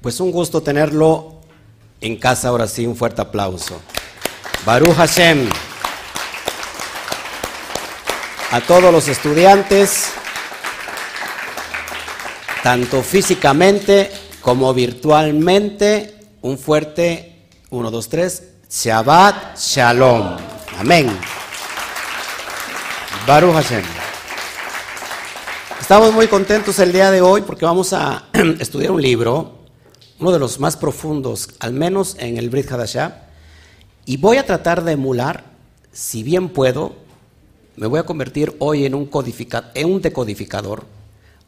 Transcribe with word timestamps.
Pues 0.00 0.20
un 0.20 0.30
gusto 0.30 0.62
tenerlo 0.62 1.40
en 2.00 2.16
casa 2.16 2.48
ahora 2.48 2.68
sí, 2.68 2.86
un 2.86 2.94
fuerte 2.94 3.20
aplauso. 3.20 3.80
Baruch 4.64 4.94
Hashem. 4.94 5.48
A 8.52 8.60
todos 8.60 8.92
los 8.92 9.08
estudiantes, 9.08 10.10
tanto 12.62 13.02
físicamente 13.02 14.10
como 14.40 14.72
virtualmente, 14.72 16.16
un 16.42 16.56
fuerte 16.58 17.48
1, 17.70 17.90
2, 17.90 18.08
3, 18.08 18.42
Shabbat 18.70 19.58
Shalom. 19.58 20.36
Amén. 20.78 21.10
Baruch 23.26 23.52
Hashem. 23.52 23.82
Estamos 25.80 26.12
muy 26.12 26.28
contentos 26.28 26.78
el 26.78 26.92
día 26.92 27.10
de 27.10 27.20
hoy 27.20 27.42
porque 27.42 27.64
vamos 27.64 27.92
a 27.92 28.26
estudiar 28.60 28.92
un 28.92 29.02
libro, 29.02 29.57
uno 30.20 30.32
de 30.32 30.38
los 30.38 30.60
más 30.60 30.76
profundos, 30.76 31.50
al 31.60 31.72
menos 31.72 32.16
en 32.18 32.38
el 32.38 32.50
Brit 32.50 32.70
Hadashah, 32.70 33.28
y 34.04 34.16
voy 34.16 34.38
a 34.38 34.46
tratar 34.46 34.84
de 34.84 34.92
emular, 34.92 35.44
si 35.92 36.22
bien 36.22 36.48
puedo, 36.48 36.96
me 37.76 37.86
voy 37.86 38.00
a 38.00 38.06
convertir 38.06 38.56
hoy 38.58 38.84
en 38.84 38.94
un, 38.94 39.10
en 39.74 39.86
un 39.86 40.00
decodificador, 40.00 40.86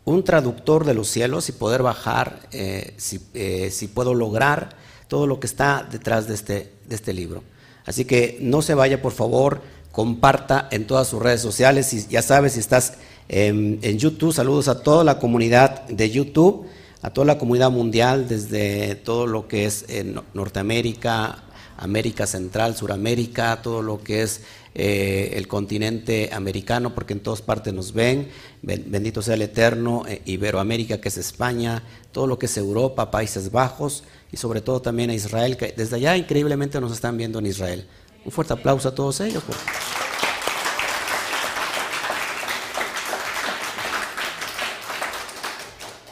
un 0.05 0.25
traductor 0.25 0.85
de 0.85 0.95
los 0.95 1.09
cielos 1.09 1.49
y 1.49 1.53
poder 1.53 1.83
bajar, 1.83 2.49
eh, 2.53 2.95
si, 2.97 3.21
eh, 3.35 3.71
si, 3.71 3.89
puedo 3.89 4.15
lograr 4.15 4.77
todo 5.09 5.27
lo 5.27 5.41
que 5.41 5.47
está 5.47 5.87
detrás 5.91 6.29
de 6.29 6.35
este, 6.35 6.73
de 6.87 6.95
este 6.95 7.13
libro. 7.13 7.43
Así 7.85 8.05
que 8.05 8.39
no 8.41 8.63
se 8.63 8.75
vaya, 8.75 9.03
por 9.03 9.13
favor, 9.13 9.63
comparta 9.93 10.69
en 10.71 10.87
todas 10.87 11.09
sus 11.09 11.21
redes 11.21 11.41
sociales. 11.41 12.09
Ya 12.09 12.23
sabes, 12.23 12.53
si 12.53 12.61
estás 12.61 12.95
en, 13.29 13.81
YouTube, 13.99 14.33
saludos 14.33 14.69
a 14.69 14.83
toda 14.83 15.05
la 15.05 15.19
comunidad 15.19 15.87
de 15.89 16.11
YouTube, 16.11 16.67
a 17.03 17.11
toda 17.11 17.27
la 17.27 17.39
comunidad 17.39 17.71
mundial, 17.71 18.29
desde 18.29 18.95
todo 18.95 19.27
lo 19.27 19.49
que 19.49 19.65
es 19.65 19.87
Norteamérica, 20.35 21.45
América 21.81 22.27
Central, 22.27 22.77
Suramérica, 22.77 23.63
todo 23.63 23.83
lo 23.83 24.03
que 24.03 24.23
es 24.23 24.43
eh, 24.75 25.33
el 25.35 25.49
continente 25.49 26.31
americano, 26.33 26.95
porque 26.95 27.15
en 27.15 27.21
todas 27.21 27.43
partes 27.43 27.73
nos 27.73 27.93
ven. 27.93 28.29
Bendito 28.63 29.23
sea 29.23 29.35
el 29.35 29.43
Eterno, 29.43 30.05
eh, 30.07 30.21
Iberoamérica, 30.27 31.01
que 31.01 31.09
es 31.09 31.17
España, 31.17 31.83
todo 32.13 32.27
lo 32.27 32.39
que 32.39 32.47
es 32.47 32.57
Europa, 32.57 33.11
Países 33.11 33.51
Bajos 33.51 34.05
y 34.31 34.37
sobre 34.37 34.61
todo 34.61 34.81
también 34.81 35.11
a 35.11 35.15
Israel, 35.15 35.57
que 35.57 35.75
desde 35.77 35.97
allá 35.97 36.17
increíblemente 36.17 36.81
nos 36.81 36.93
están 36.93 37.17
viendo 37.17 37.39
en 37.39 37.47
Israel. 37.47 37.87
Un 38.25 38.31
fuerte 38.31 38.53
aplauso 38.53 38.89
a 38.89 38.95
todos 38.95 39.21
ellos. 39.21 39.43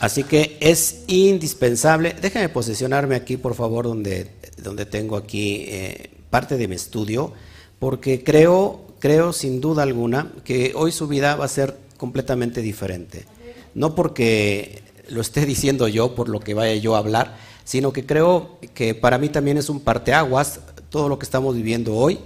Así 0.01 0.23
que 0.23 0.57
es 0.61 1.03
indispensable, 1.09 2.15
déjame 2.21 2.49
posicionarme 2.49 3.17
aquí 3.17 3.37
por 3.37 3.55
favor 3.55 3.85
donde, 3.87 4.31
donde 4.57 4.87
tengo 4.87 5.17
aquí 5.17 5.65
eh, 5.69 6.11
parte 6.31 6.57
de 6.57 6.69
mi 6.69 6.77
estudio, 6.77 7.33
porque 7.81 8.23
creo, 8.23 8.81
creo 9.01 9.33
sin 9.33 9.61
duda 9.61 9.83
alguna 9.83 10.33
que 10.45 10.73
hoy 10.77 10.93
su 10.93 11.09
vida 11.09 11.35
va 11.35 11.47
a 11.47 11.49
ser 11.49 11.77
completamente 11.97 12.63
diferente. 12.63 13.25
No 13.75 13.95
porque 13.97 14.83
lo 15.09 15.21
esté 15.21 15.45
diciendo 15.47 15.89
yo, 15.89 16.15
por 16.15 16.29
lo 16.29 16.39
que 16.41 16.55
vaya 16.55 16.77
yo 16.77 16.95
a 16.95 16.99
hablar, 16.99 17.37
sino 17.65 17.93
que 17.93 18.07
creo 18.07 18.59
que 18.75 18.95
para 18.95 19.19
mí 19.19 19.29
también 19.29 19.59
es 19.59 19.69
un 19.69 19.81
parteaguas 19.81 20.61
todo 20.91 21.09
lo 21.09 21.19
que 21.19 21.25
estamos 21.25 21.55
viviendo 21.55 21.95
hoy 21.97 22.19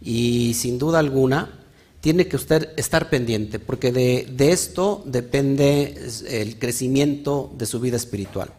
y 0.00 0.54
sin 0.54 0.78
duda 0.78 1.00
alguna 1.00 1.57
tiene 2.00 2.28
que 2.28 2.36
usted 2.36 2.70
estar 2.76 3.10
pendiente 3.10 3.58
porque 3.58 3.92
de, 3.92 4.52
esto 4.52 5.02
depende 5.06 5.98
el 6.28 6.58
crecimiento 6.58 7.52
de 7.56 7.66
su 7.66 7.80
vida 7.80 7.96
espiritual. 7.96 8.50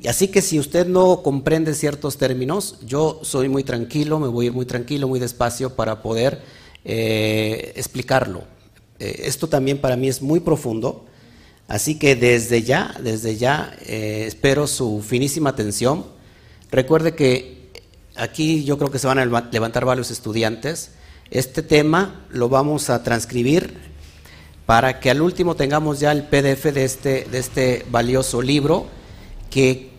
Y 0.00 0.06
así 0.06 0.28
que 0.28 0.42
si 0.42 0.60
usted 0.60 0.86
no 0.86 1.22
comprende 1.22 1.74
ciertos 1.74 2.18
términos, 2.18 2.78
yo 2.86 3.20
soy 3.22 3.48
muy 3.48 3.64
tranquilo, 3.64 4.20
me 4.20 4.28
voy 4.28 4.46
a 4.46 4.48
ir 4.48 4.52
muy 4.52 4.64
tranquilo, 4.64 5.08
muy 5.08 5.18
despacio 5.18 5.74
para 5.74 6.02
poder 6.02 6.40
eh, 6.84 7.72
explicarlo. 7.74 8.44
Eh, 9.00 9.22
esto 9.24 9.48
también 9.48 9.80
para 9.80 9.96
mí 9.96 10.08
es 10.08 10.22
muy 10.22 10.38
profundo, 10.38 11.06
así 11.66 11.98
que 11.98 12.14
desde 12.14 12.62
ya, 12.62 12.94
desde 13.02 13.36
ya 13.36 13.76
eh, 13.86 14.24
espero 14.28 14.68
su 14.68 15.02
finísima 15.02 15.50
atención. 15.50 16.06
Recuerde 16.70 17.16
que 17.16 17.58
Aquí 18.18 18.64
yo 18.64 18.78
creo 18.78 18.90
que 18.90 18.98
se 18.98 19.06
van 19.06 19.20
a 19.20 19.24
levantar 19.24 19.84
varios 19.84 20.10
estudiantes. 20.10 20.90
Este 21.30 21.62
tema 21.62 22.24
lo 22.30 22.48
vamos 22.48 22.88
a 22.88 23.02
transcribir 23.02 23.76
para 24.64 24.98
que 24.98 25.10
al 25.10 25.20
último 25.20 25.56
tengamos 25.56 26.00
ya 26.00 26.10
el 26.10 26.22
PDF 26.22 26.72
de 26.72 26.84
este, 26.84 27.24
de 27.24 27.38
este 27.38 27.84
valioso 27.90 28.40
libro, 28.40 28.86
que 29.50 29.90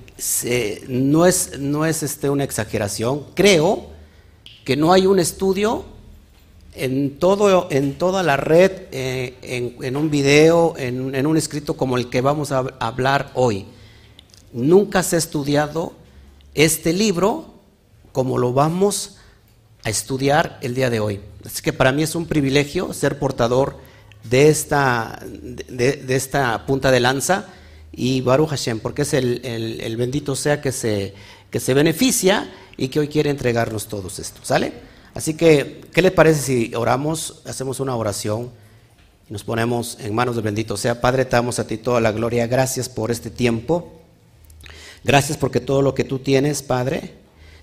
no 0.88 1.28
es, 1.28 1.60
no 1.60 1.86
es 1.86 2.02
este, 2.02 2.32
una 2.32 2.44
exageración. 2.44 3.26
Creo 3.36 3.90
que 4.66 4.76
no 4.76 4.92
hay 4.92 5.06
un 5.06 5.20
estudio 5.20 5.86
en, 6.74 7.20
todo, 7.20 7.68
en 7.70 8.00
toda 8.00 8.24
la 8.24 8.36
red, 8.36 8.72
eh, 8.92 9.76
en, 9.84 9.98
un 9.98 10.10
video, 10.10 10.74
en, 10.78 11.14
en 11.14 11.28
un 11.28 11.38
escrito 11.38 11.78
como 11.78 11.96
el 11.96 12.10
que 12.10 12.22
vamos 12.22 12.52
a 12.52 12.66
hablar 12.80 13.30
hoy. 13.36 13.68
Nunca 14.52 15.04
se 15.04 15.16
ha 15.16 15.20
estudiado 15.20 15.94
este 16.56 16.92
libro 16.92 17.54
como 18.14 18.40
lo 18.40 18.52
vamos 18.52 19.19
a 19.84 19.90
estudiar 19.90 20.60
el 20.62 20.76
día 20.76 20.90
de 20.90 21.00
hoy. 21.00 21.22
Así 21.46 21.62
que 21.62 21.74
para 21.74 21.92
mí 21.92 22.04
es 22.04 22.16
un 22.16 22.26
privilegio 22.26 22.94
ser 22.94 23.20
portador 23.20 23.78
de 24.24 24.50
esta, 24.50 25.20
de, 25.26 26.04
esta 26.10 26.66
punta 26.66 26.92
de 26.92 27.00
lanza 27.00 27.46
y 27.92 28.22
Baruch 28.22 28.50
Hashem, 28.50 28.80
porque 28.80 29.04
es 29.04 29.14
el, 29.14 29.96
bendito 29.98 30.36
sea 30.36 30.62
que 30.62 30.72
se, 30.72 31.14
que 31.50 31.60
se 31.60 31.74
beneficia 31.74 32.50
y 32.78 32.90
que 32.90 33.00
hoy 33.00 33.08
quiere 33.08 33.30
entregarnos 33.30 33.88
todos 33.88 34.20
esto. 34.20 34.42
¿Sale? 34.44 34.74
Así 35.14 35.34
que, 35.34 35.82
¿qué 35.92 36.02
le 36.02 36.12
parece 36.12 36.42
si 36.42 36.76
oramos, 36.76 37.42
hacemos 37.46 37.80
una 37.80 37.96
oración 37.96 38.52
y 39.30 39.34
nos 39.34 39.44
ponemos 39.44 39.98
en 40.00 40.14
manos 40.14 40.36
del 40.36 40.44
bendito 40.44 40.78
sea? 40.78 41.02
Padre, 41.02 41.26
te 41.26 41.32
damos 41.32 41.60
a 41.60 41.68
ti 41.68 41.78
toda 41.78 42.00
la 42.00 42.12
gloria. 42.12 42.48
Gracias 42.48 42.88
por 42.90 43.12
este 43.12 43.30
tiempo. 43.30 43.94
Gracias 45.04 45.38
porque 45.38 45.60
todo 45.60 45.82
lo 45.82 45.96
que 45.96 46.04
tú 46.04 46.20
tienes, 46.20 46.62
Padre, 46.62 47.14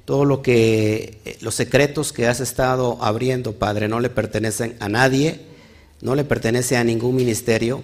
todo 0.07 0.25
lo 0.25 0.41
que, 0.41 1.21
eh, 1.25 1.37
los 1.41 1.57
secretos 1.57 2.13
que 2.13 2.29
has 2.29 2.41
estado 2.41 2.97
abriendo, 3.03 3.55
Padre, 3.55 3.89
no 3.89 4.01
le 4.01 4.09
pertenecen 4.09 4.77
a 4.81 4.89
nadie, 4.89 5.41
no 6.01 6.15
le 6.15 6.25
pertenece 6.25 6.77
a 6.77 6.85
ningún 6.85 7.17
ministerio, 7.17 7.83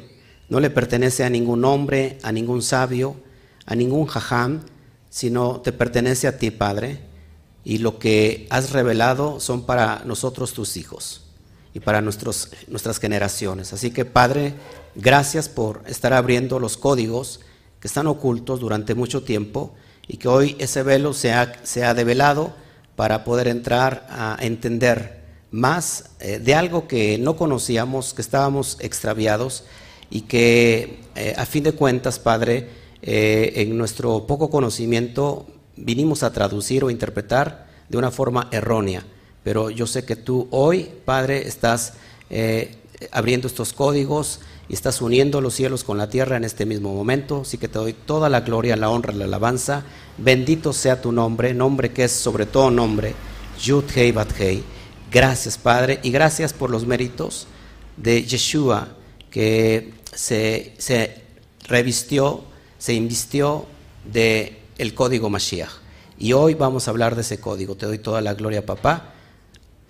no 0.49 0.61
le 0.61 0.71
pertenece 0.71 1.25
a 1.25 1.31
ningún 1.31 1.65
hombre, 1.65 2.19
a 2.23 2.31
ningún 2.31 2.63
sabio, 2.63 3.17
a 3.67 3.75
ningún 3.75 4.07
jajam, 4.07 4.61
sino 5.11 5.61
te 5.61 5.73
pertenece 5.73 6.29
a 6.29 6.39
ti, 6.39 6.53
Padre. 6.53 7.01
Y 7.65 7.79
lo 7.79 7.99
que 7.99 8.47
has 8.51 8.71
revelado 8.71 9.41
son 9.41 9.67
para 9.67 10.03
nosotros 10.05 10.53
tus 10.53 10.77
hijos 10.77 11.25
y 11.75 11.81
para 11.81 12.01
nuestros, 12.01 12.51
nuestras 12.69 13.01
generaciones. 13.01 13.73
Así 13.73 13.91
que, 13.91 14.05
Padre, 14.05 14.55
gracias 14.95 15.49
por 15.49 15.83
estar 15.87 16.13
abriendo 16.13 16.61
los 16.61 16.77
códigos 16.77 17.41
que 17.81 17.89
están 17.89 18.07
ocultos 18.07 18.61
durante 18.61 18.95
mucho 18.95 19.25
tiempo 19.25 19.75
y 20.13 20.19
que 20.19 20.29
hoy 20.29 20.57
ese 20.59 20.83
velo 20.83 21.15
se 21.15 21.33
ha, 21.33 21.95
develado 21.95 22.53
para 22.97 23.25
poder 23.25 23.49
entrar 23.49 24.07
a 24.11 24.37
entender 24.41 25.23
más 25.51 26.11
eh, 26.21 26.39
de 26.39 26.55
algo 26.55 26.87
que 26.87 27.17
no 27.17 27.35
conocíamos, 27.35 28.13
que 28.13 28.21
estábamos 28.21 28.77
extraviados 28.81 29.65
y 30.11 30.23
que 30.23 31.01
eh, 31.15 31.33
a 31.35 31.47
fin 31.47 31.65
de 31.65 31.73
cuentas, 31.73 32.19
Padre, 32.19 32.69
eh, 33.01 33.55
en 33.57 33.79
nuestro 33.79 34.27
poco 34.27 34.51
conocimiento 34.51 35.47
vinimos 35.77 36.23
a 36.23 36.31
traducir 36.31 36.85
o 36.85 36.91
interpretar 36.91 37.67
de 37.89 37.97
una 37.97 38.11
forma 38.11 38.51
errónea. 38.53 39.07
Pero 39.43 39.71
yo 39.71 39.87
sé 39.87 40.05
que 40.05 40.17
tú 40.17 40.47
hoy, 40.51 40.91
Padre, 41.07 41.49
estás 41.49 41.95
abriendo 43.11 43.47
estos 43.47 43.73
códigos 43.73 44.41
estás 44.75 45.03
uniendo 45.03 45.41
los 45.43 45.55
cielos 45.55 45.85
con 45.85 45.99
la 45.99 46.09
tierra 46.09 46.39
en 46.39 46.45
este 46.45 46.65
mismo 46.65 46.95
momento. 46.95 47.43
Así 47.43 47.59
que 47.59 47.69
te 47.69 47.79
doy 47.79 47.93
toda 47.93 48.29
la 48.29 48.41
gloria, 48.41 48.75
la 48.75 48.89
honra, 48.89 49.13
la 49.13 49.27
alabanza. 49.27 49.85
Bendito 50.17 50.73
sea 50.73 51.01
tu 51.01 51.13
nombre, 51.13 51.53
nombre 51.53 51.93
que 51.93 52.05
es 52.05 52.13
sobre 52.13 52.47
todo 52.47 52.71
nombre, 52.71 53.15
Yud 53.63 53.85
Hei 53.95 54.13
Bat 54.13 54.33
Hei. 54.41 54.63
Gracias, 55.11 55.59
Padre, 55.59 56.01
y 56.03 56.11
gracias 56.11 56.55
por 56.55 56.71
los 56.71 56.87
méritos 56.87 57.47
de 57.99 58.25
Yeshua 58.25 58.89
que 59.31 59.93
se, 60.15 60.75
revistió, 61.69 62.43
se 62.79 62.95
invistió 62.95 63.67
de 64.11 64.59
el 64.79 64.95
código 64.95 65.29
Mashiach. 65.29 65.71
Y 66.19 66.33
hoy 66.33 66.55
vamos 66.55 66.89
a 66.89 66.93
hablar 66.93 67.15
de 67.15 67.21
ese 67.21 67.41
código. 67.41 67.75
Te 67.75 67.85
doy 67.85 67.99
toda 67.99 68.23
la 68.23 68.33
gloria, 68.33 68.65
papá. 68.65 69.13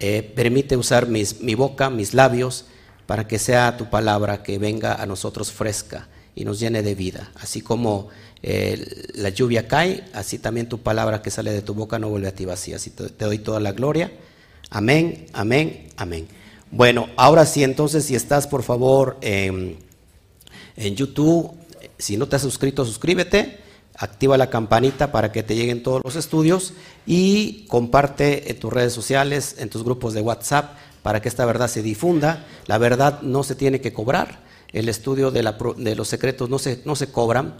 Eh, 0.00 0.22
permite 0.34 0.76
usar 0.76 1.06
mi 1.06 1.54
boca, 1.54 1.88
mis 1.88 2.14
labios, 2.14 2.64
para 3.12 3.28
que 3.28 3.38
sea 3.38 3.76
tu 3.76 3.90
palabra 3.90 4.42
que 4.42 4.56
venga 4.56 4.94
a 4.94 5.04
nosotros 5.04 5.52
fresca 5.52 6.08
y 6.34 6.46
nos 6.46 6.58
llene 6.58 6.80
de 6.80 6.94
vida. 6.94 7.30
Así 7.34 7.60
como 7.60 8.08
eh, 8.42 9.10
la 9.16 9.28
lluvia 9.28 9.68
cae, 9.68 10.04
así 10.14 10.38
también 10.38 10.66
tu 10.66 10.78
palabra 10.78 11.20
que 11.20 11.30
sale 11.30 11.52
de 11.52 11.60
tu 11.60 11.74
boca 11.74 11.98
no 11.98 12.08
vuelve 12.08 12.28
a 12.28 12.34
ti 12.34 12.46
vacía. 12.46 12.76
Así 12.76 12.88
te, 12.88 13.12
doy 13.22 13.40
toda 13.40 13.60
la 13.60 13.72
gloria. 13.72 14.10
Amén, 14.70 15.26
amén, 15.34 15.88
amén. 15.98 16.26
Bueno, 16.70 17.10
ahora 17.18 17.44
sí, 17.44 17.62
entonces, 17.62 18.06
si 18.06 18.14
estás 18.14 18.46
por 18.46 18.62
favor 18.62 19.18
en 19.20 19.76
YouTube, 20.76 21.52
si 21.98 22.16
no 22.16 22.26
te 22.28 22.36
has 22.36 22.42
suscrito, 22.42 22.82
suscríbete 22.86 23.58
activa 23.98 24.38
la 24.38 24.48
campanita 24.48 25.12
para 25.12 25.32
que 25.32 25.42
te 25.42 25.54
lleguen 25.54 25.82
todos 25.82 26.00
los 26.02 26.16
estudios 26.16 26.72
y 27.04 27.66
comparte 27.66 28.50
en 28.50 28.58
tus 28.58 28.72
redes 28.72 28.94
sociales, 28.94 29.56
en 29.58 29.68
tus 29.68 29.84
grupos 29.84 30.14
de 30.14 30.22
WhatsApp, 30.22 30.76
para 31.02 31.20
que 31.20 31.28
esta 31.28 31.44
verdad 31.44 31.68
se 31.68 31.82
difunda. 31.82 32.46
La 32.66 32.78
verdad 32.78 33.20
no 33.22 33.42
se 33.42 33.54
tiene 33.54 33.80
que 33.80 33.92
cobrar, 33.92 34.40
el 34.72 34.88
estudio 34.88 35.30
de, 35.30 35.42
los 35.94 36.08
secretos 36.08 36.48
no 36.48 36.58
se, 36.58 36.80
no 36.84 36.96
se 36.96 37.08
cobran, 37.08 37.56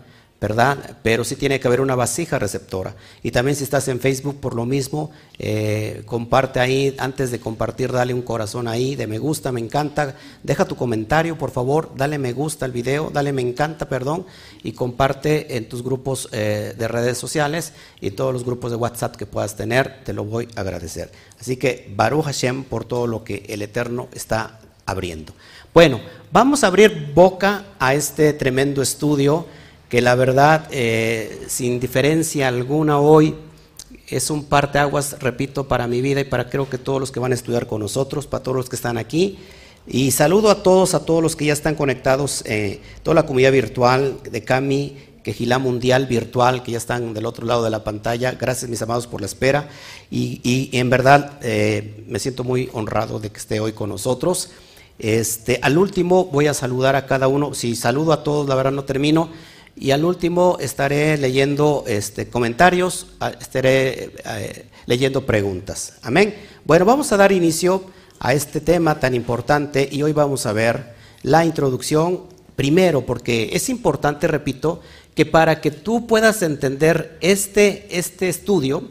Pero 1.03 1.23
sí 1.23 1.37
tiene 1.37 1.61
que 1.61 1.69
haber 1.69 1.81
una 1.81 1.95
vasija 1.95 2.39
receptora. 2.39 2.97
Y 3.23 3.31
también 3.31 3.57
si 3.57 3.63
estás 3.63 3.87
en 3.87 4.01
Facebook 4.01 4.41
por 4.41 4.55
lo 4.55 4.67
mismo, 4.67 5.13
eh, 5.39 6.03
comparte 6.05 6.59
ahí, 6.59 6.97
antes 6.99 7.31
de 7.31 7.39
compartir, 7.39 7.93
dale 7.93 8.13
un 8.13 8.23
corazón 8.23 8.67
ahí, 8.67 8.97
de 8.97 9.07
me 9.07 9.19
gusta, 9.19 9.53
me 9.53 9.61
encanta. 9.61 10.17
Deja 10.43 10.65
tu 10.65 10.75
comentario, 10.75 11.39
por 11.39 11.53
favor, 11.53 11.93
dale 11.97 12.19
me 12.19 12.33
gusta 12.33 12.65
al 12.65 12.73
video, 12.73 13.11
dale 13.11 13.33
me 13.33 13.43
encanta, 13.43 13.89
perdón, 13.89 14.27
y 14.65 14.73
comparte 14.73 15.57
en 15.57 15.69
tus 15.69 15.85
grupos 15.85 16.29
eh, 16.33 16.75
de 16.77 16.89
redes 16.89 17.19
sociales 17.19 17.73
y 18.01 18.11
todos 18.11 18.33
los 18.33 18.45
grupos 18.45 18.73
de 18.73 18.77
WhatsApp 18.77 19.15
que 19.15 19.27
puedas 19.27 19.57
tener, 19.57 20.03
te 20.05 20.13
lo 20.13 20.25
voy 20.25 20.49
a 20.57 20.63
agradecer. 20.63 21.13
Así 21.41 21.57
que 21.57 21.93
Baruch 21.95 22.25
Hashem 22.25 22.65
por 22.65 22.85
todo 22.85 23.07
lo 23.07 23.23
que 23.23 23.45
el 23.49 23.63
Eterno 23.63 24.09
está 24.13 24.59
abriendo. 24.87 25.33
Bueno, 25.73 26.01
vamos 26.33 26.65
a 26.65 26.67
abrir 26.67 27.13
boca 27.15 27.65
a 27.79 27.95
este 27.95 28.33
tremendo 28.33 28.83
estudio 28.83 29.47
que 29.93 30.01
la 30.01 30.15
verdad, 30.15 30.69
eh, 30.71 31.45
sin 31.49 31.79
diferencia 31.79 32.49
alguna 32.49 32.99
hoy, 32.99 33.35
es 34.09 34.31
un 34.31 34.47
parteaguas, 34.47 35.19
repito, 35.21 35.69
para 35.69 35.87
mi 35.87 36.01
vida 36.01 36.23
y 36.23 36.25
para 36.25 36.49
creo 36.49 36.71
que 36.71 36.79
todos 36.79 36.99
los 36.99 37.13
que 37.13 37.21
van 37.21 37.33
a 37.33 37.35
estudiar 37.35 37.67
con 37.67 37.83
nosotros, 37.83 38.27
para 38.27 38.43
todos 38.43 38.57
los 38.57 38.71
que 38.71 38.77
están 38.77 38.97
aquí. 38.97 39.39
Y 39.87 40.13
saludo 40.13 40.51
a 40.51 40.63
todos, 40.63 40.95
a 40.95 41.05
todos 41.05 41.23
los 41.23 41.37
que 41.37 41.45
ya 41.45 41.53
están 41.53 41.75
conectados, 41.75 42.43
eh, 42.47 42.81
toda 43.03 43.17
la 43.17 43.27
comunidad 43.27 43.53
virtual 43.53 44.17
de 44.23 44.43
Cami, 44.43 44.97
Quejilá 45.23 45.59
Mundial 45.59 46.07
Virtual, 46.07 46.63
que 46.63 46.73
ya 46.73 46.79
están 46.79 47.13
del 47.13 47.27
otro 47.27 47.45
lado 47.45 47.63
de 47.63 47.69
la 47.69 47.85
pantalla. 47.85 48.33
Gracias, 48.33 48.71
mis 48.71 48.81
amados, 48.81 49.07
por 49.07 49.21
la 49.21 49.27
espera. 49.27 49.69
Y, 50.11 50.71
en 50.73 50.89
verdad 50.89 51.39
eh, 51.43 52.03
me 52.09 52.19
siento 52.19 52.45
muy 52.45 52.71
honrado 52.73 53.21
de 53.21 53.29
que 53.29 53.39
esté 53.39 53.61
hoy 53.61 53.73
con 53.73 53.91
nosotros. 53.91 54.53
Este, 54.99 55.59
al 55.61 55.77
último 55.77 56.25
voy 56.25 56.47
a 56.47 56.55
saludar 56.55 56.97
a 56.97 57.05
cada 57.05 57.29
uno. 57.29 57.53
Si 57.53 57.77
saludo 57.77 58.15
a 58.15 58.25
todos, 58.25 58.49
la 58.49 58.55
verdad 58.55 58.73
no 58.73 58.85
termino. 58.85 59.29
Y 59.77 59.91
al 59.91 60.05
último 60.05 60.59
estaré 60.61 61.17
leyendo 61.17 61.85
este, 61.87 62.29
comentarios, 62.29 63.07
estaré 63.41 64.13
eh, 64.25 64.67
leyendo 64.87 65.25
preguntas. 65.25 65.95
Amén. 66.03 66.35
Bueno, 66.65 66.85
vamos 66.85 67.11
a 67.13 67.17
dar 67.17 67.33
inicio 67.33 67.85
a 68.21 68.35
este 68.35 68.61
tema 68.61 69.01
tan 69.01 69.15
importante 69.15 69.89
y 69.91 70.03
hoy 70.03 70.13
vamos 70.13 70.47
a 70.47 70.53
ver 70.53 70.95
la 71.23 71.45
introducción 71.45 72.21
primero, 72.55 73.07
porque 73.07 73.51
es 73.53 73.69
importante, 73.69 74.29
repito, 74.29 74.81
que 75.15 75.27
para 75.27 75.61
que 75.61 75.71
tú 75.71 76.07
puedas 76.07 76.43
entender 76.43 77.19
este, 77.21 77.87
este 77.91 78.29
estudio, 78.29 78.89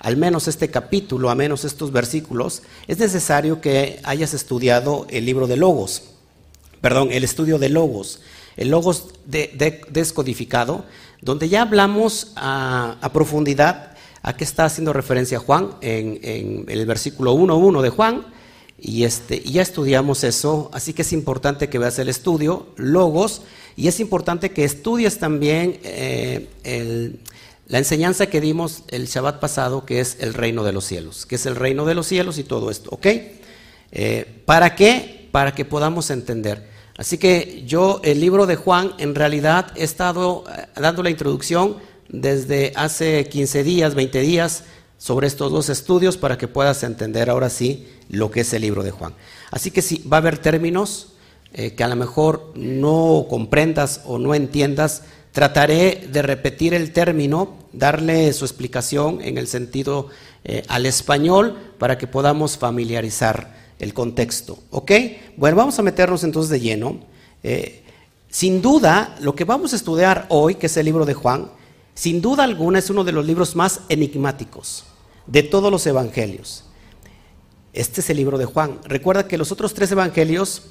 al 0.00 0.16
menos 0.16 0.48
este 0.48 0.70
capítulo, 0.70 1.30
al 1.30 1.36
menos 1.38 1.64
estos 1.64 1.92
versículos, 1.92 2.62
es 2.88 2.98
necesario 2.98 3.60
que 3.60 4.00
hayas 4.02 4.34
estudiado 4.34 5.06
el 5.10 5.24
libro 5.24 5.46
de 5.46 5.56
Logos, 5.56 6.02
perdón, 6.80 7.10
el 7.12 7.24
estudio 7.24 7.58
de 7.58 7.70
Logos 7.70 8.20
el 8.56 8.68
logos 8.68 9.08
descodificado, 9.26 10.84
donde 11.20 11.48
ya 11.48 11.62
hablamos 11.62 12.32
a, 12.36 13.10
profundidad 13.12 13.96
a 14.22 14.36
qué 14.36 14.44
está 14.44 14.64
haciendo 14.64 14.92
referencia 14.92 15.38
Juan 15.38 15.70
en, 15.80 16.64
el 16.68 16.86
versículo 16.86 17.34
1.1 17.34 17.82
de 17.82 17.90
Juan, 17.90 18.26
y, 18.78 19.04
este, 19.04 19.40
ya 19.40 19.62
estudiamos 19.62 20.24
eso, 20.24 20.70
así 20.74 20.92
que 20.92 21.02
es 21.02 21.12
importante 21.12 21.68
que 21.68 21.78
veas 21.78 21.98
el 21.98 22.08
estudio, 22.08 22.66
logos, 22.76 23.42
y 23.76 23.88
es 23.88 24.00
importante 24.00 24.50
que 24.50 24.64
estudies 24.64 25.18
también 25.18 25.78
eh, 25.84 26.48
la 27.66 27.78
enseñanza 27.78 28.26
que 28.26 28.40
dimos 28.40 28.82
el 28.88 29.06
Shabbat 29.06 29.40
pasado, 29.40 29.86
que 29.86 30.00
es 30.00 30.18
el 30.20 30.34
reino 30.34 30.64
de 30.64 30.72
los 30.72 30.84
cielos, 30.84 31.24
que 31.24 31.36
es 31.36 31.46
el 31.46 31.56
reino 31.56 31.86
de 31.86 31.94
los 31.94 32.06
cielos 32.06 32.38
y 32.38 32.44
todo 32.44 32.70
esto, 32.70 32.90
¿ok? 32.92 33.06
Eh, 33.92 34.42
¿Para 34.44 34.74
qué? 34.74 35.28
Para 35.30 35.54
que 35.54 35.64
podamos 35.64 36.10
entender. 36.10 36.73
Así 36.96 37.18
que 37.18 37.64
yo, 37.66 38.00
el 38.04 38.20
libro 38.20 38.46
de 38.46 38.56
Juan, 38.56 38.92
en 38.98 39.14
realidad 39.14 39.72
he 39.76 39.82
estado 39.82 40.44
eh, 40.48 40.66
dando 40.76 41.02
la 41.02 41.10
introducción 41.10 41.76
desde 42.08 42.72
hace 42.76 43.28
15 43.28 43.64
días, 43.64 43.94
20 43.94 44.20
días, 44.20 44.64
sobre 44.96 45.26
estos 45.26 45.50
dos 45.50 45.68
estudios 45.68 46.16
para 46.16 46.38
que 46.38 46.48
puedas 46.48 46.82
entender 46.82 47.28
ahora 47.30 47.50
sí 47.50 47.88
lo 48.08 48.30
que 48.30 48.40
es 48.40 48.52
el 48.54 48.62
libro 48.62 48.82
de 48.82 48.92
Juan. 48.92 49.14
Así 49.50 49.70
que 49.70 49.82
si 49.82 50.06
va 50.08 50.18
a 50.18 50.20
haber 50.20 50.38
términos 50.38 51.14
eh, 51.52 51.74
que 51.74 51.84
a 51.84 51.88
lo 51.88 51.96
mejor 51.96 52.52
no 52.54 53.26
comprendas 53.28 54.02
o 54.04 54.18
no 54.18 54.34
entiendas, 54.34 55.02
trataré 55.32 56.08
de 56.12 56.22
repetir 56.22 56.74
el 56.74 56.92
término, 56.92 57.56
darle 57.72 58.32
su 58.32 58.44
explicación 58.44 59.20
en 59.20 59.36
el 59.36 59.48
sentido 59.48 60.08
eh, 60.44 60.62
al 60.68 60.86
español 60.86 61.56
para 61.78 61.98
que 61.98 62.06
podamos 62.06 62.56
familiarizar 62.56 63.63
el 63.78 63.94
contexto. 63.94 64.58
¿Ok? 64.70 64.92
Bueno, 65.36 65.56
vamos 65.56 65.78
a 65.78 65.82
meternos 65.82 66.24
entonces 66.24 66.50
de 66.50 66.60
lleno. 66.60 66.98
Eh, 67.42 67.82
sin 68.28 68.62
duda, 68.62 69.16
lo 69.20 69.34
que 69.34 69.44
vamos 69.44 69.72
a 69.72 69.76
estudiar 69.76 70.26
hoy, 70.28 70.56
que 70.56 70.66
es 70.66 70.76
el 70.76 70.84
libro 70.86 71.04
de 71.04 71.14
Juan, 71.14 71.50
sin 71.94 72.20
duda 72.20 72.44
alguna 72.44 72.80
es 72.80 72.90
uno 72.90 73.04
de 73.04 73.12
los 73.12 73.24
libros 73.24 73.54
más 73.54 73.80
enigmáticos 73.88 74.84
de 75.26 75.42
todos 75.42 75.70
los 75.70 75.86
evangelios. 75.86 76.64
Este 77.72 78.00
es 78.00 78.10
el 78.10 78.16
libro 78.16 78.38
de 78.38 78.44
Juan. 78.44 78.80
Recuerda 78.84 79.28
que 79.28 79.38
los 79.38 79.52
otros 79.52 79.74
tres 79.74 79.90
evangelios 79.92 80.62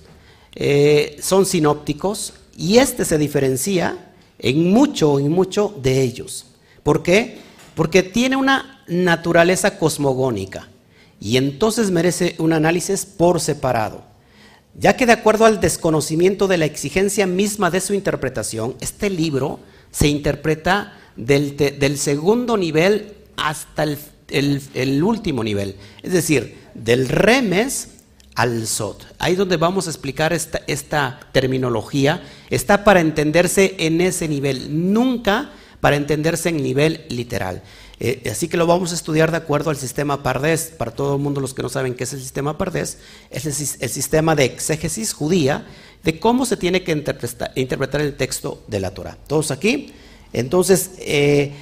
eh, 0.55 1.17
son 1.21 1.45
sinópticos 1.45 2.33
y 2.57 2.77
este 2.77 3.05
se 3.05 3.17
diferencia 3.17 4.13
en 4.39 4.71
mucho, 4.71 5.19
en 5.19 5.29
mucho 5.29 5.73
de 5.81 6.01
ellos. 6.01 6.45
¿Por 6.83 7.03
qué? 7.03 7.39
Porque 7.75 8.03
tiene 8.03 8.35
una 8.35 8.83
naturaleza 8.87 9.79
cosmogónica 9.79 10.67
y 11.23 11.37
entonces 11.37 11.89
merece 11.89 12.35
un 12.37 12.51
análisis 12.51 13.05
por 13.05 13.39
separado, 13.39 14.03
ya 14.77 14.97
que 14.97 15.05
de 15.05 15.13
acuerdo 15.13 15.45
al 15.45 15.61
desconocimiento 15.61 16.49
de 16.49 16.57
la 16.57 16.65
exigencia 16.65 17.25
misma 17.25 17.71
de 17.71 17.79
su 17.79 17.93
interpretación, 17.93 18.75
este 18.81 19.09
libro 19.09 19.61
se 19.89 20.09
interpreta 20.09 20.99
del, 21.15 21.97
segundo 21.97 22.57
nivel 22.57 23.13
hasta 23.37 23.85
el, 24.27 25.01
último 25.01 25.45
nivel, 25.45 25.77
es 26.01 26.11
decir, 26.11 26.57
del 26.73 27.07
remes 27.07 27.91
al 28.35 28.67
sot. 28.67 29.07
Ahí 29.17 29.35
donde 29.35 29.55
vamos 29.55 29.87
a 29.87 29.91
explicar 29.91 30.33
esta, 30.33 30.59
esta 30.67 31.21
terminología, 31.31 32.21
está 32.49 32.83
para 32.83 32.99
entenderse 32.99 33.75
en 33.77 34.01
ese 34.01 34.27
nivel, 34.27 34.91
nunca 34.91 35.51
para 35.79 35.95
entenderse 35.95 36.49
en 36.49 36.61
nivel 36.61 37.05
literal. 37.07 37.61
Eh, 38.05 38.29
así 38.29 38.49
que 38.49 38.57
lo 38.57 38.67
vamos 38.67 38.91
a 38.91 38.95
estudiar 38.95 39.31
de 39.31 39.37
acuerdo 39.37 39.69
al 39.69 39.77
sistema 39.77 40.21
Pardés. 40.23 40.73
Para 40.77 40.91
todo 40.91 41.15
el 41.15 41.21
mundo, 41.21 41.39
los 41.39 41.53
que 41.53 41.63
no 41.63 41.69
saben 41.69 41.95
qué 41.95 42.03
es 42.03 42.11
el 42.11 42.19
sistema 42.19 42.57
Pardés, 42.57 42.97
es 43.29 43.45
el, 43.45 43.89
sistema 43.89 44.35
de 44.35 44.43
exégesis 44.43 45.13
judía 45.13 45.65
de 46.03 46.19
cómo 46.19 46.45
se 46.45 46.57
tiene 46.57 46.83
que 46.83 46.91
interpretar, 46.91 48.01
el 48.01 48.17
texto 48.17 48.61
de 48.67 48.81
la 48.81 48.91
Torah. 48.91 49.17
¿Todos 49.25 49.51
aquí? 49.51 49.93
Entonces, 50.33 50.91
eh, 50.97 51.53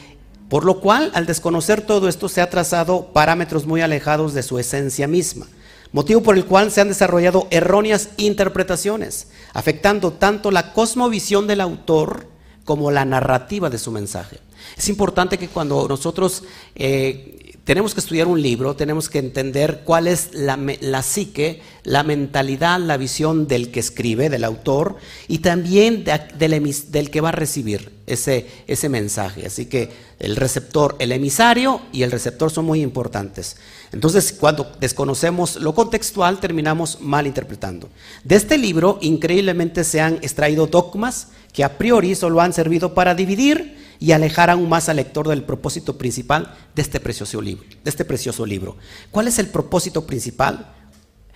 por 0.49 0.65
lo 0.65 0.81
cual, 0.81 1.11
al 1.13 1.27
desconocer 1.27 1.81
todo 1.81 2.09
esto, 2.09 2.27
se 2.27 2.41
ha 2.41 2.49
trazado 2.49 3.13
parámetros 3.13 3.67
muy 3.67 3.81
alejados 3.81 4.33
de 4.33 4.41
su 4.41 4.57
esencia 4.57 5.07
misma, 5.07 5.45
motivo 5.91 6.23
por 6.23 6.35
el 6.35 6.45
cual 6.45 6.71
se 6.71 6.81
han 6.81 6.87
desarrollado 6.87 7.47
erróneas 7.51 8.09
interpretaciones, 8.17 9.27
afectando 9.53 10.13
tanto 10.13 10.49
la 10.49 10.73
cosmovisión 10.73 11.45
del 11.45 11.61
autor 11.61 12.25
como 12.65 12.89
la 12.89 13.05
narrativa 13.05 13.69
de 13.69 13.77
su 13.77 13.91
mensaje. 13.91 14.39
Es 14.77 14.89
importante 14.89 15.37
que 15.37 15.47
cuando 15.47 15.87
nosotros 15.87 16.43
eh, 16.75 17.41
tenemos 17.63 17.93
que 17.93 17.99
estudiar 17.99 18.27
un 18.27 18.41
libro, 18.41 18.75
tenemos 18.75 19.07
que 19.07 19.19
entender 19.19 19.81
cuál 19.85 20.07
es 20.07 20.31
la, 20.33 21.03
psique, 21.03 21.61
la 21.83 22.03
mentalidad, 22.03 22.79
la 22.79 22.97
visión 22.97 23.47
del 23.47 23.69
que 23.69 23.79
escribe, 23.79 24.29
del 24.29 24.43
autor, 24.43 24.97
y 25.27 25.39
también 25.39 26.03
del, 26.03 27.09
que 27.11 27.21
va 27.21 27.29
a 27.29 27.33
recibir 27.33 27.91
ese, 28.07 28.47
ese 28.65 28.89
mensaje. 28.89 29.45
Así 29.45 29.67
que 29.67 29.89
el 30.17 30.35
receptor, 30.35 30.95
el 30.97 31.11
emisario 31.11 31.81
y 31.91 32.01
el 32.01 32.11
receptor 32.11 32.51
son 32.51 32.65
muy 32.65 32.81
importantes. 32.81 33.57
Entonces, 33.91 34.33
cuando 34.33 34.71
desconocemos 34.79 35.57
lo 35.57 35.75
contextual, 35.75 36.39
terminamos 36.39 36.99
mal 36.99 37.27
interpretando. 37.27 37.89
De 38.23 38.35
este 38.35 38.57
libro, 38.57 38.97
increíblemente, 39.01 39.83
se 39.83 40.01
han 40.01 40.15
extraído 40.15 40.65
dogmas 40.65 41.27
que 41.53 41.63
a 41.63 41.77
priori 41.77 42.15
solo 42.15 42.41
han 42.41 42.53
servido 42.53 42.93
para 42.93 43.15
dividir 43.15 43.77
y 43.99 44.13
alejar 44.13 44.49
aún 44.49 44.67
más 44.67 44.89
al 44.89 44.95
lector 44.95 45.27
del 45.27 45.43
propósito 45.43 45.97
principal 45.97 46.55
de 46.73 46.81
este 46.81 46.99
precioso 46.99 47.41
libro. 47.41 47.65
De 47.83 47.89
este 47.89 48.05
precioso 48.05 48.45
libro. 48.45 48.77
¿Cuál 49.11 49.27
es 49.27 49.37
el 49.37 49.47
propósito 49.47 50.07
principal? 50.07 50.73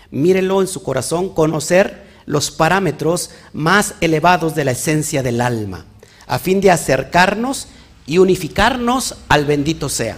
Mírenlo 0.09 0.61
en 0.61 0.67
su 0.67 0.81
corazón, 0.81 1.29
conocer 1.33 2.05
los 2.25 2.49
parámetros 2.49 3.29
más 3.53 3.95
elevados 4.01 4.55
de 4.55 4.65
la 4.65 4.71
esencia 4.71 5.21
del 5.21 5.41
alma, 5.41 5.85
a 6.25 6.39
fin 6.39 6.59
de 6.59 6.71
acercarnos 6.71 7.67
y 8.07 8.17
unificarnos 8.17 9.15
al 9.29 9.45
bendito 9.45 9.89
sea, 9.89 10.17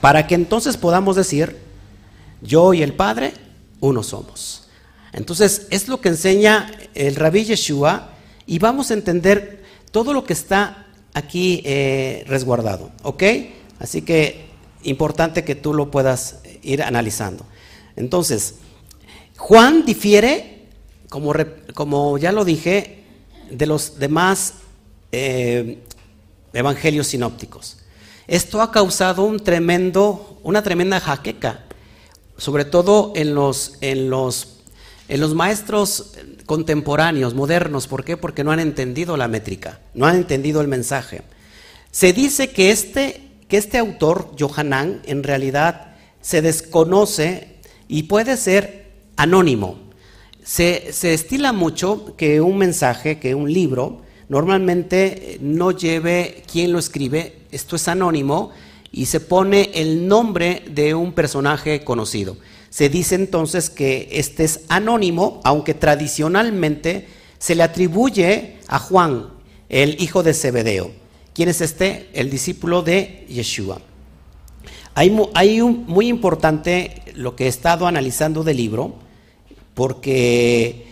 para 0.00 0.26
que 0.26 0.34
entonces 0.34 0.76
podamos 0.76 1.16
decir, 1.16 1.58
yo 2.40 2.72
y 2.72 2.82
el 2.82 2.94
Padre, 2.94 3.34
uno 3.80 4.02
somos. 4.02 4.68
Entonces, 5.12 5.66
es 5.70 5.88
lo 5.88 6.00
que 6.00 6.10
enseña 6.10 6.70
el 6.94 7.16
rabí 7.16 7.44
Yeshua 7.44 8.14
y 8.50 8.58
vamos 8.58 8.90
a 8.90 8.94
entender 8.94 9.62
todo 9.92 10.12
lo 10.12 10.24
que 10.24 10.32
está 10.32 10.88
aquí 11.14 11.62
eh, 11.64 12.24
resguardado, 12.26 12.90
¿ok? 13.04 13.22
Así 13.78 14.02
que 14.02 14.46
importante 14.82 15.44
que 15.44 15.54
tú 15.54 15.72
lo 15.72 15.92
puedas 15.92 16.40
ir 16.60 16.82
analizando. 16.82 17.46
Entonces, 17.94 18.56
Juan 19.36 19.84
difiere, 19.86 20.66
como, 21.10 21.32
como 21.74 22.18
ya 22.18 22.32
lo 22.32 22.44
dije, 22.44 23.04
de 23.52 23.66
los 23.66 24.00
demás 24.00 24.54
eh, 25.12 25.78
evangelios 26.52 27.06
sinópticos. 27.06 27.76
Esto 28.26 28.62
ha 28.62 28.72
causado 28.72 29.26
un 29.26 29.38
tremendo, 29.38 30.40
una 30.42 30.64
tremenda 30.64 30.98
jaqueca, 30.98 31.66
sobre 32.36 32.64
todo 32.64 33.12
en 33.14 33.32
los, 33.32 33.78
en 33.80 34.10
los, 34.10 34.49
en 35.10 35.20
los 35.20 35.34
maestros 35.34 36.12
contemporáneos, 36.46 37.34
modernos. 37.34 37.88
¿Por 37.88 38.04
qué? 38.04 38.16
Porque 38.16 38.44
no 38.44 38.52
han 38.52 38.60
entendido 38.60 39.16
la 39.16 39.26
métrica, 39.26 39.80
no 39.92 40.06
han 40.06 40.14
entendido 40.14 40.60
el 40.60 40.68
mensaje. 40.68 41.22
Se 41.90 42.12
dice 42.12 42.50
que 42.50 42.70
este, 42.70 43.20
que 43.48 43.56
este 43.56 43.78
autor, 43.78 44.30
Johanan, 44.38 45.02
en 45.04 45.24
realidad 45.24 45.96
se 46.20 46.42
desconoce 46.42 47.56
y 47.88 48.04
puede 48.04 48.36
ser 48.36 48.92
anónimo. 49.16 49.80
Se, 50.44 50.92
se 50.92 51.12
estila 51.12 51.52
mucho 51.52 52.14
que 52.16 52.40
un 52.40 52.56
mensaje, 52.56 53.18
que 53.18 53.34
un 53.34 53.52
libro, 53.52 54.02
normalmente 54.28 55.38
no 55.40 55.72
lleve 55.72 56.44
quién 56.50 56.70
lo 56.70 56.78
escribe, 56.78 57.38
esto 57.50 57.74
es 57.74 57.88
anónimo, 57.88 58.52
y 58.92 59.06
se 59.06 59.18
pone 59.18 59.72
el 59.74 60.06
nombre 60.06 60.62
de 60.70 60.94
un 60.94 61.12
personaje 61.14 61.82
conocido. 61.82 62.36
Se 62.70 62.88
dice 62.88 63.16
entonces 63.16 63.68
que 63.68 64.08
este 64.12 64.44
es 64.44 64.60
anónimo, 64.68 65.40
aunque 65.44 65.74
tradicionalmente 65.74 67.08
se 67.38 67.54
le 67.54 67.62
atribuye 67.62 68.58
a 68.68 68.78
Juan, 68.78 69.28
el 69.68 70.00
hijo 70.00 70.22
de 70.22 70.34
Zebedeo. 70.34 70.92
¿Quién 71.34 71.48
es 71.48 71.60
este? 71.60 72.08
El 72.12 72.30
discípulo 72.30 72.82
de 72.82 73.26
Yeshua. 73.28 73.80
Hay, 74.94 75.60
un, 75.60 75.84
muy 75.86 76.08
importante 76.08 77.02
lo 77.14 77.36
que 77.36 77.44
he 77.44 77.48
estado 77.48 77.86
analizando 77.86 78.42
del 78.42 78.56
libro, 78.56 78.94
porque 79.74 80.86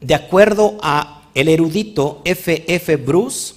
de 0.00 0.14
acuerdo 0.14 0.78
a 0.82 1.28
el 1.34 1.48
erudito 1.48 2.22
F. 2.24 2.64
F. 2.66 2.96
Bruce, 2.96 3.54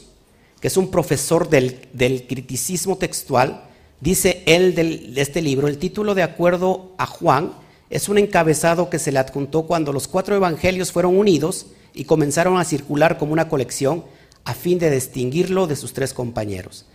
que 0.60 0.68
es 0.68 0.78
un 0.78 0.92
profesor 0.92 1.50
del, 1.50 2.26
criticismo 2.28 2.98
textual, 2.98 3.64
dice 4.02 4.44
él 4.46 4.76
de 4.76 5.22
este 5.22 5.42
libro, 5.42 5.68
el 5.68 5.78
título 5.78 6.16
de 6.16 6.24
acuerdo 6.24 6.92
a 6.98 7.06
Juan 7.06 7.54
es 7.90 8.10
un 8.10 8.18
encabezado 8.18 8.90
que 8.90 9.00
se 9.00 9.12
le 9.12 9.20
adjuntó 9.20 9.64
cuando 9.64 9.94
los 9.94 10.08
cuatro 10.08 10.36
evangelios 10.36 10.92
fueron 10.92 11.18
unidos 11.18 11.68
y 11.94 12.04
comenzaron 12.04 12.58
a 12.58 12.66
circular 12.66 13.18
como 13.18 13.34
una 13.34 13.50
colección 13.50 14.04
a 14.44 14.54
fin 14.54 14.80
de 14.80 14.92
distinguirlo 14.92 15.68
de 15.68 15.76
sus 15.76 15.94
tres 15.94 16.14
compañeros. 16.14 16.86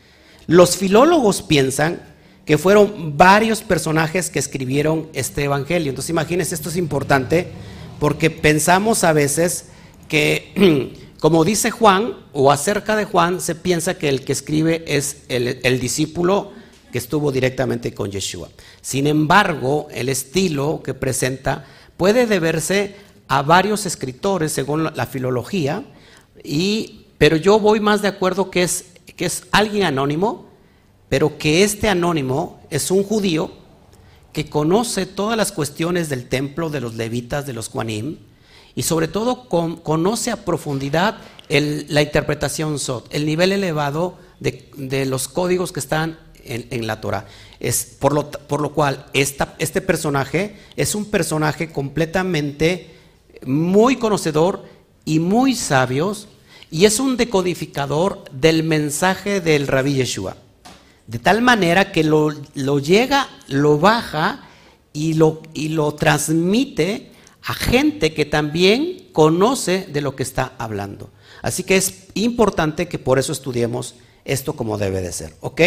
Los 0.46 0.76
filólogos 0.76 1.42
piensan 1.42 2.00
que 2.44 2.58
fueron 2.58 3.16
varios 3.16 3.62
personajes 3.62 4.30
que 4.30 4.38
escribieron 4.38 5.08
este 5.12 5.44
evangelio. 5.44 5.90
Entonces 5.90 6.10
imagínense, 6.10 6.54
esto 6.54 6.68
es 6.68 6.76
importante 6.76 7.48
porque 8.00 8.30
pensamos 8.30 9.04
a 9.04 9.12
veces 9.12 9.66
que, 10.08 10.96
como 11.20 11.44
dice 11.44 11.70
Juan, 11.70 12.16
o 12.32 12.50
acerca 12.50 12.96
de 12.96 13.04
Juan, 13.04 13.40
se 13.40 13.54
piensa 13.54 13.94
que 13.94 14.08
el 14.08 14.24
que 14.24 14.32
escribe 14.32 14.84
es 14.86 15.18
el, 15.28 15.78
discípulo 15.78 16.52
que 16.92 16.98
estuvo 16.98 17.32
directamente 17.32 17.94
con 17.94 18.10
Yeshua. 18.10 18.48
Sin 18.82 19.06
embargo, 19.06 19.88
el 19.90 20.08
estilo 20.08 20.82
que 20.84 20.94
presenta 20.94 21.64
puede 21.96 22.26
deberse 22.26 22.94
a 23.26 23.42
varios 23.42 23.86
escritores 23.86 24.52
según 24.52 24.84
la 24.84 25.06
filología, 25.06 25.84
y, 26.44 27.06
pero 27.18 27.36
yo 27.36 27.58
voy 27.58 27.80
más 27.80 28.02
de 28.02 28.08
acuerdo 28.08 28.50
que 28.50 28.62
es, 28.62 28.84
que 29.16 29.24
es 29.24 29.44
alguien 29.50 29.84
anónimo, 29.84 30.46
pero 31.08 31.38
que 31.38 31.64
este 31.64 31.88
anónimo 31.88 32.60
es 32.70 32.90
un 32.90 33.02
judío 33.02 33.50
que 34.32 34.48
conoce 34.48 35.06
todas 35.06 35.36
las 35.36 35.52
cuestiones 35.52 36.08
del 36.08 36.28
templo, 36.28 36.70
de 36.70 36.80
los 36.80 36.94
levitas, 36.94 37.46
de 37.46 37.52
los 37.52 37.68
Juanim, 37.68 38.18
y 38.74 38.82
sobre 38.82 39.08
todo 39.08 39.48
conoce 39.48 40.30
a 40.30 40.44
profundidad 40.44 41.18
la 41.48 42.02
interpretación 42.02 42.78
SOT, 42.78 43.14
el 43.14 43.26
nivel 43.26 43.52
elevado 43.52 44.16
de, 44.40 45.06
los 45.06 45.28
códigos 45.28 45.72
que 45.72 45.80
están 45.80 46.18
en, 46.44 46.86
la 46.86 47.00
Torah. 47.00 47.26
Es, 47.60 47.84
por, 47.98 48.12
lo, 48.12 48.30
por 48.30 48.60
lo 48.60 48.72
cual, 48.72 49.06
este 49.12 49.80
personaje 49.80 50.56
es 50.76 50.94
un 50.94 51.06
personaje 51.06 51.70
completamente 51.70 52.90
muy 53.44 53.96
conocedor 53.96 54.64
y 55.04 55.18
muy 55.18 55.54
sabio, 55.54 56.16
y 56.70 56.84
es 56.84 57.00
un 57.00 57.16
decodificador 57.16 58.24
del 58.30 58.62
mensaje 58.62 59.40
del 59.40 59.66
Rabí 59.66 59.94
Yeshua. 59.94 60.36
De 61.06 61.18
tal 61.18 61.42
manera 61.42 61.92
que 61.92 62.04
lo, 62.04 62.32
lo 62.54 62.78
llega, 62.78 63.28
lo 63.48 63.78
baja 63.78 64.48
y 64.92 65.14
lo, 65.14 65.42
y 65.52 65.68
lo 65.68 65.94
transmite 65.94 67.10
a 67.42 67.54
gente 67.54 68.14
que 68.14 68.24
también 68.24 69.08
conoce 69.12 69.86
de 69.92 70.00
lo 70.00 70.14
que 70.16 70.22
está 70.22 70.52
hablando. 70.58 71.10
Así 71.42 71.64
que 71.64 71.76
es 71.76 72.06
importante 72.14 72.88
que 72.88 72.98
por 72.98 73.18
eso 73.18 73.32
estudiemos 73.32 73.96
esto 74.24 74.54
como 74.54 74.78
debe 74.78 75.02
de 75.02 75.12
ser. 75.12 75.34
¿Ok? 75.40 75.60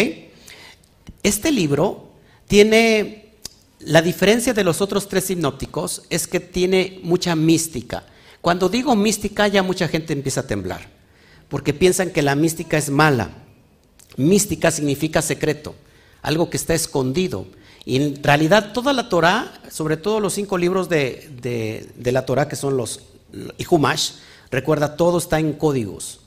Este 1.22 1.50
libro 1.50 2.10
tiene, 2.46 3.32
la 3.80 4.02
diferencia 4.02 4.54
de 4.54 4.64
los 4.64 4.80
otros 4.80 5.08
tres 5.08 5.24
sinópticos 5.24 6.02
es 6.10 6.26
que 6.26 6.40
tiene 6.40 7.00
mucha 7.02 7.34
mística. 7.34 8.04
Cuando 8.40 8.68
digo 8.68 8.94
mística 8.94 9.48
ya 9.48 9.62
mucha 9.62 9.88
gente 9.88 10.12
empieza 10.12 10.40
a 10.40 10.46
temblar, 10.46 10.88
porque 11.48 11.74
piensan 11.74 12.10
que 12.10 12.22
la 12.22 12.34
mística 12.34 12.76
es 12.76 12.90
mala. 12.90 13.30
Mística 14.16 14.70
significa 14.70 15.20
secreto, 15.20 15.74
algo 16.22 16.48
que 16.48 16.56
está 16.56 16.74
escondido. 16.74 17.46
Y 17.84 17.96
en 17.96 18.22
realidad 18.22 18.72
toda 18.72 18.92
la 18.92 19.08
Torah, 19.08 19.60
sobre 19.70 19.96
todo 19.96 20.20
los 20.20 20.34
cinco 20.34 20.58
libros 20.58 20.88
de, 20.88 21.88
la 22.02 22.24
Torah 22.24 22.48
que 22.48 22.56
son 22.56 22.76
los 22.76 23.00
y 23.58 23.66
Humash, 23.68 24.12
recuerda, 24.50 24.96
todo 24.96 25.18
está 25.18 25.38
en 25.38 25.52
códigos. 25.52 26.20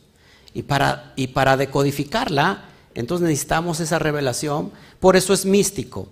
Y 0.54 0.64
para, 0.64 1.14
y 1.16 1.28
para 1.28 1.58
decodificarla, 1.58 2.69
entonces 2.96 3.28
necesitamos 3.28 3.80
esa 3.80 4.00
revelación, 4.00 4.72
por 5.00 5.16
eso 5.16 5.34
es 5.34 5.46
místico. 5.46 6.10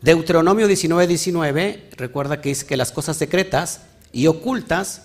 Deuteronomio 0.00 0.66
19, 0.66 1.06
19, 1.06 1.90
recuerda 1.96 2.40
que 2.40 2.48
dice 2.48 2.66
que 2.66 2.76
las 2.76 2.90
cosas 2.90 3.16
secretas 3.16 3.82
y 4.12 4.26
ocultas 4.26 5.02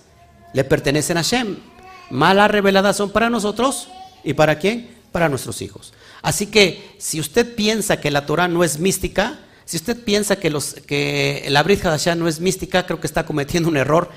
le 0.53 0.63
pertenecen 0.63 1.17
a 1.17 1.21
Shem. 1.21 1.57
Malas 2.09 2.49
reveladas 2.49 2.97
son 2.97 3.11
para 3.11 3.29
nosotros 3.29 3.89
y 4.23 4.33
para 4.33 4.57
quién? 4.57 4.89
Para 5.11 5.29
nuestros 5.29 5.61
hijos. 5.61 5.93
Así 6.21 6.47
que 6.47 6.95
si 6.97 7.19
usted 7.19 7.55
piensa 7.55 8.01
que 8.01 8.11
la 8.11 8.25
Torah 8.25 8.47
no 8.47 8.63
es 8.63 8.79
mística, 8.79 9.39
si 9.65 9.77
usted 9.77 10.03
piensa 10.03 10.37
que, 10.37 10.49
los, 10.49 10.73
que 10.73 11.45
la 11.49 11.61
Brit 11.61 11.85
Hadashah 11.85 12.15
no 12.15 12.27
es 12.27 12.39
mística, 12.39 12.85
creo 12.85 12.99
que 12.99 13.07
está 13.07 13.25
cometiendo 13.25 13.69
un 13.69 13.77
error. 13.77 14.09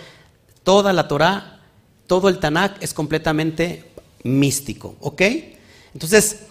Toda 0.62 0.92
la 0.92 1.08
Torah, 1.08 1.60
todo 2.06 2.28
el 2.28 2.38
Tanakh 2.38 2.82
es 2.82 2.94
completamente 2.94 3.84
místico, 4.22 4.96
¿ok? 5.00 5.22
Entonces, 5.92 6.44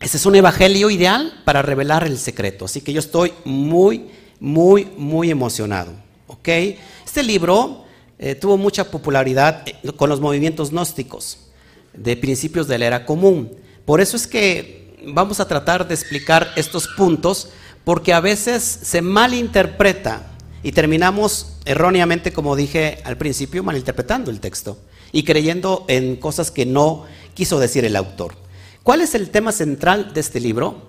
ese 0.00 0.16
es 0.16 0.26
un 0.26 0.36
evangelio 0.36 0.90
ideal 0.90 1.42
para 1.44 1.62
revelar 1.62 2.04
el 2.04 2.18
secreto. 2.18 2.64
Así 2.64 2.80
que 2.80 2.92
yo 2.92 3.00
estoy 3.00 3.32
muy, 3.44 4.10
muy, 4.38 4.88
muy 4.96 5.30
emocionado, 5.30 5.92
¿ok? 6.28 6.48
Este 7.04 7.22
libro 7.22 7.84
eh, 8.18 8.34
tuvo 8.34 8.56
mucha 8.56 8.84
popularidad 8.90 9.62
eh, 9.66 9.92
con 9.96 10.08
los 10.08 10.20
movimientos 10.20 10.70
gnósticos 10.70 11.48
de 11.94 12.16
principios 12.16 12.68
de 12.68 12.78
la 12.78 12.86
era 12.86 13.06
común. 13.06 13.50
Por 13.84 14.00
eso 14.00 14.16
es 14.16 14.26
que 14.26 14.96
vamos 15.04 15.40
a 15.40 15.48
tratar 15.48 15.88
de 15.88 15.94
explicar 15.94 16.52
estos 16.56 16.88
puntos 16.96 17.48
porque 17.84 18.12
a 18.12 18.20
veces 18.20 18.62
se 18.62 19.02
malinterpreta 19.02 20.32
y 20.62 20.72
terminamos 20.72 21.54
erróneamente, 21.64 22.32
como 22.32 22.54
dije 22.54 22.98
al 23.04 23.16
principio, 23.16 23.62
malinterpretando 23.62 24.30
el 24.30 24.40
texto 24.40 24.78
y 25.10 25.22
creyendo 25.22 25.84
en 25.88 26.16
cosas 26.16 26.50
que 26.50 26.66
no 26.66 27.04
quiso 27.34 27.58
decir 27.58 27.84
el 27.84 27.96
autor. 27.96 28.47
¿Cuál 28.88 29.02
es 29.02 29.14
el 29.14 29.28
tema 29.28 29.52
central 29.52 30.14
de 30.14 30.20
este 30.20 30.40
libro? 30.40 30.88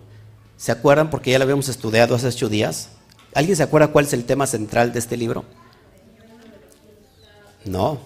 ¿Se 0.55 0.71
acuerdan? 0.71 1.09
Porque 1.09 1.31
ya 1.31 1.37
lo 1.37 1.43
habíamos 1.43 1.67
estudiado 1.67 2.15
hace 2.15 2.27
ocho 2.27 2.47
días. 2.47 2.91
¿Alguien 3.33 3.57
se 3.57 3.63
acuerda 3.63 3.89
cuál 3.89 4.05
es 4.05 4.13
el 4.13 4.23
tema 4.23 4.47
central 4.47 4.93
de 4.93 4.99
este 4.99 5.17
libro? 5.17 5.43
No. 7.65 7.99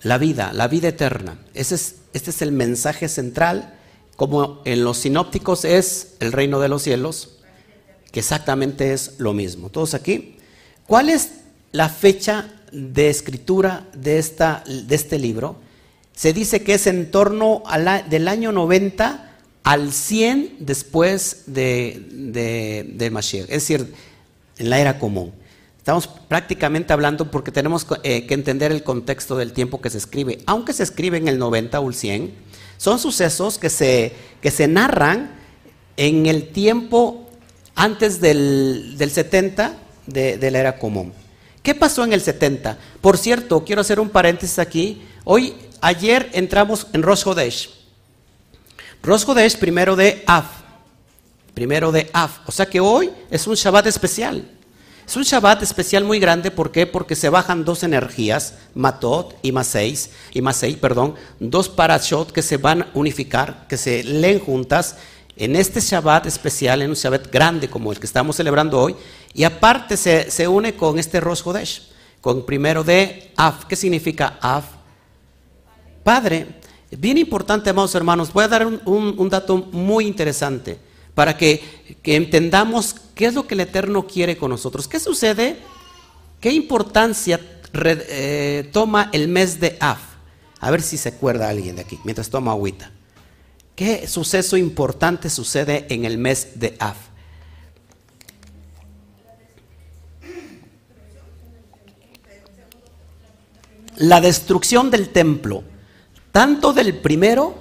La 0.00 0.16
vida, 0.16 0.54
la 0.54 0.68
vida 0.68 0.88
eterna. 0.88 1.36
Ese 1.52 1.74
es, 1.74 1.96
este 2.14 2.30
es 2.30 2.40
el 2.40 2.50
mensaje 2.50 3.10
central 3.10 3.74
como 4.16 4.62
en 4.64 4.82
los 4.82 4.96
sinópticos 4.96 5.66
es 5.66 6.14
el 6.20 6.32
reino 6.32 6.60
de 6.60 6.68
los 6.68 6.80
cielos, 6.80 7.40
que 8.10 8.20
exactamente 8.20 8.94
es 8.94 9.16
lo 9.18 9.34
mismo. 9.34 9.68
Todos 9.68 9.92
aquí. 9.92 10.38
¿Cuál 10.86 11.10
es 11.10 11.32
la 11.72 11.90
fecha 11.90 12.54
de 12.72 13.10
escritura 13.10 13.86
de, 13.92 14.18
esta, 14.18 14.64
de 14.66 14.94
este 14.94 15.18
libro? 15.18 15.65
Se 16.16 16.32
dice 16.32 16.64
que 16.64 16.74
es 16.74 16.88
en 16.88 17.12
torno 17.12 17.62
del 18.10 18.26
año 18.26 18.50
90 18.50 19.30
al 19.62 19.92
100 19.92 20.56
después 20.58 21.44
de, 21.46 22.04
de, 22.10 22.90
de 22.94 23.10
Mashiach, 23.10 23.44
es 23.44 23.68
decir, 23.68 23.94
en 24.58 24.70
la 24.70 24.80
era 24.80 24.98
común. 24.98 25.32
Estamos 25.86 26.08
prácticamente 26.08 26.92
hablando 26.92 27.30
porque 27.30 27.52
tenemos 27.52 27.86
eh, 28.02 28.26
que 28.26 28.34
entender 28.34 28.72
el 28.72 28.82
contexto 28.82 29.36
del 29.36 29.52
tiempo 29.52 29.80
que 29.80 29.88
se 29.88 29.98
escribe. 29.98 30.40
Aunque 30.44 30.72
se 30.72 30.82
escribe 30.82 31.16
en 31.16 31.28
el 31.28 31.38
90 31.38 31.78
o 31.78 31.88
el 31.88 31.94
100, 31.94 32.34
son 32.76 32.98
sucesos 32.98 33.56
que 33.56 33.70
se, 33.70 34.12
que 34.40 34.50
se 34.50 34.66
narran 34.66 35.30
en 35.96 36.26
el 36.26 36.48
tiempo 36.48 37.28
antes 37.76 38.20
del, 38.20 38.96
70 38.98 39.76
de, 40.08 40.50
la 40.50 40.58
era 40.58 40.78
común. 40.78 41.12
¿Qué 41.62 41.74
pasó 41.74 42.02
en 42.02 42.12
el 42.12 42.20
70? 42.20 42.78
Por 43.00 43.16
cierto, 43.16 43.64
quiero 43.64 43.80
hacer 43.80 44.00
un 44.00 44.08
paréntesis 44.08 44.58
aquí. 44.58 45.02
Hoy, 45.24 45.54
ayer 45.80 46.30
entramos 46.32 46.86
en 46.92 47.02
Rosh 47.02 47.24
Hodesh. 47.26 47.70
Rosh 49.02 49.24
Hodesh 49.26 49.56
primero 49.58 49.96
de 49.96 50.22
Av. 50.26 50.44
Primero 51.54 51.92
de 51.92 52.10
Av. 52.12 52.30
O 52.46 52.52
sea 52.52 52.66
que 52.66 52.80
hoy 52.80 53.10
es 53.30 53.46
un 53.46 53.54
Shabbat 53.54 53.86
especial. 53.86 54.44
Es 55.06 55.16
un 55.16 55.22
Shabbat 55.22 55.62
especial 55.62 56.02
muy 56.02 56.18
grande, 56.18 56.50
¿por 56.50 56.72
qué? 56.72 56.84
Porque 56.84 57.14
se 57.14 57.28
bajan 57.28 57.64
dos 57.64 57.84
energías, 57.84 58.54
Matot 58.74 59.36
y 59.40 59.52
Maseis, 59.52 60.10
y 60.32 60.42
perdón, 60.74 61.14
dos 61.38 61.68
parashot 61.68 62.32
que 62.32 62.42
se 62.42 62.56
van 62.56 62.82
a 62.82 62.88
unificar, 62.92 63.68
que 63.68 63.76
se 63.76 64.02
leen 64.02 64.40
juntas 64.40 64.96
en 65.36 65.54
este 65.54 65.80
Shabbat 65.80 66.26
especial, 66.26 66.82
en 66.82 66.90
un 66.90 66.96
Shabbat 66.96 67.30
grande 67.30 67.68
como 67.68 67.92
el 67.92 68.00
que 68.00 68.06
estamos 68.06 68.34
celebrando 68.34 68.80
hoy, 68.80 68.96
y 69.32 69.44
aparte 69.44 69.96
se, 69.96 70.48
une 70.48 70.74
con 70.74 70.98
este 70.98 71.20
Rosh 71.20 71.42
Hodesh, 71.44 71.82
con 72.20 72.44
primero 72.44 72.82
de 72.82 73.30
Av. 73.36 73.66
¿Qué 73.68 73.76
significa 73.76 74.38
Av? 74.40 74.64
Padre. 76.06 76.46
Bien 76.92 77.18
importante, 77.18 77.68
amados 77.68 77.92
hermanos, 77.96 78.32
voy 78.32 78.44
a 78.44 78.48
dar 78.48 78.64
un 78.64 79.28
dato 79.28 79.56
muy 79.56 80.06
interesante 80.06 80.78
para 81.16 81.36
que, 81.36 81.60
entendamos 82.04 82.94
qué 83.16 83.26
es 83.26 83.34
lo 83.34 83.48
que 83.48 83.54
el 83.54 83.62
Eterno 83.62 84.06
quiere 84.06 84.36
con 84.36 84.50
nosotros. 84.50 84.86
¿Qué 84.86 85.00
sucede? 85.00 85.56
¿Qué 86.40 86.52
importancia 86.52 87.40
eh, 87.72 88.70
toma 88.72 89.10
el 89.12 89.26
mes 89.26 89.58
de 89.58 89.76
Af? 89.80 89.98
A 90.60 90.70
ver 90.70 90.80
si 90.80 90.96
se 90.96 91.08
acuerda 91.08 91.48
alguien 91.48 91.74
de 91.74 91.82
aquí, 91.82 91.98
mientras 92.04 92.30
toma 92.30 92.52
agüita. 92.52 92.92
¿Qué 93.74 94.06
suceso 94.06 94.56
importante 94.56 95.28
sucede 95.28 95.86
en 95.88 96.04
el 96.04 96.18
mes 96.18 96.60
de 96.60 96.76
Af? 96.78 96.98
La 103.96 104.20
destrucción 104.20 104.92
del 104.92 105.08
templo, 105.08 105.64
tanto 106.36 106.74
del 106.74 106.94
primero 106.94 107.54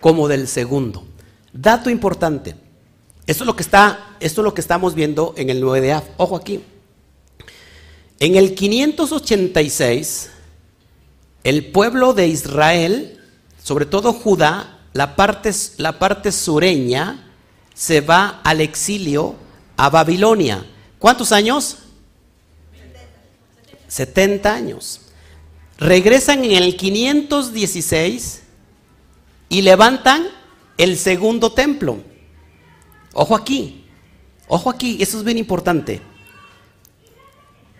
como 0.00 0.28
del 0.28 0.46
segundo. 0.46 1.04
Dato 1.52 1.90
importante. 1.90 2.54
Esto 3.26 3.42
es 3.42 3.46
lo 3.48 3.56
que 3.56 3.64
está, 3.64 4.14
esto 4.20 4.42
es 4.42 4.44
lo 4.44 4.54
que 4.54 4.60
estamos 4.60 4.94
viendo 4.94 5.34
en 5.36 5.50
el 5.50 5.60
9 5.60 5.80
de 5.80 5.92
Av. 5.92 6.04
Ojo 6.18 6.36
aquí. 6.36 6.62
En 8.20 8.36
el 8.36 8.54
586, 8.54 10.30
el 11.42 11.72
pueblo 11.72 12.12
de 12.12 12.28
Israel, 12.28 13.20
sobre 13.60 13.86
todo 13.86 14.12
Judá, 14.12 14.78
la 14.92 15.16
parte, 15.16 15.50
la 15.78 15.98
parte 15.98 16.30
sureña, 16.30 17.28
se 17.74 18.02
va 18.02 18.40
al 18.44 18.60
exilio 18.60 19.34
a 19.76 19.90
Babilonia. 19.90 20.64
¿Cuántos 21.00 21.32
años? 21.32 21.78
70 23.88 24.54
años. 24.54 25.01
Regresan 25.78 26.44
en 26.44 26.52
el 26.52 26.76
516 26.76 28.42
y 29.48 29.62
levantan 29.62 30.26
el 30.78 30.96
segundo 30.96 31.52
templo. 31.52 31.98
Ojo 33.12 33.36
aquí, 33.36 33.84
ojo 34.48 34.70
aquí, 34.70 34.96
eso 35.00 35.18
es 35.18 35.24
bien 35.24 35.38
importante. 35.38 36.00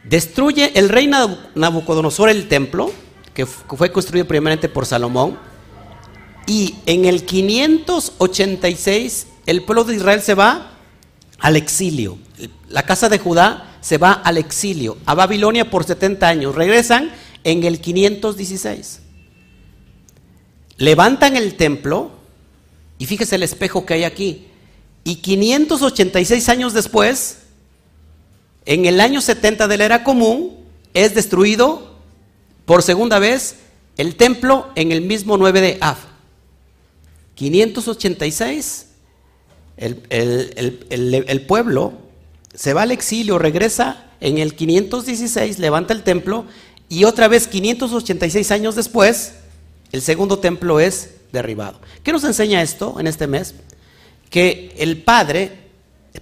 Destruye 0.04 0.78
el 0.78 0.88
rey 0.88 1.10
Nabucodonosor 1.54 2.28
el 2.28 2.48
templo, 2.48 2.92
que 3.34 3.46
fue 3.46 3.92
construido 3.92 4.26
primeramente 4.26 4.68
por 4.68 4.84
Salomón, 4.84 5.38
y 6.46 6.74
en 6.86 7.04
el 7.04 7.24
586 7.24 9.28
el 9.46 9.62
pueblo 9.62 9.84
de 9.84 9.96
Israel 9.96 10.20
se 10.20 10.34
va 10.34 10.72
al 11.38 11.56
exilio. 11.56 12.18
La 12.68 12.82
casa 12.82 13.08
de 13.08 13.18
Judá 13.18 13.76
se 13.80 13.98
va 13.98 14.12
al 14.12 14.38
exilio, 14.38 14.98
a 15.06 15.14
Babilonia 15.14 15.70
por 15.70 15.84
70 15.84 16.28
años. 16.28 16.54
Regresan 16.54 17.10
en 17.44 17.64
el 17.64 17.80
516. 17.80 19.00
Levantan 20.76 21.36
el 21.36 21.54
templo, 21.54 22.10
y 22.98 23.06
fíjese 23.06 23.36
el 23.36 23.42
espejo 23.42 23.86
que 23.86 23.94
hay 23.94 24.04
aquí. 24.04 24.46
Y 25.04 25.16
586 25.16 26.48
años 26.48 26.72
después, 26.72 27.38
en 28.64 28.86
el 28.86 29.00
año 29.00 29.20
70 29.20 29.68
de 29.68 29.76
la 29.76 29.84
era 29.84 30.04
común, 30.04 30.56
es 30.94 31.14
destruido 31.14 31.96
por 32.64 32.82
segunda 32.82 33.18
vez 33.18 33.56
el 33.96 34.16
templo 34.16 34.70
en 34.74 34.92
el 34.92 35.02
mismo 35.02 35.36
9 35.36 35.60
de 35.60 35.78
Av. 35.80 35.96
586, 37.34 38.86
el, 39.76 40.02
el, 40.10 41.46
pueblo 41.46 41.92
se 42.54 42.72
va 42.72 42.82
al 42.82 42.90
exilio, 42.90 43.38
regresa 43.38 44.10
en 44.20 44.38
el 44.38 44.54
516, 44.54 45.58
levanta 45.58 45.92
el 45.92 46.02
templo 46.02 46.46
y 46.92 47.04
otra 47.04 47.28
vez 47.28 47.48
586 47.48 48.50
años 48.50 48.74
después, 48.74 49.34
el 49.92 50.02
segundo 50.02 50.38
templo 50.38 50.80
es 50.80 51.14
derribado. 51.32 51.80
¿Qué 52.02 52.12
nos 52.12 52.24
enseña 52.24 52.62
esto 52.62 53.00
en 53.00 53.06
este 53.06 53.26
mes? 53.26 53.54
que 54.32 54.74
el 54.78 55.02
Padre, 55.02 55.52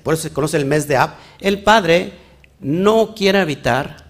por 0.03 0.15
eso 0.15 0.25
se 0.25 0.33
conoce 0.33 0.57
el 0.57 0.67
mes 0.67 0.89
de 0.89 0.97
Ab, 0.97 1.15
el 1.39 1.63
Padre 1.63 2.13
no 2.59 3.15
quiere 3.15 3.39
habitar 3.39 4.09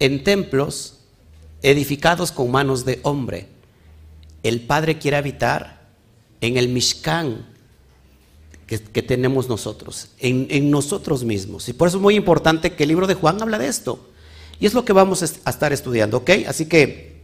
en 0.00 0.24
templos 0.24 1.00
edificados 1.62 2.32
con 2.32 2.50
manos 2.50 2.86
de 2.86 3.00
hombre. 3.02 3.48
El 4.42 4.62
Padre 4.62 4.98
quiere 4.98 5.18
habitar 5.18 5.82
en 6.40 6.56
el 6.56 6.70
Mishkan 6.70 7.46
que, 8.66 8.78
tenemos 9.02 9.46
nosotros, 9.48 10.08
en, 10.18 10.46
en, 10.48 10.70
nosotros 10.70 11.22
mismos. 11.22 11.68
Y 11.68 11.74
por 11.74 11.88
eso 11.88 11.98
es 11.98 12.02
muy 12.02 12.16
importante 12.16 12.72
que 12.72 12.84
el 12.84 12.88
libro 12.88 13.06
de 13.06 13.14
Juan 13.14 13.40
habla 13.42 13.58
de 13.58 13.68
esto. 13.68 14.08
Y 14.60 14.66
es 14.66 14.74
lo 14.74 14.84
que 14.84 14.92
vamos 14.92 15.22
a 15.22 15.50
estar 15.50 15.72
estudiando, 15.72 16.18
¿ok? 16.18 16.30
Así 16.48 16.66
que, 16.66 17.20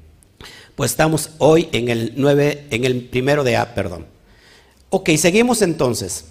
pues 0.74 0.90
estamos 0.90 1.30
hoy 1.38 1.68
en 1.72 1.88
el 1.88 2.12
9, 2.16 2.66
en 2.70 2.84
el 2.84 3.04
primero 3.04 3.44
de 3.44 3.56
A, 3.56 3.74
perdón. 3.74 4.06
Ok, 4.90 5.10
seguimos 5.16 5.62
entonces. 5.62 6.24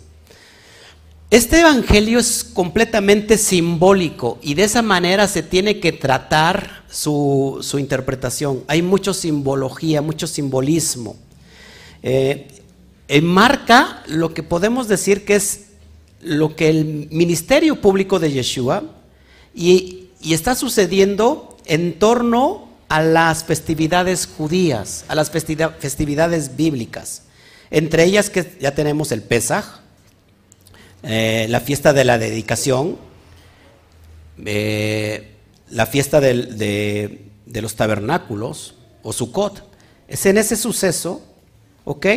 Este 1.31 1.59
evangelio 1.59 2.17
es 2.17 2.43
completamente 2.43 3.37
simbólico 3.37 4.39
y 4.41 4.55
de 4.55 4.63
esa 4.63 4.81
manera 4.81 5.27
se 5.27 5.43
tiene 5.43 5.79
que 5.79 5.91
tratar 5.91 6.83
su, 6.89 7.63
interpretación. 7.77 8.63
Hay 8.67 8.81
mucha 8.81 9.13
simbología, 9.13 10.01
mucho 10.01 10.25
simbolismo. 10.25 11.15
Eh, 12.01 12.47
enmarca 13.07 14.03
lo 14.07 14.33
que 14.33 14.41
podemos 14.41 14.87
decir 14.87 15.23
que 15.23 15.35
es 15.35 15.67
lo 16.21 16.55
que 16.55 16.69
el 16.69 17.07
ministerio 17.11 17.79
público 17.79 18.19
de 18.19 18.31
Yeshua 18.31 18.83
y, 19.53 20.08
y 20.21 20.33
está 20.33 20.55
sucediendo 20.55 21.57
en 21.65 21.97
torno 21.99 22.69
a 22.89 23.01
las 23.01 23.43
festividades 23.43 24.25
judías, 24.25 25.05
a 25.07 25.15
las 25.15 25.29
festividades 25.29 26.55
bíblicas. 26.55 27.23
Entre 27.71 28.03
ellas 28.03 28.29
que 28.29 28.57
ya 28.59 28.73
tenemos 28.73 29.11
el 29.11 29.21
Pesaj, 29.21 29.79
eh, 31.03 31.45
la 31.49 31.61
fiesta 31.61 31.93
de 31.93 32.03
la 32.03 32.17
dedicación, 32.17 32.97
eh, 34.45 35.35
la 35.69 35.85
fiesta 35.85 36.19
de, 36.19 37.21
los 37.45 37.75
tabernáculos 37.75 38.75
o 39.03 39.13
Sukkot. 39.13 39.63
Es 40.07 40.25
en 40.25 40.37
ese 40.37 40.55
suceso, 40.55 41.21
¿ok? 41.85 42.07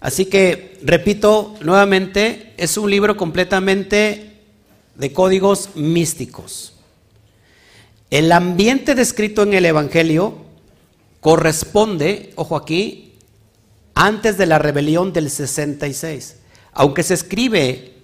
Así 0.00 0.26
que, 0.26 0.78
repito 0.82 1.54
nuevamente, 1.60 2.54
es 2.56 2.76
un 2.76 2.90
libro 2.90 3.16
completamente 3.16 4.37
de 4.98 5.12
códigos 5.12 5.70
místicos. 5.76 6.74
El 8.10 8.32
ambiente 8.32 8.94
descrito 8.94 9.42
en 9.42 9.54
el 9.54 9.64
Evangelio 9.64 10.34
corresponde, 11.20 12.32
ojo 12.36 12.56
aquí, 12.56 13.14
antes 13.94 14.36
de 14.36 14.46
la 14.46 14.58
rebelión 14.58 15.12
del 15.12 15.30
66. 15.30 16.36
Aunque 16.72 17.02
se 17.02 17.14
escribe 17.14 17.94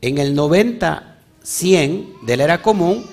en 0.00 0.18
el 0.18 0.36
90-100 0.36 2.22
de 2.22 2.36
la 2.36 2.44
era 2.44 2.62
común, 2.62 3.06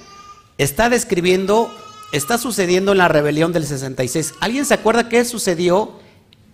está 0.58 0.89
describiendo, 0.89 1.69
está 2.12 2.38
sucediendo 2.38 2.91
en 2.91 2.99
la 2.99 3.08
rebelión 3.08 3.54
del 3.54 3.65
66. 3.65 4.36
¿Alguien 4.39 4.65
se 4.65 4.73
acuerda 4.73 5.10
qué 5.10 5.23
sucedió 5.25 5.93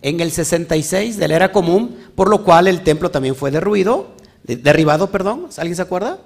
en 0.00 0.20
el 0.20 0.32
66 0.32 1.16
de 1.16 1.28
la 1.28 1.36
era 1.36 1.52
común, 1.52 1.96
por 2.14 2.28
lo 2.28 2.44
cual 2.44 2.68
el 2.68 2.82
templo 2.82 3.10
también 3.10 3.36
fue 3.36 3.50
derruido, 3.50 4.14
derribado, 4.44 5.10
perdón? 5.10 5.48
¿Alguien 5.56 5.76
se 5.76 5.82
acuerda? 5.82 6.18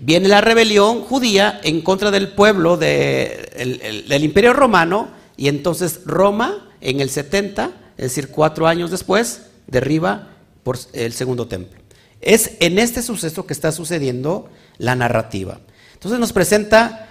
Viene 0.00 0.28
la 0.28 0.40
rebelión 0.40 1.02
judía 1.02 1.60
en 1.62 1.82
contra 1.82 2.10
del 2.10 2.32
pueblo 2.32 2.76
del 2.76 4.24
imperio 4.24 4.52
romano 4.52 5.10
y 5.36 5.48
entonces 5.48 6.00
Roma 6.04 6.68
en 6.80 7.00
el 7.00 7.10
70 7.10 7.80
es 8.00 8.04
decir, 8.04 8.28
cuatro 8.28 8.66
años 8.66 8.90
después, 8.90 9.42
derriba 9.66 10.30
por 10.62 10.78
el 10.94 11.12
segundo 11.12 11.46
templo. 11.48 11.78
Es 12.22 12.52
en 12.60 12.78
este 12.78 13.02
suceso 13.02 13.44
que 13.44 13.52
está 13.52 13.72
sucediendo 13.72 14.48
la 14.78 14.96
narrativa. 14.96 15.60
Entonces 15.92 16.18
nos 16.18 16.32
presenta, 16.32 17.10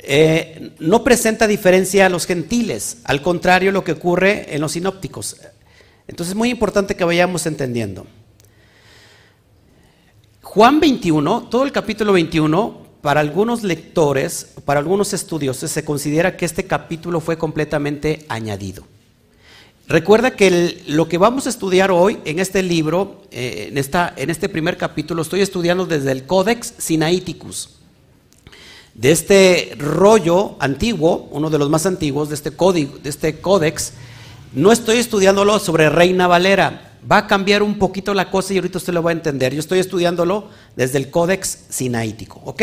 eh, 0.00 0.72
no 0.80 1.04
presenta 1.04 1.46
diferencia 1.46 2.06
a 2.06 2.08
los 2.08 2.26
gentiles, 2.26 2.96
al 3.04 3.22
contrario 3.22 3.70
lo 3.70 3.84
que 3.84 3.92
ocurre 3.92 4.56
en 4.56 4.60
los 4.60 4.72
sinópticos. 4.72 5.36
Entonces 6.08 6.32
es 6.32 6.36
muy 6.36 6.50
importante 6.50 6.96
que 6.96 7.04
vayamos 7.04 7.46
entendiendo. 7.46 8.04
Juan 10.50 10.80
21, 10.80 11.48
todo 11.50 11.64
el 11.64 11.72
capítulo 11.72 12.14
21, 12.14 12.78
para 13.02 13.20
algunos 13.20 13.64
lectores, 13.64 14.54
para 14.64 14.80
algunos 14.80 15.12
estudiosos, 15.12 15.70
se 15.70 15.84
considera 15.84 16.38
que 16.38 16.46
este 16.46 16.64
capítulo 16.64 17.20
fue 17.20 17.36
completamente 17.36 18.24
añadido. 18.30 18.82
Recuerda 19.88 20.30
que 20.30 20.82
lo 20.86 21.06
que 21.06 21.18
vamos 21.18 21.46
a 21.46 21.50
estudiar 21.50 21.90
hoy 21.90 22.20
en 22.24 22.38
este 22.38 22.62
libro, 22.62 23.24
eh, 23.30 23.74
en, 24.16 24.30
este 24.30 24.48
primer 24.48 24.78
capítulo, 24.78 25.20
estoy 25.20 25.42
estudiando 25.42 25.84
desde 25.84 26.12
el 26.12 26.24
Codex 26.24 26.72
Sinaiticus. 26.78 27.76
De 28.94 29.12
este 29.12 29.74
rollo 29.76 30.56
antiguo, 30.60 31.28
uno 31.30 31.50
de 31.50 31.58
los 31.58 31.68
más 31.68 31.84
antiguos 31.84 32.30
de 32.30 32.36
este, 32.36 32.52
código, 32.52 32.96
de 32.96 33.10
este 33.10 33.38
códex, 33.38 33.92
no 34.54 34.72
estoy 34.72 34.96
estudiándolo 34.96 35.58
sobre 35.58 35.90
Reina 35.90 36.26
Valera. 36.26 36.87
Va 37.10 37.18
a 37.18 37.26
cambiar 37.26 37.62
un 37.62 37.78
poquito 37.78 38.14
la 38.14 38.30
cosa 38.30 38.52
y 38.52 38.56
ahorita 38.56 38.78
usted 38.78 38.92
lo 38.92 39.02
va 39.02 39.10
a 39.10 39.14
entender. 39.14 39.54
Yo 39.54 39.60
estoy 39.60 39.78
estudiándolo 39.78 40.48
desde 40.76 40.98
el 40.98 41.10
Codex 41.10 41.66
Sinaítico, 41.68 42.40
¿ok? 42.44 42.62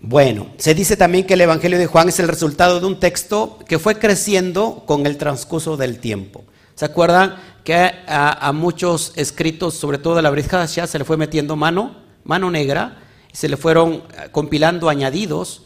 Bueno, 0.00 0.48
se 0.58 0.74
dice 0.74 0.96
también 0.96 1.26
que 1.26 1.34
el 1.34 1.40
Evangelio 1.40 1.78
de 1.78 1.86
Juan 1.86 2.08
es 2.08 2.20
el 2.20 2.28
resultado 2.28 2.78
de 2.78 2.86
un 2.86 3.00
texto 3.00 3.58
que 3.66 3.80
fue 3.80 3.98
creciendo 3.98 4.84
con 4.86 5.06
el 5.06 5.16
transcurso 5.16 5.76
del 5.76 5.98
tiempo. 5.98 6.44
¿Se 6.76 6.84
acuerdan 6.84 7.34
que 7.64 7.90
a, 8.06 8.52
muchos 8.54 9.12
escritos, 9.16 9.74
sobre 9.74 9.98
todo 9.98 10.14
de 10.14 10.22
la 10.22 10.66
ya 10.66 10.86
se 10.86 10.98
le 10.98 11.04
fue 11.04 11.16
metiendo 11.16 11.56
mano, 11.56 11.96
mano 12.22 12.50
negra, 12.52 13.02
y 13.32 13.36
se 13.36 13.48
le 13.48 13.56
fueron 13.56 13.94
eh, 13.94 14.28
compilando 14.30 14.88
añadidos 14.88 15.64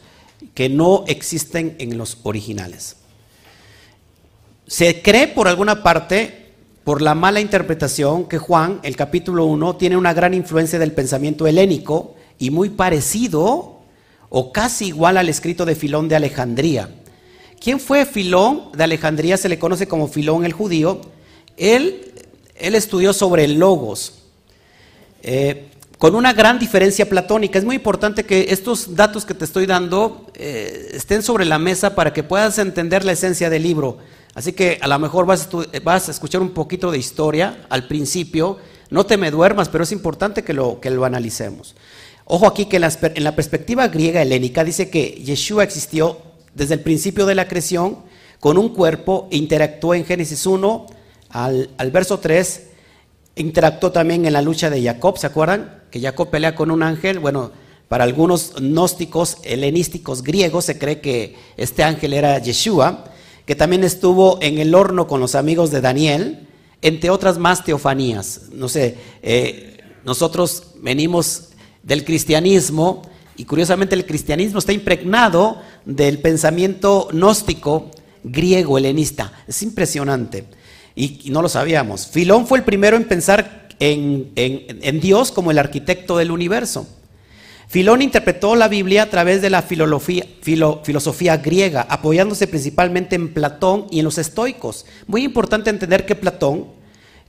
que 0.54 0.70
no 0.70 1.04
existen 1.06 1.76
en 1.78 1.98
los 1.98 2.16
originales? 2.22 3.01
Se 4.72 5.02
cree 5.02 5.28
por 5.28 5.48
alguna 5.48 5.82
parte, 5.82 6.46
por 6.82 7.02
la 7.02 7.14
mala 7.14 7.42
interpretación, 7.42 8.26
que 8.26 8.38
Juan, 8.38 8.80
el 8.82 8.96
capítulo 8.96 9.44
1, 9.44 9.76
tiene 9.76 9.98
una 9.98 10.14
gran 10.14 10.32
influencia 10.32 10.78
del 10.78 10.92
pensamiento 10.92 11.46
helénico 11.46 12.14
y 12.38 12.48
muy 12.48 12.70
parecido 12.70 13.80
o 14.30 14.50
casi 14.50 14.86
igual 14.86 15.18
al 15.18 15.28
escrito 15.28 15.66
de 15.66 15.74
Filón 15.74 16.08
de 16.08 16.16
Alejandría. 16.16 16.88
¿Quién 17.60 17.80
fue 17.80 18.06
Filón 18.06 18.72
de 18.72 18.84
Alejandría? 18.84 19.36
Se 19.36 19.50
le 19.50 19.58
conoce 19.58 19.86
como 19.86 20.08
Filón 20.08 20.46
el 20.46 20.54
judío. 20.54 21.02
Él, 21.58 22.10
él 22.56 22.74
estudió 22.74 23.12
sobre 23.12 23.44
el 23.44 23.58
logos, 23.58 24.22
eh, 25.22 25.68
con 25.98 26.14
una 26.14 26.32
gran 26.32 26.58
diferencia 26.58 27.06
platónica. 27.06 27.58
Es 27.58 27.66
muy 27.66 27.76
importante 27.76 28.24
que 28.24 28.46
estos 28.48 28.96
datos 28.96 29.26
que 29.26 29.34
te 29.34 29.44
estoy 29.44 29.66
dando 29.66 30.30
eh, 30.32 30.92
estén 30.94 31.22
sobre 31.22 31.44
la 31.44 31.58
mesa 31.58 31.94
para 31.94 32.14
que 32.14 32.22
puedas 32.22 32.58
entender 32.58 33.04
la 33.04 33.12
esencia 33.12 33.50
del 33.50 33.64
libro. 33.64 33.98
Así 34.34 34.52
que 34.52 34.78
a 34.80 34.88
lo 34.88 34.98
mejor 34.98 35.26
vas 35.26 35.48
a, 36.06 36.10
escuchar 36.10 36.40
un 36.40 36.50
poquito 36.50 36.90
de 36.90 36.98
historia 36.98 37.66
al 37.68 37.86
principio. 37.86 38.58
No 38.90 39.04
te 39.04 39.16
me 39.16 39.30
duermas, 39.30 39.68
pero 39.68 39.84
es 39.84 39.92
importante 39.92 40.42
que 40.42 40.54
lo, 40.54 40.80
que 40.80 40.90
lo 40.90 41.04
analicemos. 41.04 41.74
Ojo 42.24 42.46
aquí 42.46 42.66
que 42.66 42.76
en 42.76 43.24
la, 43.24 43.36
perspectiva 43.36 43.88
griega 43.88 44.22
helénica 44.22 44.64
dice 44.64 44.88
que 44.88 45.20
Yeshua 45.22 45.64
existió 45.64 46.18
desde 46.54 46.74
el 46.74 46.80
principio 46.80 47.26
de 47.26 47.34
la 47.34 47.48
creación 47.48 47.98
con 48.40 48.58
un 48.58 48.70
cuerpo, 48.70 49.28
interactuó 49.30 49.94
en 49.94 50.04
Génesis 50.04 50.46
1 50.46 50.86
al, 51.30 51.90
verso 51.92 52.20
3, 52.20 52.68
interactuó 53.36 53.92
también 53.92 54.24
en 54.24 54.32
la 54.32 54.42
lucha 54.42 54.70
de 54.70 54.82
Jacob, 54.82 55.18
¿se 55.18 55.26
acuerdan? 55.26 55.82
Que 55.90 56.00
Jacob 56.00 56.30
pelea 56.30 56.54
con 56.54 56.70
un 56.70 56.82
ángel, 56.82 57.18
bueno, 57.18 57.50
para 57.88 58.04
algunos 58.04 58.54
gnósticos 58.54 59.38
helenísticos 59.42 60.22
griegos 60.22 60.64
se 60.64 60.78
cree 60.78 61.00
que 61.00 61.36
este 61.56 61.84
ángel 61.84 62.14
era 62.14 62.38
Yeshua, 62.38 63.11
que 63.46 63.54
también 63.54 63.84
estuvo 63.84 64.38
en 64.42 64.58
el 64.58 64.74
horno 64.74 65.06
con 65.06 65.20
los 65.20 65.34
amigos 65.34 65.70
de 65.70 65.80
Daniel, 65.80 66.48
entre 66.80 67.10
otras 67.10 67.38
más 67.38 67.64
teofanías. 67.64 68.42
No 68.52 68.68
sé, 68.68 68.96
eh, 69.22 69.78
nosotros 70.04 70.74
venimos 70.80 71.48
del 71.82 72.04
cristianismo, 72.04 73.02
y 73.36 73.44
curiosamente 73.44 73.94
el 73.94 74.06
cristianismo 74.06 74.58
está 74.58 74.72
impregnado 74.72 75.60
del 75.84 76.18
pensamiento 76.18 77.08
gnóstico 77.10 77.90
griego 78.22 78.78
helenista. 78.78 79.32
Es 79.46 79.62
impresionante. 79.62 80.44
Y, 80.94 81.30
no 81.30 81.42
lo 81.42 81.48
sabíamos. 81.48 82.06
Filón 82.06 82.46
fue 82.46 82.58
el 82.58 82.64
primero 82.64 82.96
en 82.96 83.04
pensar 83.04 83.68
en, 83.80 85.00
Dios 85.00 85.32
como 85.32 85.50
el 85.50 85.58
arquitecto 85.58 86.16
del 86.16 86.30
universo. 86.30 86.86
Filón 87.72 88.02
interpretó 88.02 88.54
la 88.54 88.68
Biblia 88.68 89.04
a 89.04 89.08
través 89.08 89.40
de 89.40 89.48
la 89.48 89.62
filosofía, 89.62 91.36
griega, 91.38 91.86
apoyándose 91.88 92.46
principalmente 92.46 93.16
en 93.16 93.32
Platón 93.32 93.86
y 93.90 94.00
en 94.00 94.04
los 94.04 94.18
estoicos. 94.18 94.84
Muy 95.06 95.24
importante 95.24 95.70
entender 95.70 96.04
que 96.04 96.14
Platón, 96.14 96.66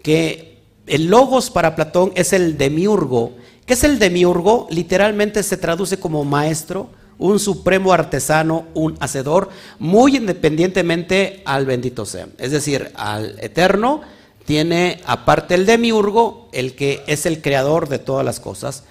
que 0.02 0.58
el 0.86 1.06
logos 1.06 1.50
para 1.50 1.78
Platón 1.78 2.12
es 2.16 2.34
el 2.34 2.58
demiurgo, 2.58 3.38
¿Qué 3.66 3.76
es 3.76 3.86
el 3.86 4.00
demiurgo? 4.00 4.68
Literalmente 4.70 5.42
se 5.44 5.56
traduce 5.56 5.98
como 5.98 6.26
maestro, 6.26 6.90
un 7.18 7.40
supremo 7.40 7.94
artesano, 7.94 8.66
un 8.74 8.98
hacedor, 9.00 9.48
muy 9.80 10.18
independientemente 10.18 11.42
al 11.46 11.66
bendito 11.66 12.06
sea. 12.06 12.28
Es 12.38 12.52
decir, 12.52 12.92
al 12.96 13.40
eterno 13.40 14.02
tiene 14.44 15.00
aparte 15.06 15.56
el 15.56 15.66
demiurgo, 15.66 16.50
el 16.52 16.76
que 16.76 17.02
es 17.08 17.26
el 17.26 17.42
creador 17.42 17.88
de 17.88 18.00
todas 18.00 18.26
las 18.26 18.42
cosas. 18.42 18.84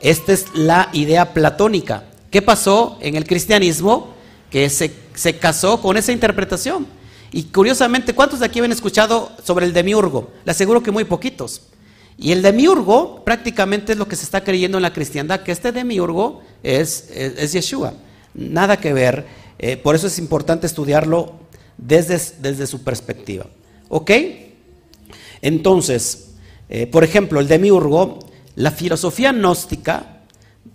Esta 0.00 0.32
es 0.32 0.54
la 0.54 0.90
idea 0.92 1.32
platónica. 1.34 2.04
¿Qué 2.30 2.42
pasó 2.42 2.98
en 3.00 3.16
el 3.16 3.26
cristianismo? 3.26 4.14
Que 4.50 4.70
se, 4.70 4.92
se 5.14 5.38
casó 5.38 5.80
con 5.80 5.96
esa 5.96 6.12
interpretación. 6.12 6.86
Y 7.32 7.44
curiosamente, 7.44 8.14
¿cuántos 8.14 8.40
de 8.40 8.46
aquí 8.46 8.58
habían 8.58 8.72
escuchado 8.72 9.32
sobre 9.44 9.66
el 9.66 9.72
demiurgo? 9.72 10.30
Le 10.44 10.52
aseguro 10.52 10.82
que 10.82 10.90
muy 10.90 11.04
poquitos. 11.04 11.62
Y 12.16 12.32
el 12.32 12.42
demiurgo 12.42 13.22
prácticamente 13.24 13.92
es 13.92 13.98
lo 13.98 14.08
que 14.08 14.16
se 14.16 14.24
está 14.24 14.42
creyendo 14.42 14.78
en 14.78 14.82
la 14.82 14.92
cristiandad, 14.92 15.40
que 15.40 15.52
este 15.52 15.72
demiurgo 15.72 16.42
es, 16.62 17.10
es, 17.14 17.52
Yeshua. 17.52 17.94
Nada 18.34 18.78
que 18.78 18.92
ver. 18.92 19.26
Eh, 19.58 19.76
por 19.76 19.94
eso 19.94 20.06
es 20.06 20.18
importante 20.18 20.66
estudiarlo 20.66 21.34
desde, 21.76 22.20
desde 22.40 22.66
su 22.66 22.82
perspectiva. 22.82 23.46
¿Ok? 23.88 24.10
Entonces, 25.42 26.30
eh, 26.68 26.86
por 26.86 27.04
ejemplo, 27.04 27.40
el 27.40 27.46
demiurgo, 27.46 28.18
la 28.58 28.72
filosofía 28.72 29.30
gnóstica 29.30 30.22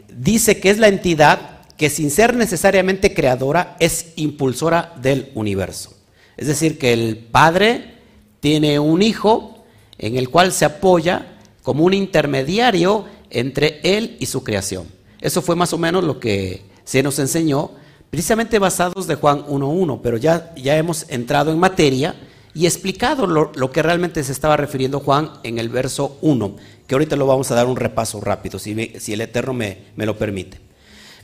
dice 0.08 0.62
que 0.62 0.70
es 0.70 0.78
la 0.78 0.88
entidad 0.88 1.60
que 1.76 1.90
sin 1.90 2.12
ser 2.12 2.34
necesariamente 2.34 3.14
creadora 3.14 3.76
es 3.78 4.14
impulsora 4.16 4.94
del 5.02 5.32
universo. 5.36 5.94
Es 6.38 6.48
decir, 6.48 6.80
que 6.80 6.94
el 6.94 7.18
Padre 7.18 7.96
tiene 8.40 8.80
un 8.80 9.02
hijo 9.02 9.66
en 9.98 10.16
el 10.16 10.30
cual 10.30 10.54
se 10.54 10.64
apoya 10.64 11.40
como 11.62 11.84
un 11.84 11.94
intermediario 11.94 13.04
entre 13.30 13.82
Él 13.84 14.16
y 14.18 14.28
su 14.28 14.46
creación. 14.46 14.88
Eso 15.20 15.42
fue 15.42 15.58
más 15.58 15.74
o 15.74 15.78
menos 15.78 16.06
lo 16.06 16.22
que 16.22 16.62
se 16.86 17.04
nos 17.04 17.20
enseñó, 17.20 17.72
precisamente 18.10 18.60
basados 18.60 19.08
de 19.08 19.16
Juan 19.16 19.46
1.1, 19.46 20.00
pero 20.02 20.16
ya, 20.16 20.56
ya 20.56 20.78
hemos 20.78 21.06
entrado 21.10 21.52
en 21.52 21.60
materia 21.60 22.16
y 22.56 22.66
explicado 22.66 23.26
lo, 23.26 23.72
que 23.72 23.82
realmente 23.82 24.24
se 24.24 24.32
estaba 24.32 24.58
refiriendo 24.58 25.00
Juan 25.00 25.32
en 25.44 25.58
el 25.58 25.70
verso 25.70 26.18
1, 26.22 26.56
que 26.86 26.96
ahorita 26.96 27.16
lo 27.16 27.26
vamos 27.26 27.50
a 27.50 27.56
dar 27.56 27.66
un 27.66 27.76
repaso 27.76 28.22
rápido, 28.22 28.60
si, 28.60 28.72
el 28.72 29.22
Eterno 29.22 29.54
me, 29.54 29.78
lo 29.98 30.18
permite. 30.18 30.60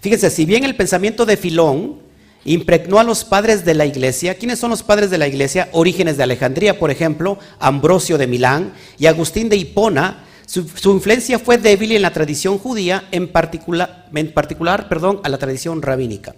Fíjense, 0.02 0.32
si 0.32 0.46
bien 0.46 0.64
el 0.64 0.76
pensamiento 0.76 1.26
de 1.26 1.38
Filón 1.38 2.10
impregnó 2.46 3.00
a 3.00 3.04
los 3.04 3.26
padres 3.26 3.66
de 3.66 3.74
la 3.74 3.86
iglesia. 3.86 4.36
¿Quiénes 4.36 4.60
son 4.60 4.70
los 4.70 4.82
padres 4.82 5.10
de 5.10 5.18
la 5.18 5.28
iglesia? 5.28 5.68
Orígenes 5.74 6.16
de 6.16 6.24
Alejandría, 6.24 6.80
por 6.80 6.90
ejemplo, 6.90 7.38
Ambrosio 7.60 8.18
de 8.18 8.28
Milán 8.28 8.74
y 8.98 9.08
Agustín 9.08 9.50
de 9.50 9.58
Hipona, 9.58 10.24
su, 10.46 10.62
influencia 10.86 11.38
fue 11.38 11.60
débil 11.60 11.92
en 11.92 12.02
la 12.02 12.12
tradición 12.12 12.58
judía, 12.58 13.08
en 13.12 13.28
particular, 13.28 14.90
perdón, 14.90 15.20
a 15.24 15.30
la 15.30 15.38
tradición 15.38 15.82
rabínica. 15.82 16.34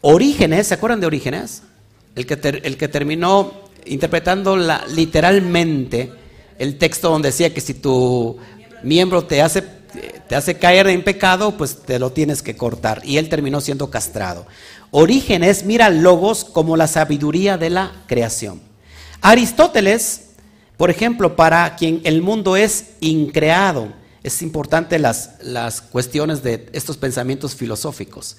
Orígenes, 0.00 0.68
¿se 0.68 0.74
acuerdan 0.74 1.00
de 1.00 1.06
Orígenes? 1.06 1.62
El 2.14 2.24
que 2.24 2.88
terminó 2.88 3.65
interpretando 3.86 4.56
literalmente 4.88 6.12
el 6.58 6.78
texto 6.78 7.10
donde 7.10 7.28
decía 7.28 7.52
que 7.52 7.60
si 7.60 7.74
tu 7.74 8.38
miembro 8.82 9.24
te 9.24 9.42
hace, 9.42 9.62
te 10.28 10.34
hace 10.34 10.56
caer 10.58 10.86
en 10.88 11.04
pecado, 11.04 11.56
pues 11.56 11.82
te 11.82 11.98
lo 11.98 12.12
tienes 12.12 12.42
que 12.42 12.56
cortar. 12.56 13.02
Y 13.04 13.18
él 13.18 13.28
terminó 13.28 13.60
siendo 13.60 13.90
castrado. 13.90 14.46
Orígenes 14.90 15.64
mira 15.64 15.90
logos 15.90 16.44
como 16.44 16.76
la 16.76 16.86
sabiduría 16.86 17.58
de 17.58 17.70
la 17.70 17.92
creación. 18.06 18.60
Aristóteles 19.20 20.26
por 20.76 20.90
ejemplo, 20.90 21.36
para 21.36 21.74
quien 21.76 22.02
el 22.04 22.20
mundo 22.20 22.56
es 22.56 22.90
increado, 23.00 23.92
es 24.22 24.42
importante 24.42 24.98
las, 24.98 25.30
las 25.42 25.80
cuestiones 25.80 26.42
de 26.42 26.68
estos 26.72 26.98
pensamientos 26.98 27.54
filosóficos. 27.54 28.36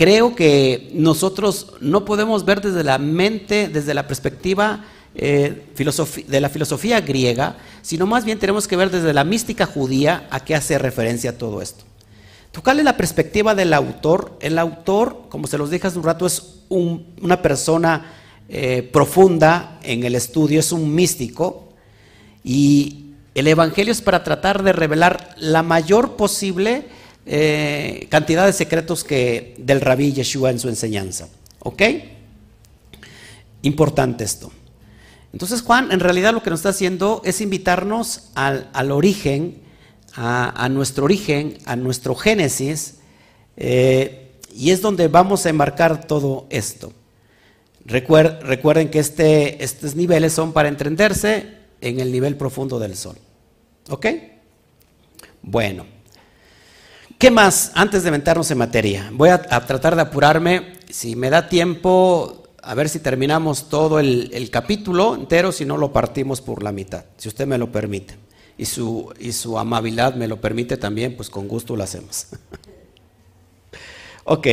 Creo 0.00 0.34
que 0.34 0.88
nosotros 0.94 1.74
no 1.82 2.06
podemos 2.06 2.46
ver 2.46 2.62
desde 2.62 2.82
la 2.84 2.96
mente, 2.96 3.68
desde 3.68 3.92
la 3.92 4.06
perspectiva 4.06 4.86
eh, 5.14 5.66
de 6.26 6.40
la 6.40 6.48
filosofía 6.48 7.02
griega, 7.02 7.58
sino 7.82 8.06
más 8.06 8.24
bien 8.24 8.38
tenemos 8.38 8.66
que 8.66 8.76
ver 8.76 8.90
desde 8.90 9.12
la 9.12 9.24
mística 9.24 9.66
judía 9.66 10.26
a 10.30 10.42
qué 10.42 10.54
hace 10.54 10.78
referencia 10.78 11.36
todo 11.36 11.60
esto. 11.60 11.84
Tocarle 12.50 12.82
la 12.82 12.96
perspectiva 12.96 13.54
del 13.54 13.74
autor. 13.74 14.38
El 14.40 14.58
autor, 14.58 15.26
como 15.28 15.46
se 15.46 15.58
los 15.58 15.68
dije 15.68 15.88
hace 15.88 15.98
un 15.98 16.04
rato, 16.04 16.24
es 16.24 16.60
una 16.70 17.42
persona 17.42 18.10
eh, 18.48 18.88
profunda 18.90 19.80
en 19.82 20.04
el 20.04 20.14
estudio, 20.14 20.60
es 20.60 20.72
un 20.72 20.94
místico. 20.94 21.74
Y 22.42 23.10
el 23.34 23.48
Evangelio 23.48 23.92
es 23.92 24.00
para 24.00 24.24
tratar 24.24 24.62
de 24.62 24.72
revelar 24.72 25.34
la 25.36 25.62
mayor 25.62 26.16
posible 26.16 26.86
eh, 27.26 28.06
cantidad 28.10 28.46
de 28.46 28.52
secretos 28.52 29.04
que 29.04 29.54
del 29.58 29.80
rabí 29.80 30.12
Yeshua 30.12 30.50
en 30.50 30.58
su 30.58 30.68
enseñanza. 30.68 31.28
¿Ok? 31.60 31.82
Importante 33.62 34.24
esto. 34.24 34.50
Entonces 35.32 35.62
Juan 35.62 35.92
en 35.92 36.00
realidad 36.00 36.32
lo 36.32 36.42
que 36.42 36.50
nos 36.50 36.60
está 36.60 36.70
haciendo 36.70 37.22
es 37.24 37.40
invitarnos 37.40 38.30
al 38.34 38.90
origen 38.90 39.60
a, 40.16 40.68
nuestro 40.68 41.04
origen, 41.04 41.58
a 41.64 41.76
nuestro 41.76 42.14
génesis, 42.14 42.96
eh, 43.56 44.32
y 44.54 44.70
es 44.70 44.82
donde 44.82 45.08
vamos 45.08 45.46
a 45.46 45.50
enmarcar 45.50 46.06
todo 46.06 46.46
esto. 46.50 46.92
recuerden 47.84 48.90
que 48.90 48.98
este, 48.98 49.62
estos 49.62 49.94
niveles 49.94 50.32
son 50.32 50.52
para 50.52 50.68
entenderse 50.68 51.58
en 51.80 52.00
el 52.00 52.12
nivel 52.12 52.36
profundo 52.36 52.78
del 52.78 52.96
sol. 52.96 53.16
¿Ok? 53.88 54.06
Bueno. 55.42 55.99
¿Qué 57.20 57.30
más 57.30 57.72
antes 57.74 58.02
de 58.02 58.10
meternos 58.10 58.50
en 58.50 58.56
materia? 58.56 59.10
Voy 59.12 59.28
a, 59.28 59.42
tratar 59.42 59.94
de 59.94 60.00
apurarme. 60.00 60.72
Si 60.88 61.16
me 61.16 61.28
da 61.28 61.50
tiempo, 61.50 62.48
a 62.62 62.74
ver 62.74 62.88
si 62.88 62.98
terminamos 62.98 63.68
todo 63.68 64.00
el 64.00 64.48
capítulo 64.50 65.14
entero, 65.14 65.52
si 65.52 65.66
no 65.66 65.76
lo 65.76 65.92
partimos 65.92 66.40
por 66.40 66.62
la 66.62 66.72
mitad, 66.72 67.04
si 67.18 67.28
usted 67.28 67.46
me 67.46 67.58
lo 67.58 67.70
permite 67.70 68.14
y 68.56 68.64
su, 68.64 69.12
y 69.18 69.32
su 69.32 69.58
amabilidad 69.58 70.14
me 70.14 70.28
lo 70.28 70.40
permite 70.40 70.78
también, 70.78 71.14
pues 71.14 71.28
con 71.28 71.46
gusto 71.46 71.76
lo 71.76 71.84
hacemos. 71.84 72.28
ok. 74.24 74.46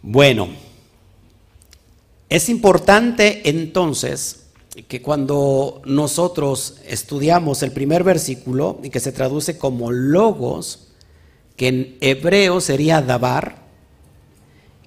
Bueno, 0.00 0.46
es 2.28 2.48
importante 2.48 3.48
entonces 3.50 4.43
que 4.82 5.02
cuando 5.02 5.80
nosotros 5.84 6.80
estudiamos 6.86 7.62
el 7.62 7.70
primer 7.70 8.02
versículo 8.02 8.80
y 8.82 8.90
que 8.90 9.00
se 9.00 9.12
traduce 9.12 9.56
como 9.56 9.92
logos, 9.92 10.88
que 11.56 11.68
en 11.68 11.96
hebreo 12.00 12.60
sería 12.60 13.00
dabar, 13.00 13.62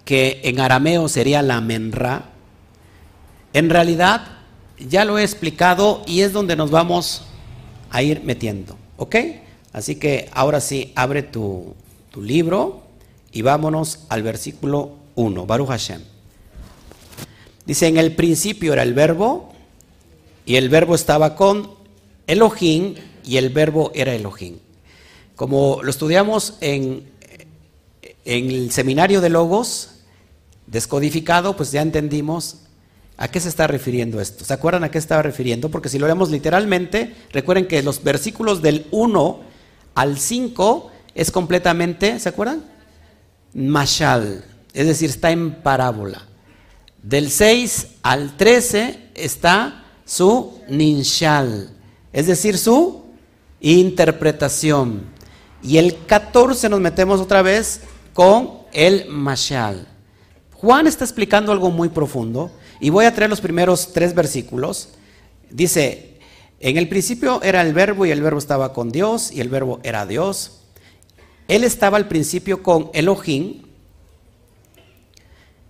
que 0.03 0.41
en 0.43 0.59
arameo 0.59 1.07
sería 1.07 1.41
la 1.41 1.61
menra, 1.61 2.31
en 3.53 3.69
realidad 3.69 4.27
ya 4.77 5.05
lo 5.05 5.17
he 5.17 5.23
explicado 5.23 6.03
y 6.05 6.21
es 6.21 6.33
donde 6.33 6.55
nos 6.55 6.69
vamos 6.69 7.23
a 7.89 8.03
ir 8.03 8.23
metiendo. 8.23 8.77
¿Ok? 8.97 9.15
Así 9.73 9.95
que 9.95 10.29
ahora 10.33 10.59
sí, 10.59 10.91
abre 10.95 11.23
tu, 11.23 11.75
libro 12.15 12.81
y 13.31 13.43
vámonos 13.43 13.99
al 14.09 14.23
versículo 14.23 14.95
1, 15.13 15.45
Baruch 15.45 15.67
Hashem. 15.67 16.01
Dice, 17.63 17.85
en 17.85 17.97
el 17.97 18.15
principio 18.15 18.73
era 18.73 18.81
el 18.81 18.95
verbo 18.95 19.53
y 20.47 20.55
el 20.55 20.69
verbo 20.69 20.95
estaba 20.95 21.35
con 21.35 21.69
Elohim 22.25 22.95
y 23.23 23.37
el 23.37 23.49
verbo 23.49 23.91
era 23.93 24.15
Elohim. 24.15 24.57
Como 25.35 25.83
lo 25.83 25.91
estudiamos 25.91 26.55
en, 26.61 27.11
en 28.25 28.49
el 28.49 28.71
seminario 28.71 29.21
de 29.21 29.29
Logos, 29.29 29.99
descodificado, 30.65 31.55
pues 31.55 31.71
ya 31.71 31.83
entendimos 31.83 32.61
¿A 33.19 33.29
qué 33.29 33.39
se 33.39 33.49
está 33.49 33.65
refiriendo 33.65 34.21
esto? 34.21 34.45
¿Se 34.45 34.53
acuerdan 34.53 34.83
a 34.83 34.91
qué 34.91 34.99
estaba 34.99 35.23
refiriendo? 35.23 35.69
Porque 35.69 35.89
si 35.89 35.97
lo 35.97 36.05
leemos 36.05 36.29
literalmente, 36.29 37.15
recuerden 37.31 37.67
que 37.67 37.81
los 37.81 38.03
versículos 38.03 38.61
del 38.61 38.85
1 38.91 39.39
al 39.95 40.19
5 40.19 40.91
es 41.15 41.31
completamente, 41.31 42.19
¿se 42.19 42.29
acuerdan? 42.29 42.63
Mashal, 43.55 44.45
es 44.71 44.85
decir, 44.85 45.09
está 45.09 45.31
en 45.31 45.63
parábola. 45.63 46.27
Del 47.01 47.31
6 47.31 47.87
al 48.03 48.37
13 48.37 49.09
está 49.15 49.86
su 50.07 50.61
ninshal, 50.69 51.69
es 52.13 52.25
decir, 52.25 52.57
su 52.57 53.03
interpretación. 53.59 55.03
Y 55.61 55.77
el 55.77 56.05
14 56.05 56.69
nos 56.69 56.79
metemos 56.79 57.19
otra 57.19 57.41
vez 57.43 57.81
con 58.13 58.61
el 58.71 59.07
mashal. 59.09 59.87
Juan 60.53 60.87
está 60.87 61.03
explicando 61.03 61.51
algo 61.51 61.69
muy 61.69 61.89
profundo 61.89 62.49
y 62.79 62.89
voy 62.89 63.05
a 63.05 63.13
traer 63.13 63.29
los 63.29 63.41
primeros 63.41 63.91
tres 63.93 64.15
versículos. 64.15 64.89
Dice, 65.51 66.19
en 66.59 66.77
el 66.77 66.87
principio 66.87 67.41
era 67.43 67.61
el 67.61 67.73
verbo 67.73 68.05
y 68.05 68.11
el 68.11 68.21
verbo 68.21 68.39
estaba 68.39 68.73
con 68.73 68.89
Dios 68.89 69.31
y 69.31 69.41
el 69.41 69.49
verbo 69.49 69.81
era 69.83 70.05
Dios. 70.05 70.61
Él 71.49 71.63
estaba 71.63 71.97
al 71.97 72.07
principio 72.07 72.63
con 72.63 72.89
Elohim 72.93 73.66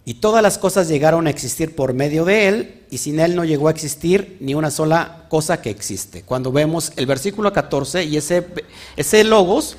y 0.08 0.14
todas 0.14 0.42
las 0.42 0.58
cosas 0.58 0.88
llegaron 0.88 1.28
a 1.28 1.30
existir 1.30 1.76
por 1.76 1.94
medio 1.94 2.24
de 2.24 2.48
él 2.48 2.84
y 2.90 3.00
sin 3.00 3.20
él 3.20 3.36
no 3.36 3.44
llegó 3.44 3.68
a 3.68 3.72
existir 3.72 4.38
ni 4.40 4.54
una 4.54 4.72
sola 4.72 5.26
cosa 5.28 5.62
que 5.62 5.70
existe. 5.70 6.24
Cuando 6.24 6.50
vemos 6.54 6.94
el 6.96 7.06
versículo 7.06 7.52
14 7.52 8.06
y 8.06 8.16
ese, 8.16 8.48
ese 8.96 9.26
logos 9.26 9.76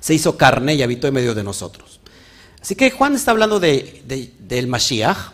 se 0.00 0.12
hizo 0.12 0.36
carne 0.36 0.74
y 0.74 0.82
habitó 0.82 1.06
en 1.06 1.14
medio 1.14 1.36
de 1.36 1.44
nosotros. 1.44 2.00
Así 2.60 2.74
que 2.74 2.90
Juan 2.90 3.14
está 3.14 3.30
hablando 3.30 3.60
de, 3.60 4.02
del 4.40 4.66
Mashiach, 4.66 5.30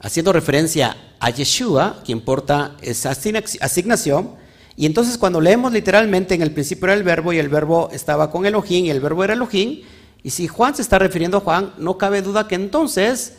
haciendo 0.00 0.34
referencia 0.34 0.94
a 1.18 1.30
Yeshua, 1.30 2.02
quien 2.04 2.20
porta 2.20 2.76
esa 2.82 3.12
asignación. 3.12 4.34
Y 4.76 4.84
entonces 4.84 5.16
cuando 5.16 5.40
leemos 5.40 5.72
literalmente 5.72 6.34
en 6.34 6.42
el 6.42 6.52
principio 6.52 6.84
era 6.84 6.94
el 6.94 7.04
verbo 7.04 7.32
y 7.32 7.38
el 7.38 7.48
verbo 7.48 7.88
estaba 7.90 8.30
con 8.30 8.44
Elohim 8.44 8.84
y 8.84 8.90
el 8.90 9.00
verbo 9.00 9.24
era 9.24 9.32
Elohim, 9.32 9.80
y 10.22 10.30
si 10.30 10.48
Juan 10.48 10.74
se 10.74 10.82
está 10.82 10.98
refiriendo 10.98 11.38
a 11.38 11.40
Juan, 11.40 11.74
no 11.78 11.98
cabe 11.98 12.22
duda 12.22 12.48
que 12.48 12.56
entonces 12.56 13.34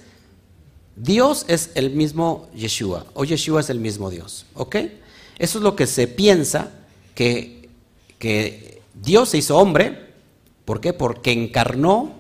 Dios 0.96 1.46
es 1.48 1.72
el 1.76 1.92
mismo 1.92 2.50
Yeshua, 2.56 3.06
o 3.14 3.26
Yeshua 3.26 3.62
es 3.62 3.70
el 3.70 3.80
mismo 3.80 4.10
Dios, 4.10 4.46
¿ok? 4.54 4.76
Eso 5.38 5.58
es 5.58 5.64
lo 5.64 5.76
que 5.76 5.88
se 5.88 6.08
piensa, 6.08 6.72
que, 7.16 7.70
que 8.18 8.82
Dios 8.94 9.30
se 9.30 9.38
hizo 9.38 9.58
hombre, 9.58 10.14
¿por 10.66 10.82
qué? 10.82 10.94
Porque 10.94 11.32
encarnó, 11.32 12.14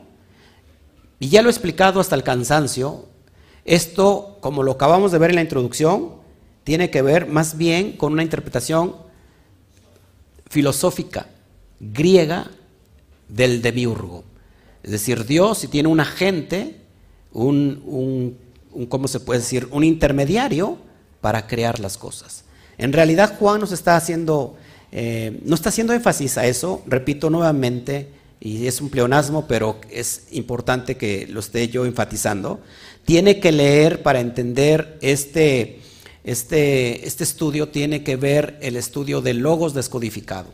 y 1.19 1.29
ya 1.29 1.41
lo 1.41 1.49
he 1.49 1.51
explicado 1.51 1.99
hasta 1.99 2.15
el 2.15 2.23
cansancio, 2.23 3.05
esto, 3.65 4.37
como 4.39 4.63
lo 4.63 4.71
acabamos 4.71 5.11
de 5.11 5.19
ver 5.19 5.31
en 5.31 5.35
la 5.35 5.41
introducción, 5.41 6.13
tiene 6.63 6.89
que 6.89 7.01
ver 7.01 7.27
más 7.27 7.57
bien 7.57 7.93
con 7.97 8.13
una 8.13 8.23
interpretación 8.23 8.95
filosófica 10.49 11.27
griega 11.79 12.49
del 13.27 13.61
demiurgo. 13.61 14.23
Es 14.83 14.91
decir, 14.91 15.25
Dios 15.25 15.59
si 15.59 15.67
tiene 15.67 15.89
un 15.89 15.99
agente, 15.99 16.77
un, 17.31 18.37
¿cómo 18.89 19.07
se 19.07 19.19
puede 19.19 19.39
decir? 19.39 19.67
Un 19.71 19.83
intermediario 19.83 20.77
para 21.21 21.47
crear 21.47 21.79
las 21.79 21.97
cosas. 21.97 22.43
En 22.77 22.93
realidad 22.93 23.37
Juan 23.37 23.59
nos 23.59 23.71
está 23.71 23.95
haciendo, 23.97 24.55
eh, 24.91 25.39
no 25.43 25.55
está 25.55 25.69
haciendo 25.69 25.93
énfasis 25.93 26.37
a 26.37 26.45
eso, 26.45 26.81
repito 26.85 27.29
nuevamente, 27.29 28.09
y 28.39 28.67
es 28.67 28.79
un 28.79 28.89
pleonasmo, 28.89 29.47
pero 29.47 29.81
es 29.89 30.27
importante 30.31 30.95
que 30.95 31.27
lo 31.27 31.41
esté 31.41 31.67
yo 31.67 31.85
enfatizando 31.85 32.61
tiene 33.09 33.39
que 33.39 33.51
leer 33.51 34.03
para 34.03 34.19
entender 34.19 34.99
este, 35.01 35.79
este, 36.23 37.07
este 37.07 37.23
estudio, 37.23 37.69
tiene 37.69 38.03
que 38.03 38.17
ver 38.17 38.59
el 38.61 38.75
estudio 38.75 39.19
de 39.21 39.33
logos 39.33 39.73
descodificado. 39.73 40.53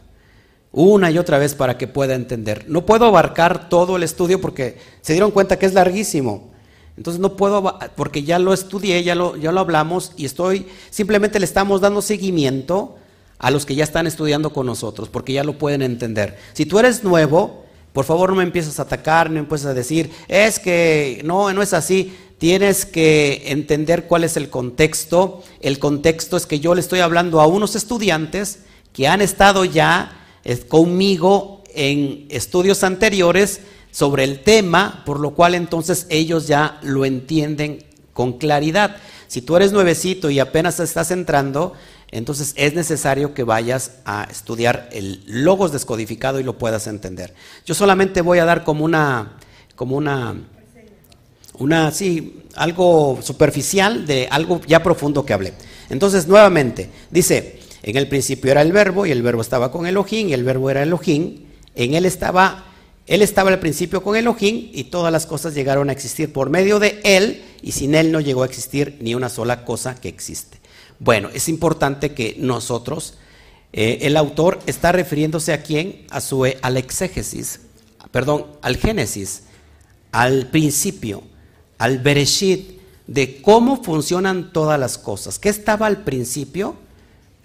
Una 0.78 1.10
y 1.10 1.18
otra 1.18 1.38
vez 1.38 1.56
para 1.56 1.78
que 1.78 1.88
pueda 1.88 2.16
entender. 2.16 2.66
No 2.68 2.86
puedo 2.86 3.06
abarcar 3.06 3.70
todo 3.70 3.96
el 3.96 4.04
estudio 4.04 4.42
porque 4.42 4.78
se 5.00 5.14
dieron 5.14 5.32
cuenta 5.32 5.58
que 5.58 5.66
es 5.66 5.74
larguísimo. 5.74 6.52
Entonces 6.98 7.22
no 7.22 7.38
puedo, 7.38 7.80
porque 7.96 8.24
ya 8.24 8.40
lo 8.40 8.54
estudié, 8.54 9.02
ya 9.02 9.16
lo, 9.16 9.38
ya 9.38 9.54
lo 9.54 9.62
hablamos 9.62 10.12
y 10.18 10.26
estoy, 10.26 10.68
simplemente 10.90 11.40
le 11.40 11.46
estamos 11.46 11.80
dando 11.80 12.02
seguimiento 12.02 12.98
a 13.40 13.52
los 13.52 13.66
que 13.66 13.76
ya 13.76 13.86
están 13.86 14.06
estudiando 14.06 14.52
con 14.52 14.66
nosotros, 14.66 15.08
porque 15.10 15.32
ya 15.32 15.46
lo 15.46 15.58
pueden 15.58 15.82
entender. 15.82 16.38
Si 16.52 16.66
tú 16.66 16.78
eres 16.78 17.04
nuevo, 17.04 17.64
por 17.94 18.04
favor 18.04 18.32
no 18.32 18.36
me 18.36 18.44
empieces 18.44 18.78
a 18.80 18.84
atacar, 18.84 19.28
no 19.28 19.36
me 19.36 19.40
empieces 19.40 19.68
a 19.68 19.74
decir, 19.74 20.12
es 20.28 20.60
que 20.60 21.22
no, 21.24 21.54
no 21.54 21.62
es 21.62 21.74
así 21.74 22.14
tienes 22.38 22.86
que 22.86 23.44
entender 23.48 24.08
cuál 24.08 24.24
es 24.24 24.38
el 24.38 24.50
contexto. 24.50 25.42
El 25.62 25.80
contexto 25.80 26.38
es 26.38 26.46
que 26.46 26.60
yo 26.60 26.76
le 26.76 26.82
estoy 26.82 27.00
hablando 27.00 27.40
a 27.40 27.48
unos 27.48 27.76
estudiantes 27.76 28.60
que 28.94 29.08
han 29.08 29.22
estado 29.22 29.66
ya 29.66 30.25
conmigo 30.68 31.64
en 31.74 32.26
estudios 32.30 32.84
anteriores 32.84 33.62
sobre 33.92 34.24
el 34.24 34.42
tema, 34.44 35.04
por 35.06 35.20
lo 35.20 35.32
cual 35.32 35.56
entonces 35.56 36.06
ellos 36.10 36.48
ya 36.48 36.80
lo 36.84 37.06
entienden 37.06 37.84
con 38.14 38.34
claridad. 38.38 38.98
Si 39.28 39.42
tú 39.42 39.56
eres 39.56 39.72
nuevecito 39.72 40.30
y 40.30 40.40
apenas 40.40 40.80
estás 40.80 41.12
entrando, 41.12 41.74
entonces 42.12 42.54
es 42.56 42.74
necesario 42.74 43.34
que 43.34 43.44
vayas 43.44 43.94
a 44.06 44.28
estudiar 44.30 44.90
el 44.92 45.24
logos 45.28 45.72
descodificado 45.72 46.40
y 46.40 46.44
lo 46.44 46.58
puedas 46.58 46.88
entender. 46.88 47.34
Yo 47.66 47.74
solamente 47.74 48.22
voy 48.22 48.40
a 48.40 48.46
dar 48.46 48.64
como 48.64 48.86
una, 48.86 49.38
como 49.76 49.98
una 49.98 50.36
una, 51.58 51.92
sí, 51.92 52.44
algo 52.56 53.20
superficial 53.22 54.06
de 54.06 54.28
algo 54.30 54.62
ya 54.68 54.84
profundo 54.84 55.26
que 55.26 55.34
hablé. 55.34 55.54
Entonces, 55.90 56.28
nuevamente, 56.28 56.90
dice, 57.12 57.60
en 57.86 57.98
el 57.98 58.08
principio 58.08 58.50
era 58.50 58.64
el 58.64 58.72
verbo 58.72 59.06
y 59.06 59.12
el 59.12 59.22
verbo 59.22 59.42
estaba 59.42 59.72
con 59.72 59.86
Elohim 59.86 60.30
y 60.30 60.34
el 60.34 60.44
verbo 60.44 60.72
era 60.72 60.82
Elohim 60.82 61.46
En 61.76 61.94
él 61.94 62.08
estaba, 62.08 62.66
él 63.06 63.22
estaba 63.22 63.52
al 63.52 63.60
principio 63.60 64.02
con 64.02 64.16
Elohim 64.16 64.72
y 64.74 64.86
todas 64.86 65.12
las 65.12 65.28
cosas 65.28 65.54
llegaron 65.54 65.90
a 65.90 65.92
existir 65.92 66.34
por 66.34 66.50
medio 66.50 66.80
de 66.80 67.00
él 67.04 67.44
y 67.62 67.74
sin 67.74 67.94
él 67.94 68.12
no 68.12 68.22
llegó 68.22 68.42
a 68.42 68.48
existir 68.48 68.98
ni 69.02 69.14
una 69.14 69.30
sola 69.30 69.66
cosa 69.66 69.94
que 69.94 70.10
existe. 70.10 70.58
Bueno, 70.98 71.30
es 71.32 71.48
importante 71.48 72.16
que 72.16 72.36
nosotros, 72.40 73.20
eh, 73.72 74.00
el 74.02 74.18
autor 74.18 74.62
está 74.66 74.92
refiriéndose 74.92 75.54
a 75.54 75.62
quién, 75.62 76.08
a 76.10 76.22
su, 76.22 76.44
al 76.44 76.78
exégesis, 76.78 77.60
perdón, 78.10 78.48
al 78.64 78.78
génesis, 78.78 79.44
al 80.12 80.48
principio, 80.48 81.22
al 81.78 82.00
bereshit, 82.00 82.80
de 83.06 83.44
cómo 83.44 83.84
funcionan 83.84 84.52
todas 84.52 84.80
las 84.80 84.98
cosas. 84.98 85.38
¿Qué 85.38 85.50
estaba 85.50 85.86
al 85.86 86.04
principio? 86.04 86.84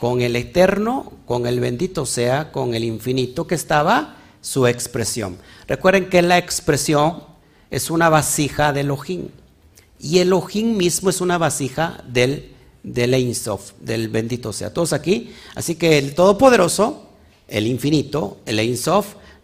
Con 0.01 0.23
el 0.23 0.35
eterno, 0.35 1.13
con 1.27 1.47
el 1.47 1.61
bendito 1.61 2.07
sea, 2.07 2.53
con 2.53 2.75
el 2.75 2.85
infinito, 2.85 3.47
que 3.47 3.55
estaba 3.55 4.17
su 4.41 4.67
expresión. 4.67 5.37
Recuerden 5.69 6.09
que 6.09 6.23
la 6.23 6.39
expresión 6.39 7.23
es 7.71 7.91
una 7.91 8.09
vasija 8.09 8.73
de 8.73 8.81
Elohim. 8.81 9.29
Y 9.99 10.19
Elohim 10.19 10.77
mismo 10.77 11.11
es 11.11 11.21
una 11.21 11.37
vasija 11.37 12.03
del, 12.09 12.55
del 12.83 13.13
Ein 13.13 13.35
del 13.81 14.09
bendito 14.09 14.53
sea. 14.53 14.73
Todos 14.73 14.95
aquí. 14.95 15.35
Así 15.55 15.75
que 15.75 15.99
el 15.99 16.15
Todopoderoso, 16.15 17.11
el 17.47 17.67
infinito, 17.67 18.39
el 18.47 18.59
Ein 18.59 18.77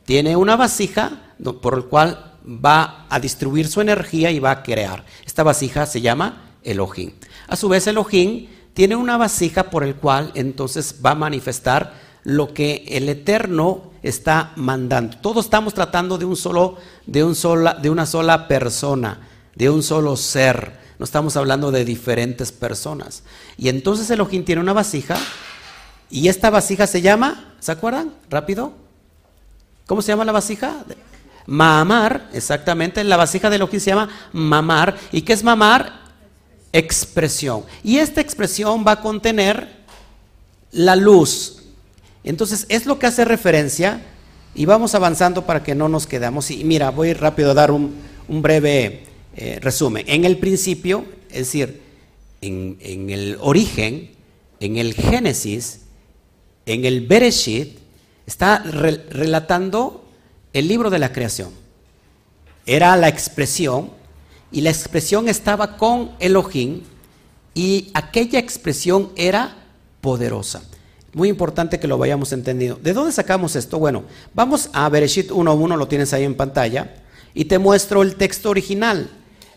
tiene 0.07 0.37
una 0.37 0.57
vasija 0.57 1.35
por 1.61 1.75
el 1.75 1.85
cual 1.85 2.39
va 2.47 3.07
a 3.11 3.21
distribuir 3.21 3.69
su 3.69 3.81
energía 3.81 4.31
y 4.31 4.39
va 4.39 4.53
a 4.53 4.63
crear. 4.63 5.05
Esta 5.27 5.43
vasija 5.43 5.85
se 5.85 6.01
llama 6.01 6.55
Elohim. 6.63 7.13
A 7.49 7.57
su 7.57 7.69
vez, 7.69 7.87
Elohim 7.87 8.47
tiene 8.77 8.95
una 8.95 9.17
vasija 9.17 9.71
por 9.71 9.85
el 9.85 9.95
cual 9.95 10.33
entonces 10.35 10.97
va 11.05 11.13
a 11.13 11.15
manifestar 11.15 11.95
lo 12.25 12.53
que 12.53 12.85
el 12.89 13.09
Eterno 13.09 13.91
está 14.03 14.53
mandando. 14.57 15.17
Todos 15.17 15.47
estamos 15.47 15.73
tratando 15.73 16.19
de 16.19 16.27
un 16.27 16.37
solo, 16.37 16.77
de 17.07 17.25
un 17.25 17.35
sola, 17.35 17.73
de 17.73 17.89
una 17.89 18.05
sola 18.05 18.47
persona, 18.47 19.27
de 19.55 19.71
un 19.71 19.83
solo 19.83 20.15
ser. 20.15 20.79
No 20.99 21.05
estamos 21.05 21.39
hablando 21.39 21.71
de 21.71 21.87
diferentes 21.87 22.53
personas. 22.53 23.23
Y 23.57 23.71
entonces 23.71 24.11
Elohim 24.11 24.45
tiene 24.45 24.61
una 24.61 24.75
vasija 24.75 25.17
y 26.11 26.29
esta 26.29 26.51
vasija 26.51 26.87
se 26.87 27.01
llama, 27.01 27.55
¿se 27.61 27.73
acuerdan? 27.73 28.13
Rápido. 28.29 28.75
¿Cómo 29.87 30.03
se 30.03 30.09
llama 30.09 30.27
la 30.27 30.33
vasija? 30.33 30.85
Mamar, 31.47 32.29
exactamente, 32.35 33.03
la 33.05 33.17
vasija 33.17 33.49
de 33.49 33.57
Elohim 33.57 33.81
se 33.81 33.89
llama 33.89 34.11
mamar. 34.35 34.99
¿Y 35.13 35.23
qué 35.23 35.33
es 35.33 35.43
mamar? 35.43 36.06
Expresión. 36.73 37.65
Y 37.83 37.99
esta 37.99 38.21
expresión 38.21 38.85
va 38.87 38.93
a 38.93 39.01
contener 39.01 39.69
la 40.73 40.97
luz. 40.97 41.63
Entonces, 42.25 42.67
es 42.69 42.87
lo 42.87 42.99
que 42.99 43.07
hace 43.07 43.25
referencia 43.25 44.03
y 44.55 44.65
vamos 44.65 44.95
avanzando 44.95 45.47
para 45.47 45.63
que 45.63 45.75
no 45.75 45.89
nos 45.89 46.07
quedamos. 46.07 46.51
Y 46.51 46.65
mira, 46.65 46.91
voy 46.91 47.13
rápido 47.13 47.51
a 47.51 47.55
dar 47.55 47.71
un, 47.71 47.95
breve 48.29 49.05
eh, 49.37 49.59
resumen. 49.61 50.05
En 50.09 50.25
el 50.25 50.39
principio, 50.39 51.05
es 51.31 51.39
decir, 51.39 51.83
en, 52.41 53.11
el 53.11 53.37
origen, 53.41 54.11
en 54.61 54.77
el 54.77 54.95
Génesis, 54.95 55.81
en 56.65 56.85
el 56.85 57.07
Bereshit, 57.07 57.79
está 58.27 58.59
relatando 58.59 60.05
el 60.53 60.69
libro 60.69 60.91
de 60.91 60.99
la 60.99 61.13
creación. 61.13 61.51
Era 62.65 62.97
la 62.97 63.09
expresión 63.09 63.91
y 64.57 64.63
la 64.63 64.71
expresión 64.71 65.29
estaba 65.29 65.77
con 65.77 66.13
Elohim 66.19 66.81
y 67.53 67.91
aquella 67.93 68.39
expresión 68.39 69.11
era 69.15 69.55
poderosa. 70.01 70.63
Muy 71.13 71.29
importante 71.29 71.79
que 71.79 71.87
lo 71.87 71.99
vayamos 71.99 72.33
entendiendo. 72.33 72.81
¿De 72.83 72.95
dónde 72.95 73.13
sacamos 73.13 73.55
esto? 73.55 73.79
Bueno, 73.79 74.05
vamos 74.33 74.71
a 74.73 74.89
Bereshit 74.89 75.31
1.1, 75.31 75.77
lo 75.77 75.89
tienes 75.89 76.15
ahí 76.15 76.25
en 76.25 76.35
pantalla, 76.35 76.95
y 77.35 77.45
te 77.45 77.59
muestro 77.59 78.01
el 78.01 78.17
texto 78.17 78.49
original. 78.49 79.11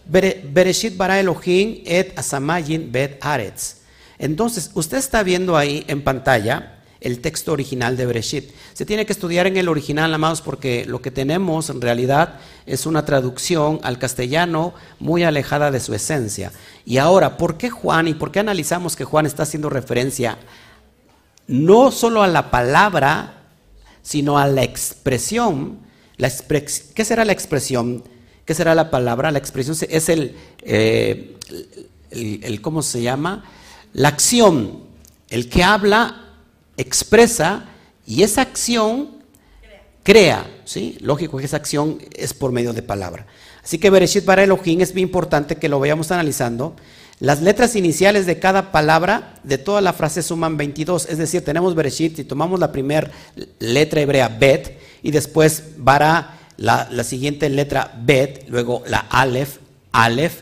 Bereshit 0.05 0.97
bara 0.97 1.17
Elohim 1.17 1.81
et 1.85 2.12
asamayin 2.19 2.91
bet 2.91 3.19
aretz. 3.21 3.77
Entonces, 4.17 4.69
usted 4.73 4.97
está 4.97 5.23
viendo 5.23 5.55
ahí 5.55 5.85
en 5.88 6.03
pantalla 6.03 6.79
el 7.01 7.21
texto 7.21 7.53
original 7.53 7.95
de 7.95 8.05
Bereshit. 8.05 8.51
Se 8.73 8.85
tiene 8.85 9.05
que 9.05 9.13
estudiar 9.13 9.47
en 9.47 9.57
el 9.57 9.69
original, 9.69 10.13
amados, 10.13 10.41
porque 10.41 10.85
lo 10.85 11.01
que 11.01 11.12
tenemos 11.12 11.69
en 11.69 11.81
realidad 11.81 12.39
es 12.65 12.85
una 12.85 13.05
traducción 13.05 13.79
al 13.83 13.99
castellano 13.99 14.73
muy 14.99 15.23
alejada 15.23 15.71
de 15.71 15.79
su 15.79 15.93
esencia. 15.93 16.51
Y 16.85 16.97
ahora, 16.97 17.38
¿por 17.38 17.57
qué 17.57 17.69
Juan 17.69 18.07
y 18.07 18.13
por 18.13 18.31
qué 18.31 18.39
analizamos 18.39 18.95
que 18.95 19.05
Juan 19.05 19.25
está 19.25 19.43
haciendo 19.43 19.69
referencia 19.69 20.38
no 21.47 21.91
solo 21.91 22.21
a 22.21 22.27
la 22.27 22.51
palabra, 22.51 23.43
sino 24.01 24.38
a 24.38 24.47
la 24.47 24.63
expresión? 24.63 25.79
¿Qué 26.17 27.05
será 27.05 27.23
la 27.23 27.31
expresión? 27.31 28.03
¿Qué 28.43 28.53
será 28.53 28.75
la 28.75 28.91
palabra? 28.91 29.31
La 29.31 29.39
expresión 29.39 29.77
es 29.89 30.09
eh, 30.09 31.38
el 32.12 32.62
¿cómo 32.62 32.81
se 32.81 33.01
llama? 33.01 33.45
La 33.93 34.09
acción, 34.09 34.83
el 35.29 35.49
que 35.49 35.63
habla 35.63 36.29
expresa 36.80 37.65
y 38.06 38.24
esa 38.24 38.42
acción 38.42 39.20
crea, 40.04 40.50
¿sí? 40.65 40.98
Lógico 41.02 41.38
que 41.38 41.46
esa 41.46 41.58
acción 41.58 42.00
es 42.15 42.34
por 42.34 42.52
medio 42.52 42.74
de 42.74 42.82
palabra. 42.82 43.28
Así 43.63 43.78
que 43.78 43.89
Bereshit 43.89 44.26
para 44.26 44.44
Elohim 44.44 44.82
es 44.82 44.94
muy 44.94 45.04
importante 45.04 45.58
que 45.58 45.70
lo 45.70 45.80
vayamos 45.80 46.12
analizando. 46.12 46.76
Las 47.20 47.42
letras 47.42 47.76
iniciales 47.76 48.26
de 48.26 48.39
cada 48.39 48.72
palabra 48.72 49.36
de 49.44 49.58
toda 49.58 49.82
la 49.82 49.92
frase 49.94 50.24
suman 50.24 50.56
22, 50.56 51.08
es 51.10 51.18
decir, 51.18 51.44
tenemos 51.44 51.76
Bereshit, 51.76 52.18
y 52.20 52.24
tomamos 52.24 52.60
la 52.60 52.72
primera 52.72 53.12
letra 53.60 54.02
hebrea 54.02 54.30
Bet 54.30 54.80
y 55.04 55.12
después 55.12 55.63
Bara, 55.78 56.39
la, 56.58 57.04
siguiente 57.04 57.50
letra 57.50 57.94
Bet, 58.02 58.48
luego 58.48 58.84
la 58.88 59.00
Aleph, 59.00 59.58
Aleph, 59.92 60.42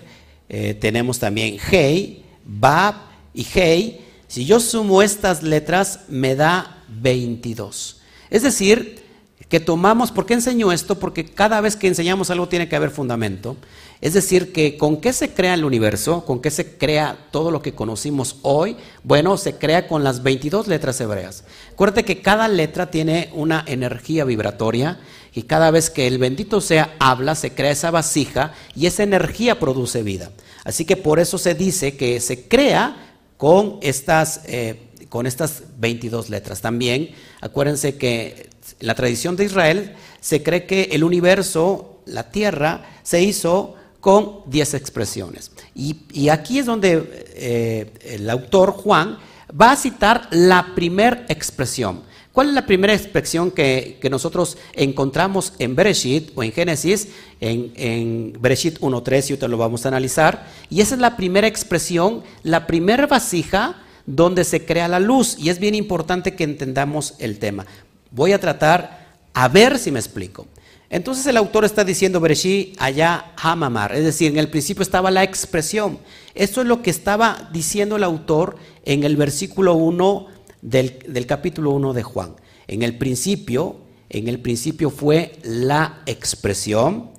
eh, 0.50 0.76
tenemos 0.76 1.17
también 1.19 1.58
Hei, 1.71 2.23
Bab 2.45 2.95
y 3.34 3.45
Hei, 3.56 4.06
si 4.27 4.45
yo 4.45 4.59
sumo 4.59 5.01
estas 5.01 5.43
letras, 5.43 6.01
me 6.09 6.35
da 6.35 6.83
22. 6.89 8.01
Es 8.29 8.43
decir, 8.43 9.07
que 9.49 9.59
tomamos, 9.61 10.11
¿por 10.11 10.25
qué 10.25 10.33
enseño 10.33 10.71
esto? 10.71 10.99
Porque 10.99 11.25
cada 11.25 11.61
vez 11.61 11.75
que 11.75 11.87
enseñamos 11.87 12.29
algo 12.29 12.49
tiene 12.49 12.67
que 12.67 12.75
haber 12.75 12.91
fundamento. 12.91 13.55
Es 14.01 14.13
decir, 14.13 14.51
que 14.51 14.77
con 14.77 14.97
qué 14.97 15.13
se 15.13 15.33
crea 15.33 15.53
el 15.53 15.63
universo, 15.63 16.25
con 16.25 16.41
qué 16.41 16.51
se 16.51 16.77
crea 16.77 17.17
todo 17.31 17.49
lo 17.49 17.61
que 17.61 17.73
conocimos 17.73 18.37
hoy, 18.41 18.75
bueno, 19.03 19.37
se 19.37 19.55
crea 19.55 19.87
con 19.87 20.03
las 20.03 20.21
22 20.21 20.67
letras 20.67 20.99
hebreas. 20.99 21.45
Acuérdate 21.71 22.03
que 22.03 22.21
cada 22.21 22.47
letra 22.47 22.91
tiene 22.91 23.31
una 23.33 23.63
energía 23.65 24.25
vibratoria 24.25 24.99
y 25.33 25.43
cada 25.43 25.71
vez 25.71 25.89
que 25.89 26.07
el 26.07 26.17
bendito 26.17 26.61
sea 26.61 26.95
habla, 26.99 27.33
se 27.33 27.53
crea 27.53 27.71
esa 27.71 27.89
vasija 27.89 28.53
y 28.75 28.85
esa 28.85 29.03
energía 29.03 29.59
produce 29.59 30.03
vida. 30.03 30.31
Así 30.63 30.83
que 30.83 30.97
por 30.97 31.19
eso 31.19 31.37
se 31.37 31.55
dice 31.55 31.95
que 31.95 32.19
se 32.19 32.47
crea 32.47 33.06
con 33.38 33.78
estas, 33.82 34.41
eh, 34.45 34.89
con 35.10 35.26
estas 35.26 35.63
22 35.78 36.30
letras. 36.30 36.62
También 36.62 37.12
acuérdense 37.41 37.95
que 37.97 38.50
en 38.80 38.88
la 38.88 38.95
tradición 38.95 39.36
de 39.36 39.45
Israel 39.45 39.95
se 40.19 40.43
cree 40.43 40.65
que 40.65 40.89
el 40.91 41.04
universo, 41.04 42.02
la 42.06 42.30
tierra, 42.30 42.86
se 43.04 43.21
hizo 43.21 43.76
con 44.02 44.41
10 44.47 44.73
expresiones. 44.73 45.52
Y, 45.76 46.30
aquí 46.30 46.60
es 46.60 46.65
donde 46.65 47.26
eh, 47.36 47.91
el 48.02 48.30
autor 48.30 48.71
Juan 48.71 49.17
va 49.60 49.71
a 49.71 49.76
citar 49.76 50.28
la 50.32 50.73
primera 50.76 51.26
expresión. 51.30 52.04
¿Cuál 52.38 52.50
es 52.50 52.54
la 52.54 52.67
primera 52.67 52.93
expresión 52.93 53.50
que, 53.50 53.97
nosotros 54.12 54.60
encontramos 54.73 55.54
en 55.58 55.76
Bereshit 55.76 56.34
o 56.36 56.43
en 56.43 56.52
Génesis? 56.52 57.08
En, 57.41 57.71
en 57.76 58.38
Bereshit 58.39 58.78
1.3 58.78 59.10
y 59.10 59.32
ahorita 59.32 59.47
lo 59.47 59.58
vamos 59.58 59.84
a 59.84 59.88
analizar. 59.88 60.45
Y 60.69 60.82
esa 60.82 60.93
es 60.93 61.02
la 61.02 61.17
primera 61.17 61.47
expresión, 61.47 62.21
la 62.43 62.67
primera 62.67 63.08
vasija 63.08 63.78
donde 64.06 64.43
se 64.43 64.63
crea 64.63 64.88
la 64.88 65.00
luz. 65.00 65.36
Y 65.39 65.50
es 65.50 65.58
bien 65.58 65.73
importante 65.73 66.36
que 66.36 66.43
entendamos 66.43 67.15
el 67.17 67.39
tema. 67.39 67.65
Voy 68.12 68.34
a 68.34 68.39
tratar 68.39 69.15
a 69.34 69.47
ver 69.47 69.80
si 69.80 69.91
me 69.91 69.97
explico. 69.97 70.45
Entonces 70.91 71.26
el 71.26 71.38
autor 71.38 71.65
está 71.65 71.83
diciendo 71.83 72.19
Bereshit 72.19 72.79
allá 72.79 73.31
Hamamar, 73.35 73.96
es 73.96 74.06
decir, 74.06 74.31
en 74.31 74.38
el 74.38 74.50
principio 74.50 74.83
estaba 74.83 75.10
la 75.10 75.23
expresión. 75.23 75.98
Eso 76.35 76.62
es 76.62 76.67
lo 76.67 76.83
que 76.83 76.92
estaba 76.92 77.50
diciendo 77.52 77.96
el 77.96 78.04
autor 78.04 78.58
en 78.85 79.04
el 79.04 79.17
versículo 79.17 79.73
1 79.73 80.37
del, 80.69 81.25
capítulo 81.25 81.71
1 81.71 81.93
de 81.93 82.03
Juan. 82.03 82.35
En 82.67 82.81
el 82.83 82.97
principio, 82.97 83.77
en 84.09 84.27
el 84.27 84.39
principio 84.39 84.89
fue 84.89 85.37
la 85.43 86.01
expresión 86.05 87.11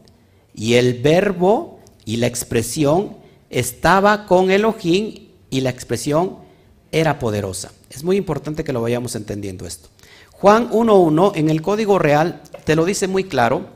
y 0.54 0.74
el 0.74 1.00
verbo 1.00 1.80
y 2.04 2.16
la 2.16 2.26
expresión 2.26 3.16
estaba 3.48 4.26
con 4.26 4.50
Elohim 4.50 5.28
y 5.48 5.60
la 5.62 5.70
expresión 5.70 6.36
era 6.92 7.18
poderosa. 7.18 7.72
Es 7.88 8.04
muy 8.04 8.16
importante 8.16 8.64
que 8.64 8.72
lo 8.72 8.82
vayamos 8.82 9.14
entendiendo 9.14 9.66
esto. 9.66 9.88
Juan 10.32 10.70
1.1 10.70 11.32
en 11.34 11.48
el 11.48 11.62
código 11.62 11.98
real 11.98 12.42
te 12.64 12.76
lo 12.76 12.84
dice 12.84 13.08
muy 13.08 13.24
claro, 13.24 13.66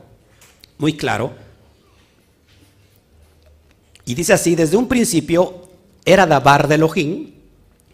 muy 0.77 0.93
claro. 0.95 1.33
Y 4.05 4.13
dice 4.13 4.33
así, 4.33 4.55
desde 4.55 4.77
un 4.77 4.87
principio 4.87 5.69
era 6.05 6.27
Dabar 6.27 6.67
de 6.67 6.75
Elohim 6.75 7.33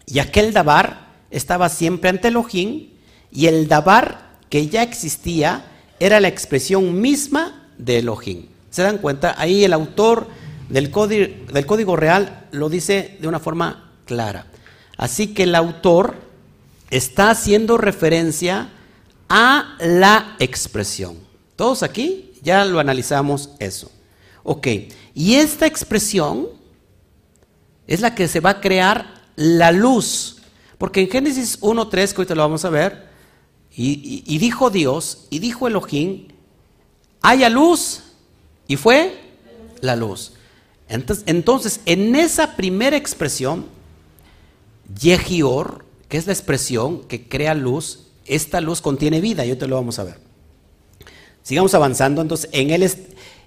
y 0.06 0.18
aquel 0.18 0.52
Dabar 0.52 1.09
estaba 1.30 1.68
siempre 1.68 2.10
ante 2.10 2.28
Elohim 2.28 2.88
y 3.32 3.46
el 3.46 3.68
Dabar 3.68 4.30
que 4.48 4.68
ya 4.68 4.82
existía 4.82 5.64
era 5.98 6.20
la 6.20 6.28
expresión 6.28 7.00
misma 7.00 7.68
de 7.78 7.98
Elohim. 7.98 8.46
¿Se 8.70 8.82
dan 8.82 8.98
cuenta? 8.98 9.34
Ahí 9.38 9.64
el 9.64 9.72
autor 9.72 10.28
del 10.68 10.90
del 11.52 11.66
código 11.66 11.96
real 11.96 12.46
lo 12.52 12.68
dice 12.68 13.16
de 13.20 13.28
una 13.28 13.40
forma 13.40 13.92
clara. 14.04 14.46
Así 14.96 15.28
que 15.28 15.44
el 15.44 15.54
autor 15.54 16.16
está 16.90 17.30
haciendo 17.30 17.78
referencia 17.78 18.70
a 19.28 19.76
la 19.80 20.36
expresión. 20.38 21.16
¿Todos 21.56 21.82
aquí? 21.82 22.32
Ya 22.42 22.64
lo 22.64 22.80
analizamos 22.80 23.50
eso. 23.58 23.90
Ok, 24.42 24.66
y 25.14 25.34
esta 25.34 25.66
expresión 25.66 26.48
es 27.86 28.00
la 28.00 28.14
que 28.14 28.28
se 28.28 28.40
va 28.40 28.50
a 28.50 28.60
crear 28.60 29.22
la 29.36 29.72
luz. 29.72 30.39
Porque 30.80 31.02
en 31.02 31.10
Génesis 31.10 31.60
1.3, 31.60 31.90
que 31.90 32.16
ahorita 32.16 32.34
lo 32.34 32.40
vamos 32.40 32.64
a 32.64 32.70
ver, 32.70 33.06
y, 33.70 34.38
dijo 34.38 34.70
Dios, 34.70 35.26
y 35.28 35.38
dijo 35.38 35.66
Elohim, 35.66 36.28
haya 37.20 37.50
luz, 37.50 38.04
y 38.66 38.76
fue 38.76 39.14
la 39.82 39.94
luz. 39.94 40.32
Entonces, 40.88 41.24
entonces 41.26 41.80
en 41.84 42.16
esa 42.16 42.56
primera 42.56 42.96
expresión, 42.96 43.66
Yehior, 44.98 45.84
que 46.08 46.16
es 46.16 46.26
la 46.26 46.32
expresión 46.32 47.00
que 47.00 47.28
crea 47.28 47.52
luz, 47.52 48.06
esta 48.24 48.62
luz 48.62 48.80
contiene 48.80 49.20
vida, 49.20 49.44
y 49.44 49.54
te 49.56 49.66
lo 49.66 49.76
vamos 49.76 49.98
a 49.98 50.04
ver. 50.04 50.18
Sigamos 51.42 51.74
avanzando, 51.74 52.22
entonces 52.22 52.48
en 52.54 52.70
él, 52.70 52.90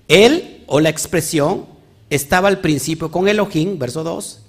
él 0.07 0.63
o 0.67 0.79
la 0.79 0.89
expresión 0.89 1.65
estaba 2.11 2.47
al 2.47 2.61
principio 2.61 3.09
con 3.09 3.27
Elohim, 3.27 3.79
verso 3.79 4.03
2, 4.03 4.39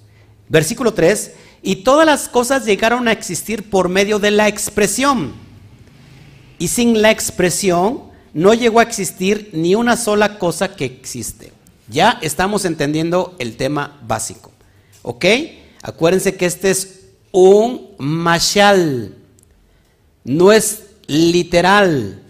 versículo 0.49 0.93
3, 0.93 1.31
y 1.65 1.77
todas 1.77 2.05
las 2.05 2.29
cosas 2.29 2.63
llegaron 2.63 3.07
a 3.07 3.11
existir 3.11 3.71
por 3.71 3.89
medio 3.89 4.19
de 4.19 4.29
la 4.29 4.47
expresión. 4.47 5.33
Y 6.59 6.67
sin 6.67 7.01
la 7.01 7.09
expresión 7.09 8.03
no 8.35 8.53
llegó 8.53 8.79
a 8.79 8.83
existir 8.83 9.49
ni 9.51 9.73
una 9.73 9.97
sola 9.97 10.37
cosa 10.37 10.75
que 10.75 10.85
existe. 10.85 11.51
Ya 11.89 12.19
estamos 12.21 12.65
entendiendo 12.65 13.35
el 13.39 13.57
tema 13.57 13.99
básico. 14.07 14.51
¿Ok? 15.01 15.25
Acuérdense 15.81 16.35
que 16.35 16.45
este 16.45 16.69
es 16.69 17.07
un 17.31 17.95
mashal. 17.97 19.15
No 20.23 20.51
es 20.51 20.83
literal. 21.07 22.21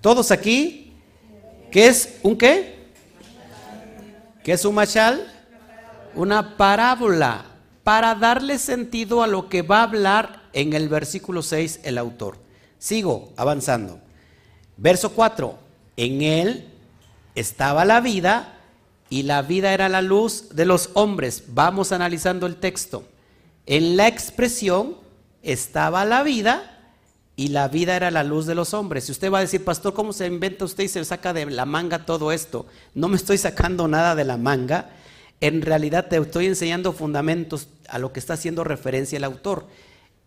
¿Todos 0.00 0.30
aquí? 0.30 0.92
¿Qué 1.72 1.88
es 1.88 2.18
un 2.22 2.38
qué? 2.38 2.86
¿Qué 4.44 4.52
es 4.52 4.64
un 4.64 4.76
mashal? 4.76 5.26
Una 6.14 6.56
parábola 6.56 7.55
para 7.86 8.16
darle 8.16 8.58
sentido 8.58 9.22
a 9.22 9.28
lo 9.28 9.48
que 9.48 9.62
va 9.62 9.78
a 9.78 9.84
hablar 9.84 10.42
en 10.52 10.72
el 10.72 10.88
versículo 10.88 11.40
6 11.40 11.82
el 11.84 11.98
autor. 11.98 12.36
Sigo 12.80 13.32
avanzando. 13.36 14.00
Verso 14.76 15.12
4. 15.12 15.56
En 15.96 16.20
él 16.20 16.68
estaba 17.36 17.84
la 17.84 18.00
vida 18.00 18.58
y 19.08 19.22
la 19.22 19.42
vida 19.42 19.72
era 19.72 19.88
la 19.88 20.02
luz 20.02 20.48
de 20.56 20.64
los 20.64 20.90
hombres. 20.94 21.44
Vamos 21.46 21.92
analizando 21.92 22.48
el 22.48 22.56
texto. 22.56 23.04
En 23.66 23.96
la 23.96 24.08
expresión 24.08 24.96
estaba 25.44 26.04
la 26.04 26.24
vida 26.24 26.80
y 27.36 27.50
la 27.50 27.68
vida 27.68 27.94
era 27.94 28.10
la 28.10 28.24
luz 28.24 28.46
de 28.46 28.56
los 28.56 28.74
hombres. 28.74 29.04
Si 29.04 29.12
usted 29.12 29.30
va 29.30 29.38
a 29.38 29.42
decir, 29.42 29.64
pastor, 29.64 29.94
¿cómo 29.94 30.12
se 30.12 30.26
inventa 30.26 30.64
usted 30.64 30.82
y 30.82 30.88
se 30.88 31.04
saca 31.04 31.32
de 31.32 31.46
la 31.46 31.66
manga 31.66 32.04
todo 32.04 32.32
esto? 32.32 32.66
No 32.94 33.06
me 33.06 33.14
estoy 33.14 33.38
sacando 33.38 33.86
nada 33.86 34.16
de 34.16 34.24
la 34.24 34.38
manga. 34.38 34.90
En 35.40 35.62
realidad 35.62 36.08
te 36.08 36.16
estoy 36.16 36.46
enseñando 36.46 36.92
fundamentos 36.92 37.68
a 37.88 37.98
lo 37.98 38.12
que 38.12 38.20
está 38.20 38.34
haciendo 38.34 38.64
referencia 38.64 39.16
el 39.16 39.24
autor. 39.24 39.66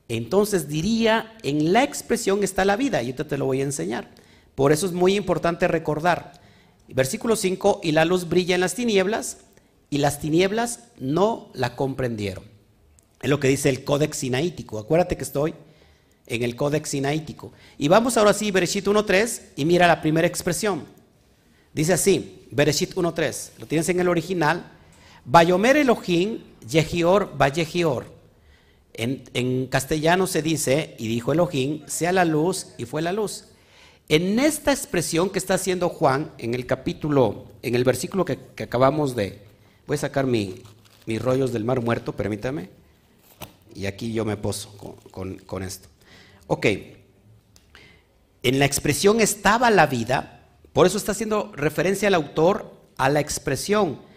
Entonces 0.08 0.68
diría, 0.68 1.38
en 1.44 1.74
la 1.74 1.84
expresión 1.84 2.44
está 2.44 2.66
la 2.66 2.76
vida, 2.76 3.02
y 3.04 3.14
yo 3.14 3.26
te 3.26 3.38
lo 3.38 3.46
voy 3.46 3.62
a 3.62 3.66
enseñar. 3.66 4.10
Por 4.56 4.72
eso 4.72 4.86
es 4.86 4.92
muy 4.92 5.16
importante 5.16 5.68
recordar. 5.68 6.34
Versículo 6.88 7.36
5, 7.36 7.82
y 7.84 7.92
la 7.92 8.06
luz 8.06 8.28
brilla 8.28 8.56
en 8.56 8.62
las 8.62 8.76
tinieblas, 8.76 9.38
y 9.90 10.00
las 10.00 10.20
tinieblas 10.20 10.82
no 11.00 11.50
la 11.54 11.76
comprendieron. 11.76 12.44
Es 13.22 13.30
lo 13.30 13.40
que 13.40 13.48
dice 13.48 13.70
el 13.70 13.84
Códex 13.84 14.18
Sinaítico. 14.18 14.80
Acuérdate 14.80 15.18
que 15.18 15.24
estoy 15.24 15.54
en 16.26 16.44
el 16.44 16.56
Códex 16.56 16.90
Sinaítico. 16.90 17.52
Y 17.78 17.88
vamos 17.88 18.18
ahora 18.18 18.34
sí, 18.34 18.52
Bereshit 18.52 18.86
1.3, 18.86 19.42
y 19.56 19.66
mira 19.66 19.88
la 19.88 20.02
primera 20.02 20.28
expresión. 20.28 20.86
Dice 21.74 21.94
así, 21.94 22.48
Bereshit 22.52 22.96
1.3, 22.96 23.52
lo 23.60 23.66
tienes 23.66 23.90
en 23.90 24.00
el 24.00 24.08
original. 24.08 24.72
Bayomer 25.32 25.78
Elohim, 25.78 26.40
Yehior, 26.68 27.38
Vallehior. 27.38 28.06
En, 28.94 29.68
castellano 29.68 30.26
se 30.26 30.42
dice, 30.42 30.96
y 30.98 31.08
dijo 31.08 31.32
Elohim, 31.32 31.84
sea 31.86 32.12
la 32.12 32.26
luz, 32.26 32.74
y 32.80 32.86
fue 32.86 33.04
la 33.04 33.14
luz. 33.14 33.46
En 34.08 34.40
esta 34.40 34.72
expresión 34.72 35.30
que 35.30 35.38
está 35.38 35.54
haciendo 35.54 35.90
Juan, 35.90 36.32
en 36.40 36.56
el 36.56 36.66
capítulo, 36.66 37.46
en 37.62 37.76
el 37.76 37.84
versículo 37.84 38.26
que, 38.26 38.40
acabamos 38.64 39.16
de, 39.16 39.40
voy 39.86 39.96
a 39.96 40.00
sacar 40.00 40.26
mis 40.26 40.64
rollos 41.20 41.54
del 41.54 41.64
mar 41.64 41.80
muerto, 41.80 42.14
permítame, 42.14 42.72
y 43.76 43.86
aquí 43.86 44.12
yo 44.12 44.26
me 44.26 44.36
poso 44.36 44.76
con 45.12 45.64
esto. 45.64 45.90
Ok, 46.48 46.66
en 48.42 48.58
la 48.58 48.66
expresión 48.66 49.22
estaba 49.22 49.70
la 49.70 49.86
vida, 49.86 50.48
por 50.74 50.88
eso 50.88 50.98
está 50.98 51.12
haciendo 51.12 51.52
referencia 51.56 52.08
el 52.08 52.16
autor 52.16 52.74
a 52.98 53.10
la 53.10 53.20
expresión. 53.20 54.09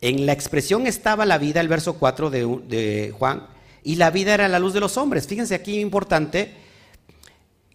En 0.00 0.26
la 0.26 0.32
expresión 0.32 0.86
estaba 0.86 1.26
la 1.26 1.38
vida, 1.38 1.60
el 1.60 1.68
verso 1.68 1.94
4 1.94 2.30
de, 2.30 3.14
Juan, 3.18 3.46
y 3.82 3.96
la 3.96 4.10
vida 4.10 4.34
era 4.34 4.48
la 4.48 4.58
luz 4.58 4.72
de 4.72 4.80
los 4.80 4.96
hombres. 4.96 5.26
Fíjense 5.26 5.54
aquí 5.54 5.80
importante 5.80 6.54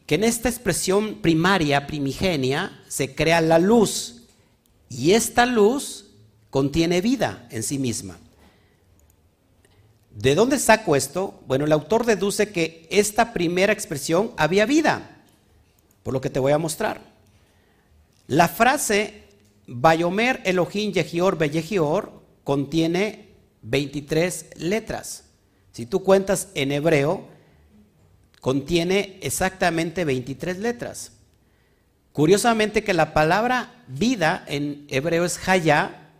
que 0.06 0.16
en 0.16 0.24
esta 0.24 0.50
expresión 0.50 1.16
primaria, 1.22 1.86
primigenia, 1.88 2.82
se 2.88 3.14
crea 3.14 3.42
la 3.42 3.60
luz, 3.60 4.24
y 4.90 5.14
esta 5.14 5.46
luz 5.46 6.06
contiene 6.50 7.02
vida 7.02 7.48
en 7.50 7.64
sí 7.64 7.80
misma. 7.80 8.20
¿De 10.12 10.36
dónde 10.36 10.60
saco 10.60 10.96
esto? 10.96 11.42
Bueno, 11.48 11.66
el 11.66 11.72
autor 11.72 12.06
deduce 12.06 12.52
que 12.52 12.88
esta 12.92 13.34
primera 13.34 13.74
expresión 13.74 14.32
había 14.38 14.66
vida, 14.66 15.24
por 16.04 16.14
lo 16.14 16.22
que 16.22 16.30
te 16.30 16.40
voy 16.40 16.52
a 16.52 16.60
mostrar. 16.60 17.02
La 18.28 18.48
frase 18.48 19.23
Bayomer 19.68 20.42
Elohim 20.46 20.92
Yehior 20.92 21.38
Beyehior 21.38 22.12
contiene 22.44 23.30
23 23.62 24.52
letras. 24.58 25.26
Si 25.72 25.86
tú 25.86 26.04
cuentas 26.04 26.50
en 26.54 26.72
hebreo, 26.72 27.28
contiene 28.42 29.20
exactamente 29.22 30.06
23 30.06 30.60
letras. 30.60 31.14
Curiosamente 32.12 32.84
que 32.84 32.94
la 32.94 33.14
palabra 33.14 33.84
vida 33.88 34.44
en 34.48 34.86
hebreo 34.90 35.26
es 35.26 35.40
Hayá 35.48 36.12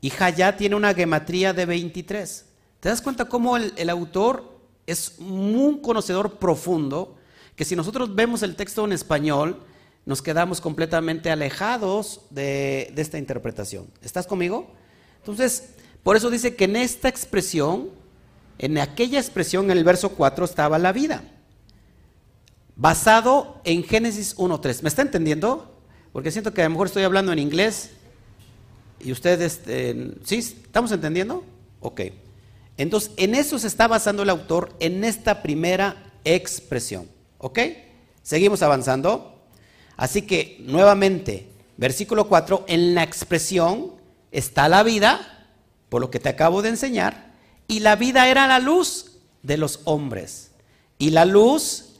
y 0.00 0.12
Hayá 0.18 0.56
tiene 0.56 0.74
una 0.74 0.94
gematría 0.94 1.52
de 1.52 1.66
23. 1.66 2.46
¿Te 2.80 2.88
das 2.88 3.02
cuenta 3.02 3.26
cómo 3.26 3.56
el, 3.56 3.90
autor 3.90 4.58
es 4.86 5.16
un 5.18 5.80
conocedor 5.80 6.38
profundo? 6.38 7.16
Que 7.54 7.64
si 7.64 7.76
nosotros 7.76 8.14
vemos 8.14 8.42
el 8.42 8.56
texto 8.56 8.84
en 8.84 8.92
español, 8.92 9.62
nos 10.04 10.22
quedamos 10.22 10.60
completamente 10.60 11.30
alejados 11.30 12.22
de, 12.30 12.92
esta 12.96 13.18
interpretación. 13.18 13.86
¿Estás 14.02 14.26
conmigo? 14.26 14.72
Entonces, 15.18 15.70
por 16.02 16.16
eso 16.16 16.30
dice 16.30 16.56
que 16.56 16.64
en 16.64 16.76
esta 16.76 17.08
expresión, 17.08 17.90
en 18.58 18.78
aquella 18.78 19.20
expresión, 19.20 19.70
en 19.70 19.78
el 19.78 19.84
verso 19.84 20.10
4, 20.10 20.44
estaba 20.44 20.78
la 20.78 20.92
vida. 20.92 21.22
Basado 22.74 23.60
en 23.64 23.84
Génesis 23.84 24.36
1.3. 24.36 24.82
¿Me 24.82 24.88
está 24.88 25.02
entendiendo? 25.02 25.72
Porque 26.12 26.30
siento 26.30 26.52
que 26.52 26.62
a 26.62 26.64
lo 26.64 26.70
mejor 26.70 26.88
estoy 26.88 27.04
hablando 27.04 27.32
en 27.32 27.38
inglés 27.38 27.90
y 28.98 29.12
ustedes, 29.12 29.60
¿sí? 30.24 30.38
¿Estamos 30.38 30.90
entendiendo? 30.90 31.44
Ok. 31.80 32.00
Entonces, 32.76 33.12
en 33.16 33.34
eso 33.34 33.58
se 33.58 33.66
está 33.66 33.86
basando 33.86 34.22
el 34.22 34.30
autor, 34.30 34.74
en 34.80 35.04
esta 35.04 35.42
primera 35.42 36.12
expresión. 36.24 37.08
¿Ok? 37.38 37.58
Seguimos 38.22 38.62
avanzando. 38.62 39.31
Así 40.02 40.22
que, 40.22 40.56
nuevamente, 40.66 41.46
versículo 41.76 42.26
4, 42.26 42.64
en 42.66 42.96
la 42.96 43.04
expresión 43.04 43.92
está 44.32 44.68
la 44.68 44.82
vida, 44.82 45.46
por 45.88 46.00
lo 46.00 46.10
que 46.10 46.18
te 46.18 46.28
acabo 46.28 46.60
de 46.60 46.70
enseñar, 46.70 47.34
y 47.68 47.78
la 47.78 47.94
vida 47.94 48.28
era 48.28 48.48
la 48.48 48.58
luz 48.58 49.12
de 49.44 49.56
los 49.56 49.78
hombres. 49.84 50.50
Y 50.98 51.10
la 51.10 51.24
luz 51.24 51.90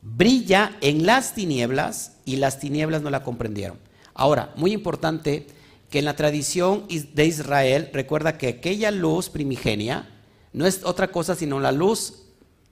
brilla 0.00 0.78
en 0.80 1.04
las 1.04 1.34
tinieblas 1.34 2.12
y 2.24 2.36
las 2.36 2.60
tinieblas 2.60 3.02
no 3.02 3.10
la 3.10 3.22
comprendieron. 3.22 3.78
Ahora, 4.14 4.54
muy 4.56 4.72
importante 4.72 5.46
que 5.90 5.98
en 5.98 6.06
la 6.06 6.16
tradición 6.16 6.86
de 6.88 7.26
Israel, 7.26 7.90
recuerda 7.92 8.38
que 8.38 8.48
aquella 8.48 8.90
luz 8.90 9.28
primigenia, 9.28 10.08
no 10.54 10.66
es 10.66 10.82
otra 10.82 11.12
cosa 11.12 11.34
sino 11.34 11.60
la 11.60 11.72
luz 11.72 12.22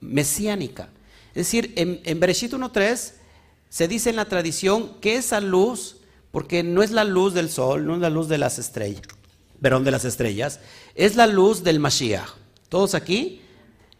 mesiánica. 0.01 0.89
Es 1.35 1.45
decir, 1.45 1.73
en, 1.75 2.01
en 2.05 2.19
Bereshit 2.19 2.53
1.3 2.53 3.18
se 3.69 3.87
dice 3.87 4.09
en 4.09 4.15
la 4.15 4.25
tradición 4.25 4.99
que 4.99 5.15
esa 5.15 5.39
luz, 5.39 5.97
porque 6.31 6.63
no 6.63 6.83
es 6.83 6.91
la 6.91 7.03
luz 7.03 7.33
del 7.33 7.49
sol, 7.49 7.85
no 7.85 7.95
es 7.95 8.01
la 8.01 8.09
luz 8.09 8.27
de 8.27 8.37
las 8.37 8.59
estrellas, 8.59 9.03
perdón, 9.61 9.83
de 9.83 9.91
las 9.91 10.05
estrellas, 10.05 10.59
es 10.95 11.15
la 11.15 11.27
luz 11.27 11.63
del 11.63 11.79
Mashiach. 11.79 12.29
Todos 12.67 12.95
aquí, 12.95 13.41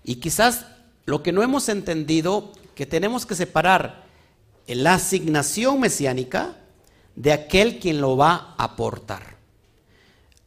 y 0.04 0.16
quizás 0.16 0.66
lo 1.06 1.24
que 1.24 1.32
no 1.32 1.44
hemos 1.44 1.70
entendido, 1.70 2.52
que 2.76 2.86
tenemos 2.86 3.26
que 3.26 3.36
separar 3.36 4.06
la 4.68 4.96
asignación 4.96 5.80
mesiánica 5.80 6.56
de 7.16 7.34
aquel 7.34 7.80
quien 7.80 8.02
lo 8.02 8.16
va 8.16 8.56
a 8.58 8.66
aportar. 8.66 9.38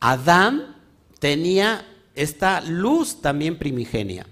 Adán 0.00 0.76
tenía 1.18 1.86
esta 2.14 2.60
luz 2.60 3.20
también 3.20 3.58
primigenia. 3.58 4.26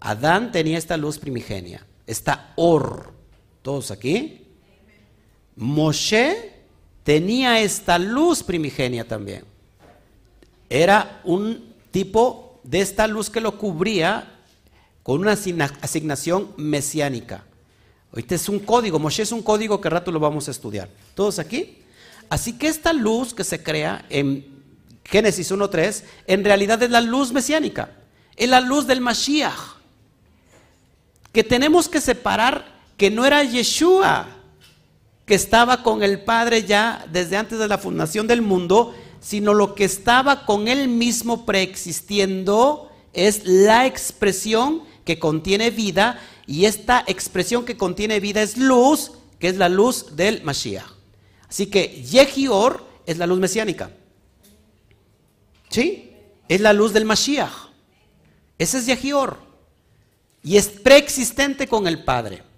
Adán 0.00 0.50
tenía 0.50 0.78
esta 0.78 0.96
luz 0.96 1.18
primigenia, 1.18 1.86
esta 2.06 2.52
or. 2.56 3.19
¿Todos 3.62 3.90
aquí? 3.90 4.46
Moshe 5.56 6.52
tenía 7.04 7.60
esta 7.60 7.98
luz 7.98 8.42
primigenia 8.42 9.06
también. 9.06 9.44
Era 10.68 11.20
un 11.24 11.74
tipo 11.90 12.60
de 12.62 12.80
esta 12.80 13.06
luz 13.06 13.28
que 13.28 13.40
lo 13.40 13.58
cubría 13.58 14.38
con 15.02 15.20
una 15.20 15.32
asignación 15.32 16.52
mesiánica. 16.56 17.44
Ahorita 18.12 18.34
es 18.34 18.48
un 18.48 18.60
código, 18.60 18.98
Moshe 18.98 19.22
es 19.22 19.32
un 19.32 19.42
código 19.42 19.80
que 19.80 19.90
rato 19.90 20.10
lo 20.12 20.20
vamos 20.20 20.48
a 20.48 20.50
estudiar. 20.50 20.88
¿Todos 21.14 21.38
aquí? 21.38 21.78
Así 22.28 22.52
que 22.52 22.68
esta 22.68 22.92
luz 22.92 23.34
que 23.34 23.44
se 23.44 23.62
crea 23.62 24.04
en 24.08 24.46
Génesis 25.04 25.50
1.3, 25.50 26.04
en 26.26 26.44
realidad 26.44 26.80
es 26.82 26.90
la 26.90 27.00
luz 27.00 27.32
mesiánica, 27.32 27.90
es 28.36 28.48
la 28.48 28.60
luz 28.60 28.86
del 28.86 29.00
Mashiach, 29.00 29.76
que 31.32 31.42
tenemos 31.42 31.88
que 31.88 32.00
separar 32.00 32.69
que 33.00 33.10
no 33.10 33.24
era 33.24 33.42
Yeshua, 33.42 34.28
que 35.24 35.34
estaba 35.34 35.82
con 35.82 36.02
el 36.02 36.20
Padre 36.20 36.64
ya 36.64 37.06
desde 37.10 37.38
antes 37.38 37.58
de 37.58 37.66
la 37.66 37.78
fundación 37.78 38.26
del 38.26 38.42
mundo, 38.42 38.94
sino 39.20 39.54
lo 39.54 39.74
que 39.74 39.84
estaba 39.84 40.44
con 40.44 40.68
él 40.68 40.86
mismo 40.86 41.46
preexistiendo 41.46 42.90
es 43.14 43.46
la 43.46 43.86
expresión 43.86 44.82
que 45.06 45.18
contiene 45.18 45.70
vida 45.70 46.20
y 46.46 46.66
esta 46.66 47.02
expresión 47.06 47.64
que 47.64 47.78
contiene 47.78 48.20
vida 48.20 48.42
es 48.42 48.58
luz, 48.58 49.12
que 49.38 49.48
es 49.48 49.56
la 49.56 49.70
luz 49.70 50.14
del 50.14 50.42
Mashiach. 50.42 50.84
Así 51.48 51.68
que 51.68 52.02
Yehior 52.02 52.86
es 53.06 53.16
la 53.16 53.26
luz 53.26 53.38
mesiánica. 53.38 53.90
¿Sí? 55.70 56.12
Es 56.50 56.60
la 56.60 56.74
luz 56.74 56.92
del 56.92 57.06
Mashiach. 57.06 57.70
Ese 58.58 58.76
es 58.76 58.84
Yehior. 58.84 59.38
Y 60.42 60.58
es 60.58 60.68
preexistente 60.68 61.66
con 61.66 61.86
el 61.86 62.04
Padre. 62.04 62.49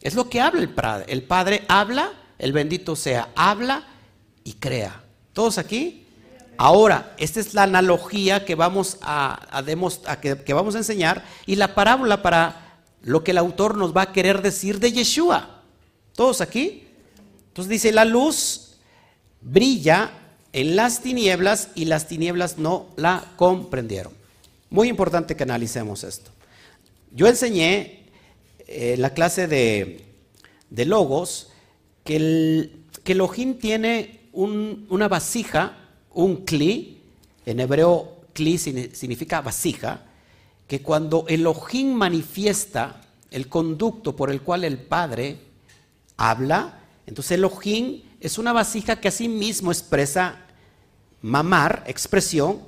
Es 0.00 0.14
lo 0.14 0.28
que 0.28 0.40
habla 0.40 0.60
el 0.60 0.70
Padre. 0.70 1.04
El 1.08 1.22
Padre 1.22 1.64
habla, 1.68 2.12
el 2.38 2.52
bendito 2.52 2.96
sea, 2.96 3.28
habla 3.34 3.84
y 4.44 4.54
crea. 4.54 5.02
¿Todos 5.32 5.58
aquí? 5.58 6.06
Ahora, 6.56 7.14
esta 7.18 7.40
es 7.40 7.54
la 7.54 7.62
analogía 7.62 8.44
que 8.44 8.54
vamos 8.54 8.98
a, 9.00 9.62
que, 10.20 10.52
vamos 10.52 10.74
a 10.74 10.78
enseñar 10.78 11.24
y 11.46 11.56
la 11.56 11.74
parábola 11.74 12.22
para 12.22 12.82
lo 13.02 13.24
que 13.24 13.30
el 13.30 13.38
autor 13.38 13.78
nos 13.78 13.96
va 13.96 14.02
a 14.02 14.12
querer 14.12 14.42
decir 14.42 14.78
de 14.78 14.92
Yeshua. 14.92 15.62
¿Todos 16.14 16.42
aquí? 16.42 16.86
Entonces 17.48 17.70
dice, 17.70 17.92
la 17.92 18.04
luz 18.04 18.76
brilla 19.40 20.10
en 20.52 20.76
las 20.76 21.00
tinieblas 21.00 21.68
y 21.74 21.86
las 21.86 22.08
tinieblas 22.08 22.58
no 22.58 22.88
la 22.96 23.24
comprendieron. 23.36 24.12
Muy 24.68 24.88
importante 24.88 25.36
que 25.36 25.44
analicemos 25.44 26.04
esto. 26.04 26.30
Yo 27.12 27.26
enseñé 27.26 27.99
en 28.70 29.02
la 29.02 29.10
clase 29.10 29.48
de, 29.48 30.06
Logos 30.86 31.48
que 32.04 32.16
el, 32.16 32.84
que 33.02 33.56
tiene 33.60 34.20
una 34.32 35.08
vasija 35.08 35.76
un 36.12 36.44
cli, 36.44 37.02
en 37.44 37.60
hebreo 37.60 38.20
cli 38.32 38.58
significa 38.58 39.40
vasija, 39.40 40.04
que 40.68 40.82
cuando 40.82 41.26
Elohim 41.28 41.92
manifiesta 41.92 43.00
el 43.30 43.48
conducto 43.48 44.14
por 44.14 44.30
el 44.30 44.40
cual 44.42 44.64
el 44.64 44.78
Padre 44.78 45.38
habla, 46.16 46.80
entonces 47.06 47.32
Elohim 47.32 48.02
es 48.20 48.38
una 48.38 48.52
vasija 48.52 49.00
que 49.00 49.08
así 49.08 49.28
mismo 49.28 49.72
expresa 49.72 50.46
mamar, 51.22 51.82
expresión, 51.86 52.60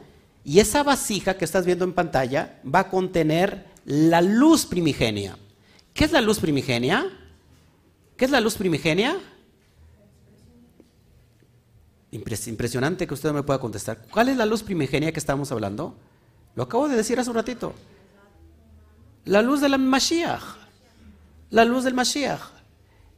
y 0.44 0.59
esa 0.59 0.82
vasija 0.82 1.38
que 1.38 1.44
estás 1.44 1.64
viendo 1.64 1.84
en 1.84 1.92
pantalla 1.92 2.61
va 2.66 2.80
a 2.80 2.90
contener 2.90 3.66
la 3.84 4.20
luz 4.20 4.66
primigenia. 4.66 5.36
¿Qué 5.95 6.05
es 6.05 6.12
la 6.12 6.20
luz 6.20 6.38
primigenia? 6.38 7.07
¿Qué 8.16 8.24
es 8.24 8.30
la 8.30 8.40
luz 8.40 8.57
primigenia? 8.57 9.18
Impresionante 12.11 13.07
que 13.07 13.14
usted 13.14 13.32
me 13.32 13.43
pueda 13.43 13.59
contestar. 13.59 14.07
¿Cuál 14.11 14.28
es 14.28 14.36
la 14.36 14.47
luz 14.47 14.62
primigenia 14.62 15.12
que 15.12 15.18
estamos 15.18 15.51
hablando? 15.51 15.97
Lo 16.55 16.64
acabo 16.64 16.88
de 16.88 16.97
decir 16.97 17.18
hace 17.18 17.30
un 17.30 17.36
ratito. 17.36 17.74
La 19.24 19.40
luz 19.40 19.61
de 19.61 19.68
la 19.68 19.78
Mashiach. 19.78 20.43
La 21.51 21.64
luz 21.64 21.84
del 21.84 21.95
Mashiach. 21.95 22.40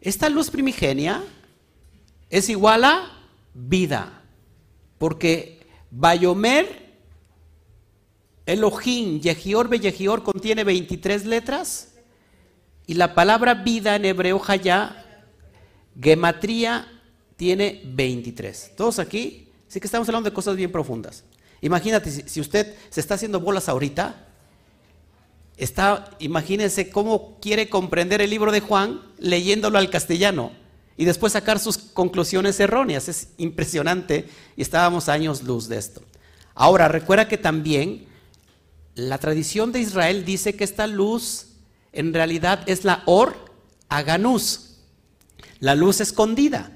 Esta 0.00 0.28
luz 0.28 0.50
primigenia 0.50 1.22
es 2.30 2.48
igual 2.48 2.84
a 2.84 3.10
vida. 3.54 4.22
Porque 4.98 5.66
Bayomer, 5.90 6.94
Elohim, 8.46 9.20
Yehior, 9.20 9.68
Beyehior 9.68 10.22
contiene 10.22 10.62
23 10.62 11.24
letras. 11.26 11.93
Y 12.86 12.94
la 12.94 13.14
palabra 13.14 13.54
vida 13.54 13.96
en 13.96 14.04
hebreo, 14.04 14.40
Hayá, 14.46 15.04
gematría 16.00 16.86
tiene 17.36 17.82
23. 17.84 18.72
¿Todos 18.76 18.98
aquí? 18.98 19.48
Sí 19.68 19.80
que 19.80 19.86
estamos 19.86 20.08
hablando 20.08 20.30
de 20.30 20.34
cosas 20.34 20.56
bien 20.56 20.70
profundas. 20.70 21.24
Imagínate, 21.60 22.10
si, 22.10 22.40
usted 22.40 22.74
se 22.90 23.00
está 23.00 23.14
haciendo 23.14 23.40
bolas 23.40 23.68
ahorita, 23.68 24.28
está, 25.56 26.10
imagínense 26.18 26.90
cómo 26.90 27.38
quiere 27.40 27.70
comprender 27.70 28.20
el 28.20 28.30
libro 28.30 28.52
de 28.52 28.60
Juan 28.60 29.00
leyéndolo 29.18 29.78
al 29.78 29.88
castellano 29.90 30.52
y 30.96 31.06
después 31.06 31.32
sacar 31.32 31.58
sus 31.58 31.78
conclusiones 31.78 32.60
erróneas. 32.60 33.08
Es 33.08 33.28
impresionante 33.38 34.28
y 34.56 34.62
estábamos 34.62 35.08
años 35.08 35.42
luz 35.42 35.68
de 35.68 35.78
esto. 35.78 36.02
Ahora, 36.54 36.86
recuerda 36.88 37.28
que 37.28 37.38
también 37.38 38.06
la 38.94 39.18
tradición 39.18 39.72
de 39.72 39.80
Israel 39.80 40.24
dice 40.24 40.54
que 40.54 40.64
esta 40.64 40.86
luz 40.86 41.53
en 41.94 42.12
realidad 42.12 42.62
es 42.66 42.84
la 42.84 43.02
Or 43.06 43.36
Aganus, 43.88 44.76
la 45.60 45.74
luz 45.74 46.00
escondida. 46.00 46.70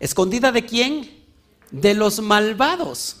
¿Escondida 0.00 0.52
de 0.52 0.64
quién? 0.64 1.24
De 1.70 1.94
los 1.94 2.20
malvados, 2.20 3.16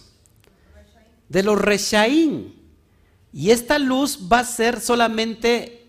de 1.28 1.42
los 1.42 1.60
reshaín. 1.60 2.54
Y 3.32 3.50
esta 3.50 3.78
luz 3.78 4.28
va 4.32 4.40
a 4.40 4.44
ser 4.44 4.80
solamente 4.80 5.86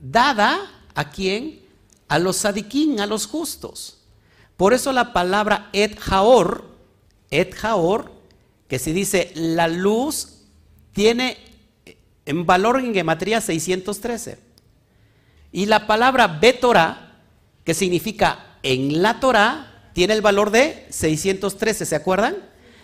dada 0.00 0.58
a 0.94 1.10
quién? 1.10 1.60
A 2.08 2.18
los 2.18 2.36
sadiquín, 2.36 3.00
a 3.00 3.06
los 3.06 3.26
justos. 3.26 3.98
Por 4.56 4.72
eso 4.72 4.92
la 4.92 5.12
palabra 5.12 5.68
et 5.72 5.98
haor, 6.10 6.64
et 7.30 7.54
haor, 7.62 8.10
que 8.68 8.78
se 8.78 8.92
dice 8.92 9.32
la 9.34 9.68
luz, 9.68 10.44
tiene 10.92 11.36
en 12.24 12.46
valor 12.46 12.80
en 12.80 12.94
gematría 12.94 13.40
613. 13.40 14.47
Y 15.52 15.66
la 15.66 15.86
palabra 15.86 16.26
betorá, 16.26 17.16
que 17.64 17.74
significa 17.74 18.58
en 18.62 19.02
la 19.02 19.20
Torah, 19.20 19.90
tiene 19.92 20.14
el 20.14 20.22
valor 20.22 20.50
de 20.50 20.86
613, 20.90 21.86
¿se 21.86 21.96
acuerdan? 21.96 22.36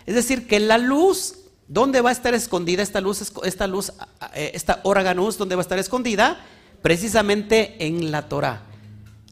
Es 0.07 0.15
decir, 0.15 0.47
que 0.47 0.61
la 0.61 0.79
luz, 0.79 1.37
¿dónde 1.69 2.01
va 2.01 2.11
a 2.11 2.13
estar 2.13 2.35
escondida 2.35 2.83
esta 2.83 3.01
luz, 3.01 3.33
esta 3.45 3.67
luz, 3.67 3.93
eh, 4.35 4.51
esta 4.55 4.81
dónde 4.83 5.55
va 5.55 5.61
a 5.61 5.63
estar 5.63 5.79
escondida? 5.79 6.45
Precisamente 6.83 7.77
en 7.87 8.11
la 8.11 8.29
Torah. 8.29 8.63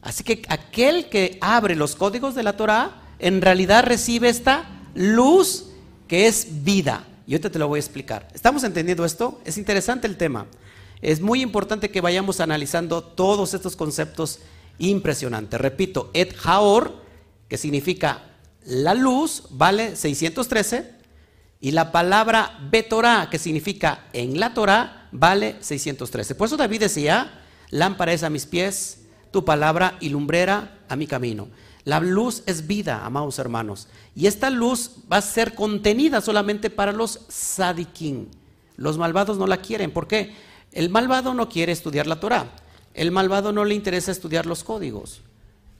Así 0.01 0.23
que 0.23 0.41
aquel 0.49 1.09
que 1.09 1.37
abre 1.41 1.75
los 1.75 1.95
códigos 1.95 2.35
de 2.35 2.43
la 2.43 2.57
Torah, 2.57 3.01
en 3.19 3.41
realidad 3.41 3.85
recibe 3.85 4.29
esta 4.29 4.65
luz 4.95 5.69
que 6.07 6.27
es 6.27 6.63
vida. 6.63 7.05
Y 7.25 7.33
ahorita 7.33 7.49
te 7.49 7.59
lo 7.59 7.67
voy 7.67 7.77
a 7.77 7.79
explicar. 7.79 8.27
¿Estamos 8.33 8.63
entendiendo 8.63 9.05
esto? 9.05 9.39
Es 9.45 9.57
interesante 9.57 10.07
el 10.07 10.17
tema. 10.17 10.45
Es 11.03 11.19
muy 11.19 11.41
importante 11.41 11.91
que 11.91 11.99
vayamos 11.99 12.39
analizando 12.39 13.03
todos 13.03 13.53
estos 13.53 13.75
conceptos 13.75 14.39
impresionantes. 14.79 15.59
Repito, 15.59 16.09
et 16.13 16.33
haor 16.45 16.93
que 17.49 17.57
significa 17.57 18.23
la 18.65 18.93
luz, 18.93 19.43
vale 19.49 19.97
613, 19.97 20.95
y 21.59 21.71
la 21.71 21.91
palabra 21.91 22.57
Betorá, 22.71 23.27
que 23.29 23.37
significa 23.37 24.05
en 24.13 24.39
la 24.39 24.53
Torah, 24.53 25.09
vale 25.11 25.57
613. 25.59 26.35
Por 26.35 26.47
eso 26.47 26.55
David 26.55 26.79
decía, 26.79 27.41
lámpara 27.69 28.13
es 28.13 28.23
a 28.23 28.29
mis 28.29 28.45
pies, 28.45 29.01
tu 29.29 29.43
palabra 29.43 29.97
y 29.99 30.07
lumbrera 30.07 30.79
a 30.87 30.95
mi 30.95 31.05
camino. 31.05 31.49
La 31.83 31.99
luz 31.99 32.43
es 32.45 32.65
vida, 32.65 33.05
amados 33.05 33.39
hermanos. 33.39 33.89
Y 34.15 34.27
esta 34.27 34.49
luz 34.49 34.91
va 35.11 35.17
a 35.17 35.21
ser 35.21 35.53
contenida 35.53 36.21
solamente 36.21 36.69
para 36.69 36.93
los 36.93 37.19
sadiquín. 37.27 38.29
Los 38.77 38.97
malvados 38.97 39.37
no 39.37 39.47
la 39.47 39.57
quieren. 39.57 39.91
¿Por 39.91 40.07
qué? 40.07 40.52
El 40.73 40.89
malvado 40.89 41.33
no 41.33 41.49
quiere 41.49 41.71
estudiar 41.71 42.07
la 42.07 42.19
Torah. 42.19 42.51
El 42.93 43.11
malvado 43.11 43.53
no 43.53 43.63
le 43.63 43.75
interesa 43.75 44.11
estudiar 44.11 44.45
los 44.45 44.63
códigos. 44.63 45.21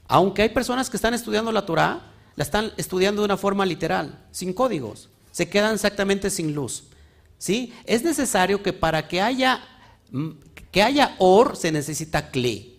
Aunque 0.06 0.42
hay 0.42 0.48
personas 0.50 0.90
que 0.90 0.96
están 0.96 1.14
estudiando 1.14 1.52
la 1.52 1.66
Torah, 1.66 2.12
la 2.36 2.44
están 2.44 2.72
estudiando 2.76 3.22
de 3.22 3.26
una 3.26 3.36
forma 3.36 3.64
literal, 3.64 4.24
sin 4.30 4.52
códigos, 4.52 5.08
se 5.30 5.48
quedan 5.48 5.74
exactamente 5.74 6.30
sin 6.30 6.54
luz. 6.54 6.84
¿Sí? 7.38 7.72
Es 7.84 8.02
necesario 8.02 8.62
que 8.62 8.72
para 8.72 9.08
que 9.08 9.20
haya, 9.20 9.60
mm, 10.10 10.30
que 10.70 10.82
haya 10.82 11.14
or 11.18 11.56
se 11.56 11.72
necesita 11.72 12.30
cle. 12.30 12.74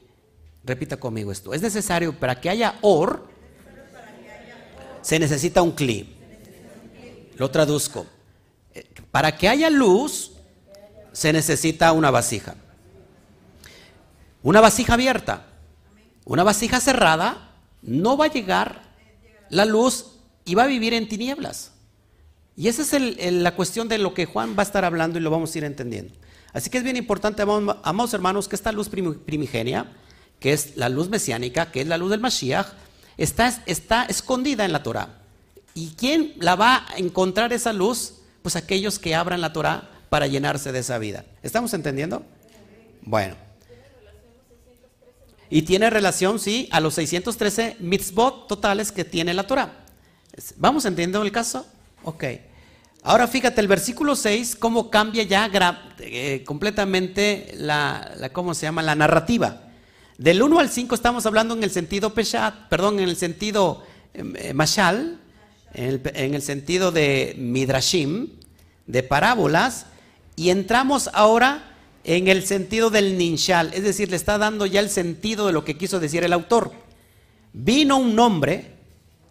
Repita 0.63 0.97
conmigo 0.97 1.32
esto. 1.32 1.53
Es 1.53 1.61
necesario 1.61 2.18
para 2.18 2.39
que 2.39 2.49
haya 2.49 2.80
or, 2.82 3.28
se 5.01 5.20
necesita 5.20 5.61
un 5.61 5.72
cli. 5.72 6.16
Lo 7.38 7.51
traduzco. 7.51 8.07
Eh, 8.74 8.86
para 9.11 9.38
que 9.38 9.47
haya 9.47 9.70
luz, 9.70 10.32
se 11.16 11.32
necesita 11.32 11.93
una 11.93 12.11
vasija. 12.11 12.55
Una 14.43 14.59
vasija 14.59 14.95
abierta. 14.95 15.45
Una 16.26 16.43
vasija 16.43 16.82
cerrada, 16.82 17.53
no 17.82 18.18
va 18.18 18.26
a 18.26 18.32
llegar 18.32 18.82
la 19.49 19.63
luz 19.63 20.07
y 20.43 20.55
va 20.55 20.63
a 20.63 20.68
vivir 20.68 20.93
en 20.93 21.07
tinieblas. 21.07 21.72
Y 22.57 22.68
esa 22.68 22.82
es 22.82 23.34
la 23.34 23.55
cuestión 23.55 23.88
de 23.88 23.97
lo 23.97 24.13
que 24.13 24.26
Juan 24.26 24.55
va 24.57 24.63
a 24.63 24.66
estar 24.66 24.84
hablando 24.84 25.18
y 25.18 25.22
lo 25.22 25.30
vamos 25.30 25.55
a 25.55 25.57
ir 25.57 25.63
entendiendo. 25.63 26.13
Así 26.51 26.70
que 26.70 26.80
es 26.80 26.84
bien 26.84 26.97
importante, 26.97 27.43
amados 27.43 28.13
hermanos, 28.13 28.49
que 28.49 28.57
esta 28.57 28.74
luz 28.74 28.89
primigenia, 28.89 29.93
que 30.41 30.51
es 30.51 30.76
la 30.76 30.89
luz 30.89 31.07
mesiánica, 31.07 31.72
que 31.72 31.80
es 31.82 31.88
la 31.88 31.97
luz 31.97 32.11
del 32.11 32.20
Mashiach, 32.20 32.68
está, 33.16 34.05
escondida 34.09 34.66
en 34.66 34.74
la 34.74 34.84
Torah. 34.84 35.22
¿Y 35.74 35.91
quién 35.91 36.34
la 36.39 36.55
va 36.55 36.86
a 36.89 36.97
encontrar 36.97 37.53
esa 37.53 37.72
luz? 37.72 38.16
Pues 38.41 38.57
aquellos 38.57 38.99
que 38.99 39.16
abran 39.16 39.39
la 39.39 39.53
Torah 39.53 39.95
para 40.10 40.28
llenarse 40.28 40.72
de 40.72 40.80
esa 40.80 40.97
vida. 40.97 41.26
¿Estamos 41.43 41.74
entendiendo? 41.74 42.24
Bueno. 43.01 43.36
Y 45.49 45.62
tiene 45.62 45.89
relación, 45.89 46.39
sí, 46.39 46.68
a 46.72 46.80
los 46.80 46.95
613 46.95 47.78
mitzvot 47.80 48.47
totales 48.47 48.91
que 48.91 49.06
tiene 49.06 49.34
la 49.34 49.45
Torah. 49.47 49.86
¿Vamos 50.58 50.86
entendiendo 50.86 51.22
el 51.22 51.32
caso? 51.32 51.66
Ok. 52.03 52.24
Ahora 53.03 53.28
fíjate, 53.28 53.62
el 53.62 53.68
versículo 53.68 54.16
6, 54.16 54.56
cómo 54.56 54.89
cambia 54.89 55.24
ya 55.24 55.49
eh, 55.99 56.43
completamente 56.43 57.53
la, 57.56 58.32
¿cómo 58.34 58.56
se 58.56 58.66
llama? 58.66 58.82
La 58.82 58.95
narrativa. 58.95 59.62
Del 60.18 60.41
1 60.41 60.60
al 60.60 60.70
5 60.70 60.95
estamos 60.95 61.26
hablando 61.28 61.53
en 61.53 61.64
el 61.64 61.70
sentido 61.70 62.16
peshat, 62.16 62.68
perdón, 62.68 62.99
en 62.99 63.08
el 63.08 63.16
sentido 63.16 63.84
em, 64.14 64.34
eh, 64.38 64.53
mashal, 64.53 65.20
en 65.74 66.34
el, 66.34 66.41
sentido 66.41 66.91
de 66.91 67.36
midrashim, 67.38 68.30
de 68.88 69.03
parábolas, 69.03 69.86
y 70.36 70.49
entramos 70.49 71.09
ahora 71.13 71.71
en 72.03 72.27
el 72.27 72.45
sentido 72.45 72.89
del 72.89 73.17
ninshal, 73.17 73.73
es 73.73 73.83
decir, 73.83 74.09
le 74.09 74.15
está 74.15 74.38
dando 74.38 74.65
ya 74.65 74.79
el 74.79 74.89
sentido 74.89 75.47
de 75.47 75.53
lo 75.53 75.65
que 75.65 75.77
quiso 75.77 75.99
decir 75.99 76.23
el 76.23 76.33
autor. 76.33 76.71
Vino 77.53 77.97
un 77.97 78.17
hombre 78.19 78.75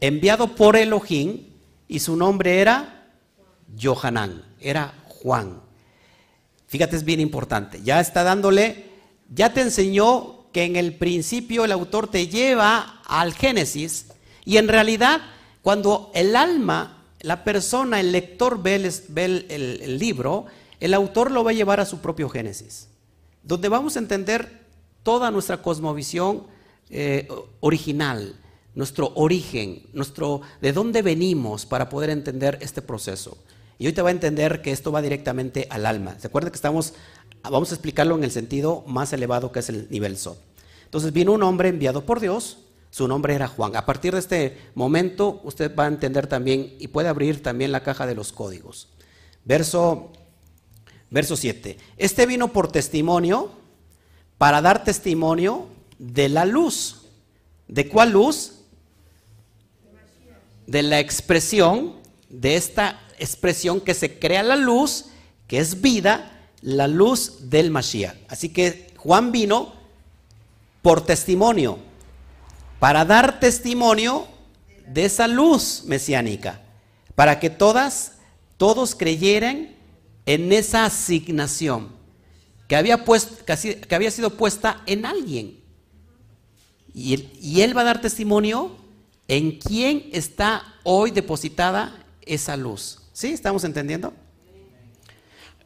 enviado 0.01 0.57
por 0.57 0.77
Elohim 0.77 1.47
y 1.89 2.01
su 2.01 2.17
nombre 2.17 2.61
era 2.61 3.11
Johanán, 3.81 4.45
era 4.61 4.95
Juan. 5.07 5.61
Fíjate, 6.67 6.97
es 6.97 7.05
bien 7.05 7.21
importante. 7.21 7.81
Ya 7.85 8.01
está 8.01 8.25
dándole, 8.25 8.87
ya 9.33 9.53
te 9.53 9.61
enseñó 9.61 10.47
que 10.53 10.65
en 10.65 10.77
el 10.77 10.95
principio 10.95 11.65
el 11.65 11.73
autor 11.73 12.09
te 12.09 12.29
lleva 12.29 13.01
al 13.07 13.35
Génesis 13.35 14.07
y 14.45 14.57
en 14.57 14.69
realidad 14.69 15.21
cuando 15.63 16.11
el 16.15 16.37
alma, 16.37 17.05
la 17.21 17.43
persona, 17.43 17.99
el 17.99 18.13
lector 18.13 18.63
ve 18.63 18.77
el, 18.77 19.99
libro, 19.99 20.47
el 20.85 20.93
autor 20.93 21.31
lo 21.31 21.43
va 21.43 21.51
a 21.53 21.55
llevar 21.55 21.81
a 21.81 21.87
su 21.87 22.01
propio 22.01 22.29
Génesis, 22.29 22.89
donde 23.43 23.71
vamos 23.71 23.97
a 23.97 24.01
entender 24.01 24.67
toda 25.03 25.31
nuestra 25.31 25.63
cosmovisión 25.63 26.43
eh, 26.91 27.27
original, 27.61 28.39
nuestro 28.75 29.13
origen, 29.15 29.87
nuestro 29.95 30.43
de 30.61 30.75
dónde 30.75 31.01
venimos 31.01 31.65
para 31.65 31.89
poder 31.89 32.11
entender 32.11 32.59
este 32.61 32.83
proceso. 32.83 33.39
Y 33.79 33.87
hoy 33.87 33.95
te 33.95 34.03
va 34.03 34.11
a 34.11 34.13
entender 34.13 34.61
que 34.61 34.73
esto 34.73 34.93
va 34.93 35.01
directamente 35.01 35.67
al 35.71 35.87
alma. 35.87 36.19
¿Se 36.19 36.27
acuerda 36.27 36.51
que 36.51 36.57
estamos, 36.57 36.93
vamos 37.43 37.71
a 37.71 37.77
explicarlo 37.77 38.15
en 38.19 38.25
el 38.25 38.31
sentido 38.31 38.85
más 38.87 39.11
elevado 39.15 39.53
que 39.53 39.61
es 39.61 39.71
el 39.71 39.89
nivel 39.89 40.19
SOT? 40.19 40.37
Entonces 40.85 41.15
vino 41.15 41.33
un 41.33 41.45
hombre 41.45 41.71
enviado 41.71 42.05
por 42.05 42.21
Dios, 42.21 42.59
su 42.91 43.09
nombre 43.09 43.35
era 43.35 43.49
Juan. 43.49 43.75
A 43.75 43.87
partir 43.87 44.13
de 44.13 44.19
este 44.19 44.59
momento 44.75 45.41
usted 45.45 45.75
va 45.75 45.85
a 45.85 45.89
entender 45.89 46.27
también 46.27 46.75
y 46.79 46.89
puede 46.89 47.09
abrir 47.09 47.43
también 47.43 47.73
la 47.73 47.83
caja 47.83 48.07
de 48.07 48.15
los 48.15 48.33
códigos. 48.33 48.89
Verso, 49.47 50.13
verso 51.15 51.37
7. 51.37 51.79
Este 51.97 52.27
vino 52.27 52.53
por 52.53 52.73
testimonio, 52.73 53.53
para 54.37 54.61
dar 54.61 54.83
testimonio 54.83 55.69
de 55.99 56.29
la 56.29 56.45
luz. 56.45 57.03
¿De 57.69 57.89
cuál 57.89 58.11
luz? 58.11 58.51
de 60.67 60.83
la 60.83 60.99
expresión, 60.99 61.95
de 62.31 62.57
esta 62.57 62.99
expresión 63.19 63.83
que 63.83 63.93
se 63.93 64.19
crea 64.19 64.43
la 64.43 64.57
luz, 64.57 65.07
que 65.47 65.59
es 65.59 65.83
vida, 65.83 66.49
la 66.63 66.89
luz 66.89 67.51
del 67.51 67.71
Mashiach. 67.71 68.17
Así 68.29 68.49
que 68.49 68.95
Juan 68.97 69.31
vino 69.31 69.75
por 70.81 71.05
testimonio, 71.05 71.79
para 72.81 73.05
dar 73.05 73.41
testimonio 73.41 74.27
de 74.87 75.05
esa 75.05 75.29
luz 75.29 75.83
mesiánica, 75.85 76.63
para 77.15 77.39
que 77.41 77.51
todas, 77.51 78.13
todos 78.57 78.95
creyeran 78.95 79.74
en 80.27 80.53
esa 80.53 80.87
asignación 80.87 81.89
que 82.69 82.77
había, 82.77 83.05
puesto, 83.05 83.45
que 83.45 83.95
había 83.95 84.11
sido 84.11 84.31
puesta 84.31 84.83
en 84.87 85.05
alguien. 85.05 85.61
Y 86.95 87.29
y 87.41 87.61
él 87.63 87.77
va 87.77 87.83
a 87.83 87.85
dar 87.85 88.01
testimonio 88.01 88.85
¿En 89.29 89.59
quién 89.59 90.11
está 90.13 90.63
hoy 90.83 91.11
depositada 91.11 92.05
esa 92.23 92.57
luz? 92.57 93.01
¿Sí? 93.13 93.29
¿Estamos 93.29 93.65
entendiendo? 93.65 94.13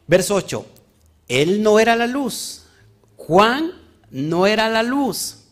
Verso 0.07 0.35
8. 0.35 0.65
Él 1.27 1.61
no 1.61 1.79
era 1.79 1.95
la 1.95 2.07
luz. 2.07 2.63
Juan 3.17 3.73
no 4.11 4.47
era 4.47 4.69
la 4.69 4.81
luz, 4.81 5.43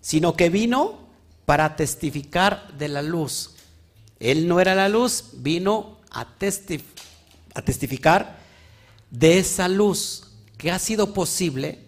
sino 0.00 0.36
que 0.36 0.48
vino 0.48 1.08
para 1.46 1.76
testificar 1.76 2.72
de 2.76 2.88
la 2.88 3.02
luz. 3.02 3.56
Él 4.20 4.46
no 4.46 4.60
era 4.60 4.74
la 4.74 4.88
luz, 4.88 5.30
vino 5.32 5.98
a, 6.10 6.36
a 7.54 7.62
testificar 7.62 8.38
de 9.10 9.38
esa 9.38 9.68
luz 9.68 10.28
que 10.56 10.70
ha 10.70 10.78
sido 10.78 11.12
posible, 11.14 11.78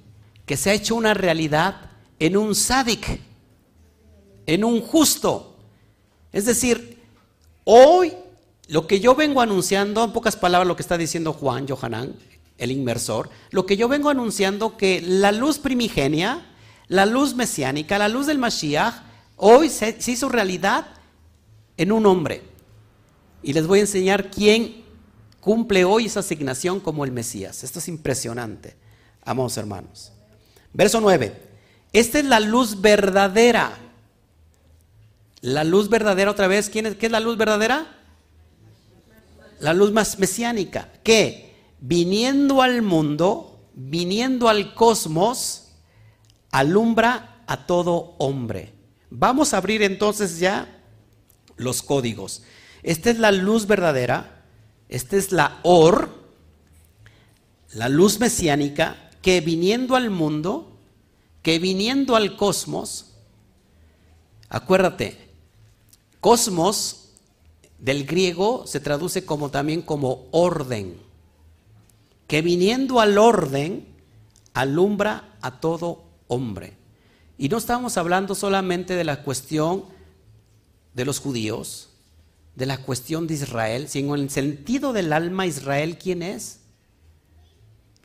que 0.46 0.56
se 0.56 0.70
ha 0.70 0.74
hecho 0.74 0.94
una 0.94 1.14
realidad 1.14 1.90
en 2.18 2.36
un 2.36 2.54
sádic 2.54 3.20
en 4.46 4.64
un 4.64 4.80
justo. 4.80 5.56
Es 6.32 6.46
decir, 6.46 6.98
hoy 7.64 8.12
lo 8.68 8.86
que 8.86 9.00
yo 9.00 9.14
vengo 9.14 9.40
anunciando, 9.40 10.04
en 10.04 10.12
pocas 10.12 10.36
palabras 10.36 10.68
lo 10.68 10.76
que 10.76 10.82
está 10.82 10.98
diciendo 10.98 11.32
Juan 11.32 11.66
Johanán, 11.68 12.14
el 12.58 12.70
inmersor, 12.70 13.30
lo 13.50 13.66
que 13.66 13.76
yo 13.76 13.88
vengo 13.88 14.08
anunciando 14.08 14.76
que 14.76 15.00
la 15.02 15.32
luz 15.32 15.58
primigenia, 15.58 16.46
la 16.88 17.06
luz 17.06 17.34
mesiánica, 17.34 17.98
la 17.98 18.08
luz 18.08 18.26
del 18.26 18.38
Mashiach, 18.38 18.94
hoy 19.36 19.68
se, 19.68 19.98
hizo 20.06 20.28
realidad 20.28 20.86
en 21.76 21.92
un 21.92 22.06
hombre. 22.06 22.42
Y 23.42 23.52
les 23.52 23.66
voy 23.66 23.80
a 23.80 23.82
enseñar 23.82 24.30
quién 24.30 24.81
cumple 25.42 25.84
hoy 25.84 26.06
esa 26.06 26.20
asignación 26.20 26.80
como 26.80 27.04
el 27.04 27.12
Mesías. 27.12 27.62
Esto 27.62 27.80
es 27.80 27.88
impresionante, 27.88 28.74
amados 29.22 29.58
hermanos. 29.58 30.12
Verso 30.72 31.02
9. 31.02 31.50
Esta 31.92 32.18
es 32.20 32.24
la 32.24 32.40
luz 32.40 32.80
verdadera 32.80 33.78
la 35.42 35.64
luz 35.64 35.88
verdadera 35.88 36.30
otra 36.30 36.46
vez, 36.46 36.70
¿quién 36.70 36.86
es, 36.86 36.96
¿qué 36.96 37.06
es 37.06 37.12
la 37.12 37.20
luz 37.20 37.36
verdadera? 37.36 37.98
La 39.58 39.74
luz 39.74 39.92
más 39.92 40.18
mesiánica, 40.18 40.88
que 41.02 41.56
viniendo 41.80 42.62
al 42.62 42.80
mundo, 42.80 43.68
viniendo 43.74 44.48
al 44.48 44.72
cosmos, 44.74 45.72
alumbra 46.52 47.42
a 47.48 47.66
todo 47.66 48.14
hombre. 48.18 48.72
Vamos 49.10 49.52
a 49.52 49.56
abrir 49.56 49.82
entonces 49.82 50.38
ya 50.38 50.80
los 51.56 51.82
códigos. 51.82 52.44
Esta 52.84 53.10
es 53.10 53.18
la 53.18 53.32
luz 53.32 53.66
verdadera, 53.66 54.41
esta 54.92 55.16
es 55.16 55.32
la 55.32 55.58
or, 55.62 56.10
la 57.72 57.88
luz 57.88 58.20
mesiánica, 58.20 59.10
que 59.22 59.40
viniendo 59.40 59.96
al 59.96 60.10
mundo, 60.10 60.72
que 61.42 61.58
viniendo 61.58 62.16
al 62.16 62.36
cosmos, 62.36 63.06
acuérdate, 64.48 65.22
Cosmos 66.22 67.08
del 67.80 68.06
griego 68.06 68.64
se 68.68 68.78
traduce 68.78 69.26
como 69.26 69.50
también 69.50 69.82
como 69.82 70.28
orden, 70.30 70.96
que 72.28 72.42
viniendo 72.42 73.00
al 73.00 73.18
orden 73.18 73.88
alumbra 74.54 75.36
a 75.40 75.58
todo 75.58 76.04
hombre. 76.28 76.76
Y 77.38 77.48
no 77.48 77.58
estamos 77.58 77.96
hablando 77.96 78.36
solamente 78.36 78.94
de 78.94 79.02
la 79.02 79.24
cuestión 79.24 79.84
de 80.94 81.04
los 81.04 81.18
judíos, 81.18 81.88
de 82.54 82.66
la 82.66 82.78
cuestión 82.78 83.26
de 83.26 83.34
Israel, 83.34 83.88
sino 83.88 84.14
en 84.14 84.22
el 84.22 84.30
sentido 84.30 84.92
del 84.92 85.12
alma 85.12 85.46
Israel, 85.46 85.98
¿quién 85.98 86.22
es? 86.22 86.60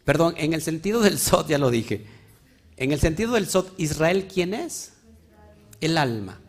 Perdón, 0.05 0.35
en 0.37 0.53
el 0.53 0.61
sentido 0.61 1.01
del 1.01 1.19
Sot, 1.19 1.47
ya 1.47 1.57
lo 1.57 1.69
dije. 1.69 2.05
En 2.77 2.91
el 2.91 2.99
sentido 2.99 3.33
del 3.33 3.47
Sot, 3.47 3.73
Israel, 3.77 4.27
¿quién 4.33 4.53
es? 4.53 4.93
El 5.81 5.97
alma. 5.97 6.39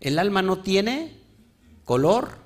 El 0.00 0.18
alma 0.18 0.42
no 0.42 0.62
tiene 0.62 1.16
color, 1.84 2.38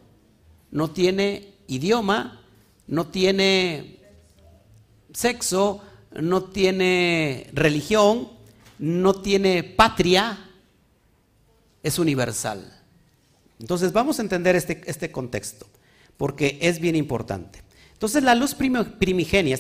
no 0.70 0.90
tiene 0.90 1.55
idioma, 1.68 2.43
no 2.86 3.07
tiene 3.07 4.01
sexo, 5.12 5.82
no 6.12 6.45
tiene 6.45 7.49
religión, 7.53 8.28
no 8.78 9.14
tiene 9.14 9.62
patria, 9.62 10.51
es 11.82 11.99
universal. 11.99 12.82
Entonces 13.62 13.92
vamos 13.92 14.18
a 14.18 14.22
entender 14.22 14.56
este, 14.56 14.82
este 14.84 15.10
contexto, 15.10 15.66
porque 16.18 16.58
es 16.60 16.80
bien 16.80 16.96
importante. 16.96 17.60
Entonces 17.94 18.22
la 18.22 18.34
luz 18.34 18.54
primigenia, 18.54 19.58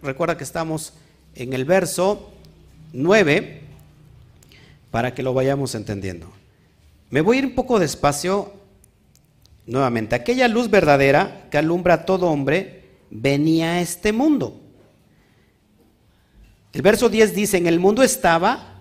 recuerda 0.00 0.38
que 0.38 0.44
estamos 0.44 0.94
en 1.34 1.52
el 1.52 1.64
verso 1.64 2.32
9, 2.92 3.60
para 4.92 5.14
que 5.14 5.22
lo 5.22 5.34
vayamos 5.34 5.74
entendiendo. 5.74 6.30
Me 7.10 7.20
voy 7.20 7.36
a 7.36 7.40
ir 7.40 7.46
un 7.46 7.54
poco 7.54 7.80
despacio 7.80 8.52
nuevamente. 9.66 10.14
Aquella 10.14 10.46
luz 10.48 10.70
verdadera 10.70 11.48
que 11.50 11.58
alumbra 11.58 11.94
a 11.94 12.04
todo 12.04 12.28
hombre 12.28 12.84
venía 13.10 13.72
a 13.72 13.80
este 13.80 14.12
mundo. 14.12 14.60
El 16.72 16.82
verso 16.82 17.08
10 17.08 17.34
dice, 17.34 17.56
en 17.56 17.66
el 17.66 17.80
mundo 17.80 18.02
estaba 18.02 18.80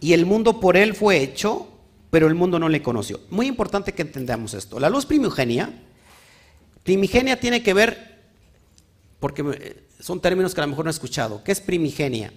y 0.00 0.12
el 0.12 0.26
mundo 0.26 0.60
por 0.60 0.76
él 0.76 0.94
fue 0.94 1.22
hecho, 1.22 1.68
pero 2.10 2.26
el 2.26 2.34
mundo 2.34 2.58
no 2.58 2.68
le 2.68 2.82
conoció. 2.82 3.20
Muy 3.30 3.46
importante 3.46 3.92
que 3.92 4.02
entendamos 4.02 4.54
esto. 4.54 4.80
La 4.80 4.88
luz 4.88 5.04
primigenia, 5.04 5.70
primigenia 6.82 7.38
tiene 7.38 7.62
que 7.62 7.74
ver, 7.74 8.18
porque 9.20 9.42
eh, 9.42 9.84
son 10.00 10.20
términos 10.20 10.54
que 10.54 10.60
a 10.60 10.64
lo 10.64 10.70
mejor 10.70 10.84
no 10.84 10.90
he 10.90 10.92
escuchado. 10.92 11.44
¿Qué 11.44 11.52
es 11.52 11.60
primigenia? 11.60 12.32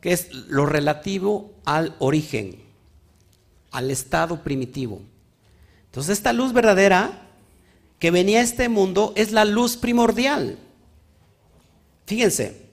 Que 0.00 0.12
es 0.12 0.32
lo 0.32 0.66
relativo 0.66 1.54
al 1.64 1.96
origen, 1.98 2.62
al 3.72 3.90
estado 3.90 4.42
primitivo. 4.42 5.00
Entonces 5.86 6.18
esta 6.18 6.32
luz 6.32 6.52
verdadera 6.52 7.28
que 7.98 8.10
venía 8.10 8.40
a 8.40 8.42
este 8.42 8.68
mundo 8.68 9.12
es 9.16 9.32
la 9.32 9.44
luz 9.44 9.76
primordial. 9.76 10.58
Fíjense, 12.06 12.68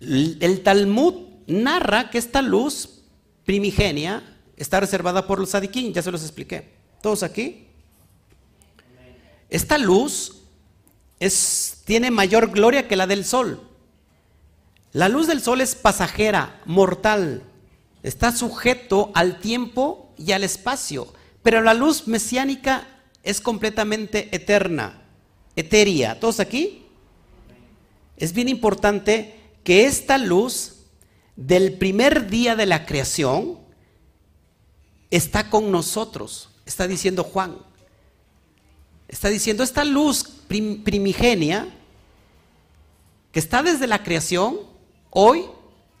el 0.00 0.60
Talmud 0.62 1.14
narra 1.46 2.10
que 2.10 2.18
esta 2.18 2.42
luz 2.42 2.97
primigenia 3.48 4.22
está 4.58 4.78
reservada 4.78 5.26
por 5.26 5.38
los 5.38 5.48
sadiquín, 5.48 5.94
ya 5.94 6.02
se 6.02 6.10
los 6.10 6.20
expliqué. 6.20 6.68
¿Todos 7.00 7.22
aquí? 7.22 7.66
Esta 9.48 9.78
luz 9.78 10.42
es, 11.18 11.80
tiene 11.86 12.10
mayor 12.10 12.50
gloria 12.50 12.86
que 12.86 12.94
la 12.94 13.06
del 13.06 13.24
sol. 13.24 13.66
La 14.92 15.08
luz 15.08 15.26
del 15.28 15.40
sol 15.40 15.62
es 15.62 15.74
pasajera, 15.74 16.60
mortal, 16.66 17.42
está 18.02 18.32
sujeto 18.32 19.12
al 19.14 19.40
tiempo 19.40 20.12
y 20.18 20.32
al 20.32 20.44
espacio, 20.44 21.10
pero 21.42 21.62
la 21.62 21.72
luz 21.72 22.06
mesiánica 22.06 22.86
es 23.22 23.40
completamente 23.40 24.28
eterna, 24.36 25.00
etérea. 25.56 26.20
¿Todos 26.20 26.38
aquí? 26.38 26.84
Es 28.18 28.34
bien 28.34 28.50
importante 28.50 29.40
que 29.64 29.86
esta 29.86 30.18
luz 30.18 30.77
del 31.38 31.74
primer 31.74 32.28
día 32.28 32.56
de 32.56 32.66
la 32.66 32.84
creación 32.84 33.60
está 35.08 35.48
con 35.48 35.70
nosotros, 35.70 36.50
está 36.66 36.88
diciendo 36.88 37.22
Juan. 37.22 37.58
Está 39.06 39.28
diciendo, 39.28 39.62
esta 39.62 39.84
luz 39.84 40.24
primigenia 40.48 41.68
que 43.30 43.38
está 43.38 43.62
desde 43.62 43.86
la 43.86 44.02
creación, 44.02 44.58
hoy 45.10 45.46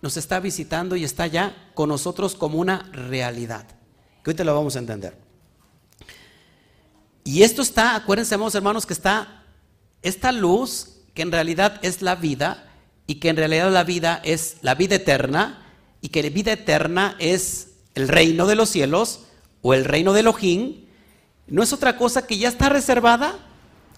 nos 0.02 0.16
está 0.16 0.40
visitando 0.40 0.96
y 0.96 1.04
está 1.04 1.28
ya 1.28 1.70
con 1.72 1.88
nosotros 1.88 2.34
como 2.34 2.58
una 2.58 2.90
realidad. 2.92 3.64
Que 4.24 4.30
hoy 4.30 4.36
te 4.36 4.44
lo 4.44 4.54
vamos 4.54 4.74
a 4.74 4.80
entender. 4.80 5.16
Y 7.22 7.44
esto 7.44 7.62
está, 7.62 7.94
acuérdense, 7.94 8.34
hermanos, 8.34 8.84
que 8.84 8.92
está 8.92 9.44
esta 10.02 10.32
luz, 10.32 10.96
que 11.14 11.22
en 11.22 11.30
realidad 11.30 11.78
es 11.82 12.02
la 12.02 12.16
vida, 12.16 12.67
y 13.08 13.16
que 13.16 13.30
en 13.30 13.36
realidad 13.36 13.72
la 13.72 13.84
vida 13.84 14.20
es 14.22 14.58
la 14.60 14.74
vida 14.74 14.96
eterna 14.96 15.66
y 16.02 16.10
que 16.10 16.22
la 16.22 16.28
vida 16.28 16.52
eterna 16.52 17.16
es 17.18 17.70
el 17.94 18.06
reino 18.06 18.46
de 18.46 18.54
los 18.54 18.68
cielos 18.68 19.20
o 19.62 19.72
el 19.74 19.86
reino 19.86 20.12
de 20.12 20.20
Elohim, 20.20 20.84
no 21.46 21.62
es 21.62 21.72
otra 21.72 21.96
cosa 21.96 22.26
que 22.26 22.36
ya 22.36 22.48
está 22.48 22.68
reservada 22.68 23.38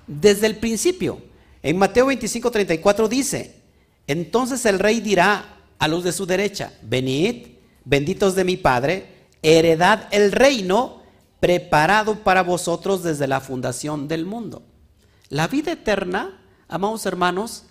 desde 0.07 0.47
el 0.47 0.57
principio. 0.57 1.21
En 1.63 1.77
Mateo 1.77 2.07
25, 2.07 2.53
34 2.53 3.09
dice, 3.09 3.57
entonces 4.07 4.65
el 4.65 4.79
rey 4.79 5.01
dirá 5.01 5.57
a 5.81 5.89
los 5.89 6.05
de 6.05 6.13
su 6.13 6.25
derecha, 6.25 6.73
venid, 6.81 7.49
benditos 7.85 8.37
de 8.37 8.45
mi 8.45 8.57
Padre, 8.57 9.27
heredad 9.43 10.07
el 10.13 10.31
reino 10.31 11.03
preparado 11.41 12.23
para 12.23 12.45
vosotros 12.45 13.03
desde 13.03 13.27
la 13.27 13.41
fundación 13.41 14.07
del 14.07 14.25
mundo. 14.25 14.63
La 15.29 15.49
vida 15.49 15.73
eterna, 15.73 16.41
amados 16.69 17.07
hermanos, 17.07 17.65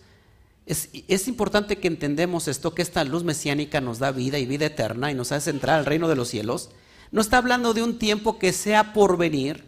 es, 0.69 1.27
importante 1.27 1.79
que 1.79 1.87
entendemos 1.87 2.47
esto, 2.47 2.75
que 2.75 2.83
esta 2.83 3.03
luz 3.03 3.23
mesiánica 3.23 3.81
nos 3.81 3.97
da 3.97 4.11
vida 4.11 4.37
y 4.37 4.45
vida 4.45 4.67
eterna 4.67 5.11
y 5.11 5.15
nos 5.15 5.31
hace 5.31 5.49
entrar 5.49 5.79
al 5.79 5.85
reino 5.85 6.07
de 6.07 6.15
los 6.15 6.27
cielos. 6.27 6.69
No 7.11 7.21
está 7.21 7.39
hablando 7.39 7.73
de 7.73 7.81
un 7.81 7.97
tiempo 7.97 8.37
que 8.37 8.53
sea 8.53 8.93
por 8.93 9.17
venir, 9.17 9.63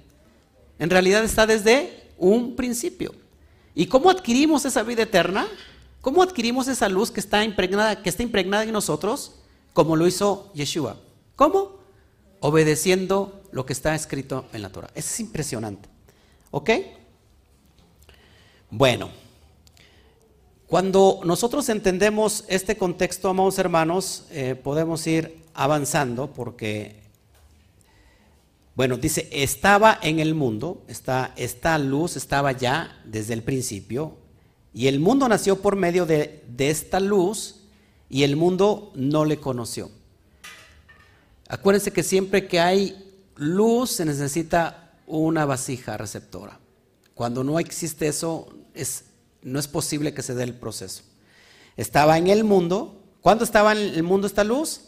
en 0.78 0.92
realidad 0.92 1.24
está 1.24 1.48
desde 1.48 2.12
un 2.20 2.56
principio. 2.56 3.16
¿Y 3.74 3.88
cómo 3.88 4.12
adquirimos 4.12 4.66
esa 4.66 4.84
vida 4.84 5.04
eterna? 5.04 5.48
¿Cómo 6.02 6.22
adquirimos 6.22 6.68
esa 6.68 6.88
luz 6.88 7.10
que 7.10 7.20
está 7.20 7.44
impregnada, 7.44 8.04
que 8.04 8.10
está 8.10 8.22
impregnada 8.22 8.64
en 8.64 8.72
nosotros? 8.72 9.34
Como 9.74 9.96
lo 9.96 10.06
hizo 10.06 10.52
Yeshua. 10.54 10.98
¿Cómo? 11.36 11.80
Obedeciendo 12.42 13.42
lo 13.52 13.66
que 13.66 13.74
está 13.74 13.96
escrito 13.96 14.46
en 14.54 14.62
la 14.62 14.70
Torah. 14.70 14.92
es 14.94 15.20
impresionante. 15.20 15.90
¿Ok? 16.52 16.70
Bueno. 18.70 19.21
Cuando 20.72 21.20
nosotros 21.26 21.68
entendemos 21.68 22.46
este 22.48 22.78
contexto, 22.78 23.28
amados 23.28 23.60
hermanos, 23.60 24.24
eh, 24.32 24.56
podemos 24.56 25.06
ir 25.06 25.44
avanzando 25.54 26.32
porque, 26.32 26.96
bueno, 28.74 28.96
dice, 28.96 29.28
estaba 29.34 30.00
en 30.02 30.22
el 30.22 30.34
mundo, 30.34 30.82
esta 30.88 31.78
luz 31.78 32.16
estaba 32.16 32.54
ya 32.54 32.98
desde 33.04 33.34
el 33.34 33.44
principio, 33.44 34.16
y 34.74 34.88
el 34.88 35.02
mundo 35.02 35.28
nació 35.28 35.62
por 35.62 35.76
medio 35.76 36.06
de, 36.06 36.42
de 36.48 36.70
esta 36.70 37.02
luz, 37.02 37.66
y 38.10 38.24
el 38.24 38.38
mundo 38.38 38.94
no 38.96 39.26
le 39.26 39.42
conoció. 39.42 39.92
Acuérdense 41.50 41.92
que 41.92 42.02
siempre 42.02 42.48
que 42.48 42.62
hay 42.62 43.14
luz 43.36 43.92
se 43.92 44.06
necesita 44.06 44.94
una 45.06 45.44
vasija 45.44 45.98
receptora. 45.98 46.62
Cuando 47.14 47.44
no 47.44 47.60
existe 47.60 48.08
eso, 48.08 48.48
es 48.74 49.11
no 49.44 49.60
es 49.60 49.68
posible 49.68 50.14
que 50.14 50.22
se 50.22 50.34
dé 50.34 50.44
el 50.44 50.54
proceso. 50.54 51.04
Estaba 51.78 52.18
en 52.18 52.28
el 52.28 52.44
mundo. 52.44 53.02
¿Cuándo 53.22 53.44
estaba 53.44 53.72
en 53.72 53.80
el 53.80 54.04
mundo 54.04 54.28
esta 54.28 54.44
luz? 54.44 54.82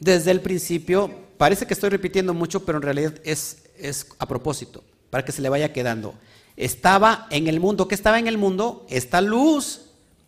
Desde 0.00 0.30
el 0.30 0.40
principio. 0.40 1.10
Parece 1.36 1.66
que 1.66 1.74
estoy 1.74 1.90
repitiendo 1.90 2.34
mucho, 2.34 2.64
pero 2.64 2.78
en 2.78 2.82
realidad 2.82 3.14
es, 3.24 3.64
es 3.78 4.06
a 4.18 4.26
propósito, 4.26 4.82
para 5.10 5.24
que 5.24 5.32
se 5.32 5.42
le 5.42 5.48
vaya 5.48 5.72
quedando. 5.72 6.14
Estaba 6.56 7.26
en 7.30 7.46
el 7.46 7.60
mundo. 7.60 7.88
¿Qué 7.88 7.94
estaba 7.94 8.18
en 8.18 8.26
el 8.26 8.38
mundo? 8.38 8.86
Esta 8.88 9.20
luz 9.20 9.82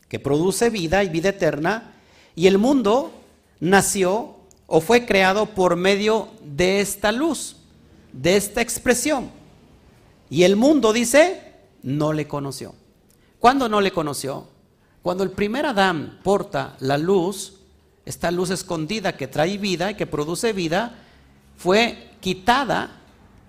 que 0.09 0.19
produce 0.19 0.71
vida 0.71 1.03
y 1.05 1.09
vida 1.09 1.31
eterna. 1.31 1.95
Y 2.35 2.47
el 2.47 2.59
mundo 2.59 3.13
nació 3.59 4.37
o 4.67 4.81
fue 4.81 5.05
creado 5.05 5.47
por 5.47 5.77
medio 5.77 6.29
de 6.43 6.81
esta 6.81 7.11
luz, 7.11 7.57
de 8.13 8.37
esta 8.37 8.61
expresión. 8.61 9.31
Y 10.31 10.45
el 10.45 10.55
mundo 10.55 10.93
dice, 10.93 11.50
no 11.83 12.13
le 12.13 12.27
conoció. 12.29 12.75
¿Cuándo 13.39 13.69
no 13.69 13.81
le 13.81 13.93
conoció? 13.93 14.47
Cuando 15.03 15.25
el 15.25 15.31
primer 15.31 15.67
Adán 15.67 16.21
porta 16.23 16.77
la 16.81 16.99
luz, 16.99 17.55
esta 18.05 18.31
luz 18.31 18.51
escondida 18.51 19.17
que 19.17 19.29
trae 19.29 19.57
vida 19.59 19.91
y 19.91 19.95
que 19.95 20.07
produce 20.07 20.53
vida, 20.53 20.99
fue 21.57 22.11
quitada 22.21 23.01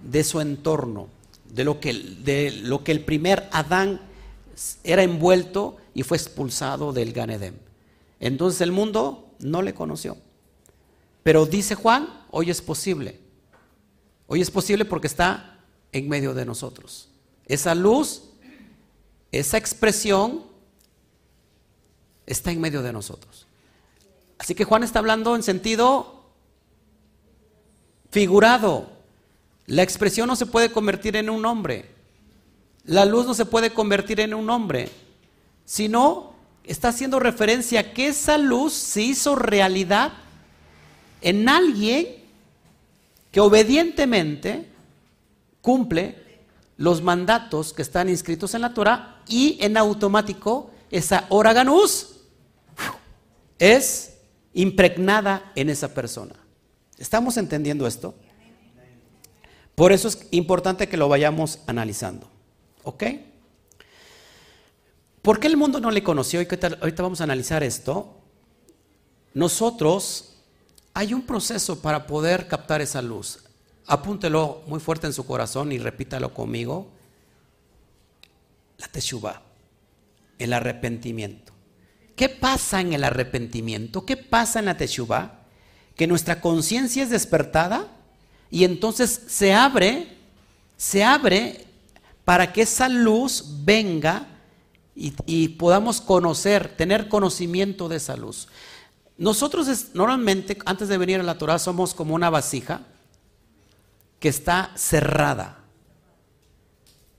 de 0.03 0.23
su 0.23 0.39
entorno, 0.39 1.07
de 1.49 1.63
lo 1.63 1.79
que, 1.79 1.93
de 1.93 2.51
lo 2.63 2.83
que 2.83 2.91
el 2.91 3.03
primer 3.03 3.49
Adán 3.51 4.01
era 4.83 5.03
envuelto 5.03 5.77
y 5.93 6.03
fue 6.03 6.17
expulsado 6.17 6.93
del 6.93 7.13
Ganedem. 7.13 7.55
Entonces 8.19 8.61
el 8.61 8.71
mundo 8.71 9.29
no 9.39 9.61
le 9.61 9.73
conoció. 9.73 10.17
Pero 11.23 11.45
dice 11.45 11.75
Juan, 11.75 12.07
hoy 12.31 12.49
es 12.49 12.61
posible. 12.61 13.19
Hoy 14.27 14.41
es 14.41 14.49
posible 14.49 14.85
porque 14.85 15.07
está 15.07 15.59
en 15.91 16.07
medio 16.07 16.33
de 16.33 16.45
nosotros. 16.45 17.10
Esa 17.51 17.75
luz, 17.75 18.23
esa 19.33 19.57
expresión 19.57 20.45
está 22.25 22.49
en 22.49 22.61
medio 22.61 22.81
de 22.81 22.93
nosotros. 22.93 23.45
Así 24.37 24.55
que 24.55 24.63
Juan 24.63 24.85
está 24.85 24.99
hablando 24.99 25.35
en 25.35 25.43
sentido 25.43 26.23
figurado. 28.09 28.89
La 29.65 29.83
expresión 29.83 30.29
no 30.29 30.37
se 30.37 30.45
puede 30.45 30.71
convertir 30.71 31.17
en 31.17 31.29
un 31.29 31.45
hombre. 31.45 31.91
La 32.85 33.03
luz 33.03 33.25
no 33.25 33.33
se 33.33 33.43
puede 33.43 33.73
convertir 33.73 34.21
en 34.21 34.33
un 34.33 34.49
hombre. 34.49 34.87
Sino 35.65 36.31
está 36.63 36.87
haciendo 36.87 37.19
referencia 37.19 37.81
a 37.81 37.91
que 37.91 38.07
esa 38.07 38.37
luz 38.37 38.71
se 38.71 39.01
hizo 39.01 39.35
realidad 39.35 40.13
en 41.19 41.49
alguien 41.49 42.15
que 43.29 43.41
obedientemente 43.41 44.69
cumple 45.61 46.20
los 46.81 47.03
mandatos 47.03 47.73
que 47.73 47.83
están 47.83 48.09
inscritos 48.09 48.55
en 48.55 48.61
la 48.61 48.73
Torah 48.73 49.21
y 49.27 49.55
en 49.61 49.77
automático 49.77 50.71
esa 50.89 51.27
hora 51.29 51.53
es 53.59 54.17
impregnada 54.55 55.51
en 55.53 55.69
esa 55.69 55.93
persona. 55.93 56.33
¿Estamos 56.97 57.37
entendiendo 57.37 57.85
esto? 57.85 58.15
Por 59.75 59.91
eso 59.91 60.07
es 60.07 60.25
importante 60.31 60.89
que 60.89 60.97
lo 60.97 61.07
vayamos 61.07 61.59
analizando. 61.67 62.27
¿Ok? 62.81 63.03
¿Por 65.21 65.39
qué 65.39 65.45
el 65.45 65.57
mundo 65.57 65.79
no 65.79 65.91
le 65.91 66.01
conoció? 66.01 66.39
Ahorita 66.39 67.03
vamos 67.03 67.21
a 67.21 67.25
analizar 67.25 67.61
esto. 67.61 68.17
Nosotros, 69.35 70.33
hay 70.95 71.13
un 71.13 71.27
proceso 71.27 71.79
para 71.79 72.07
poder 72.07 72.47
captar 72.47 72.81
esa 72.81 73.03
luz. 73.03 73.43
Apúntelo 73.91 74.61
muy 74.67 74.79
fuerte 74.79 75.07
en 75.07 75.11
su 75.11 75.25
corazón 75.25 75.73
y 75.73 75.77
repítalo 75.77 76.33
conmigo. 76.33 76.87
La 78.77 78.87
teshuva, 78.87 79.41
el 80.39 80.53
arrepentimiento. 80.53 81.51
¿Qué 82.15 82.29
pasa 82.29 82.79
en 82.79 82.93
el 82.93 83.03
arrepentimiento? 83.03 84.05
¿Qué 84.05 84.15
pasa 84.15 84.59
en 84.59 84.65
la 84.67 84.77
teshuva? 84.77 85.41
Que 85.97 86.07
nuestra 86.07 86.39
conciencia 86.39 87.03
es 87.03 87.09
despertada 87.09 87.85
y 88.49 88.63
entonces 88.63 89.23
se 89.27 89.53
abre, 89.53 90.15
se 90.77 91.03
abre 91.03 91.65
para 92.23 92.53
que 92.53 92.61
esa 92.61 92.87
luz 92.87 93.43
venga 93.65 94.25
y, 94.95 95.49
podamos 95.49 95.99
conocer, 95.99 96.77
tener 96.77 97.09
conocimiento 97.09 97.89
de 97.89 97.97
esa 97.97 98.15
luz. 98.15 98.47
Nosotros 99.17 99.67
normalmente, 99.93 100.57
antes 100.63 100.87
de 100.87 100.97
venir 100.97 101.19
a 101.19 101.23
la 101.23 101.37
Torah, 101.37 101.59
somos 101.59 101.93
como 101.93 102.15
una 102.15 102.29
vasija 102.29 102.85
que 104.21 104.29
está 104.29 104.71
cerrada. 104.75 105.57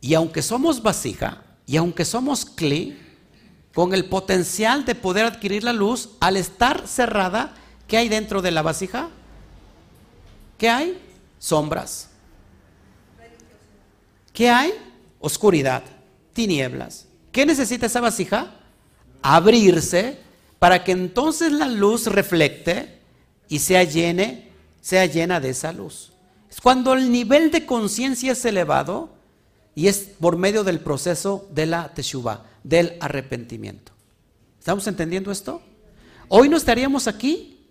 Y 0.00 0.14
aunque 0.14 0.40
somos 0.40 0.82
vasija, 0.82 1.42
y 1.66 1.76
aunque 1.76 2.04
somos 2.06 2.46
cli, 2.46 2.96
con 3.74 3.92
el 3.92 4.06
potencial 4.06 4.84
de 4.84 4.94
poder 4.94 5.26
adquirir 5.26 5.64
la 5.64 5.72
luz, 5.72 6.10
al 6.20 6.36
estar 6.36 6.86
cerrada, 6.86 7.54
¿qué 7.88 7.96
hay 7.96 8.08
dentro 8.08 8.40
de 8.40 8.52
la 8.52 8.62
vasija? 8.62 9.08
¿Qué 10.56 10.70
hay? 10.70 10.98
Sombras. 11.40 12.08
¿Qué 14.32 14.48
hay? 14.48 14.72
Oscuridad, 15.18 15.82
tinieblas. 16.32 17.08
¿Qué 17.32 17.44
necesita 17.44 17.86
esa 17.86 18.00
vasija? 18.00 18.54
Abrirse 19.22 20.20
para 20.60 20.84
que 20.84 20.92
entonces 20.92 21.50
la 21.50 21.66
luz 21.66 22.06
reflecte 22.06 23.00
y 23.48 23.58
sea, 23.58 23.82
llene, 23.82 24.52
sea 24.80 25.06
llena 25.06 25.40
de 25.40 25.50
esa 25.50 25.72
luz. 25.72 26.11
Cuando 26.62 26.92
el 26.94 27.10
nivel 27.10 27.50
de 27.50 27.66
conciencia 27.66 28.32
es 28.32 28.44
elevado 28.44 29.10
y 29.74 29.88
es 29.88 29.98
por 30.20 30.36
medio 30.36 30.62
del 30.62 30.78
proceso 30.80 31.48
de 31.50 31.66
la 31.66 31.92
teshuva, 31.92 32.44
del 32.62 32.96
arrepentimiento. 33.00 33.92
¿Estamos 34.58 34.86
entendiendo 34.86 35.32
esto? 35.32 35.60
Hoy 36.28 36.48
no 36.48 36.56
estaríamos 36.56 37.08
aquí 37.08 37.66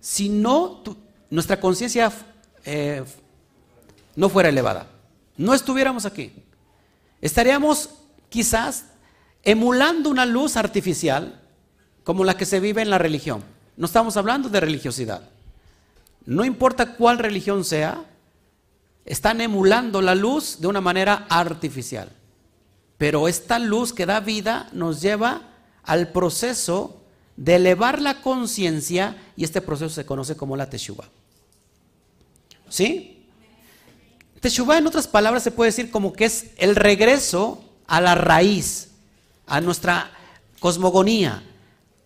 si 0.00 0.28
no 0.28 0.82
nuestra 1.30 1.60
conciencia 1.60 2.12
eh, 2.64 3.04
no 4.16 4.28
fuera 4.28 4.48
elevada. 4.48 4.88
No 5.36 5.54
estuviéramos 5.54 6.04
aquí. 6.04 6.32
Estaríamos 7.20 7.90
quizás 8.28 8.86
emulando 9.44 10.10
una 10.10 10.26
luz 10.26 10.56
artificial 10.56 11.40
como 12.02 12.24
la 12.24 12.36
que 12.36 12.46
se 12.46 12.60
vive 12.60 12.82
en 12.82 12.90
la 12.90 12.98
religión. 12.98 13.44
No 13.76 13.86
estamos 13.86 14.16
hablando 14.16 14.48
de 14.48 14.60
religiosidad. 14.60 15.30
No 16.26 16.44
importa 16.44 16.96
cuál 16.96 17.18
religión 17.18 17.64
sea, 17.64 18.04
están 19.04 19.40
emulando 19.40 20.00
la 20.00 20.14
luz 20.14 20.60
de 20.60 20.66
una 20.66 20.80
manera 20.80 21.26
artificial. 21.28 22.10
Pero 22.98 23.28
esta 23.28 23.58
luz 23.58 23.92
que 23.92 24.06
da 24.06 24.20
vida 24.20 24.68
nos 24.72 25.00
lleva 25.00 25.42
al 25.82 26.08
proceso 26.08 27.02
de 27.36 27.56
elevar 27.56 28.00
la 28.00 28.22
conciencia 28.22 29.16
y 29.36 29.44
este 29.44 29.60
proceso 29.60 29.94
se 29.94 30.06
conoce 30.06 30.36
como 30.36 30.56
la 30.56 30.70
teshuva. 30.70 31.08
¿Sí? 32.68 33.26
Teshuva 34.40 34.78
en 34.78 34.86
otras 34.86 35.08
palabras 35.08 35.42
se 35.42 35.50
puede 35.50 35.70
decir 35.70 35.90
como 35.90 36.12
que 36.12 36.26
es 36.26 36.46
el 36.56 36.76
regreso 36.76 37.64
a 37.86 38.00
la 38.00 38.14
raíz 38.14 38.90
a 39.46 39.60
nuestra 39.60 40.10
cosmogonía, 40.60 41.42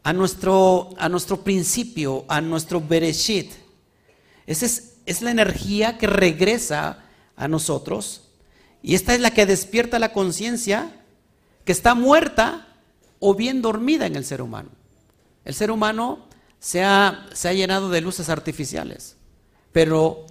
a 0.02 0.12
nuestro, 0.12 0.90
a 0.98 1.08
nuestro 1.08 1.42
principio, 1.42 2.24
a 2.28 2.40
nuestro 2.40 2.80
Bereshit. 2.80 3.52
Esa 4.46 4.66
es, 4.66 4.94
es 5.08 5.22
la 5.22 5.30
energía 5.30 5.98
que 5.98 6.06
regresa 6.06 7.04
a 7.36 7.48
nosotros 7.48 8.22
y 8.82 8.94
esta 8.94 9.14
es 9.14 9.20
la 9.20 9.30
que 9.30 9.46
despierta 9.46 9.98
la 9.98 10.12
conciencia 10.12 10.92
que 11.64 11.72
está 11.72 11.94
muerta 11.94 12.66
o 13.18 13.34
bien 13.34 13.62
dormida 13.62 14.06
en 14.06 14.16
el 14.16 14.24
ser 14.24 14.42
humano. 14.42 14.70
El 15.44 15.54
ser 15.54 15.70
humano 15.70 16.26
se 16.60 16.84
ha, 16.84 17.26
se 17.32 17.48
ha 17.48 17.52
llenado 17.52 17.88
de 17.88 18.00
luces 18.00 18.28
artificiales, 18.28 19.16
pero 19.72 20.26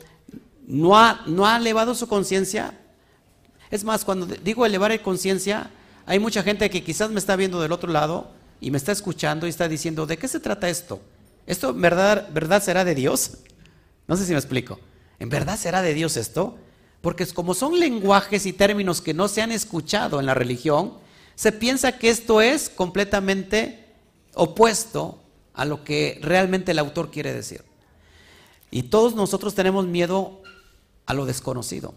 no 0.67 0.97
ha, 0.97 1.23
no 1.25 1.47
ha 1.47 1.57
elevado 1.57 1.95
su 1.95 2.07
conciencia. 2.07 2.73
Es 3.71 3.83
más, 3.83 4.05
cuando 4.05 4.25
digo 4.25 4.65
elevar 4.65 5.01
conciencia, 5.01 5.71
hay 6.05 6.19
mucha 6.19 6.43
gente 6.43 6.69
que 6.69 6.83
quizás 6.83 7.09
me 7.09 7.19
está 7.19 7.35
viendo 7.35 7.61
del 7.61 7.71
otro 7.71 7.91
lado 7.91 8.31
y 8.61 8.71
me 8.71 8.77
está 8.77 8.91
escuchando 8.91 9.45
y 9.45 9.49
está 9.49 9.67
diciendo, 9.67 10.05
¿de 10.05 10.17
qué 10.17 10.27
se 10.27 10.39
trata 10.39 10.69
esto? 10.69 11.01
¿Esto 11.45 11.73
verdad, 11.73 12.29
verdad 12.31 12.61
será 12.61 12.85
de 12.85 12.95
Dios? 12.95 13.39
No 14.07 14.15
sé 14.15 14.25
si 14.25 14.31
me 14.31 14.37
explico. 14.37 14.79
¿En 15.19 15.29
verdad 15.29 15.57
será 15.57 15.81
de 15.81 15.93
Dios 15.93 16.17
esto? 16.17 16.57
Porque 17.01 17.25
como 17.27 17.53
son 17.53 17.79
lenguajes 17.79 18.45
y 18.45 18.53
términos 18.53 19.01
que 19.01 19.13
no 19.13 19.27
se 19.27 19.41
han 19.41 19.51
escuchado 19.51 20.19
en 20.19 20.25
la 20.25 20.33
religión, 20.33 20.93
se 21.35 21.51
piensa 21.51 21.97
que 21.97 22.09
esto 22.09 22.41
es 22.41 22.69
completamente 22.69 23.85
opuesto 24.33 25.21
a 25.53 25.65
lo 25.65 25.83
que 25.83 26.19
realmente 26.21 26.71
el 26.71 26.79
autor 26.79 27.11
quiere 27.11 27.33
decir. 27.33 27.63
Y 28.71 28.83
todos 28.83 29.15
nosotros 29.15 29.55
tenemos 29.55 29.85
miedo 29.85 30.41
a 31.05 31.13
lo 31.13 31.25
desconocido. 31.25 31.93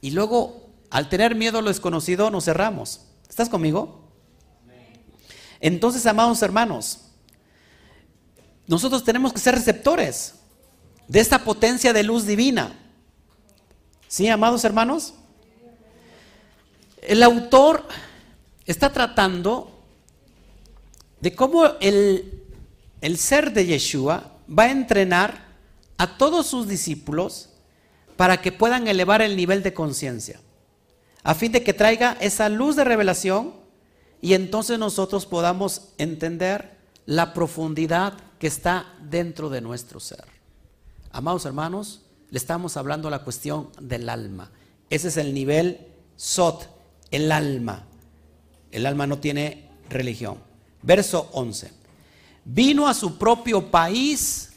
Y 0.00 0.10
luego, 0.10 0.70
al 0.90 1.08
tener 1.08 1.34
miedo 1.34 1.58
a 1.58 1.62
lo 1.62 1.68
desconocido, 1.68 2.30
nos 2.30 2.44
cerramos. 2.44 3.02
¿Estás 3.28 3.48
conmigo? 3.48 4.08
Entonces, 5.60 6.06
amados 6.06 6.42
hermanos, 6.42 7.00
nosotros 8.66 9.02
tenemos 9.04 9.32
que 9.32 9.40
ser 9.40 9.54
receptores 9.54 10.34
de 11.08 11.20
esta 11.20 11.42
potencia 11.44 11.92
de 11.92 12.02
luz 12.02 12.26
divina. 12.26 12.78
¿Sí, 14.06 14.28
amados 14.28 14.64
hermanos? 14.64 15.14
El 17.02 17.22
autor 17.22 17.86
está 18.66 18.92
tratando 18.92 19.82
de 21.20 21.34
cómo 21.34 21.64
el, 21.80 22.44
el 23.00 23.18
ser 23.18 23.52
de 23.52 23.66
Yeshua 23.66 24.32
va 24.48 24.64
a 24.64 24.70
entrenar 24.70 25.48
a 25.96 26.16
todos 26.16 26.46
sus 26.46 26.68
discípulos 26.68 27.50
para 28.16 28.40
que 28.40 28.52
puedan 28.52 28.86
elevar 28.86 29.22
el 29.22 29.36
nivel 29.36 29.62
de 29.62 29.74
conciencia 29.74 30.40
a 31.28 31.34
fin 31.34 31.52
de 31.52 31.62
que 31.62 31.74
traiga 31.74 32.16
esa 32.20 32.48
luz 32.48 32.74
de 32.76 32.84
revelación 32.84 33.52
y 34.22 34.32
entonces 34.34 34.78
nosotros 34.78 35.26
podamos 35.26 35.90
entender 35.98 36.78
la 37.04 37.34
profundidad 37.34 38.14
que 38.38 38.46
está 38.46 38.94
dentro 39.02 39.50
de 39.50 39.60
nuestro 39.60 40.00
ser. 40.00 40.24
Amados 41.12 41.44
hermanos, 41.44 42.02
le 42.30 42.38
estamos 42.38 42.76
hablando 42.76 43.10
la 43.10 43.24
cuestión 43.24 43.70
del 43.80 44.08
alma. 44.08 44.50
Ese 44.90 45.08
es 45.08 45.16
el 45.16 45.34
nivel 45.34 45.86
Sot, 46.16 46.68
el 47.10 47.30
alma. 47.32 47.84
El 48.70 48.86
alma 48.86 49.06
no 49.06 49.18
tiene 49.18 49.70
religión. 49.88 50.38
Verso 50.82 51.30
11. 51.32 51.72
Vino 52.44 52.88
a 52.88 52.94
su 52.94 53.18
propio 53.18 53.70
país 53.70 54.50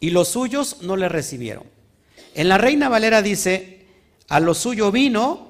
y 0.00 0.10
los 0.10 0.28
suyos 0.28 0.82
no 0.82 0.96
le 0.96 1.08
recibieron. 1.08 1.64
En 2.34 2.48
la 2.48 2.58
Reina 2.58 2.88
Valera 2.88 3.22
dice, 3.22 3.86
a 4.28 4.40
lo 4.40 4.54
suyo 4.54 4.92
vino 4.92 5.48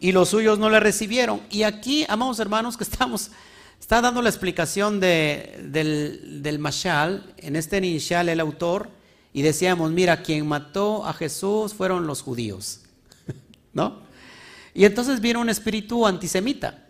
y 0.00 0.12
los 0.12 0.30
suyos 0.30 0.58
no 0.58 0.68
le 0.68 0.80
recibieron. 0.80 1.40
Y 1.50 1.62
aquí, 1.62 2.04
amados 2.08 2.40
hermanos, 2.40 2.76
que 2.76 2.84
estamos, 2.84 3.30
está 3.82 4.00
dando 4.00 4.22
la 4.22 4.28
explicación 4.28 5.00
del, 5.00 6.40
del 6.40 6.58
Mashal, 6.60 7.34
en 7.36 7.56
este 7.56 7.78
inicial 7.78 8.28
el 8.28 8.38
autor, 8.38 8.90
y 9.32 9.42
decíamos, 9.42 9.90
mira, 9.90 10.22
quien 10.22 10.46
mató 10.46 11.04
a 11.04 11.12
Jesús 11.12 11.74
fueron 11.74 12.06
los 12.06 12.22
judíos, 12.22 12.82
¿no? 13.72 14.02
Y 14.72 14.84
entonces 14.84 15.20
vino 15.20 15.40
un 15.40 15.48
espíritu 15.48 16.06
antisemita. 16.06 16.86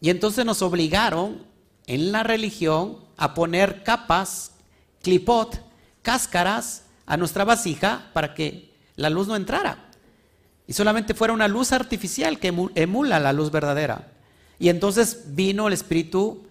Y 0.00 0.10
entonces 0.10 0.44
nos 0.44 0.60
obligaron 0.60 1.46
en 1.86 2.10
la 2.10 2.24
religión 2.24 2.98
a 3.16 3.32
poner 3.32 3.84
capas, 3.84 4.54
clipot, 5.02 5.64
cáscaras 6.02 6.82
a 7.06 7.16
nuestra 7.16 7.44
vasija 7.44 8.10
para 8.12 8.34
que 8.34 8.74
la 8.96 9.08
luz 9.08 9.28
no 9.28 9.36
entrara 9.36 9.88
y 10.66 10.72
solamente 10.72 11.14
fuera 11.14 11.32
una 11.32 11.46
luz 11.46 11.70
artificial 11.70 12.40
que 12.40 12.52
emula 12.74 13.20
la 13.20 13.32
luz 13.32 13.52
verdadera. 13.52 14.13
Y 14.58 14.68
entonces 14.68 15.24
vino 15.34 15.66
el 15.66 15.74
espíritu 15.74 16.44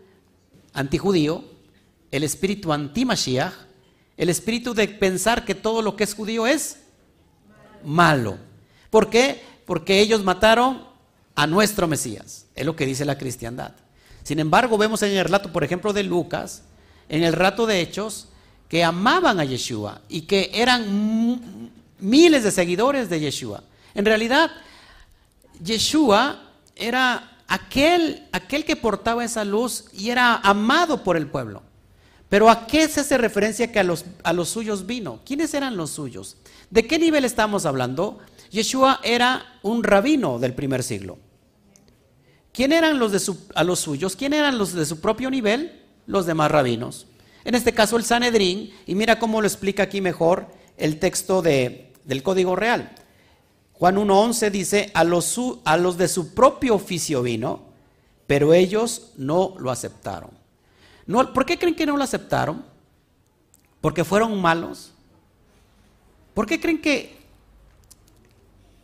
antijudío, 0.73 1.43
el 2.11 2.23
espíritu 2.23 2.71
anti-Mashiach, 2.73 3.53
el 4.17 4.29
espíritu 4.29 4.73
de 4.73 4.87
pensar 4.87 5.45
que 5.45 5.55
todo 5.55 5.81
lo 5.81 5.95
que 5.95 6.03
es 6.03 6.13
judío 6.13 6.45
es 6.45 6.79
malo. 7.83 8.37
¿Por 8.89 9.09
qué? 9.09 9.41
Porque 9.65 9.99
ellos 9.99 10.23
mataron 10.23 10.85
a 11.35 11.47
nuestro 11.47 11.87
Mesías, 11.87 12.45
es 12.53 12.65
lo 12.65 12.75
que 12.75 12.85
dice 12.85 13.05
la 13.05 13.17
cristiandad. 13.17 13.73
Sin 14.23 14.39
embargo, 14.39 14.77
vemos 14.77 15.01
en 15.01 15.11
el 15.11 15.23
relato, 15.23 15.51
por 15.51 15.63
ejemplo, 15.63 15.93
de 15.93 16.03
Lucas, 16.03 16.63
en 17.09 17.23
el 17.23 17.33
relato 17.33 17.65
de 17.65 17.81
Hechos, 17.81 18.29
que 18.69 18.83
amaban 18.83 19.39
a 19.39 19.45
Yeshua 19.45 20.01
y 20.09 20.21
que 20.21 20.51
eran 20.53 21.71
miles 21.99 22.43
de 22.43 22.51
seguidores 22.51 23.09
de 23.09 23.19
Yeshua. 23.19 23.63
En 23.93 24.05
realidad, 24.05 24.51
Yeshua 25.63 26.51
era 26.75 27.32
aquel, 27.47 28.27
aquel 28.31 28.65
que 28.65 28.75
portaba 28.75 29.23
esa 29.23 29.43
luz 29.43 29.85
y 29.93 30.09
era 30.09 30.35
amado 30.35 31.03
por 31.03 31.17
el 31.17 31.27
pueblo. 31.27 31.63
Pero 32.29 32.49
¿a 32.49 32.65
qué 32.65 32.87
se 32.87 33.01
hace 33.01 33.17
referencia 33.17 33.71
que 33.71 33.79
a 33.79 33.83
los, 33.83 34.05
a 34.23 34.33
los 34.33 34.49
suyos 34.49 34.87
vino? 34.87 35.19
¿Quiénes 35.25 35.53
eran 35.53 35.77
los 35.77 35.91
suyos? 35.91 36.37
¿De 36.71 36.87
qué 36.87 36.97
nivel 36.97 37.25
estamos 37.25 37.65
hablando? 37.65 38.19
Yeshua 38.49 38.99
era 39.03 39.59
un 39.61 39.83
rabino 39.83 40.39
del 40.39 40.53
primer 40.53 40.81
siglo. 40.83 41.19
¿Quién 42.51 42.71
eran 42.71 42.99
los 42.99 43.11
de 43.11 43.19
su, 43.19 43.37
a 43.55 43.63
los 43.63 43.79
suyos? 43.79 44.15
¿Quién 44.15 44.33
eran 44.33 44.57
los 44.57 44.73
de 44.73 44.85
su 44.85 44.99
propio 44.99 45.29
nivel? 45.29 45.81
Los 46.05 46.25
demás 46.25 46.51
rabinos. 46.51 47.07
En 47.45 47.55
este 47.55 47.73
caso 47.73 47.97
el 47.97 48.03
Sanedrín, 48.03 48.71
y 48.85 48.95
mira 48.95 49.19
cómo 49.19 49.41
lo 49.41 49.47
explica 49.47 49.83
aquí 49.83 50.01
mejor 50.01 50.47
el 50.77 50.99
texto 50.99 51.41
de, 51.41 51.93
del 52.05 52.23
Código 52.23 52.55
Real. 52.55 52.95
Juan 53.73 53.95
1.11 53.97 54.51
dice, 54.51 54.91
a 54.93 55.03
los, 55.03 55.39
a 55.65 55.77
los 55.77 55.97
de 55.97 56.07
su 56.07 56.33
propio 56.33 56.75
oficio 56.75 57.21
vino, 57.21 57.61
pero 58.27 58.53
ellos 58.53 59.11
no 59.17 59.55
lo 59.59 59.71
aceptaron. 59.71 60.31
¿Por 61.33 61.45
qué 61.45 61.59
creen 61.59 61.75
que 61.75 61.85
no 61.85 61.97
lo 61.97 62.03
aceptaron? 62.03 62.65
¿Porque 63.81 64.03
fueron 64.03 64.39
malos? 64.41 64.91
¿Por 66.33 66.45
qué 66.45 66.59
creen 66.59 66.81
que 66.81 67.17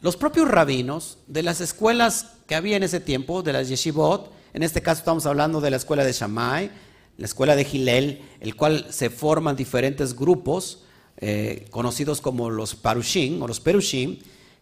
los 0.02 0.18
propios 0.18 0.48
rabinos 0.48 1.18
de 1.28 1.44
las 1.44 1.62
escuelas 1.62 2.34
que 2.48 2.56
había 2.56 2.78
en 2.78 2.84
ese 2.84 3.00
tiempo, 3.00 3.42
de 3.42 3.54
las 3.54 3.70
yeshivot, 3.70 4.32
en 4.54 4.64
este 4.64 4.82
caso 4.82 5.00
estamos 5.00 5.26
hablando 5.26 5.62
de 5.62 5.72
la 5.72 5.78
escuela 5.78 6.04
de 6.04 6.14
Shammai, 6.14 6.72
la 7.18 7.26
escuela 7.26 7.56
de 7.56 7.66
Gilel, 7.66 8.22
el 8.40 8.56
cual 8.56 8.88
se 8.90 9.10
forman 9.10 9.56
diferentes 9.56 10.16
grupos 10.16 10.84
eh, 11.18 11.68
conocidos 11.70 12.22
como 12.22 12.50
los 12.50 12.76
parushim 12.76 13.42
o 13.42 13.48
los 13.48 13.60
perushim, 13.60 14.20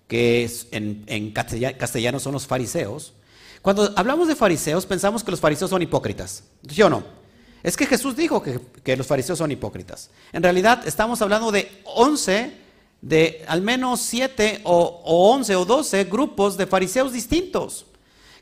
que 0.08 0.50
en, 0.72 1.32
castellano 1.32 2.20
son 2.20 2.34
los 2.34 2.48
fariseos. 2.48 3.14
Cuando 3.62 3.92
hablamos 3.96 4.28
de 4.28 4.36
fariseos, 4.36 4.86
pensamos 4.86 5.24
que 5.24 5.32
los 5.32 5.40
fariseos 5.40 5.70
son 5.70 5.82
hipócritas. 5.82 6.44
¿Sí 6.70 6.82
o 6.82 6.90
no? 6.90 7.04
Es 7.64 7.76
que 7.76 7.86
Jesús 7.86 8.16
dijo 8.16 8.42
que, 8.42 8.96
los 8.96 9.08
fariseos 9.08 9.38
son 9.38 9.52
hipócritas. 9.52 10.10
En 10.32 10.44
realidad, 10.44 10.88
estamos 10.88 11.22
hablando 11.22 11.52
de 11.52 11.82
11, 11.84 12.54
de 13.02 13.44
al 13.48 13.62
menos 13.62 14.00
7 14.02 14.62
o, 14.64 15.02
11 15.04 15.56
o 15.56 15.66
12 15.66 16.04
grupos 16.06 16.56
de 16.58 16.68
fariseos 16.68 17.12
distintos 17.12 17.86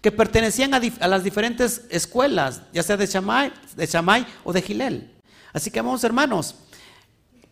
que 0.01 0.11
pertenecían 0.11 0.75
a, 0.75 1.07
las 1.07 1.23
diferentes 1.23 1.81
escuelas, 1.89 2.61
ya 2.71 2.83
sea 2.83 2.97
de 2.97 3.07
Shammai, 3.07 3.51
de 3.75 4.25
o 4.43 4.53
de 4.53 4.61
Gilel. 4.61 5.11
Así 5.51 5.71
que, 5.71 5.81
vamos 5.81 6.03
hermanos, 6.03 6.53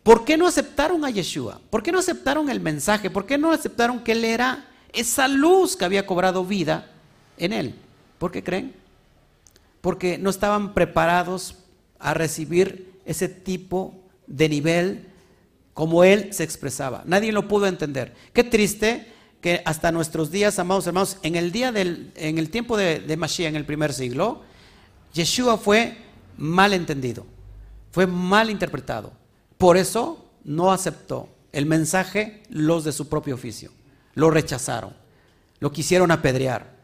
¿Por 0.04 0.26
qué 0.26 0.36
no 0.36 0.46
aceptaron 0.46 1.02
a 1.02 1.10
Yeshua? 1.10 1.60
¿Por 1.70 1.82
qué 1.82 1.90
no 1.90 1.98
aceptaron 1.98 2.50
el 2.50 2.60
mensaje? 2.60 3.08
¿Por 3.08 3.24
qué 3.24 3.38
no 3.38 3.50
aceptaron 3.50 4.04
que 4.04 4.12
Él 4.12 4.24
era 4.26 4.68
esa 4.92 5.26
luz 5.28 5.76
que 5.76 5.86
había 5.86 6.06
cobrado 6.06 6.44
vida 6.44 6.90
en 7.38 7.54
Él? 7.54 7.74
¿Por 8.18 8.30
qué 8.30 8.44
creen? 8.44 8.74
Porque 9.80 10.18
no 10.18 10.28
estaban 10.28 10.74
preparados 10.74 11.56
a 11.98 12.12
recibir 12.12 13.00
ese 13.06 13.28
tipo 13.30 13.94
de 14.26 14.50
nivel 14.50 15.06
como 15.72 16.04
Él 16.04 16.34
se 16.34 16.44
expresaba. 16.44 17.02
Nadie 17.06 17.32
lo 17.32 17.48
pudo 17.48 17.66
entender. 17.66 18.12
Qué 18.34 18.44
triste 18.44 19.10
que 19.40 19.62
hasta 19.64 19.90
nuestros 19.90 20.30
días, 20.30 20.58
amados 20.58 20.86
hermanos, 20.86 21.16
en 21.22 21.34
el 21.34 21.50
día 21.50 21.72
del, 21.72 22.12
en 22.16 22.36
el 22.36 22.50
tiempo 22.50 22.76
de, 22.76 23.00
de 23.00 23.16
Mashiach, 23.16 23.48
en 23.48 23.56
el 23.56 23.64
primer 23.64 23.94
siglo, 23.94 24.42
Yeshua 25.14 25.56
fue 25.56 25.96
mal 26.36 26.74
entendido, 26.74 27.24
fue 27.90 28.06
mal 28.06 28.50
interpretado. 28.50 29.23
Por 29.64 29.78
eso 29.78 30.22
no 30.44 30.72
aceptó 30.72 31.26
el 31.50 31.64
mensaje 31.64 32.42
los 32.50 32.84
de 32.84 32.92
su 32.92 33.08
propio 33.08 33.34
oficio. 33.34 33.70
Lo 34.12 34.30
rechazaron. 34.30 34.92
Lo 35.58 35.72
quisieron 35.72 36.10
apedrear. 36.10 36.76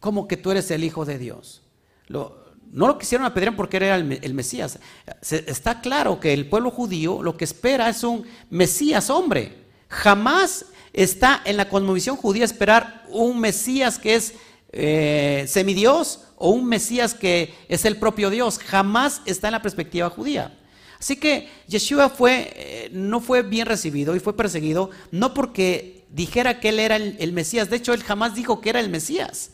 ¿Cómo 0.00 0.28
que 0.28 0.36
tú 0.36 0.50
eres 0.50 0.70
el 0.70 0.84
Hijo 0.84 1.06
de 1.06 1.16
Dios? 1.16 1.62
no 2.10 2.36
lo 2.72 2.98
quisieron 2.98 3.26
apedrear 3.26 3.56
porque 3.56 3.78
era 3.78 3.96
el, 3.96 4.34
Mesías. 4.34 4.78
está 5.22 5.80
claro 5.80 6.20
que 6.20 6.34
el 6.34 6.46
pueblo 6.46 6.70
judío 6.70 7.22
lo 7.22 7.38
que 7.38 7.44
espera 7.44 7.88
es 7.88 8.04
un 8.04 8.26
Mesías 8.50 9.08
hombre. 9.08 9.64
Jamás 9.88 10.66
está 10.92 11.40
en 11.46 11.56
la 11.56 11.70
cosmovisión 11.70 12.18
judía 12.18 12.44
esperar 12.44 13.06
un 13.08 13.40
Mesías 13.40 13.98
que 13.98 14.14
es 14.14 14.34
eh, 14.72 15.46
semidios 15.48 16.20
o 16.36 16.50
un 16.50 16.66
Mesías 16.66 17.14
que 17.14 17.54
es 17.66 17.86
el 17.86 17.96
propio 17.96 18.28
Dios. 18.28 18.58
Jamás 18.58 19.22
está 19.24 19.48
en 19.48 19.52
la 19.52 19.62
perspectiva 19.62 20.10
judía. 20.10 20.54
Así 20.98 21.16
que 21.16 21.48
Yeshua 21.68 22.12
eh, 22.28 22.88
no 22.92 23.20
fue 23.20 23.42
bien 23.42 23.66
recibido 23.66 24.16
y 24.16 24.20
fue 24.20 24.36
perseguido, 24.36 24.90
no 25.10 25.34
porque 25.34 26.04
dijera 26.10 26.60
que 26.60 26.70
él 26.70 26.78
era 26.78 26.96
el, 26.96 27.32
Mesías, 27.32 27.68
de 27.68 27.76
hecho 27.76 27.92
él 27.92 28.02
jamás 28.02 28.34
dijo 28.34 28.60
que 28.60 28.70
era 28.70 28.80
el 28.80 28.88
Mesías. 28.88 29.50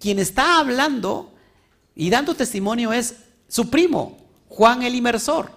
Quien 0.00 0.18
está 0.18 0.58
hablando 0.58 1.32
y 1.94 2.10
dando 2.10 2.34
testimonio 2.34 2.92
es 2.92 3.16
su 3.48 3.68
primo, 3.70 4.18
Juan 4.48 4.82
el 4.82 4.94
Inmersor. 4.94 5.50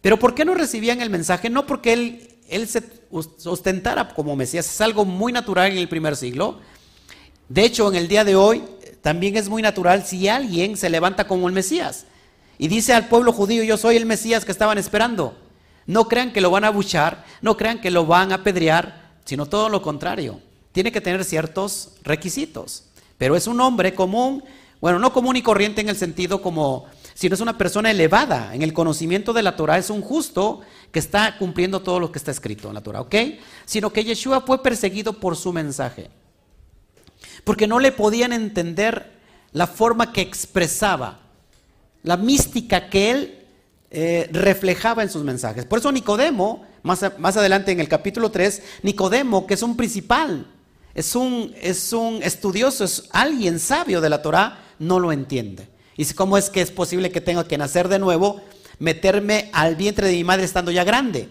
Pero 0.00 0.18
¿por 0.18 0.34
qué 0.34 0.44
no 0.44 0.54
recibían 0.54 1.00
el 1.00 1.10
mensaje? 1.10 1.48
No 1.48 1.66
porque 1.66 1.92
él, 1.92 2.28
él 2.48 2.68
se 2.68 2.82
ostentara 3.10 4.08
como 4.08 4.36
Mesías, 4.36 4.66
es 4.66 4.80
algo 4.80 5.04
muy 5.04 5.32
natural 5.32 5.72
en 5.72 5.78
el 5.78 5.88
primer 5.88 6.16
siglo. 6.16 6.60
De 7.48 7.64
hecho, 7.64 7.88
en 7.88 7.96
el 7.96 8.08
día 8.08 8.24
de 8.24 8.34
hoy 8.34 8.64
también 9.00 9.36
es 9.36 9.48
muy 9.48 9.62
natural 9.62 10.04
si 10.04 10.28
alguien 10.28 10.76
se 10.76 10.90
levanta 10.90 11.26
como 11.26 11.48
el 11.48 11.54
Mesías 11.54 12.06
y 12.62 12.68
dice 12.68 12.92
al 12.92 13.08
pueblo 13.08 13.32
judío, 13.32 13.64
yo 13.64 13.76
soy 13.76 13.96
el 13.96 14.06
Mesías 14.06 14.44
que 14.44 14.52
estaban 14.52 14.78
esperando. 14.78 15.36
No 15.84 16.06
crean 16.06 16.32
que 16.32 16.40
lo 16.40 16.48
van 16.52 16.62
a 16.62 16.70
buchar, 16.70 17.24
no 17.40 17.56
crean 17.56 17.80
que 17.80 17.90
lo 17.90 18.06
van 18.06 18.30
a 18.30 18.36
apedrear, 18.36 19.16
sino 19.24 19.46
todo 19.46 19.68
lo 19.68 19.82
contrario. 19.82 20.38
Tiene 20.70 20.92
que 20.92 21.00
tener 21.00 21.24
ciertos 21.24 21.94
requisitos. 22.04 22.84
Pero 23.18 23.34
es 23.34 23.48
un 23.48 23.60
hombre 23.60 23.96
común, 23.96 24.44
bueno, 24.80 25.00
no 25.00 25.12
común 25.12 25.34
y 25.34 25.42
corriente 25.42 25.80
en 25.80 25.88
el 25.88 25.96
sentido 25.96 26.40
como, 26.40 26.86
sino 27.14 27.34
es 27.34 27.40
una 27.40 27.58
persona 27.58 27.90
elevada 27.90 28.54
en 28.54 28.62
el 28.62 28.72
conocimiento 28.72 29.32
de 29.32 29.42
la 29.42 29.56
Torah, 29.56 29.78
es 29.78 29.90
un 29.90 30.00
justo 30.00 30.60
que 30.92 31.00
está 31.00 31.38
cumpliendo 31.38 31.82
todo 31.82 31.98
lo 31.98 32.12
que 32.12 32.20
está 32.20 32.30
escrito 32.30 32.68
en 32.68 32.74
la 32.74 32.80
Torah, 32.80 33.00
¿ok? 33.00 33.16
Sino 33.64 33.92
que 33.92 34.04
Yeshua 34.04 34.42
fue 34.42 34.62
perseguido 34.62 35.14
por 35.14 35.34
su 35.34 35.52
mensaje. 35.52 36.10
Porque 37.42 37.66
no 37.66 37.80
le 37.80 37.90
podían 37.90 38.32
entender 38.32 39.18
la 39.50 39.66
forma 39.66 40.12
que 40.12 40.20
expresaba 40.20 41.21
la 42.02 42.16
mística 42.16 42.88
que 42.88 43.10
él 43.10 43.38
eh, 43.90 44.28
reflejaba 44.32 45.02
en 45.02 45.10
sus 45.10 45.22
mensajes. 45.22 45.64
Por 45.66 45.78
eso 45.78 45.92
Nicodemo, 45.92 46.64
más, 46.82 47.04
más, 47.18 47.36
adelante 47.36 47.72
en 47.72 47.80
el 47.80 47.88
capítulo 47.88 48.30
3, 48.30 48.62
Nicodemo, 48.82 49.46
que 49.46 49.54
es 49.54 49.62
un 49.62 49.76
principal, 49.76 50.46
es 50.94 51.14
un, 51.14 51.54
es 51.60 51.92
un 51.92 52.22
estudioso, 52.22 52.84
es 52.84 53.08
alguien 53.10 53.58
sabio 53.58 54.00
de 54.00 54.10
la 54.10 54.22
Torah, 54.22 54.58
no 54.78 54.98
lo 54.98 55.12
entiende. 55.12 55.68
Y 55.96 56.04
cómo 56.14 56.38
es 56.38 56.50
que 56.50 56.60
es 56.60 56.70
posible 56.70 57.12
que 57.12 57.20
tenga 57.20 57.46
que 57.46 57.58
nacer 57.58 57.88
de 57.88 57.98
nuevo, 57.98 58.40
meterme 58.78 59.50
al 59.52 59.76
vientre 59.76 60.08
de 60.08 60.14
mi 60.14 60.24
madre 60.24 60.44
estando 60.44 60.70
ya 60.70 60.84
grande. 60.84 61.28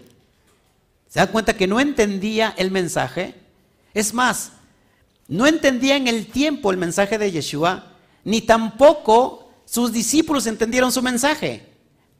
¿Se 1.10 1.20
dan 1.20 1.30
cuenta 1.30 1.58
que 1.58 1.68
no 1.68 1.80
entendía 1.80 2.54
el 2.58 2.72
mensaje? 2.72 3.36
Es 3.94 4.14
más, 4.14 4.54
no 5.28 5.48
entendía 5.48 5.96
en 5.96 6.08
el 6.08 6.28
tiempo 6.28 6.72
el 6.72 6.78
mensaje 6.78 7.18
de 7.18 7.32
Yeshua, 7.32 7.88
ni 8.24 8.42
tampoco 8.42 9.41
sus 9.72 9.94
discípulos 9.94 10.48
entendieron 10.48 10.92
su 10.92 11.02
mensaje. 11.02 11.66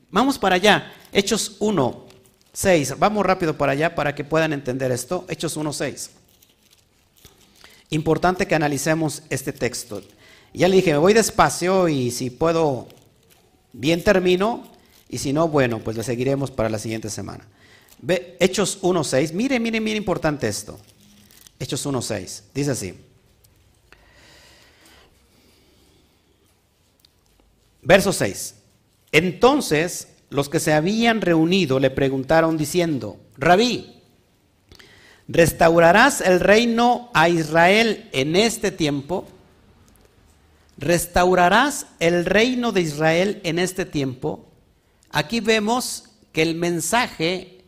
Vamos 0.10 0.40
para 0.40 0.56
allá. 0.56 0.94
Hechos 1.12 1.58
1, 1.60 2.06
6. 2.54 2.98
Vamos 2.98 3.26
rápido 3.26 3.58
para 3.58 3.74
allá 3.74 3.94
para 3.94 4.16
que 4.16 4.24
puedan 4.24 4.54
entender 4.54 4.90
esto. 4.90 5.26
Hechos 5.28 5.58
1, 5.58 5.74
6. 5.74 6.12
Importante 7.90 8.48
que 8.48 8.56
analicemos 8.56 9.24
este 9.30 9.52
texto. 9.52 10.02
Ya 10.54 10.70
le 10.70 10.78
dije, 10.78 10.94
me 10.94 11.00
voy 11.00 11.14
despacio 11.14 11.90
y 11.90 12.12
si 12.12 12.30
puedo, 12.30 12.88
bien 13.74 14.02
termino. 14.02 14.64
Y 15.10 15.18
si 15.18 15.34
no, 15.34 15.50
bueno, 15.50 15.80
pues 15.80 15.98
le 15.98 16.04
seguiremos 16.04 16.52
para 16.52 16.70
la 16.70 16.80
siguiente 16.80 17.10
semana. 17.10 17.46
Ve, 18.02 18.38
Hechos 18.40 18.80
6. 18.82 19.34
Mire, 19.34 19.60
mire, 19.60 19.82
mire 19.82 19.98
importante 19.98 20.48
esto. 20.48 20.80
Hechos 21.60 21.86
6. 22.02 22.44
Dice 22.54 22.72
así. 22.72 23.11
Verso 27.82 28.14
6. 28.14 28.56
Entonces 29.12 30.08
los 30.30 30.50
que 30.50 30.60
se 30.60 30.74
habían 30.74 31.22
reunido 31.22 31.80
le 31.80 31.90
preguntaron 31.90 32.58
diciendo, 32.58 33.18
Rabí, 33.38 34.02
¿restaurarás 35.28 36.22
el 36.22 36.40
reino 36.40 37.10
a 37.14 37.28
Israel 37.28 38.10
en 38.14 38.36
este 38.36 38.72
tiempo? 38.72 39.28
¿Restaurarás 40.78 41.88
el 42.00 42.26
reino 42.26 42.72
de 42.72 42.82
Israel 42.82 43.42
en 43.44 43.60
este 43.60 43.86
tiempo? 43.86 44.48
Aquí 45.12 45.42
vemos 45.42 46.06
que 46.32 46.42
el 46.42 46.56
mensaje, 46.56 47.66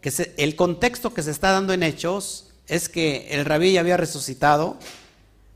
que 0.00 0.34
el 0.36 0.56
contexto 0.56 1.14
que 1.14 1.22
se 1.22 1.30
está 1.30 1.52
dando 1.52 1.72
en 1.72 1.84
Hechos 1.84 2.48
es 2.66 2.88
que 2.88 3.28
el 3.30 3.44
rabí 3.44 3.72
ya 3.72 3.80
había 3.80 3.96
resucitado, 3.96 4.76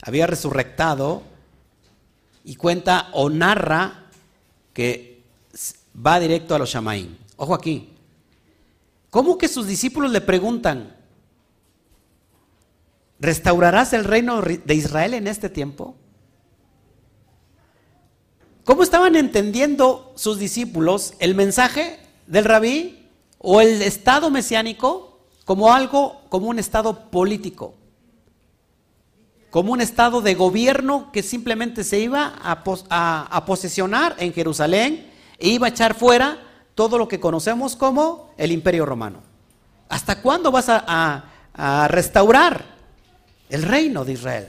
había 0.03 0.28
resurrectado, 0.28 1.24
y 2.45 2.57
cuenta 2.57 3.09
o 3.12 3.28
narra 3.28 4.11
que 4.72 5.22
va 5.95 6.20
directo 6.20 6.55
a 6.55 6.59
los 6.59 6.70
Shamaim. 6.70 7.16
Ojo 7.36 7.55
aquí. 7.55 7.91
¿Cómo 9.11 9.38
que 9.38 9.49
sus 9.49 9.66
discípulos 9.66 10.12
le 10.12 10.20
preguntan, 10.20 10.97
¿restaurarás 13.18 13.93
el 13.93 14.05
reino 14.05 14.41
de 14.41 14.74
Israel 14.74 15.14
en 15.14 15.26
este 15.26 15.49
tiempo? 15.49 15.97
¿Cómo 18.64 18.84
estaban 18.84 19.16
entendiendo 19.16 20.12
sus 20.14 20.38
discípulos 20.38 21.14
el 21.18 21.34
mensaje 21.34 21.99
del 22.26 22.45
rabí 22.45 23.09
o 23.38 23.61
el 23.61 23.82
estado 23.82 24.30
mesiánico 24.30 25.18
como 25.45 25.72
algo, 25.72 26.22
como 26.28 26.47
un 26.47 26.61
estado 26.61 27.11
político? 27.11 27.74
Como 29.51 29.72
un 29.72 29.80
estado 29.80 30.20
de 30.20 30.34
gobierno 30.34 31.11
que 31.12 31.22
simplemente 31.22 31.82
se 31.84 31.98
iba 31.98 32.34
a, 32.42 33.44
posesionar 33.44 34.16
en 34.18 34.32
Jerusalén 34.32 35.11
e 35.38 35.48
iba 35.48 35.66
a 35.66 35.70
echar 35.70 35.94
fuera 35.94 36.38
todo 36.74 36.98
lo 36.98 37.09
que 37.09 37.20
conocemos 37.20 37.74
como 37.74 38.32
el 38.36 38.53
imperio 38.53 38.86
romano. 38.86 39.22
¿Hasta 39.88 40.22
cuándo 40.22 40.53
vas 40.53 40.68
a, 40.68 41.24
a 41.53 41.88
restaurar 41.88 42.64
el 43.48 43.62
reino 43.62 44.05
de 44.05 44.12
Israel? 44.12 44.48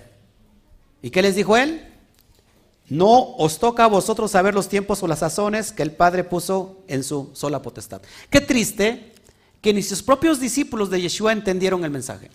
¿Y 1.01 1.09
qué 1.09 1.21
les 1.21 1.35
dijo 1.35 1.57
él? 1.57 1.87
No 2.89 3.35
os 3.37 3.57
toca 3.57 3.85
a 3.85 3.87
vosotros 3.87 4.31
saber 4.31 4.53
los 4.53 4.67
tiempos 4.67 5.01
o 5.01 5.07
las 5.07 5.19
sazones 5.19 5.71
que 5.71 5.81
el 5.81 5.93
Padre 5.93 6.23
puso 6.23 6.83
en 6.87 7.03
su 7.03 7.31
sola 7.33 7.61
potestad. 7.61 8.01
Qué 8.29 8.41
triste 8.41 9.13
que 9.61 9.73
ni 9.73 9.81
sus 9.81 10.03
propios 10.03 10.39
discípulos 10.39 10.89
de 10.89 11.01
Yeshua 11.01 11.31
entendieron 11.31 11.85
el 11.85 11.91
mensaje. 11.91 12.29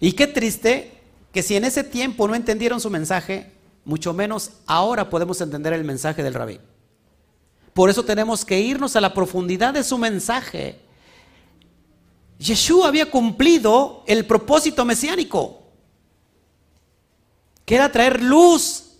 Y 0.00 0.12
qué 0.12 0.26
triste 0.26 1.01
que 1.32 1.42
si 1.42 1.56
en 1.56 1.64
ese 1.64 1.82
tiempo 1.82 2.28
no 2.28 2.34
entendieron 2.34 2.80
su 2.80 2.90
mensaje, 2.90 3.50
mucho 3.84 4.12
menos 4.12 4.50
ahora 4.66 5.10
podemos 5.10 5.40
entender 5.40 5.72
el 5.72 5.84
mensaje 5.84 6.22
del 6.22 6.34
rabí. 6.34 6.60
Por 7.72 7.88
eso 7.88 8.04
tenemos 8.04 8.44
que 8.44 8.60
irnos 8.60 8.96
a 8.96 9.00
la 9.00 9.14
profundidad 9.14 9.72
de 9.72 9.82
su 9.82 9.96
mensaje. 9.96 10.78
Yeshua 12.38 12.88
había 12.88 13.10
cumplido 13.10 14.04
el 14.06 14.26
propósito 14.26 14.84
mesiánico, 14.84 15.62
que 17.64 17.76
era 17.76 17.90
traer 17.90 18.22
luz 18.22 18.90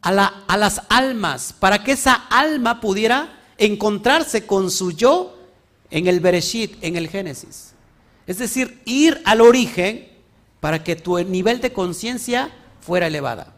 a, 0.00 0.56
las 0.56 0.82
almas, 0.88 1.52
para 1.52 1.84
que 1.84 1.92
esa 1.92 2.14
alma 2.14 2.80
pudiera 2.80 3.42
encontrarse 3.58 4.46
con 4.46 4.70
su 4.70 4.92
yo 4.92 5.36
en 5.90 6.06
el 6.06 6.20
Bereshit, 6.20 6.82
en 6.82 6.96
el 6.96 7.08
Génesis. 7.08 7.72
Es 8.26 8.38
decir, 8.38 8.80
ir 8.86 9.20
al 9.24 9.40
origen 9.40 10.08
para 10.60 10.82
que 10.82 10.96
tu 10.96 11.18
nivel 11.18 11.60
de 11.60 11.72
conciencia 11.72 12.50
fuera 12.80 13.06
elevada, 13.06 13.54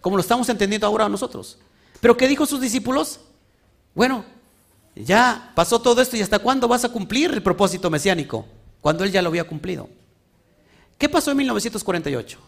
como 0.00 0.16
lo 0.16 0.22
estamos 0.22 0.48
entendiendo 0.48 0.86
ahora 0.86 1.08
nosotros. 1.08 1.58
Pero 2.00 2.16
¿qué 2.16 2.26
dijo 2.26 2.46
sus 2.46 2.60
discípulos? 2.60 3.20
Bueno, 3.94 4.24
ya 4.94 5.52
pasó 5.54 5.80
todo 5.80 6.00
esto 6.00 6.16
y 6.16 6.22
hasta 6.22 6.38
cuándo 6.38 6.66
vas 6.68 6.84
a 6.84 6.88
cumplir 6.88 7.30
el 7.32 7.42
propósito 7.42 7.90
mesiánico, 7.90 8.46
cuando 8.80 9.04
él 9.04 9.12
ya 9.12 9.22
lo 9.22 9.28
había 9.28 9.44
cumplido. 9.44 9.88
¿Qué 10.98 11.08
pasó 11.08 11.30
en 11.30 11.38
1948? 11.38 12.38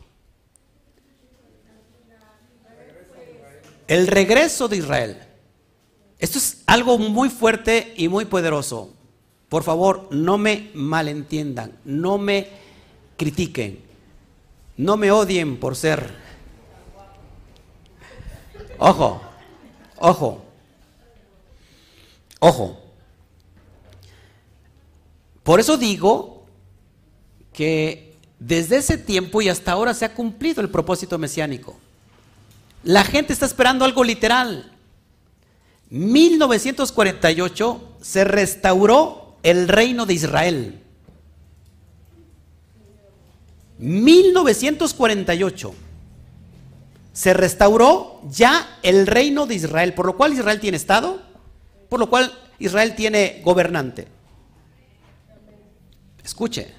El 3.88 4.06
regreso 4.06 4.68
de 4.68 4.76
Israel. 4.78 5.18
Esto 6.18 6.38
es 6.38 6.62
algo 6.66 6.98
muy 6.98 7.28
fuerte 7.28 7.94
y 7.96 8.08
muy 8.08 8.24
poderoso. 8.24 8.94
Por 9.48 9.64
favor, 9.64 10.08
no 10.10 10.38
me 10.38 10.70
malentiendan, 10.72 11.78
no 11.84 12.16
me 12.16 12.48
critiquen, 13.16 13.82
no 14.82 14.96
me 14.96 15.12
odien 15.12 15.58
por 15.58 15.76
ser. 15.76 16.10
Ojo, 18.78 19.22
ojo, 19.98 20.44
ojo. 22.40 22.80
Por 25.44 25.60
eso 25.60 25.76
digo 25.76 26.44
que 27.52 28.16
desde 28.38 28.78
ese 28.78 28.98
tiempo 28.98 29.40
y 29.40 29.48
hasta 29.48 29.72
ahora 29.72 29.94
se 29.94 30.04
ha 30.04 30.14
cumplido 30.14 30.60
el 30.60 30.68
propósito 30.68 31.16
mesiánico. 31.16 31.78
La 32.82 33.04
gente 33.04 33.32
está 33.32 33.46
esperando 33.46 33.84
algo 33.84 34.02
literal. 34.02 34.72
1948 35.90 37.98
se 38.00 38.24
restauró 38.24 39.36
el 39.44 39.68
reino 39.68 40.06
de 40.06 40.14
Israel. 40.14 40.81
1948 43.82 45.74
se 47.12 47.34
restauró 47.34 48.20
ya 48.30 48.78
el 48.84 49.08
reino 49.08 49.46
de 49.46 49.56
Israel, 49.56 49.92
por 49.92 50.06
lo 50.06 50.16
cual 50.16 50.32
Israel 50.32 50.60
tiene 50.60 50.76
Estado, 50.76 51.20
por 51.88 51.98
lo 51.98 52.08
cual 52.08 52.32
Israel 52.60 52.94
tiene 52.94 53.42
gobernante. 53.44 54.06
Escuche. 56.22 56.72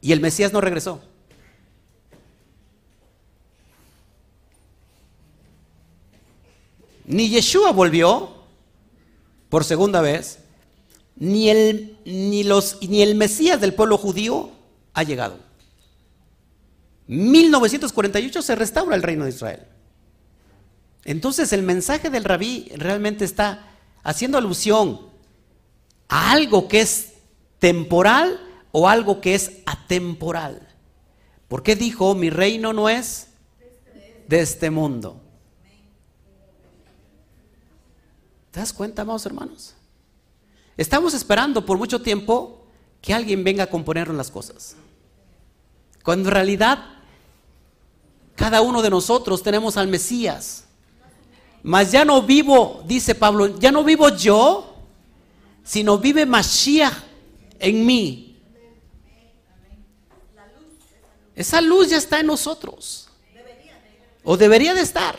Y 0.00 0.12
el 0.12 0.20
Mesías 0.20 0.52
no 0.52 0.60
regresó. 0.60 1.02
Ni 7.06 7.28
Yeshua 7.28 7.72
volvió 7.72 8.34
por 9.48 9.64
segunda 9.64 10.00
vez, 10.00 10.38
ni 11.16 11.50
el, 11.50 11.97
ni, 12.08 12.44
los, 12.44 12.78
ni 12.82 13.02
el 13.02 13.14
Mesías 13.14 13.60
del 13.60 13.74
pueblo 13.74 13.98
judío 13.98 14.50
ha 14.94 15.02
llegado. 15.02 15.38
1948 17.06 18.42
se 18.42 18.54
restaura 18.54 18.96
el 18.96 19.02
reino 19.02 19.24
de 19.24 19.30
Israel. 19.30 19.62
Entonces 21.04 21.52
el 21.52 21.62
mensaje 21.62 22.10
del 22.10 22.24
rabí 22.24 22.70
realmente 22.76 23.24
está 23.24 23.66
haciendo 24.02 24.38
alusión 24.38 25.08
a 26.08 26.32
algo 26.32 26.68
que 26.68 26.80
es 26.80 27.14
temporal 27.58 28.40
o 28.72 28.88
algo 28.88 29.20
que 29.20 29.34
es 29.34 29.52
atemporal. 29.66 30.66
¿Por 31.48 31.62
qué 31.62 31.76
dijo, 31.76 32.14
mi 32.14 32.28
reino 32.28 32.72
no 32.72 32.88
es 32.88 33.28
de 34.26 34.40
este 34.40 34.70
mundo? 34.70 35.22
¿Te 38.50 38.60
das 38.60 38.72
cuenta, 38.72 39.02
amados 39.02 39.24
hermanos? 39.24 39.74
Estamos 40.78 41.12
esperando 41.12 41.66
por 41.66 41.76
mucho 41.76 42.00
tiempo 42.00 42.64
que 43.02 43.12
alguien 43.12 43.42
venga 43.42 43.64
a 43.64 43.66
componernos 43.66 44.16
las 44.16 44.30
cosas. 44.30 44.76
Cuando 46.04 46.28
en 46.28 46.34
realidad 46.34 46.78
cada 48.36 48.62
uno 48.62 48.80
de 48.80 48.88
nosotros 48.88 49.42
tenemos 49.42 49.76
al 49.76 49.88
Mesías. 49.88 50.66
Mas 51.64 51.90
ya 51.90 52.04
no 52.04 52.22
vivo, 52.22 52.84
dice 52.86 53.16
Pablo, 53.16 53.58
ya 53.58 53.72
no 53.72 53.82
vivo 53.82 54.08
yo, 54.10 54.76
sino 55.64 55.98
vive 55.98 56.24
Mashiach 56.24 56.94
en 57.58 57.84
mí. 57.84 58.38
Esa 61.34 61.60
luz 61.60 61.90
ya 61.90 61.96
está 61.96 62.20
en 62.20 62.26
nosotros. 62.26 63.08
O 64.22 64.36
debería 64.36 64.74
de 64.74 64.82
estar. 64.82 65.18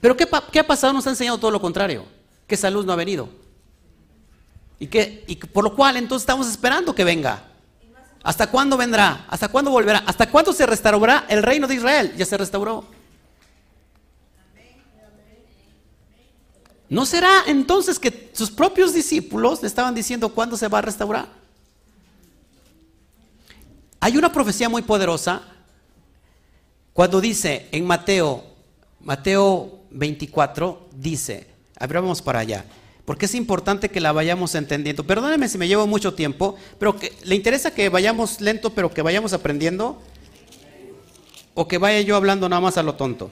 Pero 0.00 0.16
¿qué, 0.16 0.28
qué 0.50 0.58
ha 0.58 0.66
pasado? 0.66 0.92
Nos 0.92 1.06
ha 1.06 1.10
enseñado 1.10 1.38
todo 1.38 1.52
lo 1.52 1.60
contrario 1.60 2.04
que 2.48 2.56
esa 2.56 2.68
luz 2.68 2.84
no 2.84 2.92
ha 2.92 2.96
venido. 2.96 3.45
Y, 4.78 4.88
que, 4.88 5.24
y 5.26 5.36
por 5.36 5.64
lo 5.64 5.74
cual 5.74 5.96
entonces 5.96 6.22
estamos 6.22 6.48
esperando 6.48 6.94
que 6.94 7.04
venga. 7.04 7.42
¿Hasta 8.22 8.48
cuándo 8.48 8.76
vendrá? 8.76 9.24
¿Hasta 9.28 9.48
cuándo 9.48 9.70
volverá? 9.70 10.02
¿Hasta 10.06 10.28
cuándo 10.28 10.52
se 10.52 10.66
restaurará 10.66 11.26
el 11.28 11.42
reino 11.42 11.66
de 11.66 11.76
Israel? 11.76 12.12
Ya 12.16 12.26
se 12.26 12.36
restauró. 12.36 12.84
¿No 16.88 17.04
será 17.04 17.44
entonces 17.46 17.98
que 17.98 18.30
sus 18.32 18.50
propios 18.50 18.92
discípulos 18.92 19.60
le 19.62 19.68
estaban 19.68 19.94
diciendo 19.94 20.28
cuándo 20.28 20.56
se 20.56 20.68
va 20.68 20.78
a 20.78 20.82
restaurar? 20.82 21.28
Hay 23.98 24.16
una 24.16 24.30
profecía 24.32 24.68
muy 24.68 24.82
poderosa 24.82 25.42
cuando 26.92 27.20
dice 27.20 27.68
en 27.72 27.84
Mateo, 27.86 28.44
Mateo 29.00 29.80
24, 29.90 30.88
dice, 30.94 31.46
a 31.78 31.86
ver, 31.86 32.00
vamos 32.00 32.22
para 32.22 32.38
allá. 32.38 32.64
Porque 33.06 33.26
es 33.26 33.34
importante 33.36 33.88
que 33.88 34.00
la 34.00 34.10
vayamos 34.10 34.56
entendiendo. 34.56 35.06
Perdóneme 35.06 35.48
si 35.48 35.56
me 35.56 35.68
llevo 35.68 35.86
mucho 35.86 36.14
tiempo, 36.14 36.56
pero 36.78 36.96
que, 36.96 37.12
¿le 37.22 37.36
interesa 37.36 37.72
que 37.72 37.88
vayamos 37.88 38.40
lento, 38.40 38.70
pero 38.70 38.92
que 38.92 39.00
vayamos 39.00 39.32
aprendiendo? 39.32 40.02
¿O 41.54 41.68
que 41.68 41.78
vaya 41.78 42.00
yo 42.00 42.16
hablando 42.16 42.48
nada 42.48 42.60
más 42.60 42.76
a 42.76 42.82
lo 42.82 42.96
tonto? 42.96 43.30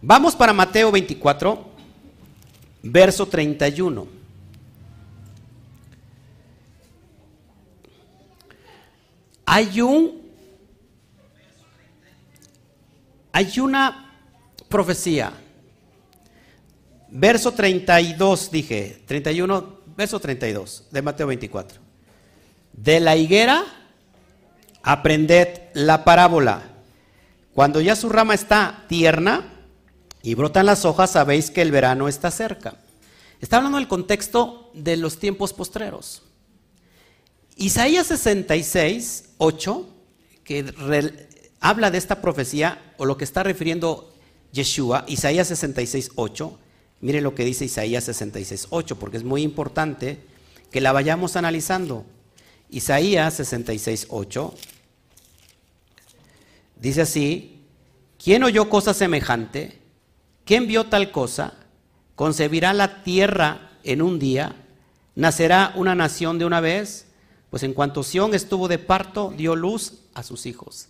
Vamos 0.00 0.36
para 0.36 0.52
Mateo 0.52 0.92
24, 0.92 1.66
verso 2.84 3.26
31. 3.26 4.06
Hay 9.44 9.80
un 9.80 10.24
hay 13.32 13.58
una 13.58 14.14
profecía 14.68 15.32
Verso 17.18 17.52
32, 17.52 18.50
dije, 18.50 19.02
31, 19.06 19.78
verso 19.96 20.20
32 20.20 20.88
de 20.90 21.00
Mateo 21.00 21.26
24. 21.26 21.80
De 22.74 23.00
la 23.00 23.16
higuera 23.16 23.64
aprended 24.82 25.48
la 25.72 26.04
parábola. 26.04 26.74
Cuando 27.54 27.80
ya 27.80 27.96
su 27.96 28.10
rama 28.10 28.34
está 28.34 28.84
tierna 28.86 29.50
y 30.22 30.34
brotan 30.34 30.66
las 30.66 30.84
hojas, 30.84 31.12
sabéis 31.12 31.50
que 31.50 31.62
el 31.62 31.70
verano 31.70 32.06
está 32.06 32.30
cerca. 32.30 32.74
Está 33.40 33.56
hablando 33.56 33.78
del 33.78 33.88
contexto 33.88 34.70
de 34.74 34.98
los 34.98 35.18
tiempos 35.18 35.54
postreros. 35.54 36.22
Isaías 37.56 38.08
66, 38.08 39.30
8, 39.38 39.88
que 40.44 40.70
habla 41.60 41.90
de 41.90 41.96
esta 41.96 42.20
profecía, 42.20 42.92
o 42.98 43.06
lo 43.06 43.16
que 43.16 43.24
está 43.24 43.42
refiriendo 43.42 44.12
Yeshua, 44.52 45.06
Isaías 45.08 45.48
66, 45.48 46.10
8, 46.16 46.58
mire 47.00 47.20
lo 47.20 47.34
que 47.34 47.44
dice 47.44 47.64
Isaías 47.64 48.04
66, 48.04 48.68
8, 48.70 48.98
porque 48.98 49.16
es 49.16 49.24
muy 49.24 49.42
importante 49.42 50.18
que 50.70 50.80
la 50.80 50.92
vayamos 50.92 51.36
analizando. 51.36 52.04
Isaías 52.70 53.34
66, 53.34 54.06
8 54.10 54.54
dice 56.80 57.02
así, 57.02 57.62
¿quién 58.22 58.44
oyó 58.44 58.68
cosa 58.68 58.94
semejante? 58.94 59.78
¿Quién 60.44 60.66
vio 60.66 60.84
tal 60.86 61.10
cosa? 61.10 61.54
¿Concebirá 62.14 62.72
la 62.72 63.02
tierra 63.02 63.72
en 63.82 64.02
un 64.02 64.18
día? 64.18 64.56
¿Nacerá 65.14 65.72
una 65.76 65.94
nación 65.94 66.38
de 66.38 66.44
una 66.44 66.60
vez? 66.60 67.06
Pues 67.50 67.62
en 67.62 67.72
cuanto 67.72 68.02
Sión 68.02 68.34
estuvo 68.34 68.68
de 68.68 68.78
parto, 68.78 69.32
dio 69.36 69.56
luz 69.56 70.00
a 70.14 70.22
sus 70.22 70.46
hijos. 70.46 70.88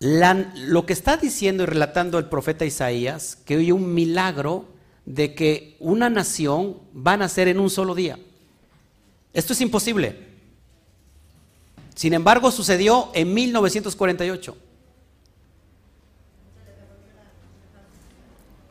Lo 0.00 0.86
que 0.86 0.92
está 0.92 1.16
diciendo 1.16 1.64
y 1.64 1.66
relatando 1.66 2.18
el 2.18 2.26
profeta 2.26 2.64
Isaías, 2.64 3.36
que 3.44 3.56
hay 3.56 3.72
un 3.72 3.94
milagro 3.94 4.66
de 5.04 5.34
que 5.34 5.76
una 5.80 6.08
nación 6.10 6.78
va 6.94 7.14
a 7.14 7.16
nacer 7.16 7.48
en 7.48 7.58
un 7.58 7.70
solo 7.70 7.94
día. 7.94 8.18
Esto 9.32 9.52
es 9.52 9.60
imposible. 9.60 10.28
Sin 11.94 12.14
embargo, 12.14 12.50
sucedió 12.50 13.10
en 13.14 13.34
1948. 13.34 14.56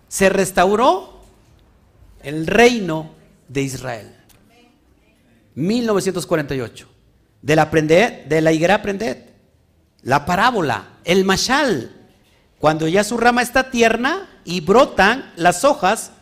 Se 0.07 0.29
restauró 0.29 1.21
el 2.23 2.47
reino 2.47 3.11
de 3.49 3.61
Israel. 3.63 4.15
1948. 5.55 6.87
De 7.41 7.55
la, 7.55 7.65
de 7.65 8.41
la 8.41 8.51
higuera 8.51 8.75
aprended. 8.75 9.26
La 10.07 10.25
parábola, 10.25 10.87
el 11.03 11.25
mashal. 11.25 11.91
Cuando 12.59 12.87
ya 12.87 13.03
su 13.03 13.17
rama 13.17 13.41
está 13.41 13.71
tierna 13.71 14.29
y 14.45 14.61
brotan 14.61 15.33
las 15.35 15.65
hojas, 15.65 16.13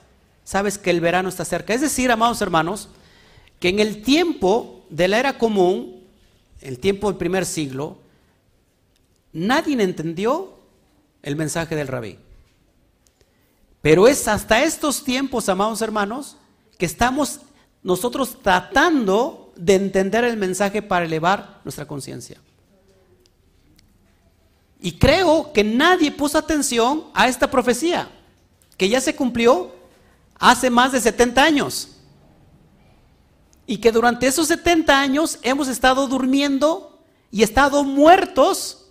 sabes 0.44 0.80
que 0.80 0.90
el 0.90 1.02
verano 1.02 1.30
está 1.30 1.46
cerca. 1.46 1.72
Es 1.72 1.82
decir, 1.82 2.10
amados 2.10 2.42
hermanos, 2.42 2.90
que 3.60 3.70
en 3.70 3.80
el 3.80 4.02
tiempo 4.02 4.84
de 4.90 5.08
la 5.08 5.20
era 5.20 5.38
común, 5.38 6.02
el 6.62 6.80
tiempo 6.80 7.10
del 7.10 7.20
primer 7.20 7.46
siglo, 7.46 8.00
nadie 9.34 9.80
entendió 9.80 10.58
el 11.22 11.36
mensaje 11.36 11.76
del 11.76 11.88
rabí. 11.88 12.18
Pero 13.84 14.08
es 14.08 14.28
hasta 14.28 14.64
estos 14.64 15.04
tiempos, 15.04 15.48
amados 15.48 15.84
hermanos, 15.84 16.38
que 16.80 16.88
estamos 16.88 17.42
nosotros 17.84 18.42
tratando 18.42 19.54
de 19.56 19.76
entender 19.76 20.24
el 20.24 20.38
mensaje 20.38 20.82
para 20.82 21.06
elevar 21.06 21.62
nuestra 21.64 21.86
conciencia. 21.88 22.42
Y 24.80 24.94
creo 24.94 25.52
que 25.54 25.64
nadie 25.64 26.12
puso 26.12 26.38
atención 26.38 27.06
a 27.14 27.28
esta 27.28 27.50
profecía, 27.50 28.10
que 28.78 28.90
ya 28.90 29.02
se 29.02 29.16
cumplió 29.16 29.74
hace 30.38 30.70
más 30.70 30.92
de 30.92 31.02
70 31.02 31.44
años. 31.44 31.90
Y 33.66 33.78
que 33.78 33.92
durante 33.92 34.28
esos 34.28 34.48
70 34.48 35.00
años 35.00 35.40
hemos 35.42 35.68
estado 35.68 36.08
durmiendo 36.08 37.02
y 37.32 37.42
estado 37.42 37.84
muertos 37.84 38.86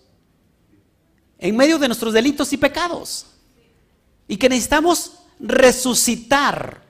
en 1.38 1.56
medio 1.56 1.78
de 1.78 1.88
nuestros 1.88 2.12
delitos 2.12 2.52
y 2.52 2.56
pecados. 2.56 3.26
Y 4.26 4.36
que 4.36 4.48
necesitamos 4.48 5.12
resucitar, 5.38 6.82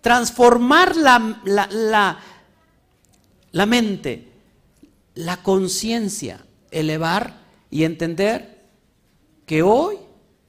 transformar 0.00 0.96
la, 0.96 1.40
la, 1.44 2.18
la 3.52 3.66
mente, 3.66 4.32
la 5.14 5.36
conciencia, 5.42 6.44
elevar 6.70 7.43
y 7.74 7.82
entender 7.82 8.62
que 9.46 9.64
hoy, 9.64 9.96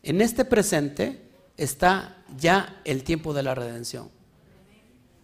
en 0.04 0.22
este 0.22 0.46
presente, 0.46 1.28
está 1.58 2.18
ya 2.38 2.80
el 2.86 3.04
tiempo 3.04 3.34
de 3.34 3.42
la 3.42 3.56
redención. 3.56 4.12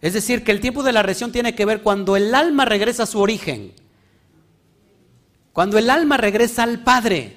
Es 0.00 0.12
decir, 0.12 0.42
que 0.42 0.50
el 0.50 0.58
tiempo 0.58 0.82
de 0.82 0.92
la 0.92 1.02
redención 1.02 1.30
tiene 1.30 1.54
que 1.54 1.64
ver 1.64 1.80
cuando 1.80 2.16
el 2.16 2.34
alma 2.34 2.64
regresa 2.64 3.04
a 3.04 3.06
su 3.06 3.20
origen, 3.20 3.72
cuando 5.52 5.78
el 5.78 5.88
alma 5.90 6.16
regresa 6.16 6.64
al 6.64 6.80
Padre, 6.80 7.36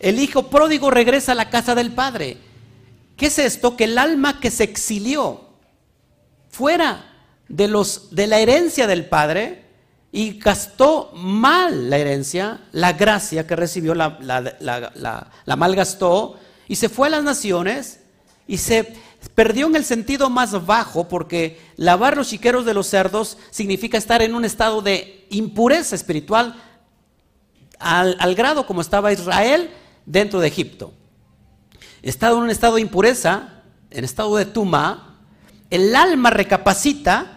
el 0.00 0.20
hijo 0.20 0.50
pródigo 0.50 0.90
regresa 0.90 1.32
a 1.32 1.36
la 1.36 1.48
casa 1.48 1.74
del 1.74 1.92
Padre. 1.92 2.36
¿Qué 3.16 3.28
es 3.28 3.38
esto? 3.38 3.74
Que 3.74 3.84
el 3.84 3.96
alma 3.96 4.38
que 4.38 4.50
se 4.50 4.64
exilió 4.64 5.48
fuera 6.50 7.10
de, 7.48 7.68
los, 7.68 8.14
de 8.14 8.26
la 8.26 8.38
herencia 8.38 8.86
del 8.86 9.06
Padre 9.06 9.61
y 10.12 10.38
gastó 10.38 11.10
mal 11.14 11.88
la 11.88 11.96
herencia, 11.96 12.60
la 12.72 12.92
gracia 12.92 13.46
que 13.46 13.56
recibió 13.56 13.94
la, 13.94 14.18
la, 14.20 15.32
la 15.44 15.56
malgastó 15.56 16.38
y 16.68 16.76
se 16.76 16.90
fue 16.90 17.08
a 17.08 17.10
las 17.10 17.24
naciones 17.24 18.00
y 18.46 18.58
se 18.58 18.94
perdió 19.34 19.66
en 19.66 19.76
el 19.76 19.84
sentido 19.84 20.28
más 20.28 20.66
bajo 20.66 21.08
porque 21.08 21.60
lavar 21.76 22.16
los 22.16 22.28
chiqueros 22.28 22.64
de 22.64 22.74
los 22.74 22.86
cerdos 22.86 23.38
significa 23.50 23.96
estar 23.96 24.22
en 24.22 24.34
un 24.34 24.44
estado 24.44 24.82
de 24.82 25.26
impureza 25.30 25.94
espiritual 25.94 26.56
al, 27.78 28.34
grado 28.34 28.66
como 28.66 28.80
estaba 28.80 29.12
Israel 29.12 29.70
dentro 30.06 30.40
de 30.40 30.48
Egipto. 30.48 30.92
Estado 32.02 32.36
en 32.36 32.44
un 32.44 32.50
estado 32.50 32.76
de 32.76 32.82
impureza, 32.82 33.62
en 33.90 34.04
estado 34.04 34.36
de 34.36 34.44
tuma, 34.44 35.18
el 35.70 35.94
alma 35.94 36.30
recapacita 36.30 37.31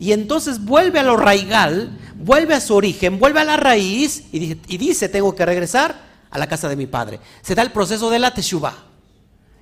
y 0.00 0.14
entonces 0.14 0.64
vuelve 0.64 0.98
a 0.98 1.02
lo 1.02 1.18
raigal, 1.18 1.90
vuelve 2.16 2.54
a 2.54 2.60
su 2.60 2.74
origen, 2.74 3.18
vuelve 3.18 3.40
a 3.40 3.44
la 3.44 3.58
raíz 3.58 4.24
y, 4.32 4.54
dice, 4.78 5.10
tengo 5.10 5.34
que 5.34 5.44
regresar 5.44 5.94
a 6.30 6.38
la 6.38 6.48
casa 6.48 6.70
de 6.70 6.76
mi 6.76 6.86
padre. 6.86 7.20
Se 7.42 7.54
da 7.54 7.60
el 7.60 7.70
proceso 7.70 8.08
de 8.08 8.18
la 8.18 8.32
teshuva. 8.32 8.74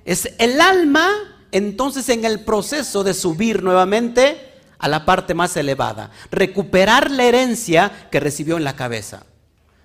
Es 0.05 0.33
el 0.37 0.61
alma 0.61 1.09
entonces 1.51 2.07
en 2.07 2.23
el 2.23 2.39
proceso 2.45 3.03
de 3.03 3.13
subir 3.13 3.61
nuevamente 3.63 4.53
a 4.77 4.87
la 4.87 5.03
parte 5.03 5.33
más 5.33 5.57
elevada, 5.57 6.09
recuperar 6.31 7.11
la 7.11 7.25
herencia 7.25 8.07
que 8.09 8.21
recibió 8.21 8.55
en 8.55 8.63
la 8.63 8.77
cabeza, 8.77 9.25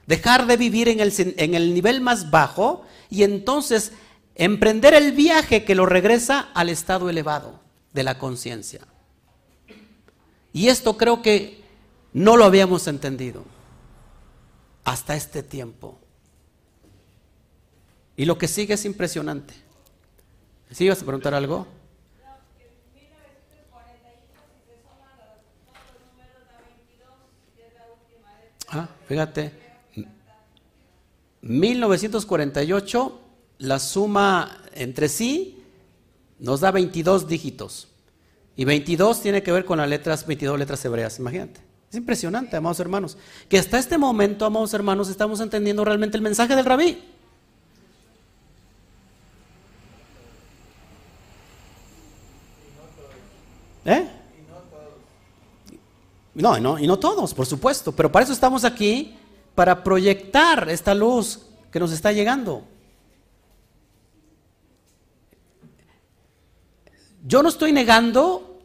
dejar 0.07 0.47
de 0.47 0.57
vivir 0.57 0.87
en 0.89 1.55
el 1.55 1.75
nivel 1.75 2.01
más 2.01 2.31
bajo 2.31 2.87
y 3.11 3.25
entonces 3.25 3.91
emprender 4.37 4.95
el 4.95 5.11
viaje 5.11 5.65
que 5.65 5.75
lo 5.75 5.85
regresa 5.85 6.51
al 6.55 6.69
estado 6.69 7.11
elevado 7.11 7.59
de 7.93 8.05
la 8.05 8.19
conciencia. 8.19 8.83
Y 10.55 10.69
esto 10.69 10.97
creo 10.97 11.21
que 11.21 11.61
no 12.13 12.37
lo 12.37 12.45
habíamos 12.45 12.87
entendido 12.87 13.45
hasta 14.85 15.17
este 15.17 15.43
tiempo. 15.43 15.99
Y 18.17 18.25
lo 18.25 18.39
que 18.39 18.47
sigue 18.47 18.75
es 18.75 18.85
impresionante. 18.85 19.53
¿Sí 20.71 20.85
ibas 20.85 21.03
a 21.03 21.05
preguntar 21.05 21.35
algo? 21.35 21.67
Ah, 28.69 28.89
fíjate. 29.09 29.53
1948, 31.43 33.21
la 33.59 33.81
suma 33.81 34.63
entre 34.73 35.09
sí 35.09 35.65
nos 36.39 36.61
da 36.61 36.71
22 36.71 37.27
dígitos. 37.27 37.89
Y 38.57 38.65
22 38.65 39.21
tiene 39.21 39.43
que 39.43 39.53
ver 39.53 39.65
con 39.65 39.79
las 39.79 39.89
letras, 39.89 40.27
22 40.27 40.59
letras 40.59 40.85
hebreas, 40.85 41.19
imagínate. 41.19 41.61
Es 41.91 41.97
impresionante, 41.97 42.57
amados 42.57 42.81
hermanos, 42.81 43.17
que 43.49 43.59
hasta 43.59 43.79
este 43.79 43.99
momento, 43.99 44.45
amados 44.45 44.75
hermanos, 44.75 45.09
estamos 45.09 45.41
entendiendo 45.41 45.85
realmente 45.85 46.17
el 46.17 46.23
mensaje 46.23 46.55
del 46.57 46.65
rabí. 46.65 47.03
¿Eh? 53.85 54.09
No, 56.35 56.59
no, 56.59 56.79
y 56.79 56.87
no 56.87 56.99
todos, 56.99 57.33
por 57.33 57.47
supuesto, 57.47 57.93
pero 57.93 58.11
para 58.11 58.25
eso 58.25 58.33
estamos 58.33 58.65
aquí, 58.65 59.17
para 59.55 59.85
proyectar 59.85 60.69
esta 60.69 60.95
luz 60.95 61.47
que 61.71 61.79
nos 61.79 61.93
está 61.93 62.11
llegando. 62.13 62.65
Yo 67.27 67.43
no 67.43 67.49
estoy 67.49 67.73
negando 67.73 68.61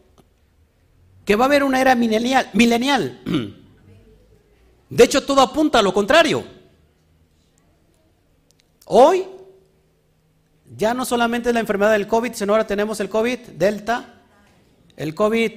que 1.23 1.35
va 1.35 1.45
a 1.45 1.47
haber 1.47 1.63
una 1.63 1.79
era 1.79 1.95
milenial. 1.95 3.21
De 4.89 5.03
hecho, 5.03 5.23
todo 5.23 5.41
apunta 5.41 5.79
a 5.79 5.81
lo 5.81 5.93
contrario. 5.93 6.43
Hoy 8.85 9.25
ya 10.75 10.93
no 10.93 11.05
solamente 11.05 11.49
es 11.49 11.53
la 11.53 11.61
enfermedad 11.61 11.91
del 11.91 12.07
COVID, 12.07 12.33
sino 12.33 12.53
ahora 12.53 12.67
tenemos 12.67 12.99
el 12.99 13.07
COVID, 13.07 13.39
Delta, 13.55 14.21
el 14.97 15.15
COVID, 15.15 15.51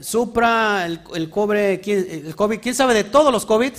Supra, 0.00 0.86
el, 0.86 1.30
cobre, 1.30 1.78
¿quién, 1.80 2.06
el 2.26 2.34
COVID, 2.34 2.58
¿quién 2.60 2.74
sabe 2.74 2.94
de 2.94 3.04
todos 3.04 3.30
los 3.30 3.44
COVID? 3.44 3.72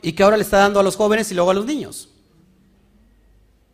Y 0.00 0.12
que 0.14 0.22
ahora 0.22 0.38
le 0.38 0.42
está 0.42 0.56
dando 0.56 0.80
a 0.80 0.82
los 0.82 0.96
jóvenes 0.96 1.30
y 1.30 1.34
luego 1.34 1.50
a 1.50 1.54
los 1.54 1.66
niños. 1.66 2.08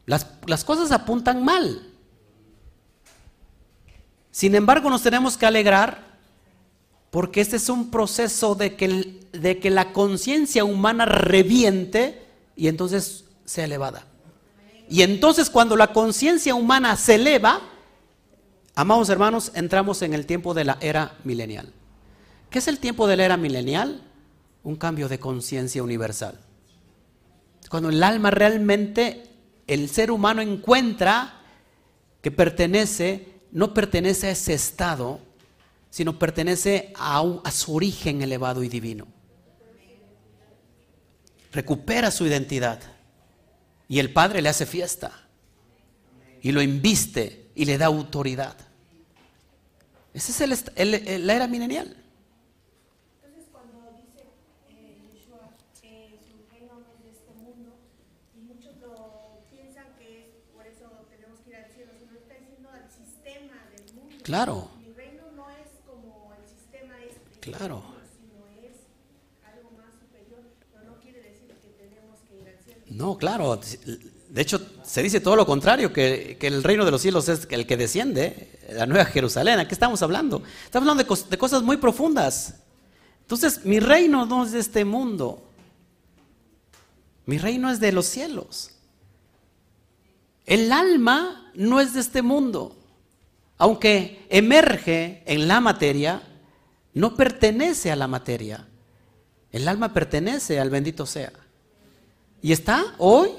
Las, 0.04 0.26
las 0.46 0.64
cosas 0.64 0.90
apuntan 0.90 1.44
mal. 1.44 1.87
Sin 4.38 4.54
embargo, 4.54 4.88
nos 4.88 5.02
tenemos 5.02 5.36
que 5.36 5.46
alegrar 5.46 6.16
porque 7.10 7.40
este 7.40 7.56
es 7.56 7.68
un 7.68 7.90
proceso 7.90 8.54
de 8.54 8.76
que, 8.76 9.18
de 9.32 9.58
que 9.58 9.68
la 9.68 9.92
conciencia 9.92 10.64
humana 10.64 11.06
reviente 11.06 12.22
y 12.54 12.68
entonces 12.68 13.24
sea 13.44 13.64
elevada. 13.64 14.06
Y 14.88 15.02
entonces 15.02 15.50
cuando 15.50 15.74
la 15.74 15.92
conciencia 15.92 16.54
humana 16.54 16.94
se 16.94 17.16
eleva, 17.16 17.62
amados 18.76 19.08
hermanos, 19.08 19.50
entramos 19.56 20.02
en 20.02 20.14
el 20.14 20.24
tiempo 20.24 20.54
de 20.54 20.66
la 20.66 20.78
era 20.80 21.16
milenial. 21.24 21.72
¿Qué 22.48 22.60
es 22.60 22.68
el 22.68 22.78
tiempo 22.78 23.08
de 23.08 23.16
la 23.16 23.24
era 23.24 23.36
milenial? 23.36 24.04
Un 24.62 24.76
cambio 24.76 25.08
de 25.08 25.18
conciencia 25.18 25.82
universal. 25.82 26.38
Cuando 27.68 27.88
el 27.88 28.00
alma 28.04 28.30
realmente, 28.30 29.24
el 29.66 29.88
ser 29.88 30.12
humano 30.12 30.42
encuentra 30.42 31.40
que 32.22 32.30
pertenece, 32.30 33.37
no 33.50 33.74
pertenece 33.74 34.28
a 34.28 34.30
ese 34.30 34.54
estado, 34.54 35.20
sino 35.90 36.18
pertenece 36.18 36.92
a, 36.96 37.22
su 37.50 37.74
origen 37.74 38.22
elevado 38.22 38.62
y 38.62 38.68
divino. 38.68 39.06
Recupera 41.52 42.10
su 42.10 42.26
identidad. 42.26 42.80
Y 43.88 43.98
el 43.98 44.12
Padre 44.12 44.42
le 44.42 44.50
hace 44.50 44.66
fiesta. 44.66 45.12
Y 46.42 46.52
lo 46.52 46.60
inviste 46.60 47.50
y 47.54 47.64
le 47.64 47.78
da 47.78 47.86
autoridad. 47.86 48.56
Esa 50.12 50.44
es 50.44 50.64
el, 50.76 51.26
la 51.26 51.34
era 51.34 51.46
milenial. 51.46 51.96
Entonces 53.22 53.48
cuando 53.50 53.92
dice 53.96 54.26
eh, 54.68 54.98
Yeshua 55.12 55.50
que 55.80 56.18
su 56.26 56.50
reino 56.50 56.74
no 56.80 56.86
es 56.94 57.04
de 57.04 57.10
este 57.10 57.32
mundo, 57.34 57.76
y 58.36 58.40
muchos 58.40 58.76
lo 58.80 59.40
piensan 59.50 59.86
que 59.98 60.20
es 60.20 60.26
por 60.54 60.66
eso 60.66 61.06
tenemos 61.10 61.40
que 61.40 61.50
ir 61.50 61.56
al 61.56 61.70
cielo, 61.72 61.92
sino 61.98 62.12
está 62.18 62.34
diciendo 62.34 62.68
al 62.70 62.90
sistema 62.90 63.62
del 63.74 63.94
mundo. 63.94 64.17
Claro. 64.28 64.68
Mi 64.78 64.92
reino 64.92 65.22
no 65.34 65.48
es 65.48 65.70
como 65.86 66.34
el 66.38 66.46
sistema 66.46 66.94
este. 67.02 67.50
Claro. 67.50 67.82
Sino 68.20 68.44
es 68.62 68.76
algo 69.42 69.70
más 69.70 69.94
superior, 69.98 70.42
pero 70.70 70.84
no 70.84 71.00
quiere 71.00 71.22
decir 71.22 71.48
que 71.62 71.70
tenemos 71.82 72.18
que 72.28 72.36
ir 72.36 72.46
al 72.46 72.62
cielo. 72.62 72.82
No, 72.90 73.16
claro. 73.16 73.58
De 74.28 74.42
hecho, 74.42 74.60
se 74.82 75.02
dice 75.02 75.20
todo 75.20 75.34
lo 75.34 75.46
contrario, 75.46 75.94
que, 75.94 76.36
que, 76.38 76.46
el 76.46 76.62
reino 76.62 76.84
de 76.84 76.90
los 76.90 77.00
cielos 77.00 77.26
es 77.30 77.48
el 77.48 77.66
que 77.66 77.78
desciende, 77.78 78.60
la 78.68 78.84
nueva 78.84 79.06
Jerusalén. 79.06 79.60
¿A 79.60 79.66
qué 79.66 79.72
estamos 79.72 80.02
hablando? 80.02 80.42
Estamos 80.62 80.86
hablando 80.86 81.04
de, 81.04 81.06
cos, 81.06 81.30
de 81.30 81.38
cosas 81.38 81.62
muy 81.62 81.78
profundas. 81.78 82.56
Entonces, 83.22 83.64
mi 83.64 83.80
reino 83.80 84.26
no 84.26 84.44
es 84.44 84.52
de 84.52 84.58
este 84.58 84.84
mundo. 84.84 85.42
Mi 87.24 87.38
reino 87.38 87.70
es 87.70 87.80
de 87.80 87.92
los 87.92 88.04
cielos. 88.04 88.72
El 90.44 90.70
alma 90.70 91.50
no 91.54 91.80
es 91.80 91.94
de 91.94 92.00
este 92.00 92.20
mundo. 92.20 92.77
Aunque 93.58 94.24
emerge 94.30 95.22
en 95.26 95.48
la 95.48 95.60
materia, 95.60 96.22
no 96.94 97.16
pertenece 97.16 97.90
a 97.90 97.96
la 97.96 98.06
materia. 98.06 98.66
El 99.50 99.66
alma 99.66 99.92
pertenece 99.92 100.60
al 100.60 100.70
bendito 100.70 101.06
sea. 101.06 101.32
Y 102.40 102.52
está 102.52 102.94
hoy, 102.98 103.30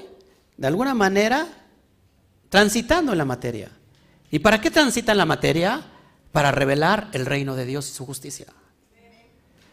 de 0.58 0.66
alguna 0.66 0.92
manera, 0.92 1.46
transitando 2.50 3.12
en 3.12 3.18
la 3.18 3.24
materia. 3.24 3.70
¿Y 4.30 4.40
para 4.40 4.60
qué 4.60 4.70
transita 4.70 5.12
en 5.12 5.18
la 5.18 5.26
materia? 5.26 5.82
Para 6.32 6.52
revelar 6.52 7.08
el 7.12 7.24
reino 7.26 7.56
de 7.56 7.64
Dios 7.64 7.88
y 7.88 7.92
su 7.92 8.04
justicia. 8.04 8.46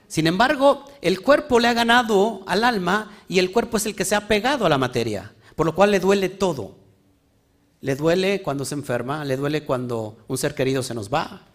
Sin 0.08 0.26
embargo, 0.26 0.86
el 1.02 1.22
cuerpo 1.22 1.60
le 1.60 1.68
ha 1.68 1.74
ganado 1.74 2.44
al 2.48 2.64
alma 2.64 3.12
y 3.28 3.40
el 3.40 3.52
cuerpo 3.52 3.76
es 3.76 3.86
el 3.86 3.96
que 3.96 4.06
se 4.06 4.16
ha 4.16 4.28
pegado 4.28 4.66
a 4.66 4.70
la 4.70 4.78
materia, 4.78 5.34
por 5.56 5.66
lo 5.66 5.76
cual 5.76 5.92
le 5.92 6.00
duele 6.00 6.30
todo. 6.30 6.77
Le 7.82 7.96
duele 7.96 8.42
cuando 8.42 8.66
se 8.66 8.76
enferma, 8.76 9.24
le 9.26 9.38
duele 9.38 9.64
cuando 9.64 10.18
un 10.28 10.38
ser 10.38 10.56
querido 10.56 10.84
se 10.84 10.94
nos 10.94 11.14
va, 11.14 11.48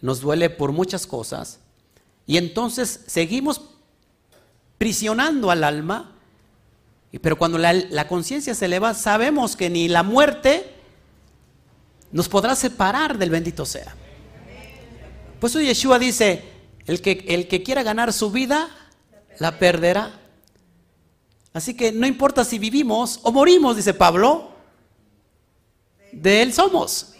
nos 0.00 0.20
duele 0.20 0.50
por 0.50 0.72
muchas 0.72 1.06
cosas. 1.06 1.60
Y 2.26 2.36
entonces 2.36 3.00
seguimos 3.06 3.62
prisionando 4.78 5.50
al 5.50 5.64
alma 5.64 6.16
pero 7.18 7.36
cuando 7.36 7.58
la, 7.58 8.06
conciencia 8.06 8.54
se 8.54 8.66
eleva, 8.66 8.94
sabemos 8.94 9.56
que 9.56 9.68
ni 9.68 9.88
la 9.88 10.04
muerte 10.04 10.72
nos 12.12 12.28
podrá 12.28 12.54
separar 12.54 13.18
del 13.18 13.30
bendito 13.30 13.66
sea. 13.66 13.96
Por 15.40 15.50
eso 15.50 15.60
Yeshua 15.60 15.98
dice, 15.98 16.44
el 16.86 17.00
que, 17.00 17.24
el 17.28 17.48
que 17.48 17.64
quiera 17.64 17.82
ganar 17.82 18.12
su 18.12 18.30
vida, 18.30 18.68
la 19.38 19.58
perderá. 19.58 20.20
Así 21.52 21.74
que 21.74 21.90
no 21.90 22.06
importa 22.06 22.44
si 22.44 22.60
vivimos 22.60 23.18
o 23.24 23.32
morimos, 23.32 23.74
dice 23.74 23.92
Pablo, 23.92 24.49
de 26.12 26.42
Él 26.42 26.52
somos. 26.52 27.14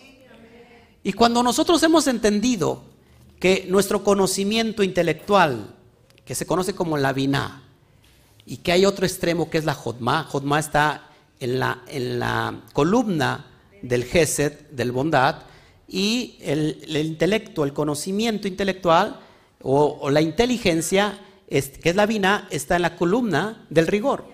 Y 1.02 1.12
cuando 1.12 1.42
nosotros 1.42 1.82
hemos 1.82 2.06
entendido 2.06 2.84
que 3.38 3.66
nuestro 3.68 4.04
conocimiento 4.04 4.82
intelectual, 4.82 5.74
que 6.24 6.34
se 6.34 6.46
conoce 6.46 6.74
como 6.74 6.98
la 6.98 7.12
vina, 7.12 7.64
y 8.46 8.58
que 8.58 8.72
hay 8.72 8.84
otro 8.84 9.06
extremo 9.06 9.48
que 9.48 9.58
es 9.58 9.64
la 9.64 9.74
Jodma. 9.74 10.24
Jodma 10.24 10.58
está 10.58 11.08
en 11.38 11.60
la, 11.60 11.82
en 11.86 12.18
la 12.18 12.62
columna 12.72 13.46
del 13.80 14.04
Gesed, 14.04 14.70
del 14.70 14.92
bondad, 14.92 15.42
y 15.88 16.36
el, 16.40 16.84
el 16.88 17.06
intelecto, 17.06 17.64
el 17.64 17.72
conocimiento 17.72 18.46
intelectual 18.46 19.20
o, 19.62 20.10
la 20.10 20.20
inteligencia, 20.20 21.18
es, 21.48 21.70
que 21.78 21.90
es 21.90 21.96
la 21.96 22.06
vina, 22.06 22.48
está 22.50 22.76
en 22.76 22.82
la 22.82 22.96
columna 22.96 23.66
del 23.70 23.86
rigor. 23.86 24.24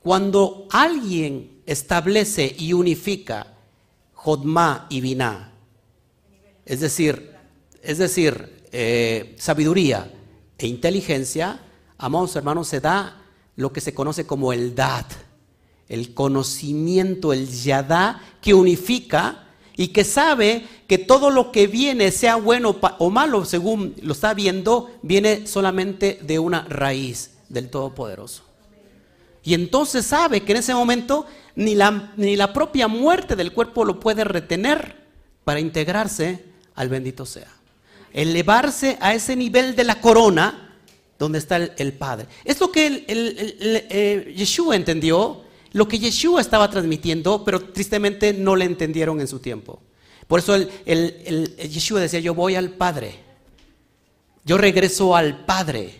Cuando 0.00 0.66
alguien 0.70 1.57
establece 1.68 2.56
y 2.58 2.72
unifica 2.72 3.54
Jodma 4.14 4.86
y 4.88 5.02
Vina, 5.02 5.52
es 6.64 6.80
decir, 6.80 7.34
es 7.82 7.98
decir, 7.98 8.64
eh, 8.72 9.36
sabiduría 9.38 10.10
e 10.56 10.66
inteligencia, 10.66 11.60
amados 11.98 12.34
hermanos, 12.36 12.68
se 12.68 12.80
da 12.80 13.22
lo 13.56 13.70
que 13.72 13.82
se 13.82 13.92
conoce 13.92 14.26
como 14.26 14.54
el 14.54 14.74
dad, 14.74 15.04
el 15.88 16.14
conocimiento, 16.14 17.34
el 17.34 17.48
yadá, 17.48 18.22
que 18.40 18.54
unifica 18.54 19.46
y 19.76 19.88
que 19.88 20.04
sabe 20.04 20.66
que 20.86 20.96
todo 20.96 21.30
lo 21.30 21.52
que 21.52 21.66
viene, 21.66 22.10
sea 22.12 22.36
bueno 22.36 22.76
o 22.98 23.10
malo, 23.10 23.44
según 23.44 23.94
lo 24.02 24.14
está 24.14 24.32
viendo, 24.32 24.90
viene 25.02 25.46
solamente 25.46 26.18
de 26.22 26.38
una 26.38 26.62
raíz 26.62 27.32
del 27.50 27.68
Todopoderoso. 27.68 28.48
Y 29.44 29.54
entonces 29.54 30.04
sabe 30.04 30.42
que 30.42 30.52
en 30.52 30.58
ese 30.58 30.74
momento 30.74 31.24
ni 31.58 31.74
la, 31.74 32.12
ni 32.16 32.36
la 32.36 32.52
propia 32.52 32.86
muerte 32.86 33.34
del 33.34 33.52
cuerpo 33.52 33.84
lo 33.84 33.98
puede 33.98 34.22
retener 34.22 34.94
para 35.42 35.58
integrarse 35.58 36.44
al 36.76 36.88
bendito 36.88 37.26
sea. 37.26 37.52
Elevarse 38.12 38.96
a 39.00 39.12
ese 39.12 39.34
nivel 39.34 39.74
de 39.74 39.82
la 39.82 40.00
corona 40.00 40.76
donde 41.18 41.38
está 41.38 41.56
el, 41.56 41.92
Padre. 41.94 42.28
Es 42.44 42.60
lo 42.60 42.70
que 42.70 42.86
el, 42.86 43.04
eh, 43.08 44.32
Yeshua 44.36 44.76
entendió, 44.76 45.42
lo 45.72 45.88
que 45.88 45.98
Yeshua 45.98 46.40
estaba 46.40 46.70
transmitiendo, 46.70 47.44
pero 47.44 47.60
tristemente 47.60 48.32
no 48.32 48.54
le 48.54 48.64
entendieron 48.64 49.20
en 49.20 49.26
su 49.26 49.40
tiempo. 49.40 49.82
Por 50.28 50.38
eso 50.38 50.54
el, 50.54 51.56
Yeshua 51.56 52.00
decía, 52.00 52.20
yo 52.20 52.34
voy 52.34 52.54
al 52.54 52.70
Padre, 52.70 53.16
yo 54.44 54.56
regreso 54.56 55.16
al 55.16 55.44
Padre. 55.44 55.92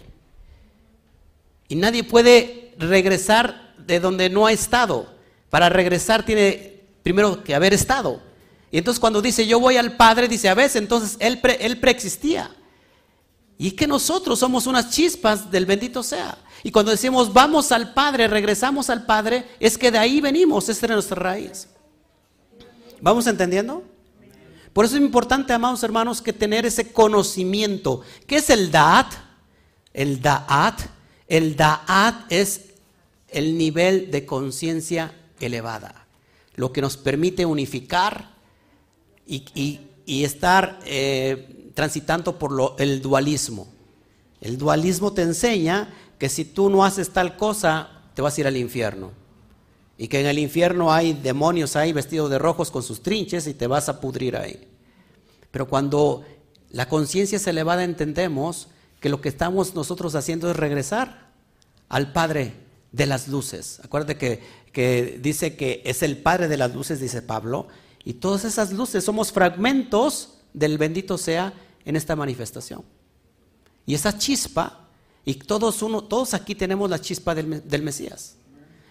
Y 1.66 1.74
nadie 1.74 2.04
puede 2.04 2.74
regresar 2.78 3.74
de 3.76 3.98
donde 3.98 4.30
no 4.30 4.46
ha 4.46 4.52
estado. 4.52 5.17
Para 5.50 5.68
regresar 5.68 6.24
tiene 6.24 6.82
primero 7.02 7.42
que 7.42 7.54
haber 7.54 7.72
estado. 7.72 8.20
Y 8.70 8.78
entonces 8.78 9.00
cuando 9.00 9.22
dice 9.22 9.46
yo 9.46 9.60
voy 9.60 9.76
al 9.76 9.96
Padre, 9.96 10.28
dice 10.28 10.48
a 10.48 10.54
veces, 10.54 10.76
entonces 10.76 11.16
él, 11.20 11.40
él 11.60 11.80
preexistía. 11.80 12.54
Y 13.56 13.72
que 13.72 13.86
nosotros 13.86 14.38
somos 14.38 14.66
unas 14.66 14.90
chispas 14.90 15.50
del 15.50 15.66
bendito 15.66 16.02
sea. 16.02 16.38
Y 16.62 16.70
cuando 16.70 16.90
decimos 16.90 17.32
vamos 17.32 17.72
al 17.72 17.94
Padre, 17.94 18.28
regresamos 18.28 18.90
al 18.90 19.06
Padre, 19.06 19.44
es 19.58 19.78
que 19.78 19.90
de 19.90 19.98
ahí 19.98 20.20
venimos, 20.20 20.68
esta 20.68 20.86
es 20.86 20.92
nuestra 20.92 21.16
raíz. 21.16 21.68
¿Vamos 23.00 23.26
entendiendo? 23.26 23.84
Por 24.72 24.84
eso 24.84 24.96
es 24.96 25.02
importante, 25.02 25.52
amados 25.52 25.82
hermanos, 25.82 26.20
que 26.22 26.32
tener 26.32 26.66
ese 26.66 26.92
conocimiento. 26.92 28.02
¿Qué 28.26 28.36
es 28.36 28.50
el 28.50 28.70
Da'at? 28.70 29.12
El 29.92 30.20
Da'at. 30.20 30.82
El 31.26 31.56
Da'at 31.56 32.30
es 32.30 32.66
el 33.28 33.58
nivel 33.58 34.10
de 34.10 34.24
conciencia 34.24 35.12
elevada. 35.40 36.06
Lo 36.54 36.72
que 36.72 36.80
nos 36.80 36.96
permite 36.96 37.46
unificar 37.46 38.30
y, 39.26 39.44
y, 40.06 40.24
estar 40.24 40.80
eh, 40.84 41.70
transitando 41.74 42.38
por 42.38 42.50
lo, 42.50 42.76
el 42.78 43.02
dualismo. 43.02 43.68
El 44.40 44.58
dualismo 44.58 45.12
te 45.12 45.22
enseña 45.22 45.94
que 46.18 46.28
si 46.28 46.44
tú 46.44 46.70
no 46.70 46.84
haces 46.84 47.10
tal 47.10 47.36
cosa, 47.36 48.02
te 48.14 48.22
vas 48.22 48.36
a 48.36 48.40
ir 48.40 48.46
al 48.46 48.56
infierno. 48.56 49.12
Y 49.96 50.08
que 50.08 50.20
en 50.20 50.26
el 50.26 50.38
infierno 50.38 50.92
hay 50.92 51.12
demonios 51.12 51.76
ahí 51.76 51.92
vestidos 51.92 52.30
de 52.30 52.38
rojos 52.38 52.70
con 52.70 52.82
sus 52.82 53.02
trinches 53.02 53.46
y 53.46 53.54
te 53.54 53.66
vas 53.66 53.88
a 53.88 54.00
pudrir 54.00 54.36
ahí. 54.36 54.68
Pero 55.50 55.68
cuando 55.68 56.24
la 56.70 56.88
conciencia 56.88 57.36
es 57.36 57.46
elevada 57.46 57.84
entendemos 57.84 58.68
que 59.00 59.08
lo 59.08 59.20
que 59.20 59.28
estamos 59.28 59.74
nosotros 59.74 60.14
haciendo 60.14 60.50
es 60.50 60.56
regresar 60.56 61.28
al 61.88 62.12
Padre 62.12 62.54
de 62.92 63.06
las 63.06 63.28
luces. 63.28 63.80
Acuérdate 63.84 64.16
que, 64.16 64.42
que 64.78 65.18
dice 65.20 65.56
que 65.56 65.82
es 65.84 66.04
el 66.04 66.18
Padre 66.18 66.46
de 66.46 66.56
las 66.56 66.72
luces, 66.72 67.00
dice 67.00 67.20
Pablo, 67.20 67.66
y 68.04 68.12
todas 68.12 68.44
esas 68.44 68.72
luces 68.72 69.02
somos 69.02 69.32
fragmentos 69.32 70.34
del 70.52 70.78
bendito 70.78 71.18
sea 71.18 71.52
en 71.84 71.96
esta 71.96 72.14
manifestación. 72.14 72.84
Y 73.86 73.94
esa 73.94 74.16
chispa, 74.16 74.86
y 75.24 75.34
todos, 75.34 75.82
uno, 75.82 76.04
todos 76.04 76.32
aquí 76.32 76.54
tenemos 76.54 76.88
la 76.88 77.00
chispa 77.00 77.34
del, 77.34 77.68
del 77.68 77.82
Mesías. 77.82 78.36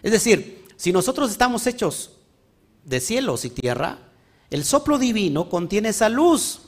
Es 0.04 0.12
decir, 0.12 0.66
si 0.76 0.92
nosotros 0.92 1.32
estamos 1.32 1.66
hechos 1.66 2.18
de 2.84 3.00
cielos 3.00 3.46
y 3.46 3.50
tierra, 3.50 4.12
el 4.50 4.66
soplo 4.66 5.00
divino 5.00 5.48
contiene 5.48 5.88
esa 5.88 6.10
luz. 6.10 6.64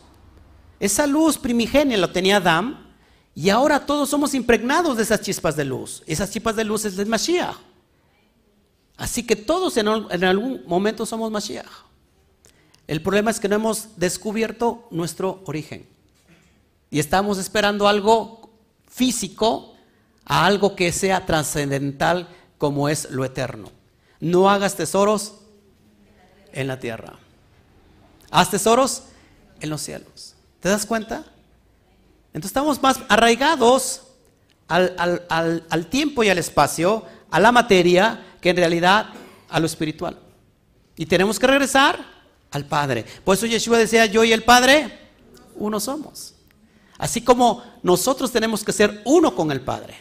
Esa 0.80 1.06
luz 1.08 1.38
primigenia 1.38 1.98
la 1.98 2.14
tenía 2.14 2.38
Adán 2.38 2.96
y 3.36 3.50
ahora 3.50 3.86
todos 3.86 4.10
somos 4.10 4.34
impregnados 4.34 4.96
de 4.96 5.04
esas 5.04 5.20
chispas 5.20 5.58
de 5.58 5.66
luz. 5.66 6.04
Esas 6.08 6.32
chispas 6.32 6.56
de 6.56 6.64
luz 6.64 6.86
es 6.86 6.98
el 6.98 7.06
Mashiach. 7.06 7.68
Así 8.99 9.23
que 9.23 9.38
todos 9.38 9.77
en, 9.77 9.88
algún 9.88 10.61
momento 10.67 11.05
somos 11.05 11.31
Mashiach. 11.31 11.65
El 12.85 13.01
problema 13.01 13.31
es 13.31 13.39
que 13.39 13.47
no 13.47 13.55
hemos 13.55 13.97
descubierto 13.97 14.88
nuestro 14.91 15.41
origen. 15.45 15.88
Y 16.91 16.99
estamos 16.99 17.38
esperando 17.38 17.88
algo 17.88 18.51
físico 18.89 19.73
a 20.26 20.45
algo 20.45 20.76
que 20.76 20.91
sea 20.91 21.26
trascendental 21.26 22.27
como 22.57 22.89
es 22.89 23.09
lo 23.09 23.23
eterno. 23.23 23.71
No 24.19 24.49
hagas 24.49 24.76
tesoros 24.76 25.35
en 26.51 26.67
la 26.67 26.80
tierra. 26.81 27.17
Haz 28.31 28.51
tesoros 28.51 29.03
en 29.61 29.69
los 29.69 29.81
cielos. 29.81 30.35
¿Te 30.59 30.67
das 30.67 30.85
cuenta? 30.85 31.23
Entonces 32.34 32.49
estamos 32.49 32.81
más 32.81 32.99
arraigados 33.07 34.03
al, 34.67 35.88
tiempo 35.89 36.21
y 36.21 36.30
al 36.30 36.38
espacio, 36.38 37.05
a 37.31 37.39
la 37.39 37.53
materia, 37.53 38.26
que 38.41 38.49
en 38.49 38.57
realidad 38.57 39.07
a 39.49 39.60
lo 39.60 39.66
espiritual. 39.66 40.18
Y 40.95 41.06
tenemos 41.06 41.40
que 41.40 41.48
regresar 41.48 41.99
al 42.52 42.66
Padre. 42.66 43.06
Por 43.24 43.36
eso 43.36 43.45
Yeshua 43.45 43.78
decía, 43.78 44.06
yo 44.06 44.24
y 44.24 44.34
el 44.34 44.44
Padre, 44.44 44.91
uno 45.56 45.80
somos. 45.80 46.36
Así 46.98 47.22
como 47.22 47.64
nosotros 47.82 48.32
tenemos 48.32 48.64
que 48.64 48.74
ser 48.74 49.02
uno 49.06 49.36
con 49.36 49.52
el 49.52 49.61
Padre. 49.61 49.95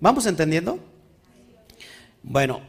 ¿Vamos 0.00 0.26
entendiendo? 0.26 0.78
Bueno, 2.22 2.60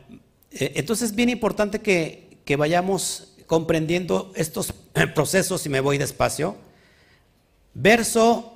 eh, 0.52 0.74
entonces 0.76 1.12
es 1.12 1.16
bien 1.16 1.30
importante 1.30 1.80
que, 1.80 2.40
que 2.44 2.56
vayamos 2.56 3.36
comprendiendo 3.48 4.32
estos 4.36 4.74
procesos 5.16 5.66
y 5.66 5.70
me 5.70 5.80
voy 5.80 5.98
despacio. 5.98 6.58
Verso 7.74 8.54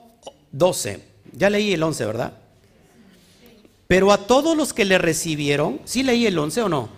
12. 0.52 1.04
Ya 1.32 1.50
leí 1.50 1.74
el 1.74 1.84
11, 1.84 2.06
¿verdad? 2.06 2.43
Pero 3.88 4.12
a 4.12 4.26
todos 4.26 4.56
los 4.56 4.74
que 4.74 4.86
le 4.86 4.98
recibieron, 4.98 5.82
¿sí 5.86 6.04
leí 6.04 6.26
el 6.26 6.38
11 6.38 6.62
o 6.64 6.70
no? 6.70 6.90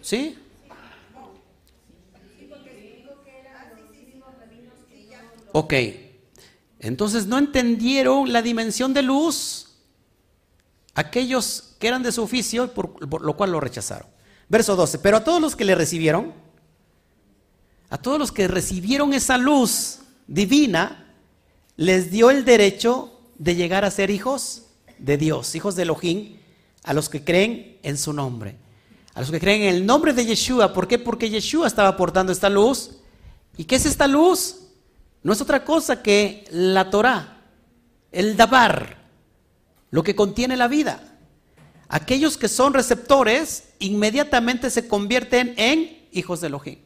¿Sí? 0.00 0.38
Ok. 5.52 5.74
Entonces 6.80 7.26
no 7.26 7.38
entendieron 7.38 8.32
la 8.32 8.42
dimensión 8.42 8.92
de 8.92 9.02
luz 9.02 9.66
aquellos 10.94 11.74
que 11.78 11.88
eran 11.88 12.02
de 12.02 12.12
su 12.12 12.22
oficio, 12.22 12.72
por, 12.72 13.08
por, 13.08 13.22
lo 13.22 13.36
cual 13.36 13.52
lo 13.52 13.60
rechazaron. 13.60 14.08
Verso 14.48 14.76
12. 14.76 14.98
Pero 14.98 15.16
a 15.16 15.24
todos 15.24 15.40
los 15.40 15.56
que 15.56 15.64
le 15.64 15.74
recibieron, 15.74 16.32
a 17.90 17.98
todos 17.98 18.18
los 18.18 18.32
que 18.32 18.48
recibieron 18.48 19.12
esa 19.12 19.38
luz 19.38 20.00
divina, 20.26 21.14
les 21.76 22.10
dio 22.10 22.30
el 22.30 22.44
derecho 22.44 23.18
de 23.38 23.54
llegar 23.54 23.84
a 23.84 23.90
ser 23.90 24.10
hijos 24.10 24.65
de 24.98 25.16
Dios, 25.16 25.54
hijos 25.54 25.76
de 25.76 25.82
Elohim, 25.82 26.36
a 26.84 26.92
los 26.92 27.08
que 27.08 27.24
creen 27.24 27.78
en 27.82 27.98
su 27.98 28.12
nombre, 28.12 28.56
a 29.14 29.20
los 29.20 29.30
que 29.30 29.40
creen 29.40 29.62
en 29.62 29.74
el 29.74 29.86
nombre 29.86 30.12
de 30.12 30.24
Yeshua. 30.24 30.72
¿Por 30.72 30.86
qué? 30.86 30.98
Porque 30.98 31.30
Yeshua 31.30 31.66
estaba 31.66 31.88
aportando 31.88 32.32
esta 32.32 32.48
luz. 32.48 32.98
¿Y 33.56 33.64
qué 33.64 33.76
es 33.76 33.86
esta 33.86 34.06
luz? 34.06 34.60
No 35.22 35.32
es 35.32 35.40
otra 35.40 35.64
cosa 35.64 36.02
que 36.02 36.44
la 36.50 36.90
Torah, 36.90 37.42
el 38.12 38.36
Dabar, 38.36 39.08
lo 39.90 40.02
que 40.02 40.14
contiene 40.14 40.56
la 40.56 40.68
vida. 40.68 41.18
Aquellos 41.88 42.36
que 42.36 42.48
son 42.48 42.74
receptores 42.74 43.70
inmediatamente 43.78 44.70
se 44.70 44.88
convierten 44.88 45.54
en 45.56 46.08
hijos 46.12 46.40
de 46.40 46.48
Elohim. 46.48 46.78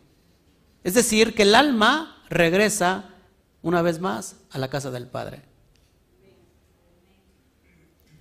Es 0.85 0.95
decir, 0.95 1.35
que 1.35 1.43
el 1.43 1.55
alma 1.55 2.23
regresa 2.29 3.11
una 3.63 3.83
vez 3.83 4.01
más 4.01 4.37
a 4.51 4.59
la 4.59 4.69
casa 4.69 4.91
del 4.91 5.07
Padre. 5.07 5.50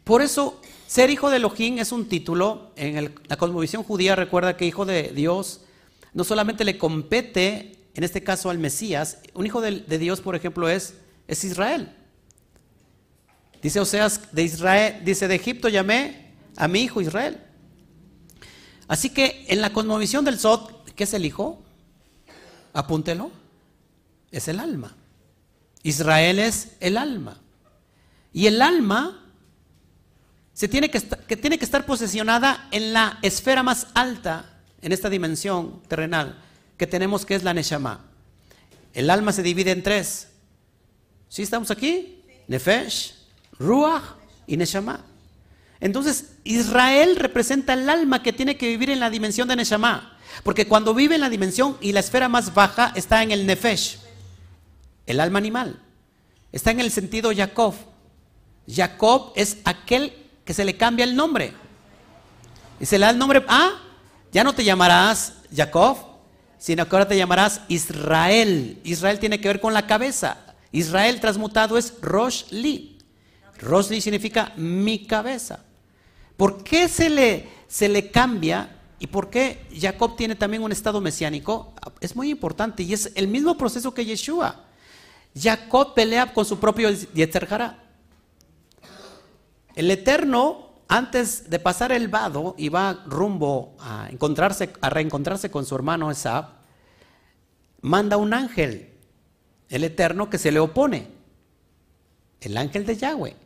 Por 0.09 0.23
eso, 0.23 0.59
ser 0.87 1.11
hijo 1.11 1.29
de 1.29 1.37
Elohim 1.37 1.77
es 1.77 1.91
un 1.91 2.09
título. 2.09 2.71
En 2.75 3.13
la 3.27 3.37
cosmovisión 3.37 3.83
judía 3.83 4.15
recuerda 4.15 4.57
que 4.57 4.65
hijo 4.65 4.83
de 4.83 5.09
Dios 5.09 5.61
no 6.15 6.23
solamente 6.23 6.65
le 6.65 6.79
compete, 6.79 7.77
en 7.93 8.03
este 8.03 8.23
caso 8.23 8.49
al 8.49 8.57
Mesías, 8.57 9.19
un 9.35 9.45
hijo 9.45 9.61
de, 9.61 9.99
Dios, 9.99 10.21
por 10.21 10.35
ejemplo, 10.35 10.67
es, 10.67 10.95
Israel. 11.27 11.95
Dice 13.61 13.79
Oseas 13.79 14.33
de 14.33 14.41
Israel, 14.41 15.01
dice 15.05 15.27
de 15.27 15.35
Egipto 15.35 15.69
llamé 15.69 16.33
a 16.57 16.67
mi 16.67 16.81
hijo 16.81 17.01
Israel. 17.01 17.43
Así 18.87 19.11
que 19.11 19.45
en 19.47 19.61
la 19.61 19.73
cosmovisión 19.73 20.25
del 20.25 20.39
Sot, 20.39 20.91
¿qué 20.95 21.03
es 21.03 21.13
el 21.13 21.23
hijo? 21.23 21.61
Apúntelo, 22.73 23.29
es 24.31 24.47
el 24.47 24.59
alma. 24.59 24.95
Israel 25.83 26.39
es 26.39 26.77
el 26.79 26.97
alma. 26.97 27.39
Y 28.33 28.47
el 28.47 28.59
alma 28.63 29.27
se 30.59 30.67
tiene 30.67 30.91
que, 30.91 30.99
que 30.99 31.37
tiene 31.37 31.57
que 31.57 31.63
estar 31.63 31.85
posesionada 31.85 32.67
en 32.71 32.91
la 32.91 33.17
esfera 33.21 33.63
más 33.63 33.87
alta, 33.93 34.59
en 34.81 34.91
esta 34.91 35.09
dimensión 35.09 35.81
terrenal 35.87 36.37
que 36.75 36.85
tenemos, 36.85 37.25
que 37.25 37.35
es 37.35 37.43
la 37.43 37.53
Neshama. 37.53 38.01
El 38.93 39.09
alma 39.09 39.31
se 39.31 39.41
divide 39.41 39.71
en 39.71 39.83
tres. 39.83 40.27
¿Sí 41.29 41.43
estamos 41.43 41.71
aquí? 41.71 42.25
Nefesh, 42.49 43.15
Ruach 43.57 44.03
y 44.47 44.57
Neshama. 44.57 44.99
Entonces, 45.79 46.33
Israel 46.43 47.15
representa 47.15 47.71
el 47.71 47.89
alma 47.89 48.21
que 48.21 48.33
tiene 48.33 48.57
que 48.57 48.67
vivir 48.67 48.89
en 48.89 48.99
la 48.99 49.09
dimensión 49.09 49.47
de 49.47 49.55
Neshama. 49.55 50.19
Porque 50.43 50.67
cuando 50.67 50.93
vive 50.93 51.15
en 51.15 51.21
la 51.21 51.29
dimensión 51.29 51.77
y 51.79 51.93
la 51.93 52.01
esfera 52.01 52.27
más 52.27 52.53
baja 52.53 52.91
está 52.97 53.23
en 53.23 53.31
el 53.31 53.47
Nefesh 53.47 53.99
el 55.05 55.21
alma 55.21 55.39
animal. 55.39 55.79
Está 56.51 56.71
en 56.71 56.81
el 56.81 56.91
sentido 56.91 57.31
Jacob. 57.33 57.75
Jacob 58.67 59.31
es 59.37 59.59
aquel 59.63 60.25
que 60.49 60.55
se 60.55 60.65
le 60.65 60.75
cambia 60.75 61.03
el 61.03 61.15
nombre. 61.15 61.53
Y 62.79 62.85
se 62.87 62.97
le 62.97 63.05
da 63.05 63.11
el 63.11 63.19
nombre, 63.19 63.45
ah, 63.47 63.83
ya 64.31 64.43
no 64.43 64.55
te 64.55 64.63
llamarás 64.63 65.33
Jacob, 65.55 65.95
sino 66.57 66.89
que 66.89 66.95
ahora 66.95 67.07
te 67.07 67.15
llamarás 67.15 67.61
Israel. 67.67 68.79
Israel 68.83 69.19
tiene 69.19 69.39
que 69.39 69.47
ver 69.47 69.59
con 69.59 69.75
la 69.75 69.85
cabeza. 69.85 70.55
Israel 70.71 71.19
transmutado 71.19 71.77
es 71.77 71.93
Rosh 72.01 72.45
Li. 72.49 72.97
Rosh 73.59 73.91
Li 73.91 74.01
significa 74.01 74.51
mi 74.55 75.05
cabeza. 75.05 75.59
¿Por 76.35 76.63
qué 76.63 76.87
se 76.87 77.11
le, 77.11 77.47
se 77.67 77.87
le 77.87 78.09
cambia 78.09 78.75
y 78.97 79.05
por 79.05 79.29
qué 79.29 79.67
Jacob 79.79 80.15
tiene 80.15 80.33
también 80.33 80.63
un 80.63 80.71
estado 80.71 80.99
mesiánico? 80.99 81.75
Es 82.01 82.15
muy 82.15 82.31
importante 82.31 82.81
y 82.81 82.93
es 82.93 83.11
el 83.13 83.27
mismo 83.27 83.55
proceso 83.55 83.93
que 83.93 84.03
Yeshua. 84.03 84.65
Jacob 85.39 85.93
pelea 85.93 86.33
con 86.33 86.43
su 86.43 86.59
propio 86.59 86.89
Yetzer 86.89 87.45
El 89.79 89.89
Eterno, 89.91 90.73
antes 90.89 91.49
de 91.49 91.57
pasar 91.57 91.93
el 91.93 92.09
vado 92.09 92.53
y 92.57 92.67
va 92.67 93.01
rumbo 93.05 93.77
a, 93.79 94.09
encontrarse, 94.09 94.73
a 94.81 94.89
reencontrarse 94.89 95.49
con 95.49 95.65
su 95.65 95.73
hermano 95.73 96.11
Esab, 96.11 96.47
manda 97.79 98.17
un 98.17 98.33
ángel, 98.33 98.89
el 99.69 99.85
Eterno, 99.85 100.29
que 100.29 100.37
se 100.37 100.51
le 100.51 100.59
opone. 100.59 101.07
El 102.41 102.57
ángel 102.57 102.85
de 102.85 102.97
Yahweh, 102.97 103.37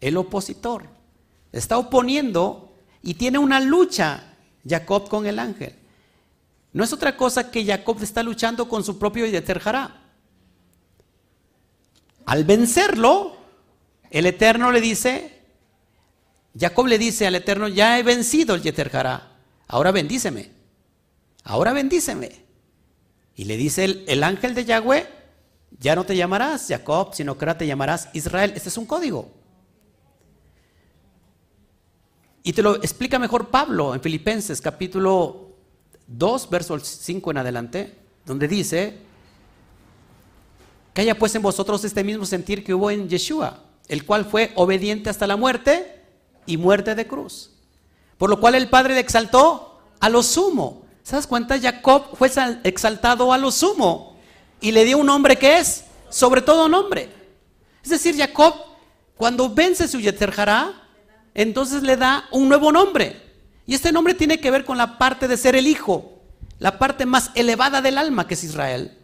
el 0.00 0.16
opositor. 0.18 0.84
Está 1.50 1.78
oponiendo 1.78 2.72
y 3.02 3.14
tiene 3.14 3.38
una 3.38 3.58
lucha 3.58 4.36
Jacob 4.64 5.08
con 5.08 5.26
el 5.26 5.40
ángel. 5.40 5.74
No 6.72 6.84
es 6.84 6.92
otra 6.92 7.16
cosa 7.16 7.50
que 7.50 7.66
Jacob 7.66 8.00
está 8.00 8.22
luchando 8.22 8.68
con 8.68 8.84
su 8.84 9.00
propio 9.00 9.26
Yetzer 9.26 9.60
al 12.24 12.44
vencerlo, 12.44 13.36
el 14.12 14.26
Eterno 14.26 14.70
le 14.70 14.80
dice, 14.80 15.41
Jacob 16.58 16.86
le 16.86 16.98
dice 16.98 17.26
al 17.26 17.34
Eterno, 17.34 17.68
ya 17.68 17.98
he 17.98 18.02
vencido 18.02 18.54
el 18.54 18.62
Yeter 18.62 18.90
ahora 19.68 19.90
bendíceme, 19.90 20.50
ahora 21.44 21.72
bendíceme. 21.72 22.42
Y 23.34 23.44
le 23.44 23.56
dice 23.56 23.84
el, 23.84 24.04
el, 24.06 24.22
ángel 24.22 24.54
de 24.54 24.66
Yahweh, 24.66 25.08
ya 25.78 25.94
no 25.96 26.04
te 26.04 26.14
llamarás 26.14 26.66
Jacob, 26.68 27.14
sino 27.14 27.38
que 27.38 27.44
ahora 27.44 27.56
te 27.56 27.66
llamarás 27.66 28.10
Israel. 28.12 28.52
Este 28.54 28.68
es 28.68 28.76
un 28.76 28.84
código. 28.84 29.30
Y 32.42 32.52
te 32.52 32.62
lo 32.62 32.76
explica 32.76 33.18
mejor 33.18 33.48
Pablo 33.48 33.94
en 33.94 34.02
Filipenses 34.02 34.60
capítulo 34.60 35.52
2, 36.08 36.50
verso 36.50 36.78
5 36.78 37.30
en 37.30 37.38
adelante, 37.38 37.98
donde 38.26 38.48
dice, 38.48 38.98
que 40.92 41.00
haya 41.00 41.18
pues 41.18 41.34
en 41.34 41.42
vosotros 41.42 41.84
este 41.84 42.04
mismo 42.04 42.26
sentir 42.26 42.64
que 42.64 42.74
hubo 42.74 42.90
en 42.90 43.08
Yeshua, 43.08 43.62
el 43.88 44.04
cual 44.04 44.24
fue 44.24 44.52
obediente 44.56 45.08
hasta 45.08 45.26
la 45.26 45.36
muerte 45.36 46.01
y 46.46 46.56
muerte 46.56 46.94
de 46.94 47.06
cruz. 47.06 47.50
Por 48.18 48.30
lo 48.30 48.40
cual 48.40 48.54
el 48.54 48.68
Padre 48.68 48.94
le 48.94 49.00
exaltó 49.00 49.80
a 50.00 50.08
lo 50.08 50.22
sumo. 50.22 50.82
¿Se 51.02 51.16
das 51.16 51.26
cuenta? 51.26 51.60
Jacob 51.60 52.16
fue 52.16 52.30
exaltado 52.64 53.32
a 53.32 53.38
lo 53.38 53.50
sumo 53.50 54.16
y 54.60 54.70
le 54.70 54.84
dio 54.84 54.98
un 54.98 55.06
nombre 55.06 55.36
que 55.36 55.58
es 55.58 55.84
sobre 56.08 56.42
todo 56.42 56.68
nombre. 56.68 57.08
Es 57.82 57.90
decir, 57.90 58.16
Jacob, 58.16 58.54
cuando 59.16 59.52
vence 59.52 59.88
su 59.88 59.98
Yeterjará, 59.98 60.72
entonces 61.34 61.82
le 61.82 61.96
da 61.96 62.28
un 62.30 62.48
nuevo 62.48 62.70
nombre. 62.70 63.20
Y 63.66 63.74
este 63.74 63.92
nombre 63.92 64.14
tiene 64.14 64.40
que 64.40 64.50
ver 64.50 64.64
con 64.64 64.78
la 64.78 64.98
parte 64.98 65.28
de 65.28 65.36
ser 65.36 65.56
el 65.56 65.66
hijo, 65.66 66.20
la 66.58 66.78
parte 66.78 67.06
más 67.06 67.30
elevada 67.34 67.80
del 67.80 67.98
alma 67.98 68.26
que 68.26 68.34
es 68.34 68.44
Israel. 68.44 68.98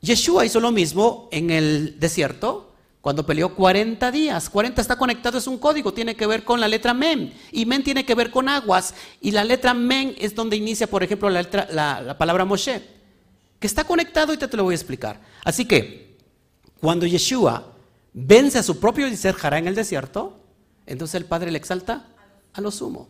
Yeshua 0.00 0.44
hizo 0.44 0.60
lo 0.60 0.72
mismo 0.72 1.28
en 1.30 1.50
el 1.50 2.00
desierto 2.00 2.69
cuando 3.00 3.24
peleó 3.24 3.54
40 3.54 4.10
días. 4.10 4.50
40 4.50 4.80
está 4.80 4.96
conectado, 4.96 5.38
es 5.38 5.46
un 5.46 5.58
código, 5.58 5.92
tiene 5.92 6.14
que 6.14 6.26
ver 6.26 6.44
con 6.44 6.60
la 6.60 6.68
letra 6.68 6.92
Men. 6.92 7.32
Y 7.50 7.64
Men 7.66 7.82
tiene 7.82 8.04
que 8.04 8.14
ver 8.14 8.30
con 8.30 8.48
aguas. 8.48 8.94
Y 9.20 9.30
la 9.30 9.44
letra 9.44 9.72
Men 9.74 10.14
es 10.18 10.34
donde 10.34 10.56
inicia, 10.56 10.86
por 10.86 11.02
ejemplo, 11.02 11.30
la, 11.30 11.42
la, 11.70 12.18
palabra 12.18 12.44
Moshe. 12.44 12.82
Que 13.58 13.66
está 13.66 13.84
conectado 13.84 14.32
y 14.32 14.36
te, 14.36 14.54
lo 14.56 14.64
voy 14.64 14.72
a 14.72 14.76
explicar. 14.76 15.20
Así 15.44 15.64
que, 15.64 16.18
cuando 16.80 17.06
Yeshua 17.06 17.72
vence 18.12 18.58
a 18.58 18.62
su 18.62 18.78
propio 18.80 19.06
Hará 19.42 19.58
en 19.58 19.68
el 19.68 19.74
desierto, 19.74 20.40
entonces 20.86 21.14
el 21.14 21.24
Padre 21.24 21.50
le 21.50 21.58
exalta 21.58 22.08
a 22.52 22.60
lo 22.60 22.70
sumo. 22.70 23.08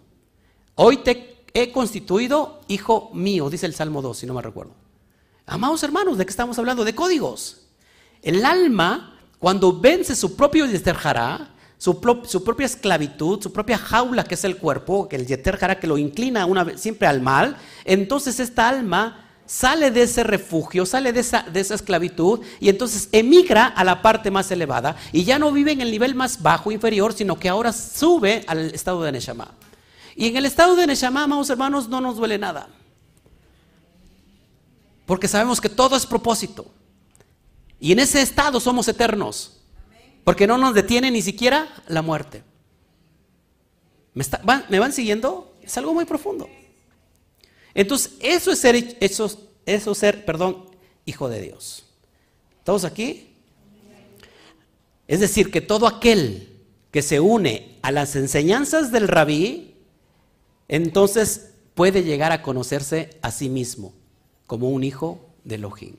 Hoy 0.77 0.99
te 0.99 1.45
he 1.53 1.73
constituido 1.73 2.61
hijo 2.69 3.11
mío, 3.13 3.51
dice 3.51 3.67
el 3.67 3.75
Salmo 3.75 4.03
2, 4.03 4.19
si 4.19 4.27
no 4.27 4.35
me 4.35 4.43
recuerdo. 4.43 4.75
Amados 5.47 5.83
hermanos, 5.83 6.17
¿de 6.17 6.25
qué 6.25 6.31
estamos 6.31 6.59
hablando? 6.59 6.85
De 6.85 6.95
códigos. 6.95 7.63
El 8.23 8.45
alma, 8.45 9.10
cuando 9.41 9.73
vence 9.73 10.15
su 10.15 10.37
propio 10.37 10.67
Yeter 10.67 10.97
su, 11.79 11.99
su, 12.25 12.45
propia 12.45 12.67
esclavitud, 12.67 13.43
su 13.43 13.51
propia 13.51 13.79
jaula 13.79 14.23
que 14.23 14.35
es 14.35 14.45
el 14.45 14.59
cuerpo, 14.59 15.09
que 15.09 15.17
el 15.17 15.27
Yeter 15.27 15.59
que 15.81 15.87
lo 15.87 15.97
inclina 15.97 16.47
siempre 16.77 17.09
al 17.09 17.23
mal, 17.23 17.57
entonces 17.87 18.39
esta 18.39 18.69
alma 18.69 19.27
sale 19.47 19.91
de 19.91 20.03
ese 20.03 20.23
refugio, 20.25 20.85
sale 20.85 21.15
de 21.15 21.21
esa, 21.21 21.43
de 21.51 21.59
esa 21.59 21.75
esclavitud 21.75 22.41
y 22.61 22.69
entonces 22.69 23.09
emigra 23.13 23.67
a 23.67 23.83
la 23.83 24.03
parte 24.03 24.31
más 24.31 24.51
elevada 24.51 24.95
y 25.11 25.25
ya 25.25 25.39
no 25.39 25.51
vive 25.53 25.73
en 25.73 25.81
el 25.81 25.91
nivel 25.91 26.15
más 26.15 26.43
bajo, 26.43 26.71
inferior, 26.71 27.15
sino 27.15 27.39
que 27.39 27.49
ahora 27.49 27.73
sube 27.73 28.45
al 28.47 28.75
estado 28.75 29.03
de 29.03 29.11
Neshama. 29.11 29.49
Y 30.15 30.27
en 30.27 30.37
el 30.37 30.45
estado 30.45 30.77
de 30.77 30.87
Neshama, 30.87 31.25
amados 31.25 31.49
hermanos, 31.49 31.89
no 31.89 32.03
nos 32.03 32.17
duele 32.17 32.37
nada. 32.37 32.69
Porque 35.07 35.27
sabemos 35.27 35.63
que 35.63 35.71
todo 35.71 35.97
es 35.97 36.05
propósito. 36.05 36.67
Y 37.81 37.93
en 37.93 37.99
ese 37.99 38.23
estado 38.23 38.61
somos 38.61 38.87
eternos. 38.87 39.57
Porque 40.23 40.47
no 40.47 40.59
nos 40.59 40.75
detiene 40.75 41.11
ni 41.11 41.23
siquiera 41.23 41.69
la 41.89 42.03
muerte. 42.03 42.45
¿Me, 44.13 44.25
¿me 44.69 44.79
van 44.79 44.93
siguiendo? 44.93 45.57
Es 45.63 45.77
algo 45.79 45.95
muy 45.95 46.05
profundo. 46.05 46.49
Entonces, 47.75 48.13
eso 48.21 48.53
es 48.53 48.59
ser, 48.59 48.97
eso, 49.01 49.51
eso 49.65 49.95
ser, 49.95 50.25
perdón, 50.25 50.67
hijo 51.07 51.29
de 51.29 51.41
Dios. 51.41 51.85
¿Todos 52.65 52.85
aquí? 52.85 53.35
Es 55.09 55.21
decir, 55.21 55.51
que 55.51 55.61
todo 55.61 55.87
aquel 55.87 56.61
que 56.91 57.03
se 57.03 57.21
une 57.21 57.79
a 57.83 57.93
las 57.93 58.17
enseñanzas 58.17 58.93
del 58.93 59.09
rabí, 59.09 59.77
entonces 60.69 61.53
puede 61.75 62.05
llegar 62.05 62.33
a 62.33 62.43
conocerse 62.43 63.19
a 63.23 63.31
sí 63.31 63.49
mismo 63.49 63.95
como 64.47 64.71
un 64.71 64.85
hijo 64.85 65.31
de 65.45 65.55
Elohim. 65.57 65.97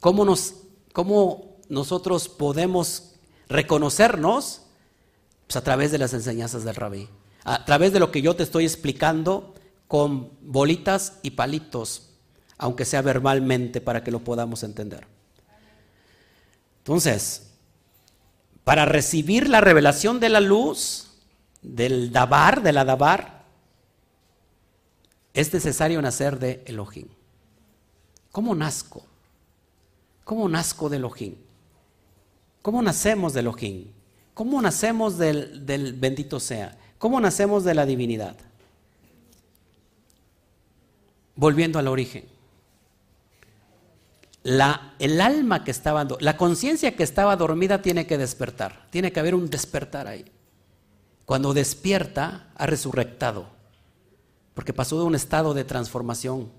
¿Cómo, 0.00 0.24
nos, 0.24 0.54
cómo 0.92 1.56
nosotros 1.68 2.28
podemos 2.28 3.14
reconocernos? 3.48 4.62
Pues 5.46 5.56
a 5.56 5.62
través 5.62 5.92
de 5.92 5.98
las 5.98 6.12
enseñanzas 6.12 6.64
del 6.64 6.74
rabí. 6.74 7.08
A 7.44 7.64
través 7.64 7.92
de 7.92 8.00
lo 8.00 8.10
que 8.10 8.22
yo 8.22 8.36
te 8.36 8.42
estoy 8.42 8.64
explicando 8.64 9.54
con 9.86 10.30
bolitas 10.42 11.14
y 11.22 11.30
palitos, 11.30 12.10
aunque 12.58 12.84
sea 12.84 13.00
verbalmente, 13.00 13.80
para 13.80 14.04
que 14.04 14.10
lo 14.10 14.20
podamos 14.20 14.62
entender. 14.62 15.06
Entonces, 16.78 17.50
para 18.64 18.84
recibir 18.84 19.48
la 19.48 19.62
revelación 19.62 20.20
de 20.20 20.28
la 20.28 20.40
luz, 20.40 21.08
del 21.62 22.12
Dabar, 22.12 22.62
de 22.62 22.72
la 22.72 22.84
Dabar, 22.84 23.44
es 25.32 25.52
necesario 25.52 26.02
nacer 26.02 26.38
de 26.38 26.62
Elohim. 26.66 27.08
¿Cómo 28.30 28.54
nazco? 28.54 29.07
¿Cómo 30.28 30.46
nazco 30.46 30.90
de 30.90 30.98
Elohim? 30.98 31.36
¿Cómo 32.60 32.82
nacemos 32.82 33.32
de 33.32 33.40
Elohim? 33.40 33.86
¿Cómo 34.34 34.60
nacemos 34.60 35.16
del, 35.16 35.64
del 35.64 35.94
bendito 35.94 36.38
sea? 36.38 36.76
¿Cómo 36.98 37.18
nacemos 37.18 37.64
de 37.64 37.74
la 37.74 37.86
divinidad? 37.86 38.36
Volviendo 41.34 41.78
al 41.78 41.88
origen. 41.88 42.26
La, 44.42 44.92
el 44.98 45.18
alma 45.22 45.64
que 45.64 45.70
estaba, 45.70 46.06
la 46.20 46.36
conciencia 46.36 46.94
que 46.94 47.04
estaba 47.04 47.34
dormida 47.36 47.80
tiene 47.80 48.06
que 48.06 48.18
despertar. 48.18 48.86
Tiene 48.90 49.12
que 49.12 49.20
haber 49.20 49.34
un 49.34 49.48
despertar 49.48 50.08
ahí. 50.08 50.26
Cuando 51.24 51.54
despierta, 51.54 52.50
ha 52.54 52.66
resurrectado. 52.66 53.46
Porque 54.52 54.74
pasó 54.74 54.98
de 54.98 55.06
un 55.06 55.14
estado 55.14 55.54
de 55.54 55.64
transformación 55.64 56.50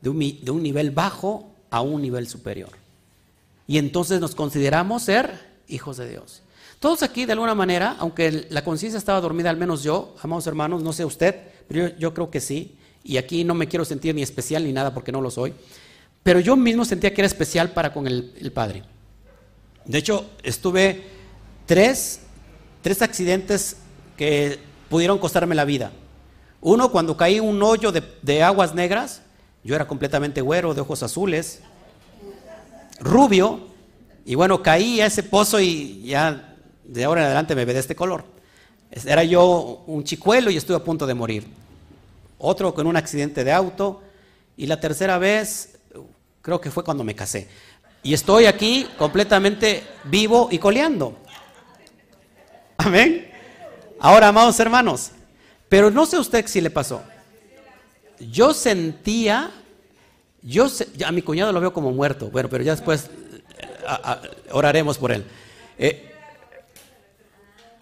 de 0.00 0.10
un, 0.10 0.62
nivel 0.64 0.90
bajo 0.90 1.52
a 1.70 1.82
un 1.82 2.02
nivel 2.02 2.26
superior. 2.26 2.79
Y 3.70 3.78
entonces 3.78 4.20
nos 4.20 4.34
consideramos 4.34 5.04
ser 5.04 5.32
hijos 5.68 5.96
de 5.96 6.10
Dios. 6.10 6.42
Todos 6.80 7.04
aquí, 7.04 7.24
de 7.24 7.34
alguna 7.34 7.54
manera, 7.54 7.94
aunque 8.00 8.48
la 8.50 8.64
conciencia 8.64 8.98
estaba 8.98 9.20
dormida, 9.20 9.48
al 9.48 9.58
menos 9.58 9.84
yo, 9.84 10.16
amados 10.24 10.48
hermanos, 10.48 10.82
no 10.82 10.92
sé 10.92 11.04
usted, 11.04 11.36
pero 11.68 11.96
yo, 11.96 12.12
creo 12.12 12.32
que 12.32 12.40
sí. 12.40 12.76
Y 13.04 13.16
aquí 13.16 13.44
no 13.44 13.54
me 13.54 13.68
quiero 13.68 13.84
sentir 13.84 14.12
ni 14.12 14.22
especial 14.22 14.64
ni 14.64 14.72
nada 14.72 14.92
porque 14.92 15.12
no 15.12 15.20
lo 15.20 15.30
soy. 15.30 15.54
Pero 16.24 16.40
yo 16.40 16.56
mismo 16.56 16.84
sentía 16.84 17.14
que 17.14 17.20
era 17.20 17.28
especial 17.28 17.70
para 17.70 17.92
con 17.92 18.08
el, 18.08 18.50
Padre. 18.52 18.82
De 19.84 19.98
hecho, 19.98 20.28
estuve 20.42 21.04
tres, 21.64 22.22
tres 22.82 23.02
accidentes 23.02 23.76
que 24.16 24.58
pudieron 24.88 25.16
costarme 25.18 25.54
la 25.54 25.64
vida. 25.64 25.92
Uno, 26.60 26.90
cuando 26.90 27.16
caí 27.16 27.36
en 27.36 27.44
un 27.44 27.62
hoyo 27.62 27.92
de, 27.92 28.02
de 28.20 28.42
aguas 28.42 28.74
negras, 28.74 29.22
yo 29.62 29.76
era 29.76 29.86
completamente 29.86 30.40
güero, 30.40 30.74
de 30.74 30.80
ojos 30.80 31.04
azules, 31.04 31.60
rubio, 33.00 33.68
y 34.24 34.34
bueno, 34.36 34.62
caí 34.62 35.00
a 35.00 35.06
ese 35.06 35.22
pozo 35.22 35.58
y 35.58 36.02
ya 36.04 36.54
de 36.84 37.04
ahora 37.04 37.22
en 37.22 37.26
adelante 37.26 37.54
me 37.54 37.64
ve 37.64 37.74
de 37.74 37.80
este 37.80 37.96
color. 37.96 38.24
Era 38.90 39.24
yo 39.24 39.82
un 39.86 40.04
chicuelo 40.04 40.50
y 40.50 40.56
estuve 40.56 40.76
a 40.76 40.84
punto 40.84 41.06
de 41.06 41.14
morir. 41.14 41.46
Otro 42.38 42.72
con 42.74 42.86
un 42.86 42.96
accidente 42.96 43.44
de 43.44 43.52
auto. 43.52 44.02
Y 44.56 44.66
la 44.66 44.78
tercera 44.78 45.18
vez, 45.18 45.78
creo 46.42 46.60
que 46.60 46.70
fue 46.70 46.84
cuando 46.84 47.04
me 47.04 47.14
casé. 47.14 47.48
Y 48.02 48.14
estoy 48.14 48.46
aquí 48.46 48.86
completamente 48.98 49.82
vivo 50.04 50.48
y 50.50 50.58
coleando. 50.58 51.16
Amén. 52.76 53.30
Ahora, 53.98 54.28
amados 54.28 54.58
hermanos, 54.60 55.10
pero 55.68 55.90
no 55.90 56.06
sé 56.06 56.18
usted 56.18 56.46
si 56.46 56.60
le 56.60 56.70
pasó 56.70 57.02
yo 58.20 58.52
sentía, 58.52 59.50
yo 60.42 60.66
a 61.04 61.12
mi 61.12 61.22
cuñado 61.22 61.52
lo 61.52 61.60
veo 61.60 61.72
como 61.72 61.92
muerto, 61.92 62.30
bueno, 62.30 62.48
pero 62.48 62.64
ya 62.64 62.74
después 62.74 63.10
eh, 63.58 64.46
oraremos 64.50 64.98
por 64.98 65.12
él. 65.12 65.24
Eh, 65.78 66.12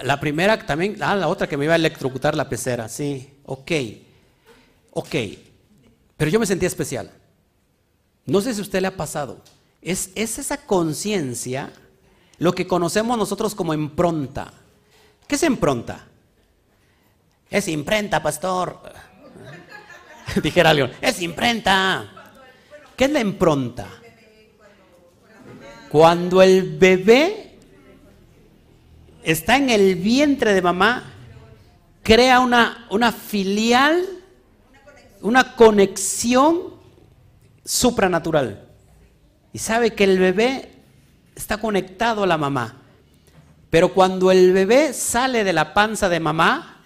la 0.01 0.21
primera 0.21 0.65
también, 0.65 0.97
ah, 1.03 1.17
la 1.17 1.29
otra 1.29 1.49
que 1.49 1.57
me 1.57 1.65
iba 1.65 1.75
a 1.75 1.77
electrocutar 1.77 2.35
la 2.35 2.49
pecera, 2.49 2.89
sí, 2.89 3.39
ok, 3.45 3.73
ok, 4.93 5.15
pero 6.17 6.31
yo 6.31 6.41
me 6.41 6.47
sentía 6.47 6.69
especial. 6.69 7.11
No 8.27 8.41
sé 8.41 8.53
si 8.53 8.61
a 8.61 8.63
usted 8.63 8.81
le 8.81 8.89
ha 8.89 8.97
pasado. 8.97 9.43
Es, 9.81 10.11
es 10.15 10.39
esa 10.39 10.59
conciencia 10.59 11.73
lo 12.39 12.53
que 12.53 12.67
conocemos 12.67 13.17
nosotros 13.17 13.55
como 13.55 13.73
impronta. 13.73 14.53
¿Qué 15.27 15.37
es 15.37 15.43
impronta? 15.43 16.07
Es 17.51 17.69
imprenta, 17.69 18.23
pastor. 18.23 18.81
dijera 20.43 20.75
León, 20.75 20.93
es 21.01 21.23
imprenta. 21.23 22.18
¿Qué 22.99 23.05
es 23.05 23.13
la 23.13 23.21
impronta? 23.21 23.87
Cuando 25.89 26.43
el 26.43 26.77
bebé 26.79 27.57
está 29.23 29.57
en 29.57 29.71
el 29.71 29.95
vientre 29.95 30.53
de 30.53 30.61
mamá, 30.61 31.05
crea 32.03 32.41
una, 32.41 32.89
una 32.91 33.13
filial, 33.13 34.05
una 35.21 35.55
conexión 35.55 36.75
supranatural. 37.65 38.67
Y 39.53 39.61
sabe 39.61 39.95
que 39.95 40.03
el 40.03 40.19
bebé 40.19 40.73
está 41.37 41.59
conectado 41.59 42.25
a 42.25 42.27
la 42.27 42.37
mamá. 42.37 42.83
Pero 43.71 43.95
cuando 43.95 44.33
el 44.33 44.53
bebé 44.53 44.93
sale 44.93 45.45
de 45.45 45.53
la 45.53 45.73
panza 45.73 46.09
de 46.09 46.19
mamá, 46.19 46.83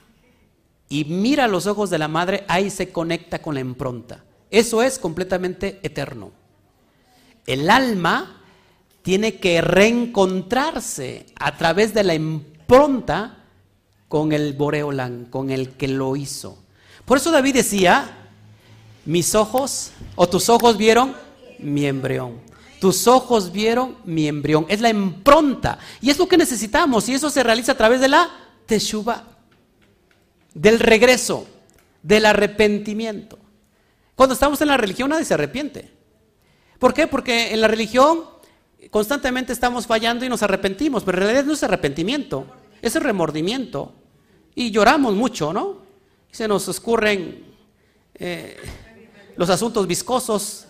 y 0.91 1.07
mira 1.07 1.49
los 1.49 1.67
ojos 1.67 1.89
de 1.89 1.99
la 1.99 2.09
madre, 2.09 2.45
ahí 2.49 2.69
se 2.69 2.93
conecta 2.93 3.41
con 3.41 3.55
la 3.55 3.61
impronta. 3.61 4.23
Eso 4.53 4.83
es 4.83 4.99
completamente 4.99 5.81
eterno. 5.83 6.31
El 7.47 7.71
alma 7.71 8.43
tiene 9.01 9.41
que 9.41 9.63
reencontrarse 9.63 11.25
a 11.41 11.57
través 11.57 11.95
de 11.95 12.05
la 12.05 12.15
impronta 12.15 13.39
con 14.09 14.33
el 14.33 14.53
Boreolán, 14.53 15.25
con 15.25 15.51
el 15.51 15.71
que 15.71 15.89
lo 15.89 16.17
hizo. 16.17 16.59
Por 17.07 17.17
eso 17.17 17.31
David 17.31 17.55
decía, 17.55 18.29
mis 19.07 19.35
ojos 19.35 19.91
o 20.17 20.29
tus 20.29 20.51
ojos 20.51 20.77
vieron 20.77 21.17
mi 21.59 21.87
embrión. 21.87 22.39
Tus 22.79 23.07
ojos 23.07 23.53
vieron 23.53 23.97
mi 24.05 24.29
embrión. 24.29 24.67
Es 24.69 24.83
la 24.83 24.91
impronta. 24.91 25.79
Y 26.03 26.11
es 26.11 26.19
lo 26.19 26.29
que 26.29 26.37
necesitamos. 26.37 27.09
Y 27.09 27.15
eso 27.15 27.31
se 27.31 27.43
realiza 27.43 27.73
a 27.73 27.77
través 27.77 28.01
de 28.01 28.09
la 28.09 28.29
teshuva. 28.67 29.25
Del 30.53 30.79
regreso. 30.79 31.47
Del 32.03 32.27
arrepentimiento. 32.27 33.39
Cuando 34.23 34.35
estamos 34.35 34.61
en 34.61 34.69
la 34.69 34.77
religión 34.77 35.11
nadie 35.11 35.25
se 35.25 35.35
arrepiente. 35.35 35.91
¿Por 36.79 36.95
qué? 36.95 37.09
Porque 37.09 37.53
en 37.53 37.61
la 37.61 37.67
religión 37.67 38.21
constantemente 38.89 39.53
estamos 39.53 39.85
fallando 39.89 40.25
y 40.25 40.29
nos 40.29 40.45
arrepentimos. 40.45 41.03
Pero 41.03 41.19
en 41.19 41.25
realidad 41.25 41.45
no 41.45 41.55
es 41.55 41.63
arrepentimiento. 41.65 42.47
Es 42.81 42.95
el 42.95 43.03
remordimiento. 43.03 43.93
Y 44.55 44.71
lloramos 44.71 45.17
mucho, 45.17 45.53
¿no? 45.53 45.79
se 46.31 46.47
nos 46.47 46.69
escurren 46.69 47.47
eh, 48.15 48.59
los 49.35 49.51
asuntos 49.51 49.89
viscosos 49.89 50.67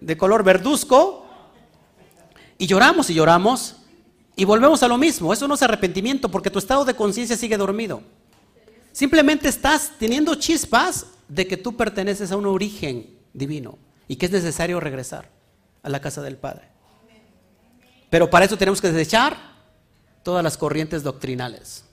de 0.00 0.16
color 0.16 0.42
verduzco 0.42 1.26
y 2.58 2.66
lloramos 2.66 3.08
y 3.08 3.14
lloramos 3.14 3.76
y 4.34 4.44
volvemos 4.44 4.82
a 4.82 4.88
lo 4.88 4.98
mismo. 4.98 5.32
Eso 5.32 5.46
no 5.46 5.54
es 5.54 5.62
arrepentimiento 5.62 6.28
porque 6.28 6.50
tu 6.50 6.58
estado 6.58 6.84
de 6.84 6.96
conciencia 6.96 7.36
sigue 7.36 7.56
dormido. 7.56 8.02
Simplemente 8.90 9.48
estás 9.48 9.92
teniendo 9.96 10.34
chispas 10.34 11.06
de 11.28 11.46
que 11.46 11.56
tú 11.56 11.76
perteneces 11.76 12.32
a 12.32 12.36
un 12.36 12.46
origen 12.46 13.06
divino 13.32 13.78
y 14.06 14.16
que 14.16 14.26
es 14.26 14.32
necesario 14.32 14.80
regresar 14.80 15.30
a 15.82 15.88
la 15.88 16.00
casa 16.00 16.22
del 16.22 16.36
Padre. 16.36 16.68
Pero 18.10 18.30
para 18.30 18.46
eso 18.46 18.56
tenemos 18.56 18.80
que 18.80 18.90
desechar 18.90 19.36
todas 20.22 20.42
las 20.42 20.56
corrientes 20.56 21.02
doctrinales, 21.02 21.84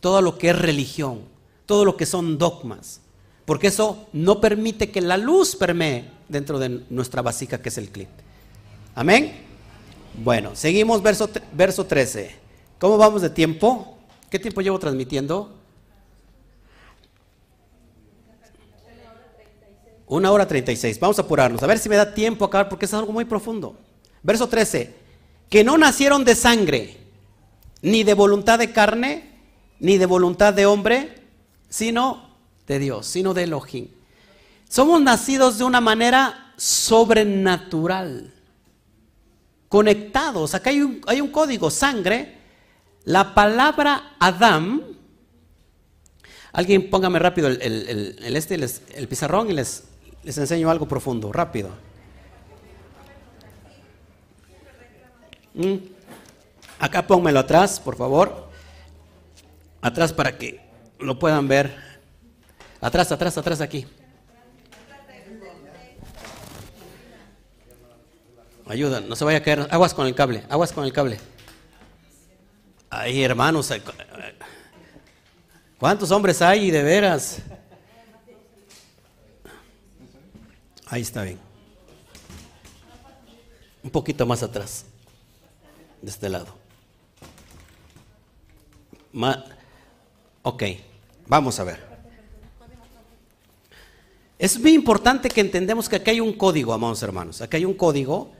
todo 0.00 0.20
lo 0.20 0.38
que 0.38 0.50
es 0.50 0.58
religión, 0.58 1.22
todo 1.66 1.84
lo 1.84 1.96
que 1.96 2.06
son 2.06 2.38
dogmas, 2.38 3.00
porque 3.46 3.68
eso 3.68 4.06
no 4.12 4.40
permite 4.40 4.90
que 4.90 5.00
la 5.00 5.16
luz 5.16 5.56
permee 5.56 6.10
dentro 6.28 6.58
de 6.58 6.84
nuestra 6.90 7.22
vasija 7.22 7.60
que 7.60 7.70
es 7.70 7.78
el 7.78 7.90
clip. 7.90 8.08
Amén. 8.94 9.34
Bueno, 10.22 10.54
seguimos 10.54 11.02
verso, 11.02 11.28
verso 11.52 11.84
13. 11.84 12.36
¿Cómo 12.78 12.96
vamos 12.96 13.22
de 13.22 13.30
tiempo? 13.30 13.98
¿Qué 14.30 14.38
tiempo 14.38 14.60
llevo 14.60 14.78
transmitiendo? 14.78 15.52
Una 20.06 20.30
hora 20.30 20.46
treinta 20.46 20.72
y 20.72 20.76
seis. 20.76 21.00
Vamos 21.00 21.18
a 21.18 21.22
apurarnos. 21.22 21.62
A 21.62 21.66
ver 21.66 21.78
si 21.78 21.88
me 21.88 21.96
da 21.96 22.12
tiempo 22.14 22.44
a 22.44 22.48
acabar 22.48 22.68
porque 22.68 22.84
es 22.84 22.94
algo 22.94 23.12
muy 23.12 23.24
profundo. 23.24 23.78
Verso 24.22 24.48
13. 24.48 24.94
Que 25.48 25.64
no 25.64 25.78
nacieron 25.78 26.24
de 26.24 26.34
sangre, 26.34 26.98
ni 27.82 28.02
de 28.04 28.14
voluntad 28.14 28.58
de 28.58 28.72
carne, 28.72 29.34
ni 29.78 29.98
de 29.98 30.06
voluntad 30.06 30.52
de 30.52 30.66
hombre, 30.66 31.22
sino 31.68 32.36
de 32.66 32.78
Dios, 32.78 33.06
sino 33.06 33.34
de 33.34 33.44
Elohim. 33.44 33.88
Somos 34.68 35.00
nacidos 35.00 35.58
de 35.58 35.64
una 35.64 35.80
manera 35.80 36.52
sobrenatural, 36.56 38.32
conectados. 39.68 40.54
Acá 40.54 40.70
hay 40.70 40.80
un, 40.80 41.28
código, 41.28 41.70
sangre. 41.70 42.38
La 43.04 43.34
palabra 43.34 44.16
Adam, 44.18 44.82
alguien 46.52 46.88
póngame 46.88 47.18
rápido 47.18 47.48
el, 47.48 48.16
este, 48.36 48.54
el 48.54 49.08
pizarrón 49.08 49.50
y 49.50 49.52
les, 49.52 49.84
les 50.24 50.38
enseño 50.38 50.70
algo 50.70 50.86
profundo, 50.88 51.32
rápido. 51.32 51.70
Mm. 55.54 55.76
Acá 56.78 57.06
pónmelo 57.06 57.40
atrás, 57.40 57.78
por 57.78 57.96
favor. 57.96 58.48
Atrás 59.80 60.12
para 60.12 60.36
que 60.36 60.60
lo 60.98 61.18
puedan 61.18 61.46
ver. 61.46 61.76
Atrás, 62.80 63.12
atrás, 63.12 63.36
atrás 63.38 63.60
aquí. 63.60 63.86
Ayuda, 68.66 69.00
no 69.00 69.14
se 69.14 69.24
vaya 69.24 69.38
a 69.38 69.42
caer. 69.42 69.68
Aguas 69.70 69.92
con 69.92 70.06
el 70.06 70.14
cable, 70.14 70.44
aguas 70.48 70.72
con 70.72 70.84
el 70.84 70.92
cable. 70.92 71.20
Ay, 72.88 73.22
hermanos, 73.22 73.70
eh, 73.70 73.82
¿cuántos 75.78 76.10
hombres 76.10 76.40
hay 76.40 76.70
de 76.70 76.82
veras? 76.82 77.42
Ahí 80.86 81.02
está 81.02 81.22
bien. 81.22 81.38
Un 83.82 83.90
poquito 83.90 84.26
más 84.26 84.42
atrás, 84.42 84.84
de 86.00 86.10
este 86.10 86.28
lado. 86.28 86.54
ok, 90.42 90.62
vamos 91.26 91.58
a 91.60 91.64
ver. 91.64 91.94
Es 94.38 94.58
muy 94.58 94.72
importante 94.72 95.28
que 95.28 95.40
entendamos 95.40 95.88
que 95.88 95.96
aquí 95.96 96.10
hay 96.10 96.20
un 96.20 96.32
código, 96.32 96.72
amados 96.72 97.02
hermanos. 97.02 97.40
Aquí 97.40 97.58
hay 97.58 97.64
un 97.64 97.74
código 97.74 98.32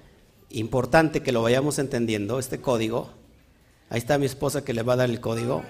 importante 0.50 1.22
que 1.22 1.32
lo 1.32 1.42
vayamos 1.42 1.78
entendiendo, 1.78 2.38
este 2.38 2.60
código. 2.60 3.10
Ahí 3.90 3.98
está 3.98 4.18
mi 4.18 4.26
esposa 4.26 4.64
que 4.64 4.72
le 4.72 4.82
va 4.82 4.94
a 4.94 4.96
dar 4.96 5.10
el 5.10 5.20
código. 5.20 5.62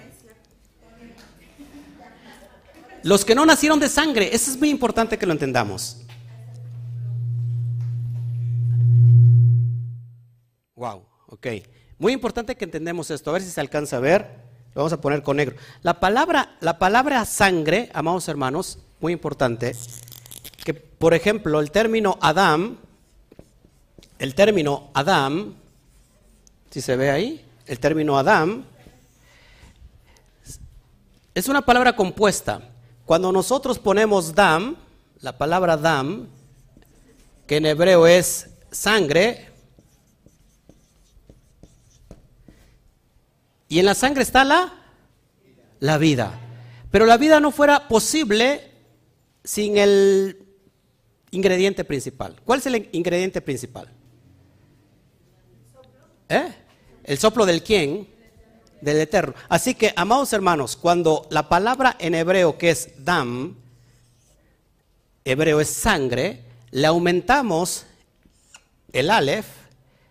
Los 3.02 3.24
que 3.24 3.34
no 3.34 3.44
nacieron 3.44 3.78
de 3.80 3.88
sangre, 3.88 4.34
eso 4.34 4.50
es 4.50 4.58
muy 4.58 4.70
importante 4.70 5.18
que 5.18 5.26
lo 5.26 5.32
entendamos. 5.32 6.03
Wow, 10.84 11.02
ok. 11.28 11.46
Muy 11.98 12.12
importante 12.12 12.56
que 12.56 12.66
entendamos 12.66 13.10
esto. 13.10 13.30
A 13.30 13.32
ver 13.32 13.42
si 13.42 13.50
se 13.50 13.58
alcanza 13.58 13.96
a 13.96 14.00
ver. 14.00 14.44
Lo 14.74 14.82
vamos 14.82 14.92
a 14.92 15.00
poner 15.00 15.22
con 15.22 15.38
negro. 15.38 15.56
La 15.80 15.98
palabra, 15.98 16.56
la 16.60 16.78
palabra 16.78 17.24
sangre, 17.24 17.90
amados 17.94 18.28
hermanos, 18.28 18.80
muy 19.00 19.14
importante, 19.14 19.74
que 20.62 20.74
por 20.74 21.14
ejemplo 21.14 21.58
el 21.60 21.70
término 21.70 22.18
Adam 22.20 22.76
el 24.18 24.34
término 24.34 24.90
Adam, 24.94 25.54
si 26.70 26.82
se 26.82 26.96
ve 26.96 27.10
ahí, 27.10 27.44
el 27.66 27.78
término 27.78 28.18
Adam, 28.18 28.64
es 31.34 31.48
una 31.48 31.62
palabra 31.62 31.96
compuesta. 31.96 32.60
Cuando 33.06 33.32
nosotros 33.32 33.78
ponemos 33.78 34.34
dam, 34.34 34.76
la 35.20 35.36
palabra 35.38 35.76
dam, 35.78 36.28
que 37.46 37.56
en 37.56 37.66
hebreo 37.66 38.06
es 38.06 38.50
sangre, 38.70 39.53
y 43.68 43.78
en 43.78 43.86
la 43.86 43.94
sangre 43.94 44.22
está 44.22 44.44
la, 44.44 44.72
la 45.80 45.98
vida. 45.98 46.38
Pero 46.90 47.06
la 47.06 47.16
vida 47.16 47.40
no 47.40 47.50
fuera 47.50 47.88
posible 47.88 48.70
sin 49.42 49.76
el 49.76 50.38
ingrediente 51.30 51.84
principal. 51.84 52.36
¿Cuál 52.44 52.60
es 52.60 52.66
el 52.66 52.88
ingrediente 52.92 53.40
principal? 53.40 53.88
¿Eh? 56.28 56.54
¿El 57.04 57.18
soplo 57.18 57.44
del 57.44 57.62
quién? 57.62 58.08
Del 58.80 58.98
Eterno. 58.98 59.34
Así 59.48 59.74
que, 59.74 59.92
amados 59.96 60.32
hermanos, 60.32 60.76
cuando 60.76 61.26
la 61.30 61.48
palabra 61.48 61.96
en 61.98 62.14
hebreo 62.14 62.56
que 62.58 62.70
es 62.70 63.04
dam, 63.04 63.56
hebreo 65.24 65.60
es 65.60 65.68
sangre, 65.68 66.44
le 66.70 66.86
aumentamos 66.86 67.86
el 68.92 69.10
alef, 69.10 69.46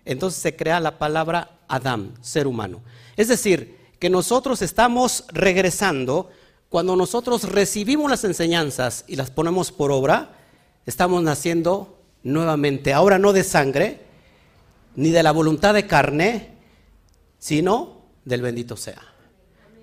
entonces 0.05 0.41
se 0.41 0.55
crea 0.55 0.80
la 0.80 0.97
palabra 0.97 1.59
Adam, 1.67 2.13
ser 2.21 2.47
humano. 2.47 2.81
Es 3.15 3.27
decir, 3.27 3.77
que 3.99 4.10
nosotros 4.10 4.61
estamos 4.61 5.26
regresando, 5.31 6.30
cuando 6.69 6.95
nosotros 6.95 7.44
recibimos 7.44 8.10
las 8.10 8.23
enseñanzas 8.23 9.06
y 9.07 9.15
las 9.15 9.31
ponemos 9.31 9.72
por 9.72 9.91
obra, 9.91 10.38
estamos 10.85 11.23
naciendo 11.23 12.02
nuevamente, 12.23 12.94
ahora 12.94 13.19
no 13.19 13.34
de 13.34 13.44
sangre, 13.44 14.02
ni 14.95 15.11
de 15.11 15.23
la 15.23 15.31
voluntad 15.31 15.73
de 15.73 15.88
carne, 15.88 16.53
sino 17.40 18.02
del 18.26 18.41
bendito 18.41 18.76
sea. 18.76 19.02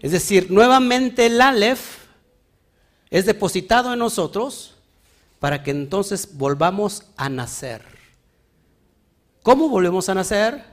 Es 0.01 0.12
decir, 0.12 0.51
nuevamente 0.51 1.27
el 1.27 1.40
Aleph 1.40 1.98
es 3.11 3.27
depositado 3.27 3.93
en 3.93 3.98
nosotros 3.98 4.77
para 5.39 5.62
que 5.62 5.70
entonces 5.70 6.36
volvamos 6.36 7.05
a 7.16 7.28
nacer. 7.28 7.82
¿Cómo 9.43 9.69
volvemos 9.69 10.09
a 10.09 10.15
nacer? 10.15 10.65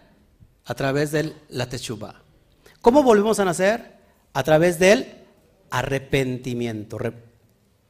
A 0.66 0.76
través 0.76 1.12
de 1.12 1.34
la 1.50 1.70
techuba. 1.70 2.22
¿Cómo 2.88 3.04
volvemos 3.04 3.38
a 3.42 3.44
nacer? 3.44 3.98
A 4.32 4.44
través 4.44 4.80
del 4.80 5.14
arrepentimiento. 5.72 6.98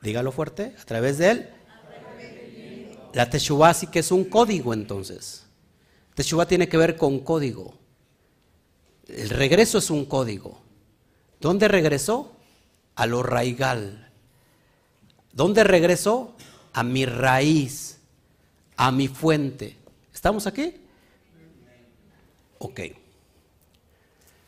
dígalo 0.01 0.31
fuerte, 0.31 0.73
a 0.81 0.85
través 0.85 1.19
del 1.19 1.51
arrepentimiento. 1.69 3.11
La 3.13 3.29
techuba 3.29 3.75
sí 3.75 3.85
que 3.85 3.99
es 3.99 4.11
un 4.11 4.23
código 4.23 4.73
entonces. 4.73 5.45
Teshuvah 6.15 6.47
tiene 6.47 6.67
que 6.67 6.77
ver 6.77 6.97
con 6.97 7.19
código. 7.19 7.77
El 9.07 9.29
regreso 9.29 9.77
es 9.77 9.91
un 9.91 10.05
código. 10.05 10.63
¿Dónde 11.39 11.67
regresó? 11.67 12.35
A 12.95 13.05
lo 13.05 13.21
raigal. 13.21 14.11
¿Dónde 15.31 15.63
regresó? 15.63 16.35
A 16.73 16.83
mi 16.83 17.05
raíz, 17.05 17.99
a 18.75 18.91
mi 18.91 19.07
fuente. 19.07 19.77
¿Estamos 20.11 20.47
aquí? 20.47 20.73
Ok. 22.57 22.79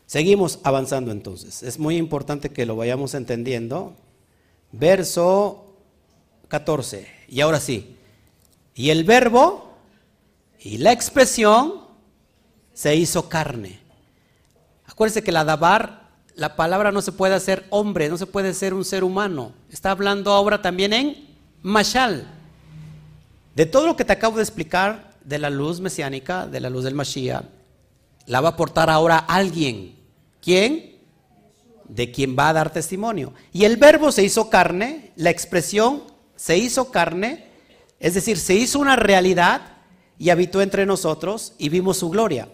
Seguimos 0.10 0.58
avanzando 0.64 1.12
entonces. 1.12 1.62
Es 1.62 1.78
muy 1.78 1.96
importante 1.96 2.50
que 2.50 2.66
lo 2.66 2.76
vayamos 2.76 3.14
entendiendo. 3.14 3.94
Verso 4.72 5.76
14. 6.48 7.08
Y 7.28 7.42
ahora 7.42 7.60
sí. 7.60 7.96
Y 8.74 8.90
el 8.90 9.04
verbo 9.04 9.72
y 10.60 10.80
la 10.80 10.94
expresión 10.94 11.82
se 12.74 12.96
hizo 12.96 13.30
carne. 13.30 13.80
Acuérdense 14.88 15.22
que 15.22 15.32
la 15.32 15.46
dabar, 15.46 16.10
la 16.34 16.56
palabra 16.56 16.92
no 16.92 17.04
se 17.04 17.12
puede 17.12 17.36
hacer 17.36 17.68
hombre, 17.70 18.10
no 18.10 18.18
se 18.18 18.26
puede 18.26 18.56
ser 18.56 18.74
un 18.74 18.86
ser 18.86 19.04
humano. 19.04 19.54
Está 19.72 19.92
hablando 19.92 20.32
ahora 20.32 20.60
también 20.60 20.92
en 20.92 21.38
mashal. 21.62 22.26
De 23.54 23.68
todo 23.68 23.86
lo 23.86 23.96
que 23.96 24.06
te 24.06 24.14
acabo 24.14 24.38
de 24.38 24.42
explicar 24.42 25.14
de 25.24 25.38
la 25.38 25.52
luz 25.52 25.80
mesiánica, 25.80 26.48
de 26.48 26.62
la 26.62 26.72
luz 26.72 26.84
del 26.84 26.96
Mashiach, 26.96 27.46
la 28.26 28.42
va 28.42 28.50
a 28.50 28.52
aportar 28.54 28.90
ahora 28.90 29.20
alguien. 29.20 29.99
¿Quién? 30.50 30.96
De 31.88 32.10
quien 32.10 32.36
va 32.36 32.50
a 32.50 32.54
dar 32.54 32.74
testimonio. 32.74 33.36
Y 33.54 33.66
el 33.66 33.78
verbo 33.78 34.12
se 34.12 34.24
hizo 34.24 34.50
carne, 34.50 35.12
la 35.16 35.30
expresión 35.30 36.06
se 36.36 36.58
hizo 36.58 36.90
carne, 36.90 37.46
es 38.00 38.16
decir, 38.16 38.36
se 38.40 38.56
hizo 38.56 38.80
una 38.80 38.96
realidad 38.96 39.62
y 40.18 40.32
habitó 40.32 40.64
entre 40.64 40.88
nosotros 40.88 41.54
y 41.60 41.70
vimos 41.70 41.98
su 41.98 42.10
gloria. 42.10 42.50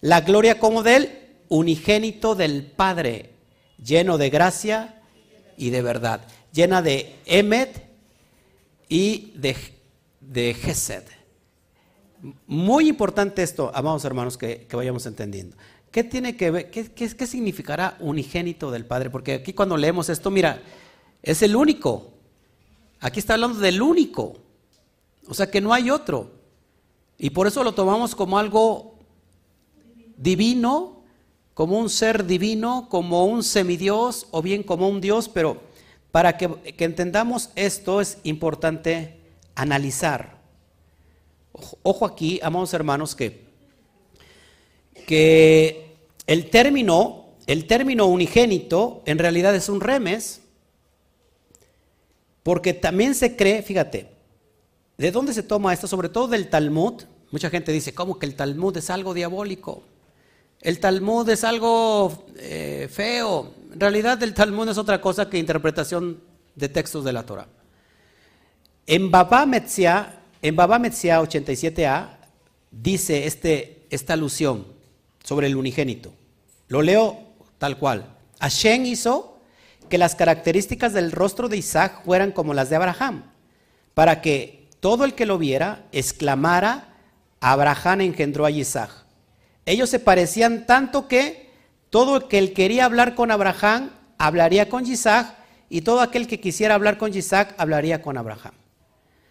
La 0.00 0.20
gloria 0.20 0.60
como 0.60 0.84
del 0.84 1.10
unigénito 1.48 2.36
del 2.36 2.66
Padre, 2.66 3.30
lleno 3.84 4.16
de 4.16 4.30
gracia 4.30 5.02
y 5.56 5.70
de 5.70 5.82
verdad, 5.82 6.20
llena 6.52 6.82
de 6.82 7.16
emet 7.26 7.82
y 8.88 9.32
de, 9.34 9.56
de. 10.20 10.54
Muy 12.46 12.88
importante 12.88 13.42
esto, 13.42 13.70
amados 13.74 14.04
hermanos, 14.04 14.36
que, 14.36 14.66
vayamos 14.72 15.06
entendiendo. 15.06 15.56
¿Qué 15.90 16.04
tiene 16.04 16.36
que 16.36 16.50
ver? 16.50 16.70
Qué, 16.70 16.90
qué, 16.90 17.26
significará 17.26 17.96
unigénito 18.00 18.70
del 18.70 18.84
Padre? 18.84 19.10
Porque 19.10 19.34
aquí 19.34 19.52
cuando 19.52 19.76
leemos 19.76 20.08
esto, 20.08 20.30
mira, 20.30 20.60
es 21.22 21.42
el 21.42 21.56
único. 21.56 22.12
Aquí 23.00 23.20
está 23.20 23.34
hablando 23.34 23.58
del 23.58 23.80
único. 23.80 24.36
O 25.26 25.34
sea 25.34 25.50
que 25.50 25.60
no 25.60 25.72
hay 25.72 25.90
otro. 25.90 26.30
Y 27.16 27.30
por 27.30 27.46
eso 27.46 27.64
lo 27.64 27.72
tomamos 27.72 28.14
como 28.14 28.38
algo 28.38 28.98
divino, 30.16 31.02
como 31.54 31.78
un 31.78 31.90
ser 31.90 32.26
divino, 32.26 32.88
como 32.90 33.24
un 33.26 33.42
semidios 33.42 34.28
o 34.30 34.42
bien 34.42 34.62
como 34.62 34.88
un 34.88 35.00
Dios, 35.00 35.28
pero 35.28 35.60
para 36.12 36.36
que 36.36 36.84
entendamos 36.84 37.50
esto 37.56 38.00
es 38.00 38.18
importante 38.24 39.20
analizar. 39.54 40.38
Ojo 41.82 42.06
aquí, 42.06 42.38
amados 42.42 42.72
hermanos, 42.74 43.14
que, 43.16 43.47
que 45.08 45.96
el 46.26 46.50
término, 46.50 47.28
el 47.46 47.66
término 47.66 48.04
unigénito 48.04 49.02
en 49.06 49.18
realidad 49.18 49.54
es 49.54 49.70
un 49.70 49.80
remes, 49.80 50.42
porque 52.42 52.74
también 52.74 53.14
se 53.14 53.34
cree, 53.34 53.62
fíjate, 53.62 54.10
¿de 54.98 55.10
dónde 55.10 55.32
se 55.32 55.42
toma 55.42 55.72
esto? 55.72 55.88
Sobre 55.88 56.10
todo 56.10 56.28
del 56.28 56.50
Talmud. 56.50 57.04
Mucha 57.30 57.48
gente 57.48 57.72
dice, 57.72 57.94
¿cómo 57.94 58.18
que 58.18 58.26
el 58.26 58.34
Talmud 58.34 58.76
es 58.76 58.90
algo 58.90 59.14
diabólico? 59.14 59.82
El 60.60 60.78
Talmud 60.78 61.26
es 61.30 61.42
algo 61.42 62.26
eh, 62.36 62.86
feo. 62.92 63.54
En 63.72 63.80
realidad 63.80 64.22
el 64.22 64.34
Talmud 64.34 64.68
es 64.68 64.76
otra 64.76 65.00
cosa 65.00 65.30
que 65.30 65.38
interpretación 65.38 66.20
de 66.54 66.68
textos 66.68 67.02
de 67.02 67.14
la 67.14 67.24
Torah. 67.24 67.48
En 68.86 69.10
Baba 69.10 69.46
Metzia 69.46 70.18
en 70.42 70.54
Baba 70.54 70.78
Metzia 70.78 71.20
87a 71.22 72.18
dice 72.70 73.26
este, 73.26 73.86
esta 73.88 74.12
alusión 74.12 74.77
sobre 75.28 75.46
el 75.46 75.56
unigénito. 75.56 76.14
Lo 76.68 76.80
leo 76.80 77.18
tal 77.58 77.76
cual. 77.76 78.16
Hashem 78.40 78.86
hizo 78.86 79.38
que 79.90 79.98
las 79.98 80.14
características 80.14 80.94
del 80.94 81.12
rostro 81.12 81.50
de 81.50 81.58
Isaac 81.58 82.02
fueran 82.02 82.32
como 82.32 82.54
las 82.54 82.70
de 82.70 82.76
Abraham, 82.76 83.30
para 83.92 84.22
que 84.22 84.70
todo 84.80 85.04
el 85.04 85.12
que 85.12 85.26
lo 85.26 85.36
viera 85.36 85.84
exclamara, 85.92 86.96
Abraham 87.40 88.00
engendró 88.00 88.46
a 88.46 88.50
Isaac. 88.50 88.90
Ellos 89.66 89.90
se 89.90 90.00
parecían 90.00 90.64
tanto 90.64 91.08
que 91.08 91.50
todo 91.90 92.16
el 92.16 92.28
que 92.28 92.54
quería 92.54 92.86
hablar 92.86 93.14
con 93.14 93.30
Abraham 93.30 93.90
hablaría 94.16 94.70
con 94.70 94.86
Isaac 94.86 95.34
y 95.68 95.82
todo 95.82 96.00
aquel 96.00 96.26
que 96.26 96.40
quisiera 96.40 96.74
hablar 96.74 96.96
con 96.96 97.14
Isaac 97.14 97.54
hablaría 97.58 98.00
con 98.00 98.16
Abraham. 98.16 98.54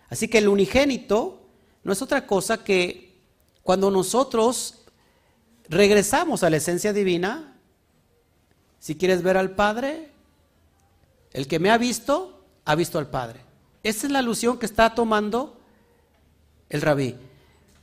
Así 0.10 0.28
que 0.28 0.38
el 0.38 0.48
unigénito 0.48 1.50
no 1.84 1.92
es 1.92 2.04
otra 2.04 2.28
cosa 2.28 2.64
que 2.64 3.20
cuando 3.64 3.90
nosotros 3.90 4.77
regresamos 5.70 6.44
a 6.44 6.50
la 6.50 6.58
esencia 6.58 6.94
divina, 6.94 7.56
si 8.80 8.96
quieres 8.96 9.22
ver 9.22 9.38
al 9.38 9.52
Padre, 9.52 10.12
el 11.34 11.48
que 11.48 11.60
me 11.60 11.70
ha 11.70 11.78
visto, 11.78 12.42
ha 12.66 12.76
visto 12.76 13.00
al 13.00 13.08
Padre. 13.08 13.42
Esa 13.84 14.08
es 14.08 14.12
la 14.12 14.20
alusión 14.20 14.58
que 14.60 14.66
está 14.66 14.94
tomando 14.94 15.58
el 16.70 16.82
rabí. 16.82 17.16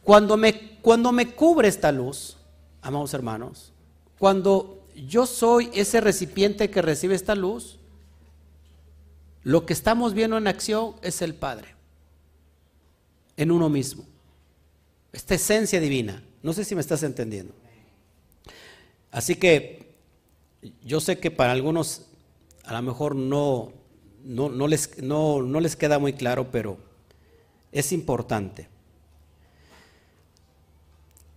Cuando 0.03 0.37
me, 0.37 0.79
cuando 0.81 1.13
me 1.13 1.33
cubre 1.35 1.69
esta 1.69 1.93
luz, 1.93 2.37
amados 2.83 3.15
hermanos, 3.15 3.73
cuando 4.19 4.87
yo 4.95 5.27
soy 5.27 5.71
ese 5.75 6.01
recipiente 6.01 6.71
que 6.71 6.83
recibe 6.83 7.15
esta 7.15 7.35
luz, 7.35 7.79
lo 9.43 9.67
que 9.67 9.73
estamos 9.73 10.15
viendo 10.15 10.39
en 10.39 10.47
acción 10.47 10.95
es 11.03 11.21
el 11.23 11.35
Padre 11.35 11.75
en 13.37 13.51
uno 13.51 13.69
mismo. 13.69 14.05
Esta 15.13 15.35
esencia 15.35 15.81
divina. 15.81 16.23
No 16.43 16.53
sé 16.53 16.65
si 16.65 16.75
me 16.75 16.81
estás 16.81 17.03
entendiendo. 17.03 17.55
Así 19.15 19.37
que 19.37 19.95
yo 20.83 20.99
sé 20.99 21.21
que 21.21 21.31
para 21.31 21.53
algunos 21.53 22.07
a 22.65 22.73
lo 22.73 22.83
mejor 22.83 23.15
no, 23.15 23.73
no, 24.25 24.67
les, 24.67 24.99
no, 25.01 25.41
no 25.41 25.61
les 25.61 25.77
queda 25.77 26.01
muy 26.01 26.15
claro, 26.15 26.51
pero 26.51 26.79
es 27.71 27.93
importante. 27.93 28.69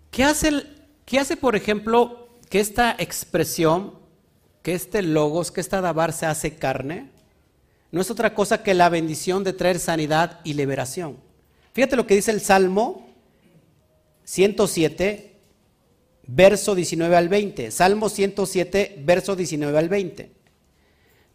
¿Qué 0.10 0.24
hace, 0.24 0.64
¿Qué 1.06 1.20
hace, 1.20 1.38
por 1.38 1.56
ejemplo, 1.56 2.30
que 2.50 2.60
esta 2.60 2.96
expresión, 2.98 3.94
que 4.64 4.74
este 4.74 5.04
logos, 5.04 5.52
que 5.52 5.62
esta 5.62 5.80
dabar 5.80 6.14
se 6.14 6.26
hace 6.26 6.56
carne? 6.56 7.12
No 7.92 8.02
es 8.02 8.10
otra 8.10 8.34
cosa 8.34 8.64
que 8.64 8.74
la 8.74 8.90
bendición 8.90 9.44
de 9.44 9.54
traer 9.54 9.78
sanidad 9.78 10.40
y 10.44 10.56
liberación. 10.56 11.18
Fíjate 11.74 11.96
lo 11.96 12.08
que 12.08 12.16
dice 12.16 12.32
el 12.32 12.42
Salmo 12.42 13.08
107, 14.24 15.37
verso 16.28 16.76
19 16.76 17.16
al 17.16 17.30
20. 17.30 17.72
Salmo 17.72 18.10
107, 18.10 19.02
verso 19.04 19.36
19 19.36 19.78
al 19.78 19.90
20. 19.90 20.32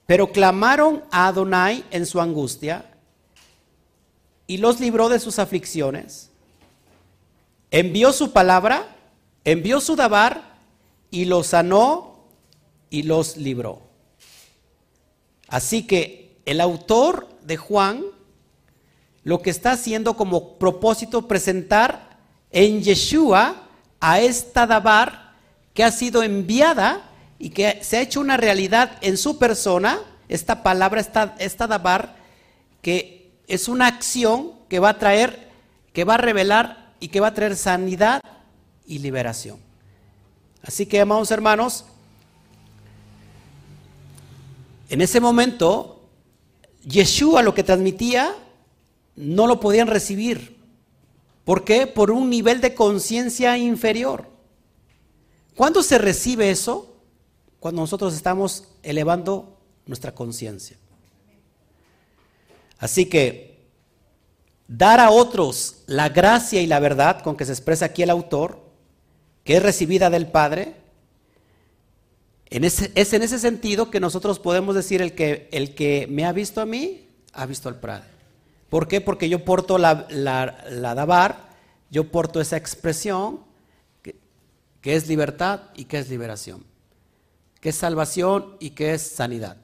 Pero 0.07 0.31
clamaron 0.31 1.03
a 1.11 1.29
Adonai 1.29 1.85
en 1.91 2.07
su 2.07 2.21
angustia 2.21 2.87
y 4.47 4.59
los 4.59 4.81
libró 4.81 5.09
de 5.09 5.19
sus 5.19 5.39
aflicciones. 5.39 6.31
Envió 7.71 8.13
su 8.13 8.33
palabra, 8.33 8.95
envió 9.45 9.81
su 9.81 9.97
dabar 9.97 10.59
y 11.11 11.25
los 11.25 11.49
sanó 11.49 12.27
y 12.91 13.05
los 13.05 13.37
libró. 13.39 13.81
Así 15.49 15.87
que 15.87 16.37
el 16.45 16.61
autor 16.61 17.29
de 17.43 17.57
Juan 17.57 18.05
lo 19.25 19.41
que 19.41 19.51
está 19.51 19.73
haciendo 19.73 20.17
como 20.17 20.59
propósito 20.59 21.29
presentar 21.29 22.19
en 22.51 22.83
Yeshua 22.83 23.69
a 24.03 24.21
esta 24.21 24.67
Dabar 24.67 25.33
que 25.75 25.85
ha 25.85 25.93
sido 25.93 26.25
enviada 26.25 27.09
y 27.39 27.51
que 27.51 27.79
se 27.83 27.97
ha 27.97 28.01
hecho 28.01 28.21
una 28.21 28.37
realidad 28.37 28.99
en 29.01 29.17
su 29.17 29.39
persona, 29.39 30.01
esta 30.29 30.65
palabra, 30.65 31.01
esta, 31.01 31.37
esta 31.39 31.69
Dabar, 31.69 32.17
que 32.83 33.31
es 33.47 33.69
una 33.69 33.87
acción 33.87 34.53
que 34.69 34.81
va 34.81 34.91
a 34.91 34.99
traer, 34.99 35.49
que 35.93 36.03
va 36.03 36.15
a 36.15 36.19
revelar 36.19 36.95
y 36.99 37.09
que 37.09 37.21
va 37.21 37.29
a 37.29 37.35
traer 37.35 37.57
sanidad 37.57 38.21
y 38.87 38.99
liberación. 38.99 39.59
Así 40.65 40.85
que, 40.87 41.01
amados 41.01 41.31
hermanos, 41.31 41.85
en 44.89 45.01
ese 45.01 45.21
momento, 45.21 46.09
Yeshua 46.85 47.43
lo 47.43 47.55
que 47.55 47.63
transmitía 47.63 48.35
no 49.15 49.47
lo 49.47 49.61
podían 49.61 49.87
recibir. 49.87 50.62
¿Por 51.45 51.65
qué? 51.65 51.87
Por 51.87 52.11
un 52.11 52.31
nivel 52.31 52.61
de 52.61 52.75
conciencia 52.75 53.59
inferior. 53.59 54.29
¿Cuándo 55.57 55.83
se 55.83 55.99
recibe 55.99 56.51
eso? 56.51 56.97
Cuando 57.61 57.81
nosotros 57.81 58.15
estamos 58.15 58.69
elevando 58.83 59.59
nuestra 59.87 60.15
conciencia. 60.15 60.77
Así 62.79 63.07
que 63.07 63.53
dar 64.67 65.01
a 65.01 65.11
otros 65.11 65.83
la 65.87 66.09
gracia 66.09 66.61
y 66.63 66.67
la 66.67 66.81
verdad 66.81 67.21
con 67.23 67.37
que 67.37 67.45
se 67.45 67.53
expresa 67.53 67.87
aquí 67.87 68.03
el 68.03 68.11
autor, 68.11 68.61
que 69.45 69.57
es 69.57 69.63
recibida 69.63 70.11
del 70.11 70.29
Padre, 70.29 70.77
es 72.51 73.13
en 73.13 73.23
ese 73.23 73.39
sentido 73.39 73.91
que 73.91 74.01
nosotros 74.01 74.39
podemos 74.39 74.75
decir 74.75 75.01
el 75.01 75.15
que, 75.15 75.49
el 75.53 75.75
que 75.75 76.07
me 76.11 76.25
ha 76.25 76.33
visto 76.33 76.61
a 76.61 76.67
mí, 76.67 77.09
ha 77.33 77.47
visto 77.47 77.69
al 77.69 77.81
Padre. 77.81 78.12
¿Por 78.73 78.89
qué? 78.89 79.03
Porque 79.03 79.29
yo 79.29 79.45
porto 79.45 79.77
la, 79.77 80.07
la, 80.09 80.95
dabar, 80.95 81.51
yo 81.91 82.11
porto 82.11 82.41
esa 82.41 82.57
expresión 82.57 83.41
qué 84.81 84.97
es 84.97 85.09
libertad 85.09 85.65
y 85.77 85.85
qué 85.85 85.99
es 85.99 86.09
liberación, 86.09 86.65
qué 87.61 87.69
es 87.69 87.77
salvación 87.77 88.57
y 88.61 88.71
qué 88.71 88.95
es 88.95 89.03
sanidad. 89.03 89.59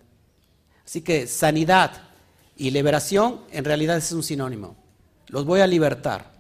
Así 0.85 1.01
que 1.01 1.27
sanidad 1.27 1.91
y 2.55 2.71
liberación 2.71 3.41
en 3.51 3.65
realidad 3.65 3.97
es 3.97 4.13
un 4.13 4.23
sinónimo. 4.23 4.77
Los 5.29 5.47
voy 5.47 5.61
a 5.61 5.67
libertar, 5.67 6.31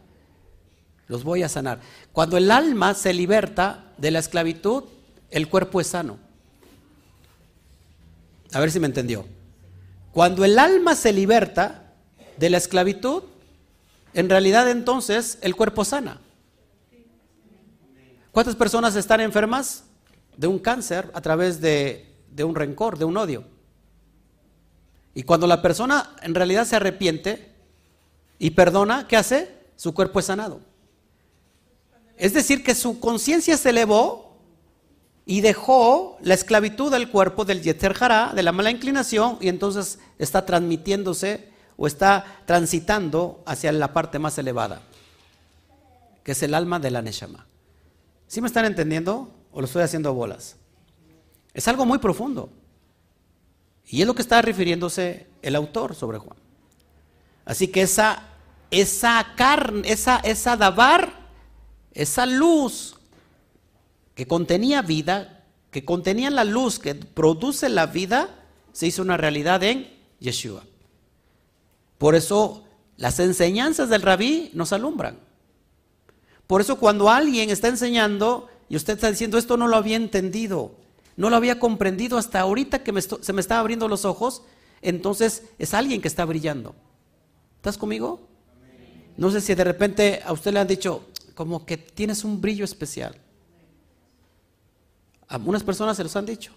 los 1.06 1.24
voy 1.24 1.44
a 1.44 1.48
sanar. 1.48 1.80
Cuando 2.12 2.36
el 2.36 2.50
alma 2.50 2.92
se 2.92 3.14
liberta 3.14 3.94
de 3.96 4.10
la 4.10 4.18
esclavitud, 4.18 4.84
el 5.30 5.48
cuerpo 5.48 5.80
es 5.80 5.86
sano. 5.86 6.18
A 8.52 8.60
ver 8.60 8.70
si 8.70 8.78
me 8.78 8.88
entendió. 8.88 9.24
Cuando 10.12 10.44
el 10.44 10.58
alma 10.58 10.94
se 10.94 11.14
liberta 11.14 11.86
de 12.38 12.50
la 12.50 12.58
esclavitud, 12.58 13.24
en 14.14 14.28
realidad 14.28 14.70
entonces 14.70 15.38
el 15.42 15.54
cuerpo 15.54 15.84
sana. 15.84 16.20
¿Cuántas 18.32 18.56
personas 18.56 18.94
están 18.96 19.20
enfermas 19.20 19.84
de 20.36 20.46
un 20.46 20.58
cáncer 20.58 21.10
a 21.14 21.20
través 21.20 21.60
de, 21.60 22.14
de, 22.30 22.44
un 22.44 22.54
rencor, 22.54 22.98
de 22.98 23.04
un 23.04 23.16
odio? 23.16 23.44
Y 25.14 25.24
cuando 25.24 25.46
la 25.46 25.60
persona 25.60 26.14
en 26.22 26.34
realidad 26.34 26.64
se 26.64 26.76
arrepiente 26.76 27.52
y 28.38 28.50
perdona, 28.50 29.08
¿qué 29.08 29.16
hace? 29.16 29.52
Su 29.76 29.92
cuerpo 29.94 30.20
es 30.20 30.26
sanado. 30.26 30.60
Es 32.16 32.34
decir, 32.34 32.62
que 32.62 32.74
su 32.74 33.00
conciencia 33.00 33.56
se 33.56 33.70
elevó 33.70 34.36
y 35.24 35.40
dejó 35.40 36.18
la 36.22 36.34
esclavitud 36.34 36.90
del 36.90 37.10
cuerpo 37.10 37.44
del 37.44 37.62
Yeter 37.62 37.94
Hará, 38.00 38.32
de 38.34 38.42
la 38.42 38.52
mala 38.52 38.70
inclinación, 38.70 39.38
y 39.40 39.48
entonces 39.48 39.98
está 40.18 40.46
transmitiéndose 40.46 41.48
o 41.78 41.86
está 41.86 42.42
transitando 42.44 43.40
hacia 43.46 43.70
la 43.70 43.92
parte 43.92 44.18
más 44.18 44.36
elevada, 44.36 44.82
que 46.24 46.32
es 46.32 46.42
el 46.42 46.54
alma 46.54 46.80
de 46.80 46.90
la 46.90 47.00
Neshama. 47.00 47.46
¿Sí 48.26 48.40
me 48.40 48.48
están 48.48 48.64
entendiendo 48.64 49.30
o 49.52 49.60
lo 49.60 49.66
estoy 49.66 49.82
haciendo 49.82 50.12
bolas? 50.12 50.56
Es 51.54 51.68
algo 51.68 51.86
muy 51.86 51.98
profundo. 51.98 52.50
Y 53.86 54.00
es 54.00 54.06
lo 54.06 54.14
que 54.14 54.22
está 54.22 54.42
refiriéndose 54.42 55.28
el 55.40 55.54
autor 55.54 55.94
sobre 55.94 56.18
Juan. 56.18 56.36
Así 57.44 57.68
que 57.68 57.82
esa, 57.82 58.24
esa 58.72 59.34
carne, 59.36 59.88
esa, 59.90 60.18
esa 60.18 60.56
dabar, 60.56 61.12
esa 61.92 62.26
luz 62.26 62.96
que 64.16 64.26
contenía 64.26 64.82
vida, 64.82 65.44
que 65.70 65.84
contenía 65.84 66.28
la 66.30 66.44
luz 66.44 66.80
que 66.80 66.96
produce 66.96 67.68
la 67.68 67.86
vida, 67.86 68.28
se 68.72 68.88
hizo 68.88 69.00
una 69.00 69.16
realidad 69.16 69.62
en 69.62 69.88
Yeshua. 70.18 70.64
Por 71.98 72.14
eso 72.14 72.64
las 72.96 73.18
enseñanzas 73.20 73.88
del 73.88 74.02
rabí 74.02 74.50
nos 74.54 74.72
alumbran. 74.72 75.18
Por 76.46 76.60
eso 76.60 76.78
cuando 76.78 77.10
alguien 77.10 77.50
está 77.50 77.68
enseñando 77.68 78.48
y 78.68 78.76
usted 78.76 78.94
está 78.94 79.10
diciendo 79.10 79.36
esto 79.36 79.56
no 79.56 79.68
lo 79.68 79.76
había 79.76 79.96
entendido, 79.96 80.72
no 81.16 81.30
lo 81.30 81.36
había 81.36 81.58
comprendido 81.58 82.16
hasta 82.16 82.40
ahorita 82.40 82.82
que 82.82 83.02
se 83.02 83.32
me 83.32 83.40
estaba 83.40 83.60
abriendo 83.60 83.88
los 83.88 84.04
ojos, 84.04 84.42
entonces 84.80 85.44
es 85.58 85.74
alguien 85.74 86.00
que 86.00 86.08
está 86.08 86.24
brillando. 86.24 86.74
¿Estás 87.56 87.76
conmigo? 87.76 88.28
No 89.16 89.30
sé 89.30 89.40
si 89.40 89.54
de 89.54 89.64
repente 89.64 90.20
a 90.24 90.32
usted 90.32 90.52
le 90.52 90.60
han 90.60 90.68
dicho 90.68 91.06
como 91.34 91.66
que 91.66 91.76
tienes 91.76 92.24
un 92.24 92.40
brillo 92.40 92.64
especial. 92.64 93.16
Algunas 95.26 95.62
personas 95.62 95.96
se 95.96 96.04
los 96.04 96.16
han 96.16 96.24
dicho. 96.24 96.52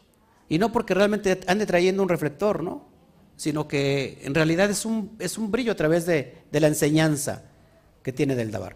Y 0.48 0.58
no 0.58 0.72
porque 0.72 0.94
realmente 0.94 1.40
ande 1.48 1.66
trayendo 1.66 2.04
un 2.04 2.10
reflector, 2.10 2.64
¿no? 2.64 2.91
Sino 3.42 3.68
que 3.68 4.20
en 4.22 4.36
realidad 4.36 4.70
es 4.70 4.86
un, 4.86 5.16
es 5.18 5.40
un 5.40 5.50
brillo 5.50 5.72
a 5.72 5.76
través 5.76 6.06
de, 6.06 6.44
la 6.52 6.68
enseñanza 6.68 7.42
que 8.04 8.14
tiene 8.14 8.36
del 8.36 8.52
Dabar. 8.52 8.76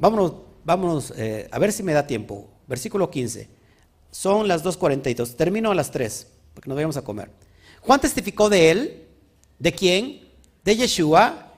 Vámonos, 0.00 0.32
vámonos 0.64 1.12
eh, 1.16 1.46
a 1.52 1.60
ver 1.60 1.70
si 1.70 1.84
me 1.84 1.92
da 1.92 2.04
tiempo. 2.04 2.48
Versículo 2.66 3.08
15. 3.08 3.48
Son 4.10 4.48
las 4.48 4.64
2.42. 4.64 5.36
Termino 5.36 5.70
a 5.70 5.76
las 5.76 5.92
3, 5.92 6.26
porque 6.54 6.68
nos 6.68 6.74
vayamos 6.74 6.96
a 6.96 7.02
comer. 7.02 7.30
Juan 7.82 8.00
testificó 8.00 8.48
de 8.48 8.72
él. 8.72 9.06
¿De 9.60 9.70
quién? 9.70 10.28
De 10.64 10.74
Yeshua, 10.74 11.52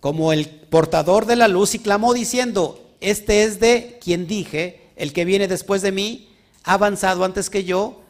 como 0.00 0.32
el 0.32 0.48
portador 0.48 1.26
de 1.26 1.36
la 1.36 1.48
luz, 1.48 1.74
y 1.74 1.80
clamó 1.80 2.14
diciendo, 2.14 2.82
este 3.02 3.44
es 3.44 3.60
de 3.60 3.98
quien 4.02 4.26
dije, 4.26 4.88
el 4.96 5.12
que 5.12 5.26
viene 5.26 5.48
después 5.48 5.82
de 5.82 5.92
mí, 5.92 6.30
ha 6.64 6.72
avanzado 6.72 7.26
antes 7.26 7.50
que 7.50 7.64
yo, 7.64 8.00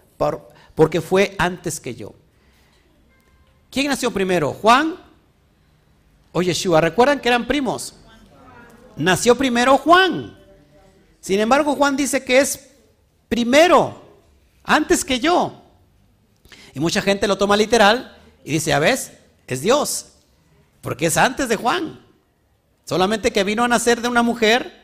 porque 0.77 1.01
fue 1.01 1.35
antes 1.39 1.81
que 1.81 1.97
yo. 1.97 2.15
¿Quién 3.73 3.89
nació 3.89 4.11
primero? 4.11 4.53
¿Juan 4.53 4.97
o 6.31 6.43
Yeshua? 6.43 6.83
¿Recuerdan 6.83 7.21
que 7.21 7.29
eran 7.29 7.47
primos? 7.47 7.95
Nació 8.97 9.37
primero 9.37 9.79
Juan. 9.79 10.39
Sin 11.21 11.41
embargo, 11.41 11.75
Juan 11.75 11.97
dice 11.97 12.23
que 12.23 12.39
es 12.39 12.69
primero, 13.29 14.03
antes 14.63 15.05
que 15.05 15.19
yo. 15.19 15.63
Y 16.75 16.81
mucha 16.81 17.01
gente 17.01 17.27
lo 17.27 17.39
toma 17.39 17.57
literal 17.57 18.17
y 18.45 18.53
dice, 18.53 18.75
a 18.75 18.79
ves, 18.79 19.13
es 19.47 19.63
Dios, 19.63 20.09
porque 20.83 21.07
es 21.07 21.17
antes 21.17 21.49
de 21.49 21.57
Juan. 21.57 22.05
Solamente 22.85 23.33
que 23.33 23.43
vino 23.43 23.65
a 23.65 23.69
nacer 23.69 24.03
de 24.03 24.09
una 24.09 24.23
mujer 24.23 24.83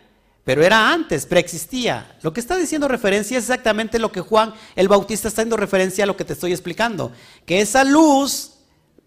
pero 0.49 0.65
era 0.65 0.91
antes, 0.95 1.27
preexistía. 1.27 2.17
Lo 2.23 2.33
que 2.33 2.41
está 2.41 2.57
diciendo 2.57 2.89
referencia 2.89 3.37
es 3.37 3.45
exactamente 3.45 3.99
lo 3.99 4.11
que 4.11 4.23
Juan 4.23 4.55
el 4.77 4.89
Bautista 4.89 5.29
está 5.29 5.43
haciendo 5.43 5.59
referencia 5.59 6.05
a 6.05 6.07
lo 6.07 6.17
que 6.17 6.25
te 6.25 6.33
estoy 6.33 6.53
explicando. 6.53 7.13
Que 7.45 7.61
esa 7.61 7.85
luz, 7.85 8.53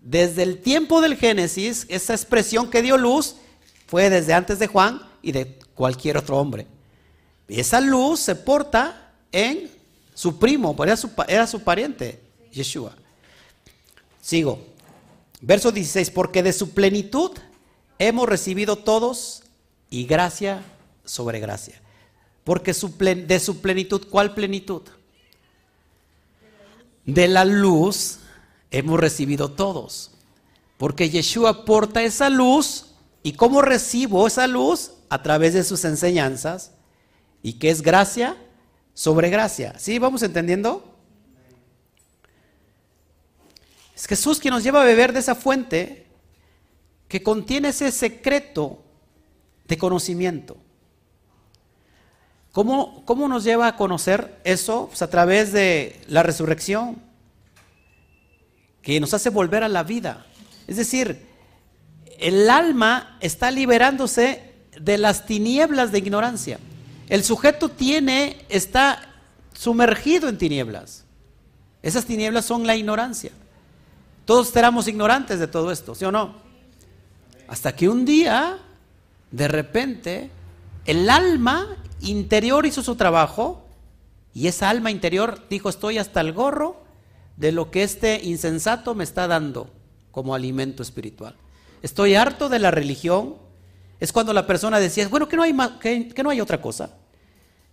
desde 0.01 0.43
el 0.43 0.61
tiempo 0.61 0.99
del 0.99 1.15
Génesis, 1.15 1.85
esa 1.87 2.13
expresión 2.13 2.69
que 2.69 2.81
dio 2.81 2.97
luz, 2.97 3.35
fue 3.87 4.09
desde 4.09 4.33
antes 4.33 4.59
de 4.59 4.67
Juan 4.67 5.01
y 5.21 5.31
de 5.31 5.59
cualquier 5.75 6.17
otro 6.17 6.37
hombre. 6.37 6.67
Y 7.47 7.59
esa 7.59 7.79
luz 7.79 8.19
se 8.19 8.35
porta 8.35 9.13
en 9.31 9.69
su 10.13 10.39
primo, 10.39 10.75
era 10.83 10.97
su, 10.97 11.09
era 11.27 11.45
su 11.45 11.61
pariente, 11.61 12.19
Yeshua. 12.51 12.95
Sigo. 14.21 14.65
Verso 15.41 15.71
16, 15.71 16.11
porque 16.11 16.43
de 16.43 16.53
su 16.53 16.71
plenitud 16.71 17.31
hemos 17.97 18.29
recibido 18.29 18.77
todos 18.77 19.43
y 19.89 20.05
gracia 20.05 20.63
sobre 21.03 21.39
gracia. 21.39 21.81
Porque 22.43 22.73
de 22.73 23.39
su 23.39 23.61
plenitud, 23.61 24.07
¿cuál 24.09 24.33
plenitud? 24.33 24.83
De 27.05 27.27
la 27.27 27.45
luz 27.45 28.20
hemos 28.71 28.99
recibido 28.99 29.51
todos. 29.51 30.11
Porque 30.77 31.09
Yeshua 31.09 31.49
aporta 31.51 32.01
esa 32.01 32.29
luz. 32.29 32.87
¿Y 33.23 33.33
cómo 33.33 33.61
recibo 33.61 34.25
esa 34.25 34.47
luz? 34.47 34.93
A 35.09 35.21
través 35.21 35.53
de 35.53 35.63
sus 35.63 35.85
enseñanzas. 35.85 36.71
¿Y 37.43 37.53
qué 37.53 37.69
es 37.69 37.81
gracia? 37.81 38.37
Sobre 38.93 39.29
gracia. 39.29 39.77
¿Sí? 39.77 39.99
¿Vamos 39.99 40.23
entendiendo? 40.23 40.83
Es 43.95 44.07
Jesús 44.07 44.39
quien 44.39 44.53
nos 44.53 44.63
lleva 44.63 44.81
a 44.81 44.85
beber 44.85 45.13
de 45.13 45.19
esa 45.19 45.35
fuente 45.35 46.07
que 47.07 47.21
contiene 47.21 47.69
ese 47.69 47.91
secreto 47.91 48.81
de 49.67 49.77
conocimiento. 49.77 50.57
¿Cómo, 52.51 53.03
nos 53.29 53.43
lleva 53.43 53.67
a 53.67 53.77
conocer 53.77 54.39
eso? 54.43 54.87
Pues 54.87 55.01
a 55.01 55.09
través 55.09 55.53
de 55.53 56.01
la 56.07 56.23
resurrección, 56.23 57.01
que 58.81 58.99
nos 58.99 59.13
hace 59.13 59.29
volver 59.29 59.63
a 59.63 59.69
la 59.69 59.83
vida. 59.83 60.25
Es 60.67 60.77
decir, 60.77 61.25
el 62.19 62.49
alma 62.49 63.17
está 63.19 63.51
liberándose 63.51 64.53
de 64.79 64.97
las 64.97 65.25
tinieblas 65.25 65.91
de 65.91 65.99
ignorancia. 65.99 66.59
El 67.09 67.23
sujeto 67.23 67.69
tiene, 67.69 68.45
está 68.49 69.13
sumergido 69.53 70.29
en 70.29 70.37
tinieblas. 70.37 71.03
Esas 71.83 72.05
tinieblas 72.05 72.45
son 72.45 72.65
la 72.65 72.75
ignorancia. 72.75 73.31
Todos 74.25 74.55
éramos 74.55 74.87
ignorantes 74.87 75.39
de 75.39 75.47
todo 75.47 75.71
esto, 75.71 75.95
¿sí 75.95 76.05
o 76.05 76.11
no? 76.11 76.35
Hasta 77.47 77.75
que 77.75 77.89
un 77.89 78.05
día, 78.05 78.59
de 79.31 79.47
repente, 79.47 80.29
el 80.85 81.09
alma 81.09 81.75
interior 81.99 82.65
hizo 82.65 82.81
su 82.81 82.95
trabajo 82.95 83.65
y 84.33 84.47
esa 84.47 84.69
alma 84.69 84.89
interior 84.89 85.45
dijo, 85.49 85.69
estoy 85.69 85.97
hasta 85.97 86.21
el 86.21 86.33
gorro 86.33 86.80
de 87.37 87.51
lo 87.51 87.71
que 87.71 87.83
este 87.83 88.21
insensato 88.23 88.95
me 88.95 89.03
está 89.03 89.27
dando 89.27 89.69
como 90.11 90.35
alimento 90.35 90.83
espiritual. 90.83 91.35
Estoy 91.81 92.15
harto 92.15 92.49
de 92.49 92.59
la 92.59 92.71
religión. 92.71 93.35
Es 93.99 94.11
cuando 94.11 94.33
la 94.33 94.47
persona 94.47 94.79
decía, 94.79 95.07
bueno, 95.07 95.27
que 95.27 95.35
no 95.35 95.43
hay, 95.43 95.55
que, 95.79 96.23
no 96.23 96.29
hay 96.29 96.41
otra 96.41 96.61
cosa. 96.61 96.91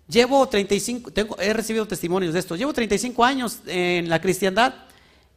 Llevo 0.09 0.47
35, 0.49 1.11
tengo, 1.11 1.39
he 1.39 1.53
recibido 1.53 1.87
testimonios 1.87 2.33
de 2.33 2.41
esto, 2.41 2.57
llevo 2.57 2.73
35 2.73 3.25
años 3.25 3.61
en 3.67 4.09
la 4.09 4.21
cristiandad 4.21 4.75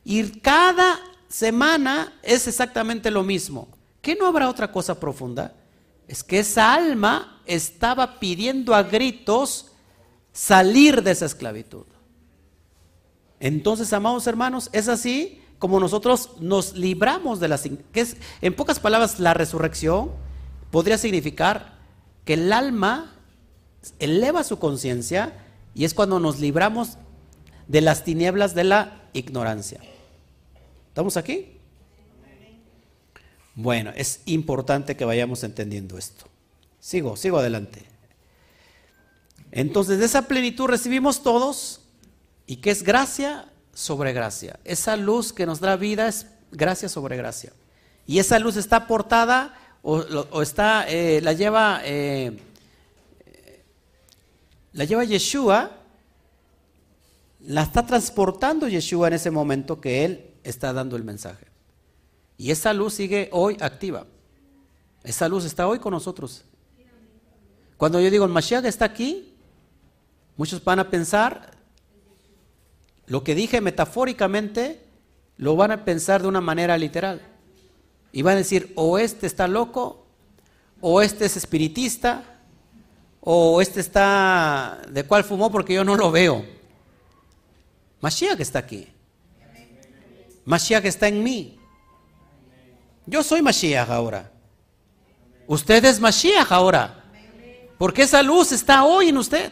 y 0.05 0.23
cada 0.39 0.99
semana 1.27 2.13
es 2.23 2.47
exactamente 2.47 3.11
lo 3.11 3.23
mismo. 3.23 3.67
¿Qué 4.01 4.15
no 4.15 4.27
habrá 4.27 4.49
otra 4.49 4.71
cosa 4.71 4.97
profunda? 4.99 5.53
es 6.11 6.25
que 6.25 6.39
esa 6.39 6.73
alma 6.73 7.41
estaba 7.45 8.19
pidiendo 8.19 8.75
a 8.75 8.83
gritos 8.83 9.67
salir 10.33 11.01
de 11.01 11.11
esa 11.11 11.25
esclavitud. 11.25 11.85
Entonces, 13.41 13.91
amados 13.91 14.27
hermanos, 14.27 14.69
es 14.71 14.87
así 14.87 15.41
como 15.57 15.79
nosotros 15.79 16.29
nos 16.39 16.75
libramos 16.75 17.39
de 17.39 17.47
las... 17.47 17.63
Que 17.91 18.01
es, 18.01 18.15
en 18.41 18.55
pocas 18.55 18.79
palabras, 18.79 19.19
la 19.19 19.33
resurrección 19.33 20.11
podría 20.69 20.99
significar 20.99 21.79
que 22.23 22.35
el 22.35 22.53
alma 22.53 23.15
eleva 23.97 24.43
su 24.43 24.59
conciencia 24.59 25.33
y 25.73 25.85
es 25.85 25.95
cuando 25.95 26.19
nos 26.19 26.39
libramos 26.39 26.99
de 27.67 27.81
las 27.81 28.03
tinieblas 28.03 28.53
de 28.53 28.63
la 28.63 29.09
ignorancia. 29.13 29.81
¿Estamos 30.89 31.17
aquí? 31.17 31.57
Bueno, 33.55 33.91
es 33.95 34.21
importante 34.25 34.95
que 34.95 35.03
vayamos 35.03 35.43
entendiendo 35.43 35.97
esto. 35.97 36.25
Sigo, 36.79 37.17
sigo 37.17 37.39
adelante. 37.39 37.85
Entonces, 39.51 39.97
de 39.97 40.05
esa 40.05 40.27
plenitud 40.27 40.67
recibimos 40.67 41.23
todos 41.23 41.80
y 42.51 42.57
que 42.57 42.69
es 42.69 42.83
gracia 42.83 43.45
sobre 43.73 44.11
gracia. 44.11 44.59
Esa 44.65 44.97
luz 44.97 45.31
que 45.31 45.45
nos 45.45 45.61
da 45.61 45.77
vida 45.77 46.09
es 46.09 46.27
gracia 46.51 46.89
sobre 46.89 47.15
gracia. 47.15 47.53
Y 48.05 48.19
esa 48.19 48.39
luz 48.39 48.57
está 48.57 48.75
aportada 48.75 49.57
o, 49.81 50.41
está, 50.41 50.85
eh, 50.89 51.21
la 51.21 51.31
lleva, 51.31 51.79
eh, 51.85 52.37
la 54.73 54.83
lleva 54.83 55.05
Yeshua, 55.05 55.71
la 57.39 57.61
está 57.61 57.85
transportando 57.85 58.67
Yeshua 58.67 59.07
en 59.07 59.13
ese 59.13 59.31
momento 59.31 59.79
que 59.79 60.03
él 60.03 60.31
está 60.43 60.73
dando 60.73 60.97
el 60.97 61.05
mensaje. 61.05 61.45
Y 62.37 62.51
esa 62.51 62.73
luz 62.73 62.95
sigue 62.95 63.29
hoy 63.31 63.55
activa. 63.61 64.07
Esa 65.05 65.29
luz 65.29 65.45
está 65.45 65.69
hoy 65.69 65.79
con 65.79 65.93
nosotros. 65.93 66.43
Cuando 67.77 68.01
yo 68.01 68.11
digo 68.11 68.25
el 68.25 68.31
Mashiach 68.31 68.65
está 68.65 68.83
aquí, 68.83 69.35
muchos 70.35 70.61
van 70.61 70.79
a 70.79 70.89
pensar 70.89 71.60
lo 73.07 73.23
que 73.23 73.35
dije 73.35 73.61
metafóricamente, 73.61 74.81
lo 75.37 75.55
van 75.55 75.71
a 75.71 75.85
pensar 75.85 76.21
de 76.21 76.27
una 76.27 76.41
manera 76.41 76.77
literal. 76.77 77.21
Y 78.11 78.21
van 78.21 78.35
a 78.35 78.37
decir, 78.37 78.71
o 78.75 78.97
este 78.97 79.27
está 79.27 79.47
loco, 79.47 80.05
o 80.81 81.01
este 81.01 81.25
es 81.25 81.37
espiritista, 81.37 82.23
o 83.21 83.61
este 83.61 83.79
está 83.79 84.81
de 84.89 85.03
cuál 85.03 85.23
fumó 85.23 85.51
porque 85.51 85.73
yo 85.73 85.83
no 85.83 85.95
lo 85.95 86.11
veo. 86.11 86.45
Mashiach 88.01 88.39
está 88.39 88.59
aquí. 88.59 88.87
Mashiach 90.45 90.85
está 90.85 91.07
en 91.07 91.23
mí. 91.23 91.59
Yo 93.05 93.23
soy 93.23 93.41
Mashiach 93.41 93.89
ahora. 93.89 94.31
Usted 95.47 95.85
es 95.85 95.99
Mashiach 95.99 96.51
ahora. 96.51 97.03
Porque 97.77 98.03
esa 98.03 98.23
luz 98.23 98.51
está 98.51 98.83
hoy 98.83 99.09
en 99.09 99.17
usted. 99.17 99.51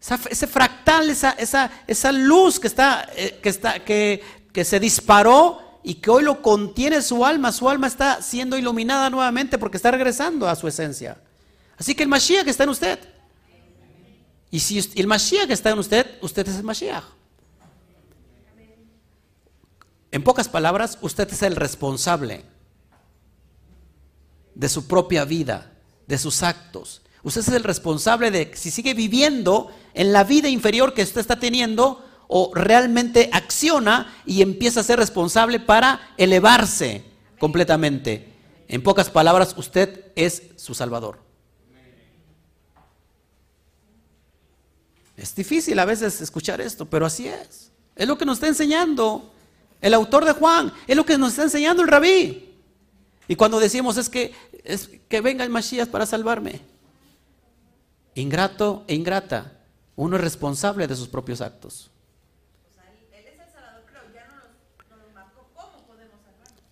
Ese 0.00 0.46
fractal, 0.46 1.10
esa, 1.10 1.30
esa, 1.32 1.70
esa 1.86 2.12
luz 2.12 2.60
que, 2.60 2.66
está, 2.66 3.08
eh, 3.16 3.38
que, 3.42 3.48
está, 3.48 3.84
que, 3.84 4.22
que 4.52 4.64
se 4.64 4.78
disparó 4.78 5.80
y 5.82 5.94
que 5.94 6.10
hoy 6.10 6.22
lo 6.22 6.42
contiene 6.42 7.02
su 7.02 7.24
alma. 7.24 7.52
Su 7.52 7.68
alma 7.68 7.86
está 7.86 8.22
siendo 8.22 8.56
iluminada 8.56 9.10
nuevamente 9.10 9.58
porque 9.58 9.76
está 9.76 9.90
regresando 9.90 10.48
a 10.48 10.56
su 10.56 10.66
esencia. 10.68 11.20
Así 11.76 11.94
que 11.94 12.02
el 12.02 12.08
Mashiach 12.08 12.46
está 12.48 12.64
en 12.64 12.70
usted. 12.70 12.98
Y 14.50 14.60
si 14.60 14.78
el 14.94 15.06
Mashiach 15.06 15.50
está 15.50 15.70
en 15.70 15.78
usted, 15.78 16.18
usted 16.22 16.48
es 16.48 16.56
el 16.56 16.64
Mashiach. 16.64 17.04
En 20.10 20.22
pocas 20.22 20.48
palabras, 20.48 20.98
usted 21.02 21.30
es 21.30 21.42
el 21.42 21.56
responsable 21.56 22.44
de 24.54 24.68
su 24.68 24.86
propia 24.86 25.24
vida, 25.24 25.72
de 26.06 26.16
sus 26.16 26.42
actos. 26.42 27.02
Usted 27.22 27.40
es 27.40 27.48
el 27.48 27.64
responsable 27.64 28.30
de 28.30 28.52
si 28.54 28.70
sigue 28.70 28.94
viviendo 28.94 29.70
en 29.94 30.12
la 30.12 30.24
vida 30.24 30.48
inferior 30.48 30.94
que 30.94 31.02
usted 31.02 31.20
está 31.20 31.38
teniendo 31.38 32.04
o 32.28 32.52
realmente 32.54 33.30
acciona 33.32 34.14
y 34.24 34.42
empieza 34.42 34.80
a 34.80 34.84
ser 34.84 34.98
responsable 34.98 35.60
para 35.60 36.14
elevarse 36.16 37.04
completamente. 37.38 38.32
En 38.68 38.82
pocas 38.82 39.10
palabras, 39.10 39.54
usted 39.56 40.06
es 40.16 40.42
su 40.56 40.74
Salvador. 40.74 41.20
Es 45.16 45.34
difícil 45.34 45.78
a 45.78 45.84
veces 45.84 46.20
escuchar 46.20 46.60
esto, 46.60 46.84
pero 46.86 47.06
así 47.06 47.26
es. 47.26 47.70
Es 47.94 48.06
lo 48.06 48.18
que 48.18 48.26
nos 48.26 48.36
está 48.36 48.48
enseñando 48.48 49.32
el 49.80 49.94
autor 49.94 50.24
de 50.24 50.32
Juan. 50.32 50.72
Es 50.86 50.96
lo 50.96 51.06
que 51.06 51.16
nos 51.16 51.30
está 51.30 51.44
enseñando 51.44 51.82
el 51.82 51.88
rabí. 51.88 52.54
Y 53.28 53.36
cuando 53.36 53.58
decimos 53.58 53.96
es 53.96 54.08
que, 54.08 54.34
es 54.64 54.90
que 55.08 55.20
venga 55.20 55.42
el 55.44 55.50
Mashiach 55.50 55.88
para 55.88 56.06
salvarme. 56.06 56.60
Ingrato 58.16 58.84
e 58.88 58.94
ingrata. 58.94 59.52
Uno 59.94 60.16
es 60.16 60.22
responsable 60.22 60.86
de 60.86 60.96
sus 60.96 61.08
propios 61.08 61.40
actos. 61.40 61.90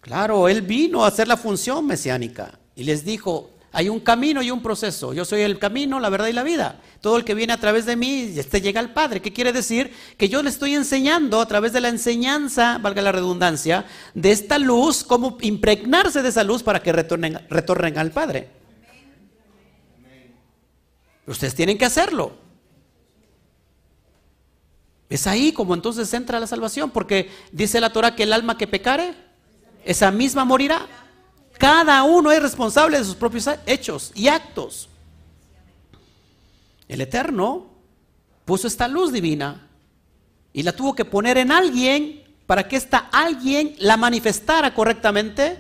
Claro, 0.01 0.49
Él 0.49 0.61
vino 0.61 1.05
a 1.05 1.09
hacer 1.09 1.29
la 1.29 1.37
función 1.37 1.87
mesiánica 1.87 2.59
y 2.75 2.85
les 2.85 3.05
dijo, 3.05 3.51
hay 3.73 3.89
un 3.89 4.01
camino 4.01 4.43
y 4.43 4.51
un 4.51 4.63
proceso. 4.63 5.13
Yo 5.13 5.25
soy 5.25 5.43
el 5.43 5.59
camino, 5.59 6.01
la 6.01 6.09
verdad 6.09 6.29
y 6.29 6.33
la 6.33 6.43
vida. 6.43 6.81
Todo 7.01 7.17
el 7.17 7.25
que 7.25 7.35
viene 7.35 7.53
a 7.53 7.61
través 7.61 7.87
de 7.87 7.97
mí, 7.97 8.33
este 8.37 8.61
llega 8.61 8.81
al 8.81 8.93
Padre. 8.93 9.21
¿Qué 9.21 9.33
quiere 9.33 9.53
decir? 9.53 9.93
Que 10.17 10.29
yo 10.29 10.43
le 10.43 10.51
estoy 10.51 10.75
enseñando 10.75 11.41
a 11.41 11.47
través 11.47 11.73
de 11.73 11.81
la 11.81 11.89
enseñanza, 11.89 12.79
valga 12.79 13.03
la 13.03 13.13
redundancia, 13.13 13.85
de 14.15 14.31
esta 14.31 14.59
luz, 14.59 15.05
cómo 15.05 15.37
impregnarse 15.41 16.23
de 16.23 16.29
esa 16.29 16.45
luz 16.45 16.63
para 16.63 16.83
que 16.83 16.93
retornen, 16.93 17.41
retornen 17.51 17.99
al 17.99 18.13
Padre. 18.13 18.64
Ustedes 21.27 21.55
tienen 21.55 21.79
que 21.79 21.85
hacerlo. 21.85 22.33
Es 25.09 25.27
ahí 25.27 25.53
como 25.53 25.75
entonces 25.75 26.13
entra 26.13 26.41
la 26.41 26.47
salvación, 26.47 26.91
porque 26.91 27.31
dice 27.53 27.81
la 27.81 27.93
Torah 27.93 28.17
que 28.17 28.25
el 28.25 28.33
alma 28.33 28.59
que 28.59 28.67
pecare, 28.67 29.15
esa 29.85 30.11
misma 30.11 30.45
morirá. 30.45 30.87
Cada 31.59 32.03
uno 32.03 32.33
es 32.33 32.43
responsable 32.43 32.99
de 32.99 33.05
sus 33.05 33.15
propios 33.15 33.49
hechos 33.67 34.13
y 34.15 34.29
actos. 34.29 34.89
El 36.89 37.01
Eterno 37.01 37.67
puso 38.45 38.67
esta 38.67 38.89
luz 38.89 39.13
divina 39.13 39.69
y 40.53 40.63
la 40.63 40.73
tuvo 40.73 40.95
que 40.95 41.05
poner 41.05 41.39
en 41.39 41.53
alguien 41.53 42.23
para 42.47 42.69
que 42.69 42.77
esta 42.77 43.09
alguien 43.13 43.75
la 43.79 43.97
manifestara 43.97 44.75
correctamente 44.75 45.59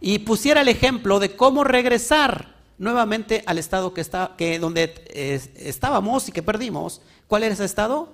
y 0.00 0.18
pusiera 0.20 0.62
el 0.62 0.68
ejemplo 0.68 1.20
de 1.20 1.36
cómo 1.36 1.64
regresar 1.64 2.53
nuevamente 2.78 3.42
al 3.46 3.58
estado 3.58 3.94
que 3.94 4.00
está, 4.00 4.34
que 4.36 4.58
donde 4.58 4.94
eh, 5.08 5.40
estábamos 5.56 6.28
y 6.28 6.32
que 6.32 6.42
perdimos. 6.42 7.00
¿Cuál 7.26 7.44
era 7.44 7.54
ese 7.54 7.64
estado? 7.64 8.12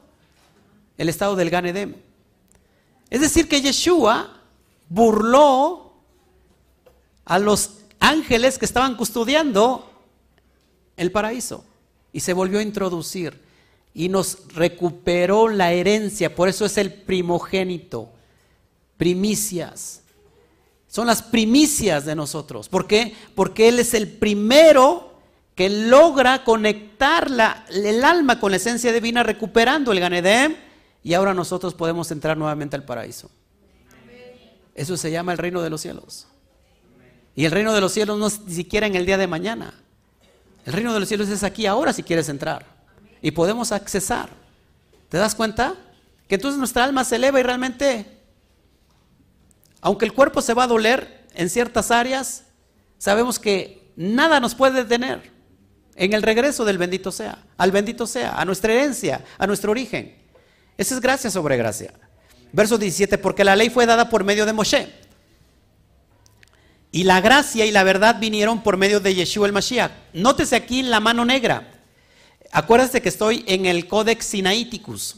El 0.98 1.08
estado 1.08 1.36
del 1.36 1.50
Ganedem. 1.50 1.96
Es 3.08 3.20
decir, 3.20 3.48
que 3.48 3.60
Yeshua 3.60 4.40
burló 4.88 5.92
a 7.24 7.38
los 7.38 7.78
ángeles 7.98 8.58
que 8.58 8.64
estaban 8.64 8.96
custodiando 8.96 9.90
el 10.96 11.12
paraíso 11.12 11.64
y 12.12 12.20
se 12.20 12.32
volvió 12.32 12.58
a 12.58 12.62
introducir 12.62 13.40
y 13.94 14.08
nos 14.08 14.52
recuperó 14.54 15.48
la 15.48 15.72
herencia, 15.72 16.34
por 16.34 16.48
eso 16.48 16.64
es 16.64 16.78
el 16.78 16.92
primogénito, 16.92 18.10
primicias. 18.96 20.02
Son 20.90 21.06
las 21.06 21.22
primicias 21.22 22.04
de 22.04 22.16
nosotros. 22.16 22.68
¿Por 22.68 22.88
qué? 22.88 23.14
Porque 23.36 23.68
Él 23.68 23.78
es 23.78 23.94
el 23.94 24.08
primero 24.08 25.14
que 25.54 25.70
logra 25.70 26.42
conectar 26.42 27.30
la, 27.30 27.64
el 27.70 28.02
alma 28.02 28.40
con 28.40 28.50
la 28.50 28.56
esencia 28.56 28.92
divina, 28.92 29.22
recuperando 29.22 29.92
el 29.92 30.00
Ganedem, 30.00 30.56
y 31.04 31.14
ahora 31.14 31.32
nosotros 31.32 31.74
podemos 31.74 32.10
entrar 32.10 32.36
nuevamente 32.36 32.74
al 32.74 32.84
paraíso. 32.84 33.30
Eso 34.74 34.96
se 34.96 35.12
llama 35.12 35.32
el 35.32 35.38
reino 35.38 35.62
de 35.62 35.70
los 35.70 35.80
cielos. 35.80 36.26
Y 37.36 37.44
el 37.44 37.52
reino 37.52 37.72
de 37.72 37.80
los 37.80 37.92
cielos 37.92 38.18
no 38.18 38.26
es 38.26 38.40
ni 38.40 38.54
siquiera 38.54 38.86
en 38.86 38.96
el 38.96 39.06
día 39.06 39.16
de 39.16 39.28
mañana. 39.28 39.74
El 40.64 40.72
reino 40.72 40.92
de 40.92 41.00
los 41.00 41.08
cielos 41.08 41.28
es 41.28 41.44
aquí 41.44 41.66
ahora 41.66 41.92
si 41.92 42.02
quieres 42.02 42.28
entrar. 42.28 42.66
Y 43.22 43.30
podemos 43.30 43.70
accesar. 43.70 44.28
¿Te 45.08 45.18
das 45.18 45.34
cuenta? 45.36 45.76
Que 46.26 46.34
entonces 46.34 46.58
nuestra 46.58 46.84
alma 46.84 47.04
se 47.04 47.16
eleva 47.16 47.38
y 47.38 47.42
realmente, 47.42 48.19
aunque 49.80 50.04
el 50.04 50.12
cuerpo 50.12 50.42
se 50.42 50.54
va 50.54 50.64
a 50.64 50.68
doler 50.68 51.26
en 51.34 51.48
ciertas 51.48 51.90
áreas, 51.90 52.44
sabemos 52.98 53.38
que 53.38 53.92
nada 53.96 54.40
nos 54.40 54.54
puede 54.54 54.84
detener 54.84 55.30
en 55.96 56.12
el 56.12 56.22
regreso 56.22 56.64
del 56.64 56.78
bendito 56.78 57.12
sea, 57.12 57.44
al 57.58 57.72
bendito 57.72 58.06
sea, 58.06 58.32
a 58.32 58.44
nuestra 58.44 58.72
herencia, 58.72 59.24
a 59.38 59.46
nuestro 59.46 59.70
origen. 59.70 60.16
Esa 60.78 60.94
es 60.94 61.00
gracia 61.00 61.30
sobre 61.30 61.56
gracia. 61.56 61.92
Verso 62.52 62.78
17, 62.78 63.18
porque 63.18 63.44
la 63.44 63.54
ley 63.54 63.70
fue 63.70 63.86
dada 63.86 64.08
por 64.08 64.24
medio 64.24 64.46
de 64.46 64.52
Moshe. 64.52 64.88
Y 66.92 67.04
la 67.04 67.20
gracia 67.20 67.66
y 67.66 67.70
la 67.70 67.84
verdad 67.84 68.18
vinieron 68.18 68.62
por 68.62 68.76
medio 68.76 68.98
de 68.98 69.14
Yeshua 69.14 69.46
el 69.46 69.52
Mashiach. 69.52 69.92
Nótese 70.12 70.56
aquí 70.56 70.82
la 70.82 71.00
mano 71.00 71.24
negra. 71.24 71.70
Acuérdate 72.50 73.00
que 73.00 73.08
estoy 73.08 73.44
en 73.46 73.66
el 73.66 73.86
Codex 73.86 74.26
Sinaiticus. 74.26 75.16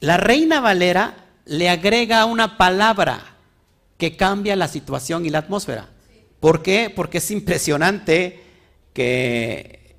La 0.00 0.16
Reina 0.16 0.60
Valera 0.60 1.24
le 1.44 1.68
agrega 1.68 2.24
una 2.26 2.56
palabra 2.56 3.35
que 3.98 4.16
cambia 4.16 4.56
la 4.56 4.68
situación 4.68 5.26
y 5.26 5.30
la 5.30 5.38
atmósfera. 5.38 5.88
¿Por 6.40 6.62
qué? 6.62 6.92
Porque 6.94 7.18
es 7.18 7.30
impresionante 7.30 8.42
que, 8.92 9.96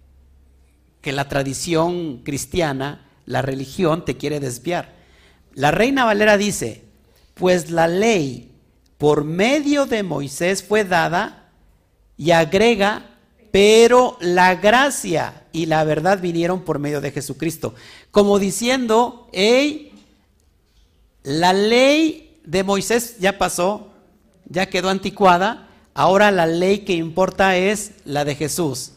que 1.02 1.11
la 1.11 1.28
tradición 1.28 2.24
cristiana, 2.24 3.10
la 3.26 3.41
religión, 3.41 4.06
te 4.06 4.18
quiere 4.18 4.40
desviar. 4.40 4.95
La 5.53 5.72
reina 5.72 6.06
Valera 6.06 6.38
dice, 6.38 6.84
pues 7.34 7.72
la 7.72 7.88
ley 7.88 8.52
por 8.98 9.24
medio 9.24 9.86
de 9.86 10.03
Moisés 10.03 10.64
fue 10.64 10.84
dada 10.84 11.49
y 12.18 12.32
agrega 12.32 13.18
pero 13.52 14.18
la 14.19 14.56
gracia 14.56 15.45
y 15.52 15.65
la 15.65 15.84
verdad 15.84 16.22
vinieron 16.22 16.61
por 16.61 16.80
medio 16.80 17.02
de 17.02 17.11
Jesucristo. 17.11 17.74
Como 18.11 18.40
diciendo, 18.40 19.30
hey, 19.34 19.94
la 21.24 21.53
ley 21.53 22.40
de 22.45 22.64
Moisés 22.64 23.18
ya 23.19 23.38
pasó, 23.38 23.86
ya 24.49 24.68
quedó 24.68 24.90
anticuada, 24.90 25.68
ahora 25.94 26.32
la 26.32 26.45
ley 26.45 26.80
que 26.80 26.94
importa 26.94 27.57
es 27.57 27.91
la 28.06 28.26
de 28.26 28.36
Jesús, 28.36 28.94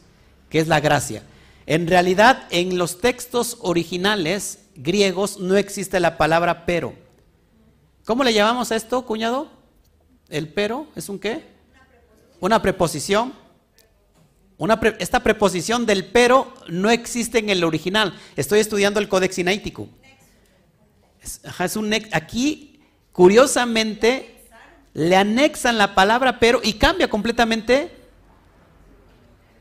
que 0.49 0.61
es 0.61 0.69
la 0.69 0.81
gracia. 0.81 1.23
En 1.67 1.87
realidad, 1.87 2.47
en 2.51 2.79
los 2.79 3.01
textos 3.01 3.59
originales 3.61 4.61
griegos 4.75 5.39
no 5.39 5.57
existe 5.57 6.01
la 6.01 6.17
palabra 6.17 6.67
pero. 6.67 6.95
¿Cómo 8.05 8.25
le 8.25 8.33
llamamos 8.33 8.73
a 8.73 8.77
esto, 8.77 9.05
cuñado? 9.07 9.51
¿El 10.29 10.49
pero 10.49 10.87
es 10.97 11.09
un 11.09 11.19
qué? 11.19 11.45
Una 12.41 12.63
preposición. 12.63 13.35
Esta 14.99 15.21
preposición 15.21 15.87
del 15.87 16.07
pero 16.07 16.53
no 16.69 16.91
existe 16.91 17.39
en 17.39 17.51
el 17.51 17.65
original. 17.65 18.19
Estoy 18.37 18.61
estudiando 18.61 19.01
el 19.01 19.09
Codex 19.09 19.39
un, 21.77 21.93
aquí, 22.13 22.81
curiosamente, 23.13 24.40
le 24.95 25.17
anexan 25.17 25.79
la 25.79 25.95
palabra 25.95 26.39
pero 26.39 26.61
y 26.63 26.75
cambia 26.75 27.09
completamente 27.09 27.97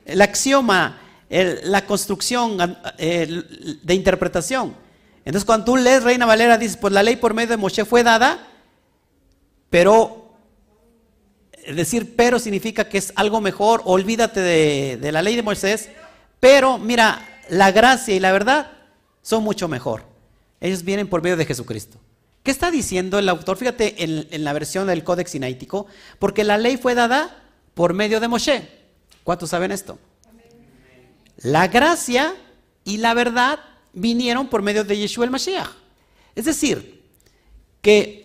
el 0.05 0.21
axioma, 0.21 0.99
la 1.29 1.85
construcción 1.85 2.57
de 2.97 3.93
interpretación. 3.93 4.75
Entonces, 5.25 5.45
cuando 5.45 5.65
tú 5.65 5.77
lees 5.77 6.03
Reina 6.03 6.25
Valera, 6.25 6.57
dices, 6.57 6.77
pues 6.77 6.91
la 6.91 7.03
ley 7.03 7.15
por 7.15 7.35
medio 7.35 7.49
de 7.49 7.57
Moshe 7.57 7.85
fue 7.85 8.01
dada, 8.03 8.47
pero 9.69 10.33
decir 11.71 12.15
pero 12.15 12.39
significa 12.39 12.89
que 12.89 12.97
es 12.97 13.13
algo 13.15 13.41
mejor, 13.41 13.83
olvídate 13.85 14.41
de 14.97 15.11
la 15.11 15.21
ley 15.21 15.35
de 15.35 15.43
Moisés, 15.43 15.89
pero 16.39 16.79
mira, 16.79 17.43
la 17.49 17.71
gracia 17.71 18.15
y 18.15 18.19
la 18.19 18.31
verdad 18.31 18.71
son 19.21 19.43
mucho 19.43 19.67
mejor. 19.67 20.03
Ellos 20.59 20.83
vienen 20.83 21.07
por 21.07 21.21
medio 21.21 21.37
de 21.37 21.45
Jesucristo. 21.45 21.99
¿Qué 22.43 22.51
está 22.51 22.71
diciendo 22.71 23.19
el 23.19 23.27
autor? 23.27 23.57
Fíjate 23.57 24.03
en, 24.03 24.43
la 24.43 24.53
versión 24.53 24.87
del 24.87 25.03
Códex 25.03 25.31
Sinaítico, 25.31 25.87
porque 26.19 26.43
la 26.43 26.57
ley 26.57 26.77
fue 26.77 26.95
dada 26.95 27.43
por 27.73 27.93
medio 27.93 28.19
de 28.19 28.27
Moshe. 28.27 28.69
¿Cuántos 29.23 29.49
saben 29.49 29.71
esto? 29.71 29.99
La 31.37 31.67
gracia 31.67 32.33
y 32.83 32.97
la 32.97 33.13
verdad 33.13 33.59
vinieron 33.93 34.47
por 34.47 34.61
medio 34.61 34.83
de 34.83 34.97
Yeshua 34.97 35.25
el 35.25 35.31
Mashiach. 35.31 35.69
Es 36.35 36.45
decir, 36.45 37.03
que 37.81 38.19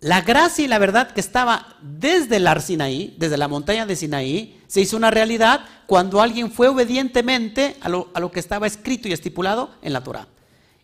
la 0.00 0.22
gracia 0.22 0.64
y 0.64 0.68
la 0.68 0.78
verdad 0.78 1.10
que 1.10 1.20
estaba 1.20 1.76
desde 1.82 2.36
el 2.36 2.46
Arsinaí, 2.46 3.14
desde 3.18 3.36
la 3.36 3.48
montaña 3.48 3.84
de 3.84 3.96
Sinaí, 3.96 4.60
se 4.66 4.80
hizo 4.80 4.96
una 4.96 5.10
realidad 5.10 5.60
cuando 5.86 6.22
alguien 6.22 6.50
fue 6.50 6.68
obedientemente 6.68 7.76
a 7.80 7.88
lo, 7.88 8.10
a 8.14 8.20
lo 8.20 8.30
que 8.30 8.40
estaba 8.40 8.66
escrito 8.66 9.08
y 9.08 9.12
estipulado 9.12 9.74
en 9.82 9.92
la 9.92 10.02
Torah. 10.02 10.28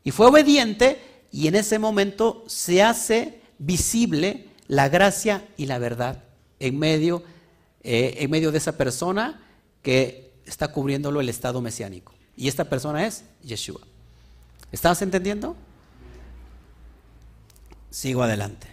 Y 0.05 0.11
fue 0.11 0.27
obediente 0.27 1.16
y 1.31 1.49
en 1.49 1.55
ese 1.55 1.79
momento 1.79 2.45
se 2.47 2.83
hace 2.83 3.41
visible 3.59 4.49
la 4.69 4.89
gracia 4.89 5.47
y 5.57 5.67
la 5.67 5.79
verdad 5.79 6.25
en 6.61 6.79
medio, 6.79 7.23
eh, 7.83 8.17
en 8.19 8.31
medio 8.31 8.53
de 8.53 8.59
esa 8.59 8.77
persona 8.77 9.43
que 9.83 10.33
está 10.45 10.69
cubriéndolo 10.69 11.21
el 11.21 11.29
estado 11.29 11.61
mesiánico. 11.61 12.15
Y 12.37 12.49
esta 12.49 12.65
persona 12.65 13.07
es 13.07 13.25
Yeshua. 13.43 13.81
¿Estabas 14.73 15.01
entendiendo? 15.03 15.57
Sigo 17.91 18.23
adelante. 18.23 18.69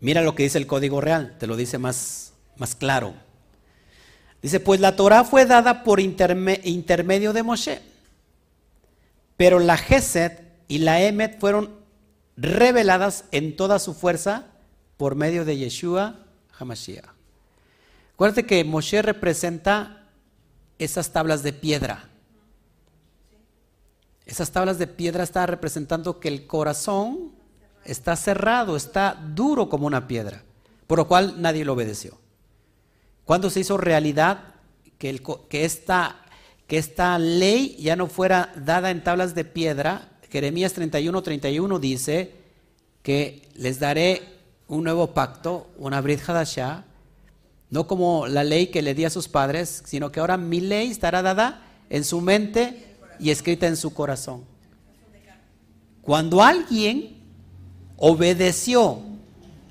Mira 0.00 0.22
lo 0.22 0.34
que 0.34 0.44
dice 0.44 0.58
el 0.58 0.66
código 0.66 1.00
real, 1.00 1.36
te 1.38 1.46
lo 1.46 1.56
dice 1.56 1.78
más, 1.78 2.32
más 2.56 2.74
claro. 2.74 3.14
Dice, 4.42 4.60
pues 4.60 4.80
la 4.80 4.94
Torah 4.94 5.24
fue 5.24 5.46
dada 5.46 5.82
por 5.82 5.98
intermedio 5.98 7.32
de 7.32 7.42
Moshe, 7.42 7.82
pero 9.36 9.58
la 9.58 9.76
Gesed 9.76 10.45
y 10.68 10.78
la 10.78 11.00
Emet 11.00 11.40
fueron 11.40 11.70
reveladas 12.36 13.24
en 13.30 13.56
toda 13.56 13.78
su 13.78 13.94
fuerza 13.94 14.46
por 14.96 15.14
medio 15.14 15.44
de 15.44 15.56
Yeshua 15.56 16.26
Hamashiach. 16.58 17.16
Acuérdate 18.14 18.46
que 18.46 18.64
Moshe 18.64 19.02
representa 19.02 20.08
esas 20.78 21.12
tablas 21.12 21.42
de 21.42 21.52
piedra. 21.52 22.08
Esas 24.24 24.50
tablas 24.50 24.78
de 24.78 24.86
piedra 24.86 25.22
están 25.22 25.48
representando 25.48 26.18
que 26.18 26.28
el 26.28 26.46
corazón 26.46 27.32
está 27.84 28.16
cerrado, 28.16 28.76
está 28.76 29.14
duro 29.14 29.68
como 29.68 29.86
una 29.86 30.08
piedra, 30.08 30.42
por 30.86 30.98
lo 30.98 31.06
cual 31.06 31.40
nadie 31.40 31.64
lo 31.64 31.74
obedeció. 31.74 32.18
Cuando 33.24 33.50
se 33.50 33.60
hizo 33.60 33.76
realidad 33.76 34.54
que, 34.98 35.20
esta 36.70 37.18
ley 37.18 37.76
ya 37.78 37.96
no 37.96 38.06
fuera 38.08 38.52
dada 38.56 38.90
en 38.90 39.04
tablas 39.04 39.34
de 39.34 39.44
piedra, 39.44 40.15
Jeremías 40.36 40.74
31, 40.74 41.22
31 41.22 41.78
dice 41.78 42.30
que 43.02 43.48
les 43.54 43.80
daré 43.80 44.20
un 44.68 44.84
nuevo 44.84 45.14
pacto, 45.14 45.68
una 45.78 46.02
Brit 46.02 46.20
Hadashah, 46.28 46.84
no 47.70 47.86
como 47.86 48.26
la 48.26 48.44
ley 48.44 48.66
que 48.66 48.82
le 48.82 48.92
di 48.92 49.06
a 49.06 49.10
sus 49.10 49.28
padres, 49.28 49.82
sino 49.86 50.12
que 50.12 50.20
ahora 50.20 50.36
mi 50.36 50.60
ley 50.60 50.90
estará 50.90 51.22
dada 51.22 51.62
en 51.88 52.04
su 52.04 52.20
mente 52.20 52.98
y 53.18 53.30
escrita 53.30 53.66
en 53.66 53.78
su 53.78 53.94
corazón. 53.94 54.44
Cuando 56.02 56.42
alguien 56.42 57.16
obedeció 57.96 59.00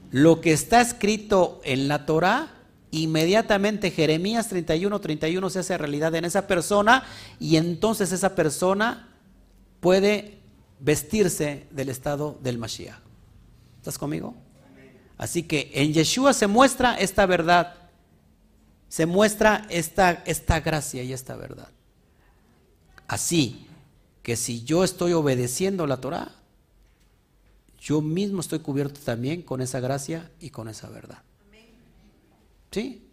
lo 0.10 0.42
que 0.42 0.52
está 0.52 0.82
escrito 0.82 1.62
en 1.64 1.88
la 1.88 2.08
Torah, 2.08 2.48
inmediatamente 2.90 3.92
Jeremías 3.92 4.50
31, 4.50 5.00
31 5.00 5.48
se 5.52 5.60
hace 5.60 5.78
realidad 5.78 6.16
en 6.16 6.26
esa 6.26 6.48
persona 6.48 7.04
y 7.40 7.58
entonces 7.58 8.12
esa 8.12 8.34
persona 8.34 9.10
puede 9.80 10.44
vestirse 10.80 11.68
del 11.72 11.90
estado 11.90 12.38
del 12.42 12.58
Mashiach. 12.58 13.00
¿Estás 13.78 13.98
conmigo? 13.98 14.36
Así 15.18 15.44
que 15.44 15.72
en 15.74 15.94
Yeshua 15.94 16.34
se 16.34 16.48
muestra 16.48 16.96
esta 16.96 17.26
verdad, 17.26 17.76
se 18.90 19.06
muestra 19.06 19.66
esta, 19.70 20.24
esta 20.26 20.60
gracia 20.60 21.04
y 21.04 21.14
esta 21.14 21.36
verdad. 21.36 21.70
Así 23.08 23.68
que 24.24 24.36
si 24.36 24.64
yo 24.64 24.84
estoy 24.84 25.14
obedeciendo 25.14 25.88
la 25.88 25.98
Torah, 25.98 26.32
yo 27.80 28.02
mismo 28.02 28.42
estoy 28.42 28.60
cubierto 28.60 29.00
también 29.00 29.44
con 29.44 29.62
esa 29.62 29.80
gracia 29.80 30.32
y 30.40 30.50
con 30.50 30.68
esa 30.68 30.90
verdad. 30.90 31.22
¿Sí? 32.72 33.08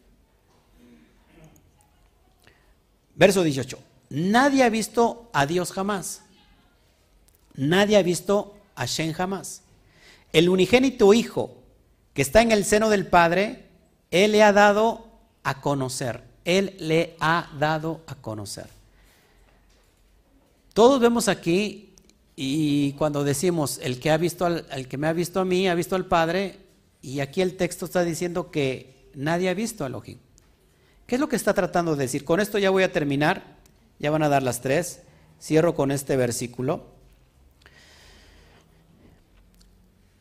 Verso 3.15 3.43
18. 3.43 3.79
Nadie 4.11 4.65
ha 4.65 4.71
visto 4.71 5.31
a 5.33 5.47
Dios 5.47 5.73
jamás. 5.73 6.23
Nadie 7.55 7.97
ha 7.97 8.03
visto 8.03 8.57
a 8.75 8.87
Shen 8.87 9.13
jamás. 9.13 9.63
El 10.33 10.49
unigénito 10.49 11.13
Hijo 11.13 11.63
que 12.15 12.23
está 12.23 12.43
en 12.43 12.53
el 12.53 12.65
seno 12.65 12.91
del 12.91 13.07
Padre, 13.07 13.67
Él 14.11 14.33
le 14.33 14.43
ha 14.43 14.53
dado 14.53 15.07
a 15.43 15.61
conocer. 15.61 16.23
Él 16.45 16.77
le 16.79 17.17
ha 17.21 17.51
dado 17.59 18.03
a 18.07 18.15
conocer. 18.17 18.67
Todos 20.75 21.01
vemos 21.01 21.29
aquí 21.29 21.95
y 22.35 22.93
cuando 22.95 23.25
decimos 23.25 23.79
el 23.83 24.01
que 24.01 24.11
ha 24.11 24.17
visto 24.17 24.47
al, 24.47 24.89
que 24.89 24.99
me 24.99 25.07
ha 25.07 25.13
visto 25.13 25.41
a 25.41 25.45
mí, 25.45 25.69
ha 25.69 25.75
visto 25.75 25.97
al 25.97 26.07
Padre, 26.07 26.59
y 27.03 27.21
aquí 27.21 27.43
el 27.43 27.57
texto 27.57 27.85
está 27.85 28.05
diciendo 28.05 28.51
que 28.51 29.11
nadie 29.15 29.49
ha 29.49 29.55
visto 29.55 29.85
a 29.85 29.89
Elohim. 29.89 30.19
¿Qué 31.07 31.17
es 31.17 31.21
lo 31.21 31.29
que 31.29 31.37
está 31.37 31.53
tratando 31.53 31.95
de 31.95 32.05
decir? 32.05 32.25
Con 32.25 32.41
esto 32.41 32.59
ya 32.59 32.71
voy 32.71 32.85
a 32.85 32.93
terminar, 32.93 33.57
ya 33.99 34.11
van 34.11 34.23
a 34.23 34.29
dar 34.29 34.43
las 34.43 34.61
tres. 34.61 35.03
Cierro 35.41 35.75
con 35.75 35.91
este 35.91 36.17
versículo. 36.17 36.87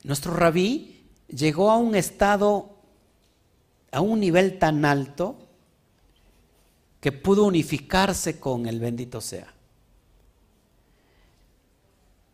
Nuestro 0.03 0.33
rabí 0.33 1.05
llegó 1.27 1.71
a 1.71 1.77
un 1.77 1.95
estado, 1.95 2.77
a 3.91 4.01
un 4.01 4.19
nivel 4.19 4.57
tan 4.59 4.85
alto, 4.85 5.37
que 6.99 7.11
pudo 7.11 7.45
unificarse 7.45 8.39
con 8.39 8.67
el 8.67 8.79
bendito 8.79 9.21
sea. 9.21 9.53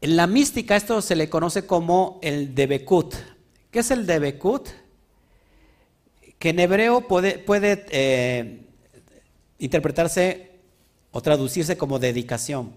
En 0.02 0.16
la 0.16 0.28
mística 0.28 0.76
esto 0.76 1.02
se 1.02 1.16
le 1.16 1.30
conoce 1.30 1.66
como 1.66 2.20
el 2.22 2.54
Debekut. 2.54 3.16
¿Qué 3.72 3.80
es 3.80 3.92
el 3.92 4.06
Debekut? 4.06 4.70
Que 6.38 6.50
en 6.50 6.60
hebreo 6.60 7.08
puede, 7.08 7.86
eh, 7.90 8.62
interpretarse 9.58 10.52
o 11.12 11.22
traducirse 11.22 11.78
como 11.78 11.98
dedicación 11.98 12.76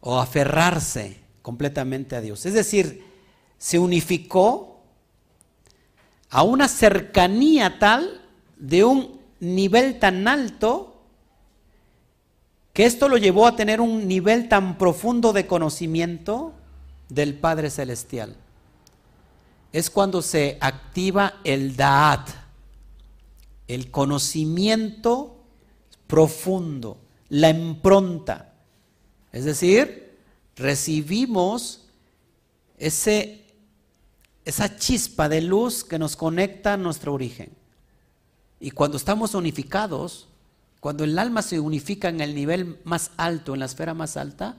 o 0.00 0.18
aferrarse 0.18 1.20
completamente 1.42 2.16
a 2.16 2.20
Dios. 2.20 2.44
Es 2.44 2.54
decir, 2.54 3.04
se 3.58 3.78
unificó 3.78 4.80
a 6.30 6.42
una 6.42 6.68
cercanía 6.68 7.78
tal 7.78 8.20
de 8.56 8.84
un 8.84 9.20
nivel 9.40 9.98
tan 9.98 10.26
alto 10.28 11.02
que 12.72 12.86
esto 12.86 13.08
lo 13.08 13.16
llevó 13.16 13.46
a 13.46 13.56
tener 13.56 13.80
un 13.80 14.06
nivel 14.06 14.48
tan 14.48 14.78
profundo 14.78 15.32
de 15.32 15.46
conocimiento 15.48 16.52
del 17.08 17.34
Padre 17.34 17.70
Celestial. 17.70 18.36
Es 19.72 19.90
cuando 19.90 20.22
se 20.22 20.58
activa 20.60 21.40
el 21.44 21.76
Da'at. 21.76 22.28
el 23.66 23.90
conocimiento 23.90 25.44
profundo, 26.06 26.98
la 27.28 27.50
impronta. 27.50 28.54
Es 29.30 29.44
decir, 29.44 30.16
recibimos 30.56 31.86
ese, 32.78 33.44
esa 34.48 34.78
chispa 34.78 35.28
de 35.28 35.42
luz 35.42 35.84
que 35.84 35.98
nos 35.98 36.16
conecta 36.16 36.72
a 36.72 36.76
nuestro 36.78 37.12
origen. 37.12 37.50
Y 38.58 38.70
cuando 38.70 38.96
estamos 38.96 39.34
unificados, 39.34 40.26
cuando 40.80 41.04
el 41.04 41.18
alma 41.18 41.42
se 41.42 41.60
unifica 41.60 42.08
en 42.08 42.22
el 42.22 42.34
nivel 42.34 42.80
más 42.84 43.10
alto, 43.18 43.52
en 43.52 43.60
la 43.60 43.66
esfera 43.66 43.92
más 43.92 44.16
alta, 44.16 44.56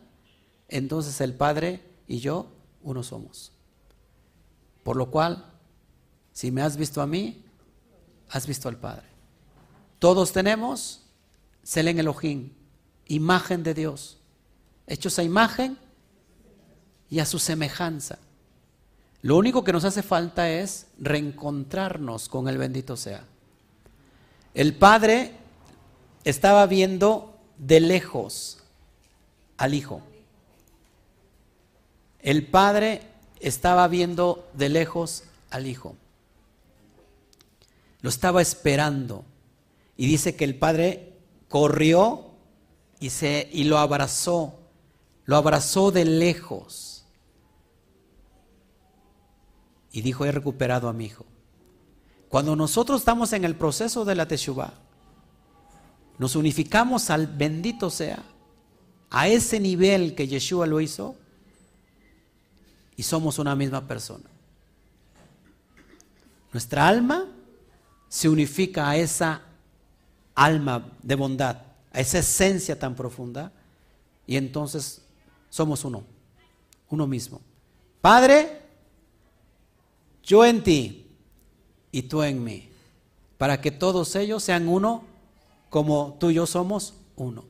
entonces 0.67 1.19
el 1.21 1.33
Padre 1.33 1.83
y 2.07 2.19
yo 2.19 2.51
uno 2.83 3.01
somos. 3.01 3.51
Por 4.83 4.95
lo 4.95 5.09
cual, 5.09 5.53
si 6.33 6.51
me 6.51 6.61
has 6.61 6.77
visto 6.77 7.01
a 7.01 7.07
mí, 7.07 7.43
has 8.29 8.45
visto 8.45 8.69
al 8.69 8.77
Padre. 8.77 9.07
Todos 9.97 10.31
tenemos 10.31 11.01
Selen 11.63 11.97
Elohim, 11.97 12.51
imagen 13.07 13.63
de 13.63 13.73
Dios, 13.73 14.19
hechos 14.85 15.17
a 15.17 15.23
imagen 15.23 15.79
y 17.09 17.17
a 17.17 17.25
su 17.25 17.39
semejanza. 17.39 18.19
Lo 19.21 19.35
único 19.35 19.63
que 19.63 19.73
nos 19.73 19.83
hace 19.83 20.01
falta 20.01 20.49
es 20.49 20.87
reencontrarnos 20.97 22.29
con 22.29 22.47
el 22.47 22.57
bendito 22.57 22.95
sea. 22.95 23.25
El 24.53 24.75
Padre 24.75 25.33
estaba 26.23 26.65
viendo 26.65 27.37
de 27.57 27.81
lejos 27.81 28.59
al 29.57 29.73
Hijo. 29.73 30.01
El 32.21 32.47
Padre 32.47 33.01
estaba 33.39 33.87
viendo 33.87 34.47
de 34.53 34.69
lejos 34.69 35.23
al 35.49 35.67
Hijo. 35.67 35.95
Lo 38.01 38.09
estaba 38.09 38.41
esperando. 38.41 39.25
Y 39.97 40.07
dice 40.07 40.35
que 40.35 40.45
el 40.45 40.55
Padre 40.55 41.13
corrió 41.49 42.29
y, 42.99 43.09
se, 43.09 43.49
y 43.51 43.65
lo 43.65 43.77
abrazó. 43.77 44.55
Lo 45.25 45.35
abrazó 45.35 45.91
de 45.91 46.05
lejos. 46.05 46.88
Y 49.91 50.01
dijo, 50.01 50.25
he 50.25 50.31
recuperado 50.31 50.87
a 50.87 50.93
mi 50.93 51.05
hijo. 51.05 51.25
Cuando 52.29 52.55
nosotros 52.55 53.01
estamos 53.01 53.33
en 53.33 53.43
el 53.43 53.55
proceso 53.55 54.05
de 54.05 54.15
la 54.15 54.27
Teshuvah, 54.27 54.73
nos 56.19 56.35
unificamos 56.35 57.09
al 57.09 57.27
bendito 57.27 57.89
sea, 57.89 58.23
a 59.09 59.27
ese 59.27 59.59
nivel 59.59 60.13
que 60.13 60.27
Yeshua 60.27 60.67
lo 60.67 60.79
hizo, 60.81 61.15
y 62.95 63.03
somos 63.03 63.39
una 63.39 63.55
misma 63.55 63.87
persona. 63.87 64.25
Nuestra 66.51 66.87
alma 66.87 67.25
se 68.09 68.27
unifica 68.27 68.89
a 68.89 68.97
esa 68.97 69.41
alma 70.35 70.91
de 71.01 71.15
bondad, 71.15 71.57
a 71.93 71.99
esa 71.99 72.19
esencia 72.19 72.77
tan 72.77 72.95
profunda, 72.95 73.51
y 74.27 74.35
entonces 74.35 75.01
somos 75.49 75.85
uno, 75.85 76.03
uno 76.89 77.07
mismo. 77.07 77.41
Padre, 78.01 78.59
yo 80.23 80.45
en 80.45 80.63
ti 80.63 81.07
y 81.91 82.03
tú 82.03 82.23
en 82.23 82.43
mí, 82.43 82.69
para 83.37 83.61
que 83.61 83.71
todos 83.71 84.15
ellos 84.15 84.43
sean 84.43 84.67
uno 84.67 85.03
como 85.69 86.17
tú 86.19 86.29
y 86.29 86.35
yo 86.35 86.45
somos 86.45 86.93
uno. 87.15 87.45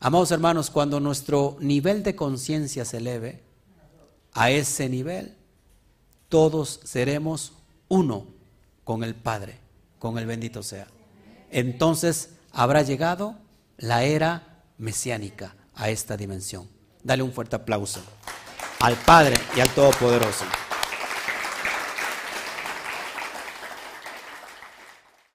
Amados 0.00 0.30
hermanos, 0.30 0.70
cuando 0.70 1.00
nuestro 1.00 1.56
nivel 1.60 2.02
de 2.02 2.14
conciencia 2.14 2.84
se 2.84 2.98
eleve, 2.98 3.42
a 4.32 4.50
ese 4.50 4.88
nivel, 4.88 5.34
todos 6.28 6.80
seremos 6.84 7.54
uno 7.88 8.26
con 8.84 9.02
el 9.02 9.14
Padre, 9.14 9.58
con 9.98 10.18
el 10.18 10.26
bendito 10.26 10.62
sea. 10.62 10.86
Entonces 11.50 12.30
habrá 12.52 12.82
llegado 12.82 13.36
la 13.78 14.04
era 14.04 14.62
mesiánica 14.78 15.54
a 15.74 15.88
esta 15.88 16.16
dimensión. 16.16 16.68
Dale 17.02 17.22
un 17.22 17.32
fuerte 17.32 17.56
aplauso 17.56 18.00
al 18.80 18.96
Padre 18.96 19.36
y 19.56 19.60
al 19.60 19.70
Todopoderoso. 19.70 20.44